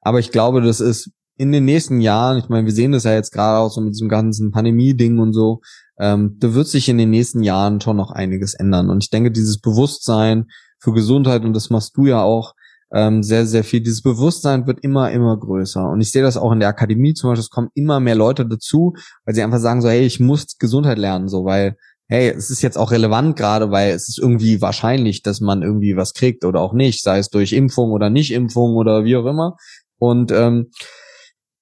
Aber 0.00 0.18
ich 0.18 0.30
glaube, 0.30 0.60
das 0.62 0.80
ist 0.80 1.10
in 1.36 1.52
den 1.52 1.64
nächsten 1.64 2.00
Jahren, 2.00 2.38
ich 2.38 2.48
meine, 2.48 2.66
wir 2.66 2.72
sehen 2.72 2.92
das 2.92 3.04
ja 3.04 3.14
jetzt 3.14 3.32
gerade 3.32 3.58
auch 3.58 3.70
so 3.70 3.80
mit 3.80 3.94
diesem 3.94 4.08
ganzen 4.08 4.50
Pandemie-Ding 4.50 5.18
und 5.18 5.32
so, 5.32 5.60
ähm, 5.98 6.36
da 6.38 6.54
wird 6.54 6.68
sich 6.68 6.88
in 6.88 6.98
den 6.98 7.10
nächsten 7.10 7.42
Jahren 7.42 7.80
schon 7.80 7.96
noch 7.96 8.10
einiges 8.10 8.54
ändern. 8.54 8.90
Und 8.90 9.02
ich 9.04 9.10
denke, 9.10 9.30
dieses 9.30 9.60
Bewusstsein 9.60 10.46
für 10.78 10.92
Gesundheit, 10.92 11.44
und 11.44 11.54
das 11.54 11.70
machst 11.70 11.96
du 11.96 12.06
ja 12.06 12.22
auch, 12.22 12.54
ähm, 12.92 13.22
sehr, 13.22 13.46
sehr 13.46 13.64
viel. 13.64 13.80
Dieses 13.80 14.02
Bewusstsein 14.02 14.66
wird 14.66 14.80
immer, 14.82 15.10
immer 15.10 15.36
größer. 15.38 15.88
Und 15.88 16.00
ich 16.00 16.12
sehe 16.12 16.22
das 16.22 16.36
auch 16.36 16.52
in 16.52 16.60
der 16.60 16.68
Akademie 16.68 17.14
zum 17.14 17.30
Beispiel, 17.30 17.42
es 17.42 17.50
kommen 17.50 17.70
immer 17.74 18.00
mehr 18.00 18.14
Leute 18.14 18.46
dazu, 18.46 18.94
weil 19.24 19.34
sie 19.34 19.42
einfach 19.42 19.60
sagen 19.60 19.80
so, 19.80 19.88
hey, 19.88 20.04
ich 20.04 20.20
muss 20.20 20.58
Gesundheit 20.58 20.98
lernen, 20.98 21.28
so, 21.28 21.44
weil, 21.44 21.76
hey, 22.12 22.28
es 22.28 22.50
ist 22.50 22.60
jetzt 22.60 22.76
auch 22.76 22.90
relevant 22.90 23.36
gerade, 23.36 23.70
weil 23.70 23.92
es 23.92 24.06
ist 24.06 24.18
irgendwie 24.18 24.60
wahrscheinlich, 24.60 25.22
dass 25.22 25.40
man 25.40 25.62
irgendwie 25.62 25.96
was 25.96 26.12
kriegt 26.12 26.44
oder 26.44 26.60
auch 26.60 26.74
nicht, 26.74 27.02
sei 27.02 27.18
es 27.18 27.30
durch 27.30 27.54
Impfung 27.54 27.90
oder 27.90 28.10
Nicht-Impfung 28.10 28.76
oder 28.76 29.04
wie 29.04 29.16
auch 29.16 29.24
immer. 29.24 29.56
Und 29.98 30.30
ähm, 30.30 30.70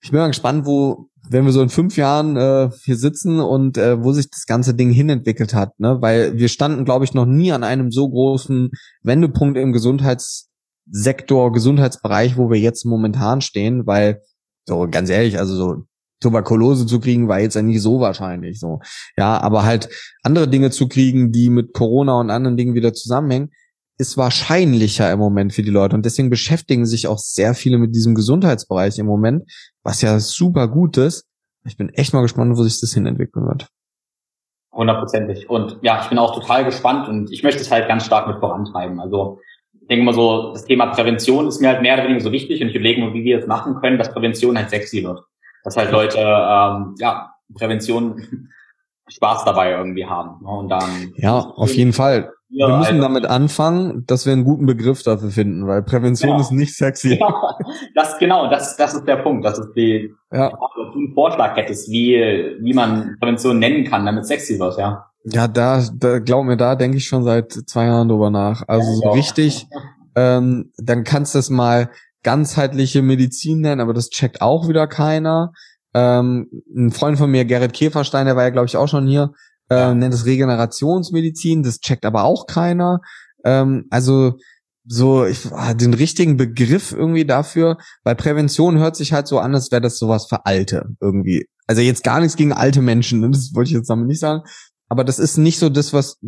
ich 0.02 0.10
bin 0.10 0.18
mal 0.18 0.26
gespannt, 0.26 0.66
wo, 0.66 1.08
wenn 1.28 1.44
wir 1.44 1.52
so 1.52 1.62
in 1.62 1.68
fünf 1.68 1.96
Jahren 1.96 2.36
äh, 2.36 2.68
hier 2.82 2.96
sitzen 2.96 3.38
und 3.38 3.78
äh, 3.78 4.02
wo 4.02 4.12
sich 4.12 4.28
das 4.28 4.46
ganze 4.46 4.74
Ding 4.74 4.90
hinentwickelt 4.90 5.54
hat, 5.54 5.78
ne? 5.78 5.98
Weil 6.00 6.36
wir 6.36 6.48
standen, 6.48 6.84
glaube 6.84 7.04
ich, 7.04 7.14
noch 7.14 7.26
nie 7.26 7.52
an 7.52 7.62
einem 7.62 7.92
so 7.92 8.08
großen 8.10 8.70
Wendepunkt 9.04 9.56
im 9.56 9.72
Gesundheits 9.72 10.48
Sektor, 10.90 11.52
Gesundheitsbereich, 11.52 12.36
wo 12.36 12.50
wir 12.50 12.58
jetzt 12.58 12.84
momentan 12.84 13.40
stehen, 13.40 13.86
weil, 13.86 14.20
so 14.66 14.88
ganz 14.90 15.10
ehrlich, 15.10 15.38
also 15.38 15.54
so 15.54 15.84
Tuberkulose 16.20 16.86
zu 16.86 17.00
kriegen, 17.00 17.28
war 17.28 17.40
jetzt 17.40 17.54
ja 17.54 17.62
nicht 17.62 17.80
so 17.80 18.00
wahrscheinlich 18.00 18.60
so. 18.60 18.80
Ja, 19.16 19.40
aber 19.40 19.64
halt 19.64 19.88
andere 20.22 20.48
Dinge 20.48 20.70
zu 20.70 20.88
kriegen, 20.88 21.32
die 21.32 21.50
mit 21.50 21.72
Corona 21.72 22.20
und 22.20 22.30
anderen 22.30 22.56
Dingen 22.56 22.74
wieder 22.74 22.92
zusammenhängen, 22.92 23.50
ist 23.98 24.16
wahrscheinlicher 24.16 25.10
im 25.12 25.18
Moment 25.18 25.52
für 25.52 25.62
die 25.62 25.70
Leute. 25.70 25.94
Und 25.94 26.04
deswegen 26.04 26.30
beschäftigen 26.30 26.86
sich 26.86 27.06
auch 27.06 27.18
sehr 27.18 27.54
viele 27.54 27.78
mit 27.78 27.94
diesem 27.94 28.14
Gesundheitsbereich 28.14 28.98
im 28.98 29.06
Moment, 29.06 29.44
was 29.82 30.02
ja 30.02 30.18
super 30.20 30.68
gut 30.68 30.96
ist. 30.96 31.26
Ich 31.66 31.76
bin 31.76 31.90
echt 31.90 32.14
mal 32.14 32.22
gespannt, 32.22 32.56
wo 32.56 32.62
sich 32.62 32.80
das 32.80 32.94
hinentwickeln 32.94 33.46
wird. 33.46 33.68
Hundertprozentig. 34.72 35.50
Und 35.50 35.78
ja, 35.82 36.00
ich 36.02 36.08
bin 36.08 36.18
auch 36.18 36.34
total 36.34 36.64
gespannt 36.64 37.08
und 37.08 37.30
ich 37.30 37.42
möchte 37.42 37.60
es 37.60 37.70
halt 37.70 37.88
ganz 37.88 38.06
stark 38.06 38.28
mit 38.28 38.38
vorantreiben. 38.38 39.00
Also 39.00 39.40
denke 39.90 40.04
mal 40.04 40.14
so, 40.14 40.52
das 40.52 40.64
Thema 40.64 40.86
Prävention 40.86 41.48
ist 41.48 41.60
mir 41.60 41.68
halt 41.68 41.82
mehr 41.82 41.94
oder 41.94 42.04
weniger 42.04 42.20
so 42.20 42.32
wichtig 42.32 42.62
und 42.62 42.68
ich 42.68 42.76
überlege 42.76 43.00
mir, 43.00 43.12
wie 43.12 43.24
wir 43.24 43.38
es 43.38 43.46
machen 43.46 43.74
können, 43.80 43.98
dass 43.98 44.12
Prävention 44.12 44.56
halt 44.56 44.70
sexy 44.70 45.02
wird. 45.02 45.20
Dass 45.64 45.76
halt 45.76 45.90
Leute, 45.92 46.18
ähm, 46.18 46.94
ja, 46.98 47.34
Prävention 47.54 48.48
Spaß 49.08 49.44
dabei 49.44 49.72
irgendwie 49.72 50.06
haben. 50.06 50.42
Ne? 50.42 50.48
Und 50.50 50.68
dann. 50.68 51.12
Ja, 51.16 51.38
auf 51.38 51.72
jeden 51.74 51.92
Fall. 51.92 52.32
wir 52.48 52.68
müssen 52.68 52.96
also, 52.96 53.02
damit 53.02 53.26
anfangen, 53.26 54.04
dass 54.06 54.24
wir 54.24 54.32
einen 54.32 54.44
guten 54.44 54.66
Begriff 54.66 55.02
dafür 55.02 55.30
finden, 55.30 55.66
weil 55.66 55.82
Prävention 55.82 56.30
genau. 56.30 56.40
ist 56.40 56.52
nicht 56.52 56.76
sexy. 56.76 57.18
Ja, 57.18 57.58
das 57.94 58.18
genau, 58.18 58.48
das, 58.48 58.76
das 58.76 58.94
ist 58.94 59.04
der 59.06 59.16
Punkt. 59.16 59.44
Das 59.44 59.58
ist 59.58 59.72
die, 59.74 60.14
ja. 60.32 60.50
du 60.50 60.98
einen 60.98 61.14
Vorschlag 61.14 61.56
hättest, 61.56 61.90
wie, 61.90 62.16
wie 62.60 62.72
man 62.72 63.16
Prävention 63.20 63.58
nennen 63.58 63.84
kann, 63.84 64.06
damit 64.06 64.26
sexy 64.26 64.58
wird, 64.58 64.78
ja. 64.78 65.06
Ja, 65.24 65.48
da, 65.48 65.82
da 65.94 66.18
glaub 66.18 66.46
mir, 66.46 66.56
da 66.56 66.76
denke 66.76 66.96
ich 66.96 67.06
schon 67.06 67.24
seit 67.24 67.52
zwei 67.52 67.86
Jahren 67.86 68.08
drüber 68.08 68.30
nach. 68.30 68.62
Also 68.66 68.90
so 68.94 69.10
richtig, 69.10 69.66
ähm, 70.16 70.72
dann 70.78 71.04
kannst 71.04 71.34
du 71.34 71.40
es 71.40 71.50
mal 71.50 71.90
ganzheitliche 72.22 73.02
Medizin 73.02 73.60
nennen, 73.60 73.80
aber 73.80 73.94
das 73.94 74.10
checkt 74.10 74.42
auch 74.42 74.68
wieder 74.68 74.86
keiner. 74.86 75.52
Ähm, 75.94 76.48
ein 76.74 76.92
Freund 76.92 77.18
von 77.18 77.30
mir, 77.30 77.44
Gerrit 77.44 77.72
Käferstein, 77.72 78.26
der 78.26 78.36
war 78.36 78.44
ja, 78.44 78.50
glaube 78.50 78.66
ich, 78.66 78.76
auch 78.76 78.88
schon 78.88 79.06
hier, 79.06 79.32
äh, 79.70 79.94
nennt 79.94 80.14
es 80.14 80.26
Regenerationsmedizin, 80.26 81.62
das 81.62 81.80
checkt 81.80 82.04
aber 82.04 82.24
auch 82.24 82.46
keiner. 82.46 83.00
Ähm, 83.44 83.86
also 83.90 84.34
so 84.84 85.24
ich, 85.24 85.52
ah, 85.52 85.74
den 85.74 85.94
richtigen 85.94 86.36
Begriff 86.36 86.92
irgendwie 86.92 87.24
dafür, 87.24 87.78
weil 88.02 88.16
Prävention 88.16 88.78
hört 88.78 88.96
sich 88.96 89.12
halt 89.12 89.26
so 89.26 89.38
an, 89.38 89.54
als 89.54 89.70
wäre 89.70 89.82
das 89.82 89.98
sowas 89.98 90.26
für 90.26 90.46
Alte 90.46 90.96
irgendwie. 91.00 91.46
Also 91.66 91.82
jetzt 91.82 92.02
gar 92.02 92.20
nichts 92.20 92.36
gegen 92.36 92.52
alte 92.52 92.82
Menschen, 92.82 93.22
das 93.32 93.54
wollte 93.54 93.70
ich 93.70 93.76
jetzt 93.76 93.90
damit 93.90 94.06
nicht 94.06 94.20
sagen, 94.20 94.42
aber 94.88 95.04
das 95.04 95.18
ist 95.18 95.36
nicht 95.36 95.58
so 95.58 95.68
das, 95.68 95.92
was 95.92 96.18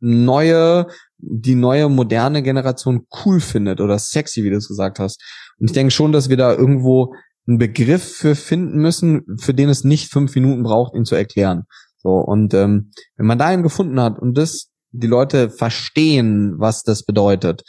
neue, 0.00 0.88
die 1.22 1.54
neue 1.54 1.88
moderne 1.88 2.42
Generation 2.42 3.06
cool 3.24 3.40
findet 3.40 3.80
oder 3.80 3.98
sexy, 3.98 4.42
wie 4.44 4.50
du 4.50 4.56
es 4.56 4.68
gesagt 4.68 4.98
hast. 4.98 5.22
Und 5.58 5.70
ich 5.70 5.72
denke 5.72 5.92
schon, 5.92 6.12
dass 6.12 6.28
wir 6.28 6.36
da 6.36 6.52
irgendwo 6.52 7.14
einen 7.46 7.58
Begriff 7.58 8.16
für 8.16 8.34
finden 8.34 8.78
müssen, 8.78 9.24
für 9.40 9.54
den 9.54 9.68
es 9.68 9.84
nicht 9.84 10.10
fünf 10.12 10.34
Minuten 10.34 10.62
braucht, 10.62 10.94
ihn 10.94 11.04
zu 11.04 11.14
erklären. 11.14 11.64
So, 11.98 12.16
und 12.16 12.54
ähm, 12.54 12.90
wenn 13.16 13.26
man 13.26 13.38
da 13.38 13.46
einen 13.46 13.62
gefunden 13.62 14.00
hat 14.00 14.18
und 14.18 14.36
das 14.36 14.68
die 14.90 15.06
Leute 15.06 15.48
verstehen, 15.48 16.54
was 16.58 16.82
das 16.82 17.04
bedeutet, 17.04 17.62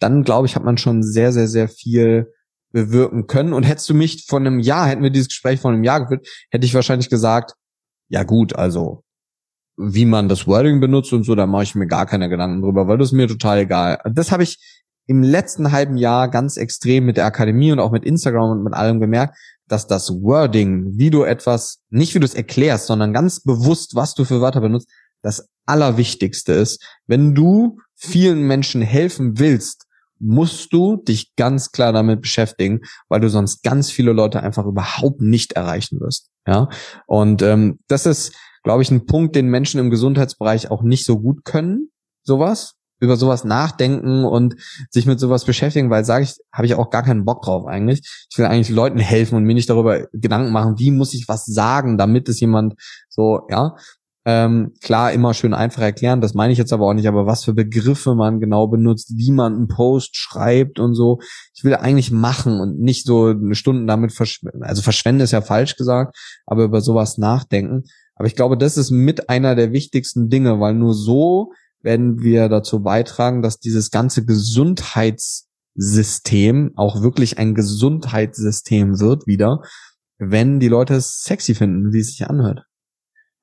dann 0.00 0.24
glaube 0.24 0.46
ich, 0.46 0.56
hat 0.56 0.64
man 0.64 0.76
schon 0.76 1.02
sehr, 1.02 1.32
sehr, 1.32 1.46
sehr 1.46 1.68
viel 1.68 2.32
bewirken 2.72 3.26
können. 3.26 3.52
Und 3.52 3.62
hättest 3.62 3.88
du 3.88 3.94
mich 3.94 4.26
von 4.26 4.46
einem 4.46 4.58
Jahr, 4.58 4.88
hätten 4.88 5.02
wir 5.02 5.10
dieses 5.10 5.28
Gespräch 5.28 5.60
von 5.60 5.74
einem 5.74 5.84
Jahr 5.84 6.00
geführt, 6.00 6.26
hätte 6.50 6.66
ich 6.66 6.74
wahrscheinlich 6.74 7.10
gesagt, 7.10 7.54
ja 8.08 8.24
gut, 8.24 8.56
also 8.56 9.03
wie 9.76 10.04
man 10.04 10.28
das 10.28 10.46
Wording 10.46 10.80
benutzt 10.80 11.12
und 11.12 11.24
so, 11.24 11.34
da 11.34 11.46
mache 11.46 11.64
ich 11.64 11.74
mir 11.74 11.86
gar 11.86 12.06
keine 12.06 12.28
Gedanken 12.28 12.62
drüber, 12.62 12.86
weil 12.86 12.98
das 12.98 13.08
ist 13.08 13.12
mir 13.12 13.28
total 13.28 13.58
egal. 13.58 13.98
Das 14.12 14.30
habe 14.30 14.42
ich 14.42 14.58
im 15.06 15.22
letzten 15.22 15.72
halben 15.72 15.96
Jahr 15.96 16.28
ganz 16.28 16.56
extrem 16.56 17.04
mit 17.04 17.16
der 17.16 17.26
Akademie 17.26 17.72
und 17.72 17.80
auch 17.80 17.90
mit 17.90 18.04
Instagram 18.04 18.50
und 18.50 18.64
mit 18.64 18.74
allem 18.74 19.00
gemerkt, 19.00 19.36
dass 19.68 19.86
das 19.86 20.10
Wording, 20.10 20.96
wie 20.96 21.10
du 21.10 21.24
etwas, 21.24 21.80
nicht 21.90 22.14
wie 22.14 22.20
du 22.20 22.24
es 22.24 22.34
erklärst, 22.34 22.86
sondern 22.86 23.12
ganz 23.12 23.40
bewusst, 23.40 23.94
was 23.94 24.14
du 24.14 24.24
für 24.24 24.40
Wörter 24.40 24.60
benutzt, 24.60 24.88
das 25.22 25.48
Allerwichtigste 25.66 26.52
ist. 26.52 26.84
Wenn 27.06 27.34
du 27.34 27.78
vielen 27.94 28.46
Menschen 28.46 28.82
helfen 28.82 29.38
willst, 29.38 29.86
musst 30.18 30.72
du 30.72 30.96
dich 30.96 31.34
ganz 31.36 31.72
klar 31.72 31.92
damit 31.92 32.22
beschäftigen, 32.22 32.80
weil 33.08 33.20
du 33.20 33.28
sonst 33.28 33.62
ganz 33.62 33.90
viele 33.90 34.12
Leute 34.12 34.42
einfach 34.42 34.64
überhaupt 34.64 35.20
nicht 35.20 35.52
erreichen 35.52 36.00
wirst. 36.00 36.30
Ja, 36.46 36.68
und 37.06 37.42
ähm, 37.42 37.78
das 37.88 38.06
ist 38.06 38.34
glaube 38.64 38.82
ich, 38.82 38.90
ein 38.90 39.06
Punkt, 39.06 39.36
den 39.36 39.46
Menschen 39.46 39.78
im 39.78 39.90
Gesundheitsbereich 39.90 40.70
auch 40.70 40.82
nicht 40.82 41.04
so 41.04 41.20
gut 41.20 41.44
können. 41.44 41.90
Sowas 42.24 42.74
über 43.00 43.16
sowas 43.16 43.44
nachdenken 43.44 44.24
und 44.24 44.56
sich 44.90 45.06
mit 45.06 45.20
sowas 45.20 45.44
beschäftigen, 45.44 45.90
weil 45.90 46.04
sage 46.04 46.24
ich, 46.24 46.36
habe 46.52 46.66
ich 46.66 46.74
auch 46.74 46.90
gar 46.90 47.02
keinen 47.02 47.24
Bock 47.24 47.42
drauf 47.42 47.66
eigentlich. 47.66 48.00
Ich 48.30 48.38
will 48.38 48.46
eigentlich 48.46 48.74
Leuten 48.74 48.98
helfen 48.98 49.36
und 49.36 49.44
mir 49.44 49.54
nicht 49.54 49.70
darüber 49.70 50.06
Gedanken 50.12 50.52
machen, 50.52 50.78
wie 50.78 50.90
muss 50.90 51.14
ich 51.14 51.28
was 51.28 51.44
sagen, 51.44 51.98
damit 51.98 52.28
es 52.28 52.40
jemand 52.40 52.74
so, 53.08 53.42
ja. 53.50 53.76
Ähm, 54.26 54.72
klar, 54.80 55.12
immer 55.12 55.34
schön 55.34 55.52
einfach 55.52 55.82
erklären, 55.82 56.22
das 56.22 56.32
meine 56.32 56.50
ich 56.50 56.58
jetzt 56.58 56.72
aber 56.72 56.86
auch 56.86 56.94
nicht, 56.94 57.08
aber 57.08 57.26
was 57.26 57.44
für 57.44 57.52
Begriffe 57.52 58.14
man 58.14 58.40
genau 58.40 58.68
benutzt, 58.68 59.12
wie 59.16 59.30
man 59.30 59.54
einen 59.54 59.68
Post 59.68 60.16
schreibt 60.16 60.80
und 60.80 60.94
so. 60.94 61.18
Ich 61.54 61.62
will 61.62 61.74
eigentlich 61.74 62.10
machen 62.10 62.58
und 62.58 62.80
nicht 62.80 63.04
so 63.04 63.34
Stunden 63.52 63.86
damit 63.86 64.12
verschwenden. 64.12 64.62
Also 64.62 64.80
verschwenden 64.80 65.20
ist 65.20 65.32
ja 65.32 65.42
falsch 65.42 65.76
gesagt, 65.76 66.16
aber 66.46 66.64
über 66.64 66.80
sowas 66.80 67.18
nachdenken. 67.18 67.82
Aber 68.16 68.26
ich 68.26 68.36
glaube, 68.36 68.56
das 68.56 68.76
ist 68.76 68.90
mit 68.90 69.28
einer 69.28 69.54
der 69.54 69.72
wichtigsten 69.72 70.28
Dinge, 70.28 70.60
weil 70.60 70.74
nur 70.74 70.94
so 70.94 71.52
werden 71.80 72.22
wir 72.22 72.48
dazu 72.48 72.82
beitragen, 72.82 73.42
dass 73.42 73.60
dieses 73.60 73.90
ganze 73.90 74.24
Gesundheitssystem 74.24 76.72
auch 76.76 77.02
wirklich 77.02 77.38
ein 77.38 77.54
Gesundheitssystem 77.54 79.00
wird 79.00 79.26
wieder, 79.26 79.60
wenn 80.18 80.60
die 80.60 80.68
Leute 80.68 80.94
es 80.94 81.22
sexy 81.22 81.54
finden, 81.54 81.92
wie 81.92 82.00
es 82.00 82.08
sich 82.08 82.28
anhört. 82.28 82.64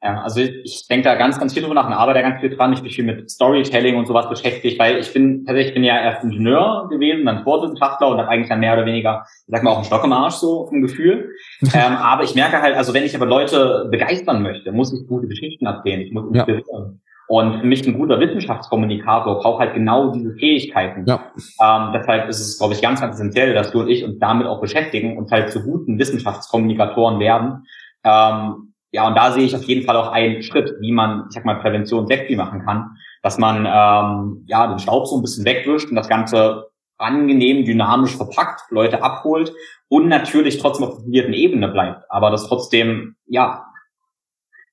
Ja, 0.04 0.22
also 0.24 0.42
ich 0.42 0.88
denke 0.88 1.04
da 1.04 1.16
ganz, 1.16 1.40
ganz 1.40 1.54
viel 1.54 1.62
drüber 1.62 1.76
nach 1.76 1.86
und 1.86 1.94
arbeite 1.94 2.22
ganz 2.22 2.40
viel 2.40 2.50
dran. 2.50 2.74
Ich 2.74 2.82
bin 2.82 2.92
viel 2.92 3.06
mit 3.06 3.30
Storytelling 3.30 3.98
und 3.98 4.08
sowas 4.08 4.28
beschäftigt, 4.28 4.80
weil 4.80 4.98
ich 4.98 5.14
bin 5.14 5.46
tatsächlich 5.46 5.76
bin 5.76 5.84
ja 5.84 5.96
erst 6.02 6.24
Ingenieur 6.24 6.88
gewesen, 6.90 7.26
dann 7.26 7.42
Sportwissenschaftler 7.42 8.08
und 8.08 8.18
dann 8.18 8.28
eigentlich 8.28 8.50
dann 8.50 8.62
mehr 8.62 8.74
oder 8.74 8.88
weniger, 8.88 9.24
ich 9.28 9.52
sag 9.52 9.62
mal, 9.62 9.70
auch 9.70 9.78
ein 9.78 9.84
Stock 9.84 10.04
im 10.04 10.12
Arsch 10.12 10.36
so 10.36 10.66
vom 10.68 10.82
Gefühl. 10.82 11.30
ähm, 11.74 11.96
aber 11.98 12.24
ich 12.24 12.34
merke 12.34 12.60
halt, 12.62 12.76
also 12.76 12.96
wenn 12.96 13.04
ich 13.04 13.16
aber 13.16 13.28
Leute 13.28 13.90
begeistern 13.92 14.42
möchte, 14.42 14.72
muss 14.72 14.92
ich 14.92 15.08
gute 15.08 15.28
Geschichten 15.28 15.68
erzählen, 15.68 16.02
ich 16.02 16.12
muss 16.12 16.26
inspirieren. 16.34 16.64
Ja. 16.72 16.94
Und 17.28 17.62
für 17.62 17.68
mich 17.68 17.88
ein 17.88 17.94
guter 17.94 18.20
Wissenschaftskommunikator 18.20 19.40
braucht 19.40 19.60
halt 19.60 19.76
genau 19.76 20.12
diese 20.12 20.34
Fähigkeiten. 20.34 21.06
Ja. 21.06 21.32
Ähm, 21.64 21.94
deshalb 21.94 22.28
ist 22.28 22.42
es, 22.42 22.58
glaube 22.58 22.74
ich, 22.74 22.82
ganz, 22.82 23.00
ganz 23.00 23.16
essentiell, 23.16 23.54
dass 23.54 23.72
du 23.72 23.82
und 23.82 23.88
ich 23.88 24.04
uns 24.04 24.18
damit 24.20 24.48
auch 24.48 24.60
beschäftigen 24.60 25.18
und 25.18 25.32
halt 25.32 25.52
zu 25.52 25.64
guten 25.64 25.98
Wissenschaftskommunikatoren 25.98 27.20
werden. 27.20 27.68
Ähm, 28.04 28.71
ja, 28.92 29.08
und 29.08 29.16
da 29.16 29.32
sehe 29.32 29.44
ich 29.44 29.56
auf 29.56 29.64
jeden 29.64 29.86
Fall 29.86 29.96
auch 29.96 30.12
einen 30.12 30.44
Schritt, 30.44 30.76
wie 30.82 30.92
man, 30.92 31.26
ich 31.30 31.36
sag 31.36 31.46
mal, 31.46 31.56
Prävention 31.56 32.08
sexy 32.08 32.36
machen 32.36 32.64
kann, 32.66 32.98
dass 33.24 33.38
man 33.38 33.66
ähm, 33.66 34.44
ja 34.48 34.68
den 34.68 34.80
Staub 34.80 35.08
so 35.08 35.18
ein 35.18 35.22
bisschen 35.22 35.46
wegwischt 35.46 35.90
und 35.90 35.96
das 35.96 36.10
Ganze 36.10 36.68
angenehm, 36.98 37.66
dynamisch 37.66 38.16
verpackt, 38.16 38.70
Leute 38.70 39.02
abholt 39.02 39.54
und 39.88 40.08
natürlich 40.08 40.60
trotzdem 40.60 40.88
auf 40.88 41.00
der 41.06 41.30
Ebene 41.30 41.70
bleibt, 41.70 42.04
aber 42.10 42.30
das 42.30 42.48
trotzdem 42.48 43.16
ja 43.26 43.66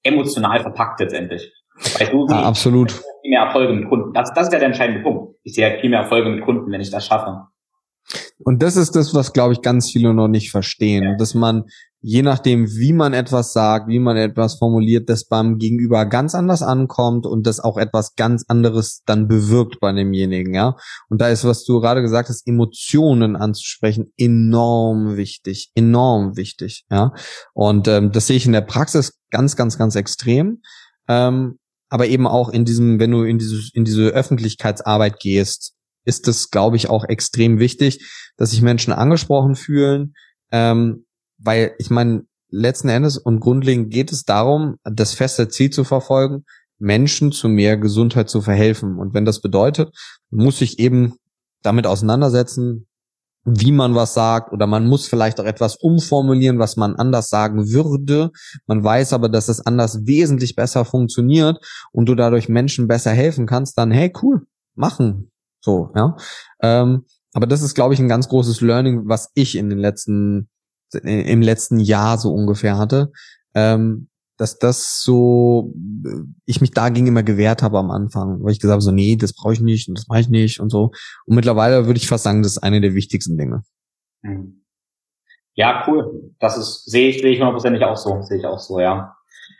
emotional 0.02 0.60
verpackt 0.60 1.00
letztendlich. 1.00 1.52
Weil 1.98 2.08
du 2.08 2.26
ja, 2.28 2.42
absolut. 2.42 2.90
Viel 2.90 3.30
mehr 3.30 3.42
Erfolge 3.42 3.72
mit 3.72 3.88
Kunden. 3.88 4.12
Das, 4.12 4.34
das 4.34 4.48
ist 4.48 4.52
ja 4.52 4.58
der 4.58 4.68
entscheidende 4.68 5.02
Punkt. 5.02 5.36
Ich 5.44 5.54
sehe 5.54 5.70
halt 5.70 5.80
viel 5.80 5.90
mehr 5.90 6.00
Erfolge 6.00 6.28
mit 6.28 6.44
Kunden, 6.44 6.70
wenn 6.72 6.80
ich 6.80 6.90
das 6.90 7.06
schaffe. 7.06 7.46
Und 8.44 8.62
das 8.62 8.76
ist 8.76 8.96
das, 8.96 9.14
was, 9.14 9.32
glaube 9.32 9.52
ich, 9.52 9.62
ganz 9.62 9.90
viele 9.90 10.14
noch 10.14 10.28
nicht 10.28 10.50
verstehen, 10.50 11.04
ja. 11.04 11.16
dass 11.16 11.34
man 11.34 11.64
je 12.00 12.22
nachdem, 12.22 12.68
wie 12.68 12.92
man 12.92 13.12
etwas 13.12 13.52
sagt, 13.52 13.88
wie 13.88 13.98
man 13.98 14.16
etwas 14.16 14.54
formuliert, 14.54 15.08
das 15.08 15.26
beim 15.26 15.58
Gegenüber 15.58 16.06
ganz 16.06 16.34
anders 16.34 16.62
ankommt 16.62 17.26
und 17.26 17.46
das 17.46 17.58
auch 17.60 17.76
etwas 17.76 18.14
ganz 18.14 18.44
anderes 18.48 19.02
dann 19.04 19.26
bewirkt 19.26 19.80
bei 19.80 19.92
demjenigen, 19.92 20.54
ja. 20.54 20.76
Und 21.08 21.20
da 21.20 21.28
ist, 21.28 21.44
was 21.44 21.64
du 21.64 21.80
gerade 21.80 22.02
gesagt 22.02 22.28
hast, 22.28 22.46
Emotionen 22.46 23.34
anzusprechen, 23.34 24.12
enorm 24.16 25.16
wichtig, 25.16 25.70
enorm 25.74 26.36
wichtig, 26.36 26.84
ja. 26.90 27.12
Und 27.52 27.88
ähm, 27.88 28.12
das 28.12 28.28
sehe 28.28 28.36
ich 28.36 28.46
in 28.46 28.52
der 28.52 28.60
Praxis 28.60 29.18
ganz, 29.30 29.56
ganz, 29.56 29.76
ganz 29.76 29.96
extrem. 29.96 30.62
Ähm, 31.08 31.58
aber 31.90 32.06
eben 32.06 32.26
auch 32.26 32.50
in 32.50 32.64
diesem, 32.64 33.00
wenn 33.00 33.10
du 33.10 33.22
in 33.22 33.38
diese, 33.38 33.70
in 33.72 33.84
diese 33.84 34.08
Öffentlichkeitsarbeit 34.08 35.18
gehst, 35.20 35.74
ist 36.04 36.28
es, 36.28 36.50
glaube 36.50 36.76
ich, 36.76 36.88
auch 36.88 37.04
extrem 37.04 37.58
wichtig, 37.58 38.06
dass 38.36 38.50
sich 38.50 38.62
Menschen 38.62 38.92
angesprochen 38.92 39.56
fühlen, 39.56 40.14
ähm, 40.52 41.06
weil 41.38 41.72
ich 41.78 41.90
meine, 41.90 42.24
letzten 42.50 42.88
Endes 42.88 43.18
und 43.18 43.40
grundlegend 43.40 43.90
geht 43.90 44.12
es 44.12 44.24
darum, 44.24 44.76
das 44.84 45.14
feste 45.14 45.48
Ziel 45.48 45.70
zu 45.70 45.84
verfolgen, 45.84 46.44
Menschen 46.78 47.32
zu 47.32 47.48
mehr 47.48 47.76
Gesundheit 47.76 48.30
zu 48.30 48.40
verhelfen. 48.40 48.98
Und 48.98 49.14
wenn 49.14 49.24
das 49.24 49.40
bedeutet, 49.40 49.94
muss 50.30 50.60
ich 50.60 50.78
eben 50.78 51.14
damit 51.62 51.86
auseinandersetzen, 51.86 52.86
wie 53.44 53.72
man 53.72 53.94
was 53.94 54.14
sagt 54.14 54.52
oder 54.52 54.66
man 54.66 54.86
muss 54.86 55.06
vielleicht 55.06 55.40
auch 55.40 55.44
etwas 55.44 55.76
umformulieren, 55.76 56.58
was 56.58 56.76
man 56.76 56.96
anders 56.96 57.28
sagen 57.28 57.70
würde. 57.70 58.30
Man 58.66 58.84
weiß 58.84 59.12
aber, 59.12 59.28
dass 59.28 59.48
es 59.48 59.64
anders 59.64 60.06
wesentlich 60.06 60.54
besser 60.54 60.84
funktioniert 60.84 61.58
und 61.92 62.06
du 62.06 62.14
dadurch 62.14 62.48
Menschen 62.48 62.88
besser 62.88 63.12
helfen 63.12 63.46
kannst, 63.46 63.78
dann 63.78 63.90
hey, 63.90 64.12
cool, 64.22 64.42
machen. 64.74 65.30
So, 65.60 65.90
ja. 65.94 66.16
Ähm, 66.62 67.04
aber 67.32 67.46
das 67.46 67.62
ist, 67.62 67.74
glaube 67.74 67.94
ich, 67.94 68.00
ein 68.00 68.08
ganz 68.08 68.28
großes 68.28 68.60
Learning, 68.60 69.02
was 69.06 69.30
ich 69.34 69.56
in 69.56 69.70
den 69.70 69.78
letzten, 69.78 70.48
im 71.02 71.42
letzten 71.42 71.78
Jahr 71.78 72.18
so 72.18 72.32
ungefähr 72.32 72.78
hatte. 72.78 73.12
Ähm, 73.54 74.08
dass 74.38 74.58
das 74.58 75.02
so, 75.02 75.74
ich 76.46 76.60
mich 76.60 76.70
dagegen 76.70 77.08
immer 77.08 77.24
gewehrt 77.24 77.62
habe 77.62 77.78
am 77.78 77.90
Anfang, 77.90 78.42
weil 78.42 78.52
ich 78.52 78.60
gesagt 78.60 78.74
habe, 78.74 78.82
so, 78.82 78.92
nee, 78.92 79.16
das 79.16 79.32
brauche 79.32 79.52
ich 79.52 79.60
nicht 79.60 79.88
und 79.88 79.98
das 79.98 80.06
mache 80.06 80.20
ich 80.20 80.28
nicht 80.28 80.60
und 80.60 80.70
so. 80.70 80.92
Und 81.26 81.34
mittlerweile 81.34 81.86
würde 81.86 81.98
ich 81.98 82.06
fast 82.06 82.22
sagen, 82.22 82.42
das 82.42 82.52
ist 82.52 82.62
eine 82.62 82.80
der 82.80 82.94
wichtigsten 82.94 83.36
Dinge. 83.36 83.64
Mhm. 84.22 84.64
Ja, 85.54 85.82
cool. 85.88 86.32
Das 86.38 86.56
ist, 86.56 86.84
sehe 86.84 87.08
ich, 87.08 87.20
sehe 87.20 87.32
ich 87.32 87.40
hundertprozentig 87.40 87.82
auch 87.82 87.96
so, 87.96 88.22
sehe 88.22 88.38
ich 88.38 88.46
auch 88.46 88.60
so, 88.60 88.78
ja. 88.78 89.16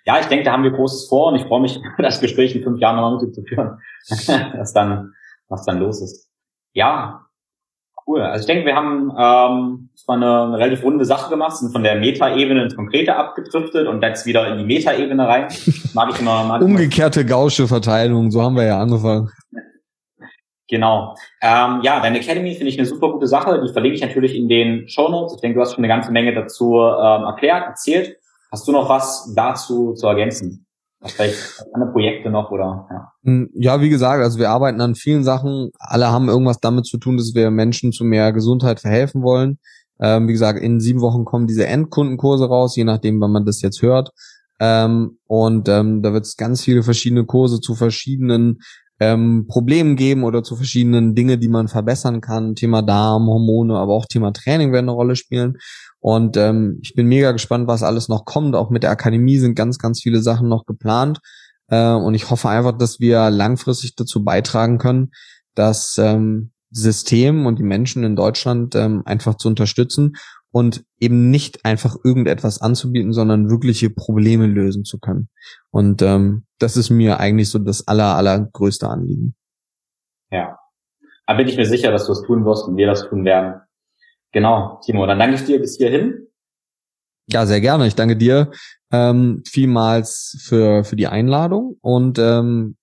Ja, 0.07 0.21
ich 0.21 0.27
denke, 0.27 0.45
da 0.45 0.53
haben 0.53 0.63
wir 0.63 0.71
Großes 0.71 1.09
vor 1.09 1.33
und 1.33 1.41
ich 1.41 1.47
freue 1.47 1.61
mich, 1.61 1.81
das 1.99 2.21
Gespräch 2.21 2.55
in 2.55 2.63
fünf 2.63 2.79
Jahren 2.79 2.97
nochmal 2.97 3.19
mit 3.19 3.23
dir 3.23 3.33
zu 3.33 3.43
führen, 3.43 3.81
was 4.09 4.73
dann, 4.73 5.13
was 5.49 5.65
dann 5.65 5.81
los 5.81 6.01
ist. 6.01 6.31
Ja, 6.73 7.28
Cool. 8.09 8.23
Also 8.23 8.41
ich 8.41 8.47
denke, 8.47 8.65
wir 8.65 8.75
haben 8.75 9.13
ähm, 9.19 9.91
das 9.95 10.09
war 10.09 10.17
eine, 10.17 10.45
eine 10.45 10.59
relativ 10.59 10.83
runde 10.83 11.05
Sache 11.05 11.29
gemacht, 11.29 11.59
sind 11.59 11.73
von 11.73 11.83
der 11.83 11.97
Meta-Ebene 11.97 12.63
ins 12.63 12.75
Konkrete 12.75 13.15
abgedriftet 13.15 13.87
und 13.87 14.03
jetzt 14.03 14.25
wieder 14.25 14.51
in 14.51 14.57
die 14.57 14.65
Meta-Ebene 14.65 15.29
rein. 15.29 15.49
Mag 15.95 16.09
ich 16.11 16.19
immer. 16.19 16.43
Mag 16.45 16.63
Umgekehrte 16.63 17.27
gausche 17.27 17.69
Verteilung, 17.69 18.31
so 18.31 18.41
haben 18.41 18.57
wir 18.57 18.65
ja 18.65 18.81
angefangen. 18.81 19.29
Genau. 20.71 21.17
Ähm, 21.43 21.81
ja, 21.83 22.01
deine 22.01 22.19
Academy 22.19 22.55
finde 22.55 22.69
ich 22.71 22.79
eine 22.79 22.87
super 22.87 23.13
gute 23.13 23.27
Sache. 23.27 23.63
Die 23.63 23.73
verlinke 23.73 23.97
ich 23.97 24.03
natürlich 24.03 24.35
in 24.35 24.49
den 24.49 24.89
Show 24.89 25.11
Notes. 25.11 25.35
Ich 25.35 25.41
denke, 25.43 25.57
du 25.57 25.61
hast 25.61 25.75
schon 25.75 25.85
eine 25.85 25.93
ganze 25.93 26.11
Menge 26.11 26.35
dazu 26.35 26.77
ähm, 26.77 27.25
erklärt, 27.25 27.67
erzählt. 27.67 28.17
Hast 28.51 28.67
du 28.67 28.73
noch 28.73 28.89
was 28.89 29.35
dazu 29.37 29.93
zu 29.93 30.07
ergänzen? 30.07 30.67
Vielleicht 31.05 31.62
andere 31.73 31.93
Projekte 31.93 32.31
noch 32.31 32.51
oder 32.51 32.89
ja. 32.91 33.12
Hm, 33.25 33.51
ja, 33.55 33.81
wie 33.81 33.89
gesagt, 33.89 34.23
also 34.23 34.39
wir 34.39 34.51
arbeiten 34.51 34.81
an 34.81 34.97
vielen 34.97 35.23
Sachen. 35.23 35.70
Alle 35.79 36.11
haben 36.11 36.29
irgendwas 36.29 36.59
damit 36.59 36.87
zu 36.87 36.99
tun, 36.99 37.16
dass 37.16 37.35
wir 37.35 37.51
Menschen 37.51 37.93
zu 37.93 38.05
mehr 38.05 38.33
Gesundheit 38.33 38.81
verhelfen 38.81 39.23
wollen. 39.23 39.59
Ähm, 40.01 40.29
wie 40.29 40.33
gesagt, 40.33 40.61
in 40.61 40.81
sieben 40.81 41.01
Wochen 41.01 41.25
kommen 41.25 41.47
diese 41.47 41.66
Endkundenkurse 41.66 42.49
raus, 42.49 42.77
je 42.77 42.85
nachdem, 42.85 43.20
wann 43.20 43.33
man 43.33 43.45
das 43.45 43.62
jetzt 43.62 43.83
hört. 43.83 44.11
Ähm, 44.61 45.19
und 45.27 45.69
ähm, 45.69 46.03
da 46.03 46.12
wird 46.12 46.25
es 46.25 46.37
ganz 46.37 46.62
viele 46.62 46.83
verschiedene 46.83 47.25
Kurse 47.25 47.61
zu 47.61 47.75
verschiedenen 47.75 48.59
ähm, 49.01 49.47
Problemen 49.49 49.97
geben 49.97 50.25
oder 50.25 50.43
zu 50.43 50.57
verschiedenen 50.57 51.15
Dinge, 51.15 51.39
die 51.39 51.49
man 51.49 51.69
verbessern 51.69 52.20
kann. 52.20 52.55
Thema 52.55 52.83
Darm, 52.83 53.27
Hormone, 53.27 53.77
aber 53.77 53.95
auch 53.95 54.07
Thema 54.07 54.33
Training 54.33 54.73
werden 54.73 54.87
eine 54.89 54.97
Rolle 54.97 55.16
spielen. 55.16 55.59
Und 56.01 56.37
ähm, 56.37 56.79
ich 56.83 56.95
bin 56.95 57.07
mega 57.07 57.33
gespannt, 57.33 57.69
was 57.69 57.83
alles 57.83 58.09
noch 58.09 58.25
kommt. 58.25 58.55
Auch 58.55 58.70
mit 58.70 58.83
der 58.83 58.91
Akademie 58.91 59.39
sind 59.39 59.55
ganz, 59.55 59.79
ganz 59.79 60.01
viele 60.03 60.20
Sachen 60.20 60.49
noch 60.49 60.65
geplant. 60.65 61.20
Äh, 61.69 61.93
und 61.93 62.15
ich 62.15 62.31
hoffe 62.31 62.49
einfach, 62.49 62.77
dass 62.77 63.01
wir 63.01 63.31
langfristig 63.31 63.95
dazu 63.95 64.25
beitragen 64.25 64.79
können, 64.79 65.11
dass 65.55 65.97
ähm, 65.99 66.53
System 66.70 67.47
und 67.47 67.59
die 67.59 67.65
Menschen 67.65 68.05
in 68.05 68.16
Deutschland 68.16 68.75
ähm, 68.75 69.03
einfach 69.07 69.37
zu 69.37 69.49
unterstützen 69.49 70.16
und 70.59 70.85
eben 70.99 71.31
nicht 71.31 71.65
einfach 71.65 71.95
irgendetwas 72.03 72.61
anzubieten, 72.61 73.13
sondern 73.13 73.49
wirkliche 73.49 73.91
Probleme 73.91 74.47
lösen 74.47 74.85
zu 74.85 74.99
können. 74.99 75.29
Und 75.71 76.03
ähm, 76.03 76.47
das 76.59 76.77
ist 76.77 76.91
mir 76.91 77.21
eigentlich 77.21 77.49
so 77.49 77.61
das 77.61 77.87
aller, 77.87 78.17
allergrößte 78.17 78.89
Anliegen. 78.89 79.37
Ja. 80.33 80.59
Da 81.29 81.35
bin 81.35 81.47
ich 81.47 81.57
mir 81.57 81.65
sicher, 81.65 81.93
dass 81.93 82.07
du 82.07 82.13
es 82.13 82.23
tun 82.23 82.45
wirst 82.45 82.67
und 82.67 82.77
wir 82.77 82.89
das 82.89 83.09
tun 83.09 83.25
werden. 83.25 83.61
Genau, 84.33 84.81
Timo, 84.85 85.07
dann 85.07 85.21
danke 85.21 85.37
ich 85.37 85.45
dir 85.45 85.61
bis 85.61 85.77
hierhin. 85.77 86.27
Ja, 87.31 87.47
sehr 87.47 87.61
gerne. 87.61 87.87
Ich 87.87 87.95
danke 87.95 88.17
dir 88.17 88.51
ähm, 88.91 89.45
vielmals 89.47 90.43
für, 90.43 90.83
für 90.83 90.97
die 90.97 91.07
Einladung 91.07 91.77
und 91.83 92.19
ähm, 92.19 92.77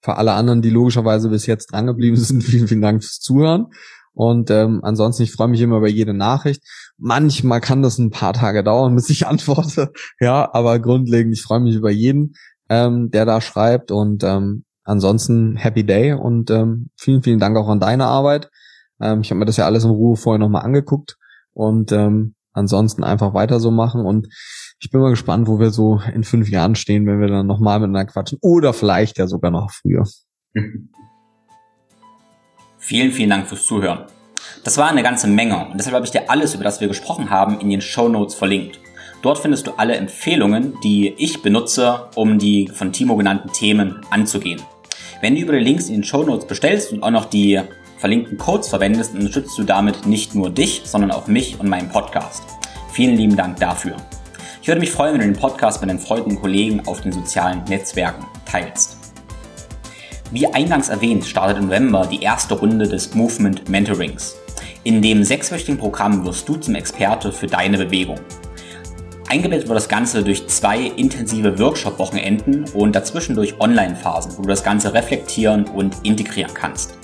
für 0.00 0.16
alle 0.16 0.32
anderen, 0.32 0.62
die 0.62 0.70
logischerweise 0.70 1.28
bis 1.28 1.44
jetzt 1.44 1.72
drangeblieben 1.72 2.16
sind, 2.16 2.42
vielen, 2.42 2.68
vielen 2.68 2.80
Dank 2.80 3.04
fürs 3.04 3.20
Zuhören. 3.20 3.66
Und 4.14 4.50
ähm, 4.50 4.80
ansonsten, 4.82 5.22
ich 5.22 5.32
freue 5.32 5.48
mich 5.48 5.60
immer 5.60 5.78
über 5.78 5.88
jede 5.88 6.14
Nachricht. 6.14 6.62
Manchmal 6.98 7.60
kann 7.60 7.82
das 7.82 7.98
ein 7.98 8.10
paar 8.10 8.32
Tage 8.32 8.62
dauern, 8.62 8.94
bis 8.96 9.10
ich 9.10 9.26
antworte. 9.26 9.92
Ja, 10.20 10.48
aber 10.52 10.78
grundlegend, 10.78 11.34
ich 11.34 11.42
freue 11.42 11.60
mich 11.60 11.74
über 11.74 11.90
jeden, 11.90 12.34
ähm, 12.68 13.10
der 13.10 13.24
da 13.24 13.40
schreibt. 13.40 13.90
Und 13.90 14.22
ähm, 14.24 14.64
ansonsten 14.84 15.56
Happy 15.56 15.84
Day 15.84 16.12
und 16.12 16.50
ähm, 16.50 16.90
vielen, 16.96 17.22
vielen 17.22 17.38
Dank 17.38 17.56
auch 17.56 17.68
an 17.68 17.80
deine 17.80 18.06
Arbeit. 18.06 18.50
Ähm, 19.00 19.20
ich 19.22 19.30
habe 19.30 19.38
mir 19.38 19.46
das 19.46 19.56
ja 19.56 19.66
alles 19.66 19.84
in 19.84 19.90
Ruhe 19.90 20.16
vorher 20.16 20.38
nochmal 20.38 20.62
angeguckt 20.62 21.16
und 21.52 21.92
ähm, 21.92 22.34
ansonsten 22.52 23.04
einfach 23.04 23.34
weiter 23.34 23.60
so 23.60 23.70
machen 23.70 24.04
und 24.04 24.28
ich 24.80 24.90
bin 24.90 25.00
mal 25.00 25.10
gespannt, 25.10 25.46
wo 25.46 25.60
wir 25.60 25.70
so 25.70 26.00
in 26.12 26.24
fünf 26.24 26.50
Jahren 26.50 26.74
stehen, 26.74 27.06
wenn 27.06 27.20
wir 27.20 27.28
dann 27.28 27.46
nochmal 27.46 27.78
miteinander 27.78 28.10
quatschen 28.10 28.38
oder 28.42 28.72
vielleicht 28.72 29.16
ja 29.18 29.26
sogar 29.26 29.50
noch 29.50 29.70
früher. 29.70 30.04
Vielen, 32.84 33.12
vielen 33.12 33.30
Dank 33.30 33.46
fürs 33.46 33.64
Zuhören. 33.64 34.06
Das 34.64 34.76
war 34.76 34.90
eine 34.90 35.04
ganze 35.04 35.28
Menge 35.28 35.68
und 35.68 35.78
deshalb 35.78 35.94
habe 35.94 36.04
ich 36.04 36.10
dir 36.10 36.28
alles, 36.28 36.52
über 36.52 36.64
das 36.64 36.80
wir 36.80 36.88
gesprochen 36.88 37.30
haben, 37.30 37.60
in 37.60 37.70
den 37.70 37.80
Show 37.80 38.08
Notes 38.08 38.34
verlinkt. 38.34 38.80
Dort 39.22 39.38
findest 39.38 39.68
du 39.68 39.74
alle 39.76 39.94
Empfehlungen, 39.94 40.74
die 40.82 41.14
ich 41.16 41.42
benutze, 41.42 42.08
um 42.16 42.40
die 42.40 42.66
von 42.74 42.92
Timo 42.92 43.14
genannten 43.14 43.52
Themen 43.52 44.00
anzugehen. 44.10 44.60
Wenn 45.20 45.36
du 45.36 45.42
über 45.42 45.52
die 45.52 45.60
Links 45.60 45.86
in 45.86 45.94
den 45.94 46.04
Show 46.04 46.24
Notes 46.24 46.48
bestellst 46.48 46.92
und 46.92 47.04
auch 47.04 47.12
noch 47.12 47.26
die 47.26 47.60
verlinkten 47.98 48.36
Codes 48.36 48.66
verwendest, 48.66 49.14
unterstützt 49.14 49.56
du 49.56 49.62
damit 49.62 50.04
nicht 50.04 50.34
nur 50.34 50.50
dich, 50.50 50.82
sondern 50.84 51.12
auch 51.12 51.28
mich 51.28 51.60
und 51.60 51.68
meinen 51.68 51.88
Podcast. 51.88 52.42
Vielen 52.90 53.16
lieben 53.16 53.36
Dank 53.36 53.58
dafür. 53.60 53.94
Ich 54.60 54.66
würde 54.66 54.80
mich 54.80 54.90
freuen, 54.90 55.14
wenn 55.14 55.20
du 55.20 55.26
den 55.28 55.40
Podcast 55.40 55.80
mit 55.80 55.88
deinen 55.88 56.00
Freunden 56.00 56.30
und 56.30 56.40
Kollegen 56.40 56.84
auf 56.88 57.00
den 57.00 57.12
sozialen 57.12 57.62
Netzwerken 57.68 58.26
teilst. 58.44 58.91
Wie 60.32 60.46
eingangs 60.46 60.88
erwähnt, 60.88 61.26
startet 61.26 61.58
im 61.58 61.66
November 61.66 62.08
die 62.10 62.22
erste 62.22 62.54
Runde 62.54 62.88
des 62.88 63.14
Movement 63.14 63.68
Mentorings. 63.68 64.34
In 64.82 65.02
dem 65.02 65.24
sechswöchigen 65.24 65.76
Programm 65.76 66.24
wirst 66.24 66.48
du 66.48 66.56
zum 66.56 66.74
Experte 66.74 67.32
für 67.32 67.46
deine 67.46 67.76
Bewegung. 67.76 68.18
Eingebettet 69.28 69.68
wird 69.68 69.76
das 69.76 69.90
Ganze 69.90 70.24
durch 70.24 70.46
zwei 70.46 70.86
intensive 70.96 71.58
Workshop-Wochenenden 71.58 72.64
und 72.72 72.96
dazwischen 72.96 73.36
durch 73.36 73.60
Online-Phasen, 73.60 74.38
wo 74.38 74.42
du 74.42 74.48
das 74.48 74.64
Ganze 74.64 74.94
reflektieren 74.94 75.66
und 75.66 75.96
integrieren 76.02 76.54
kannst. 76.54 76.96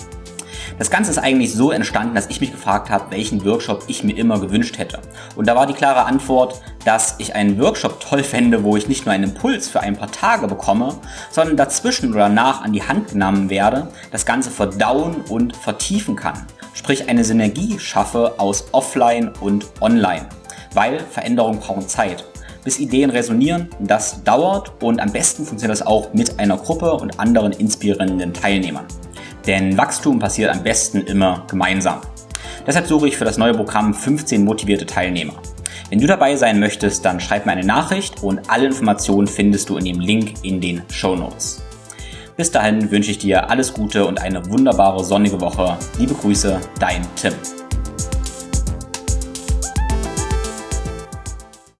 Das 0.78 0.90
Ganze 0.90 1.10
ist 1.10 1.18
eigentlich 1.18 1.52
so 1.52 1.72
entstanden, 1.72 2.14
dass 2.14 2.28
ich 2.28 2.40
mich 2.40 2.52
gefragt 2.52 2.88
habe, 2.88 3.10
welchen 3.10 3.44
Workshop 3.44 3.82
ich 3.88 4.04
mir 4.04 4.16
immer 4.16 4.38
gewünscht 4.38 4.78
hätte. 4.78 5.00
Und 5.34 5.48
da 5.48 5.56
war 5.56 5.66
die 5.66 5.72
klare 5.72 6.04
Antwort, 6.04 6.60
dass 6.84 7.16
ich 7.18 7.34
einen 7.34 7.60
Workshop 7.60 7.98
toll 7.98 8.22
fände, 8.22 8.62
wo 8.62 8.76
ich 8.76 8.86
nicht 8.86 9.04
nur 9.04 9.12
einen 9.12 9.24
Impuls 9.24 9.68
für 9.68 9.80
ein 9.80 9.96
paar 9.96 10.12
Tage 10.12 10.46
bekomme, 10.46 10.94
sondern 11.32 11.56
dazwischen 11.56 12.10
oder 12.12 12.28
danach 12.28 12.62
an 12.62 12.72
die 12.72 12.84
Hand 12.84 13.08
genommen 13.08 13.50
werde, 13.50 13.88
das 14.12 14.24
Ganze 14.24 14.50
verdauen 14.50 15.16
und 15.28 15.56
vertiefen 15.56 16.14
kann. 16.14 16.46
Sprich 16.74 17.08
eine 17.08 17.24
Synergie 17.24 17.80
schaffe 17.80 18.34
aus 18.38 18.66
Offline 18.70 19.32
und 19.40 19.66
Online. 19.80 20.28
Weil 20.74 21.00
Veränderungen 21.00 21.58
brauchen 21.58 21.88
Zeit 21.88 22.24
bis 22.62 22.78
Ideen 22.78 23.10
resonieren. 23.10 23.68
Das 23.80 24.22
dauert 24.22 24.70
und 24.82 25.00
am 25.00 25.10
besten 25.10 25.44
funktioniert 25.44 25.80
das 25.80 25.86
auch 25.86 26.12
mit 26.12 26.38
einer 26.38 26.56
Gruppe 26.56 26.92
und 26.92 27.18
anderen 27.18 27.52
inspirierenden 27.52 28.32
Teilnehmern. 28.32 28.86
Denn 29.48 29.78
Wachstum 29.78 30.18
passiert 30.18 30.54
am 30.54 30.62
besten 30.62 31.00
immer 31.00 31.44
gemeinsam. 31.48 32.02
Deshalb 32.66 32.86
suche 32.86 33.08
ich 33.08 33.16
für 33.16 33.24
das 33.24 33.38
neue 33.38 33.54
Programm 33.54 33.94
15 33.94 34.44
motivierte 34.44 34.84
Teilnehmer. 34.84 35.32
Wenn 35.88 36.00
du 36.00 36.06
dabei 36.06 36.36
sein 36.36 36.60
möchtest, 36.60 37.02
dann 37.06 37.18
schreib 37.18 37.46
mir 37.46 37.52
eine 37.52 37.64
Nachricht 37.64 38.22
und 38.22 38.50
alle 38.50 38.66
Informationen 38.66 39.26
findest 39.26 39.70
du 39.70 39.78
in 39.78 39.86
dem 39.86 40.00
Link 40.00 40.34
in 40.42 40.60
den 40.60 40.82
Show 40.92 41.16
Notes. 41.16 41.62
Bis 42.36 42.52
dahin 42.52 42.90
wünsche 42.90 43.10
ich 43.10 43.18
dir 43.18 43.48
alles 43.48 43.72
Gute 43.72 44.04
und 44.04 44.20
eine 44.20 44.50
wunderbare 44.50 45.02
sonnige 45.02 45.40
Woche. 45.40 45.78
Liebe 45.98 46.14
Grüße, 46.14 46.60
dein 46.78 47.00
Tim. 47.16 47.32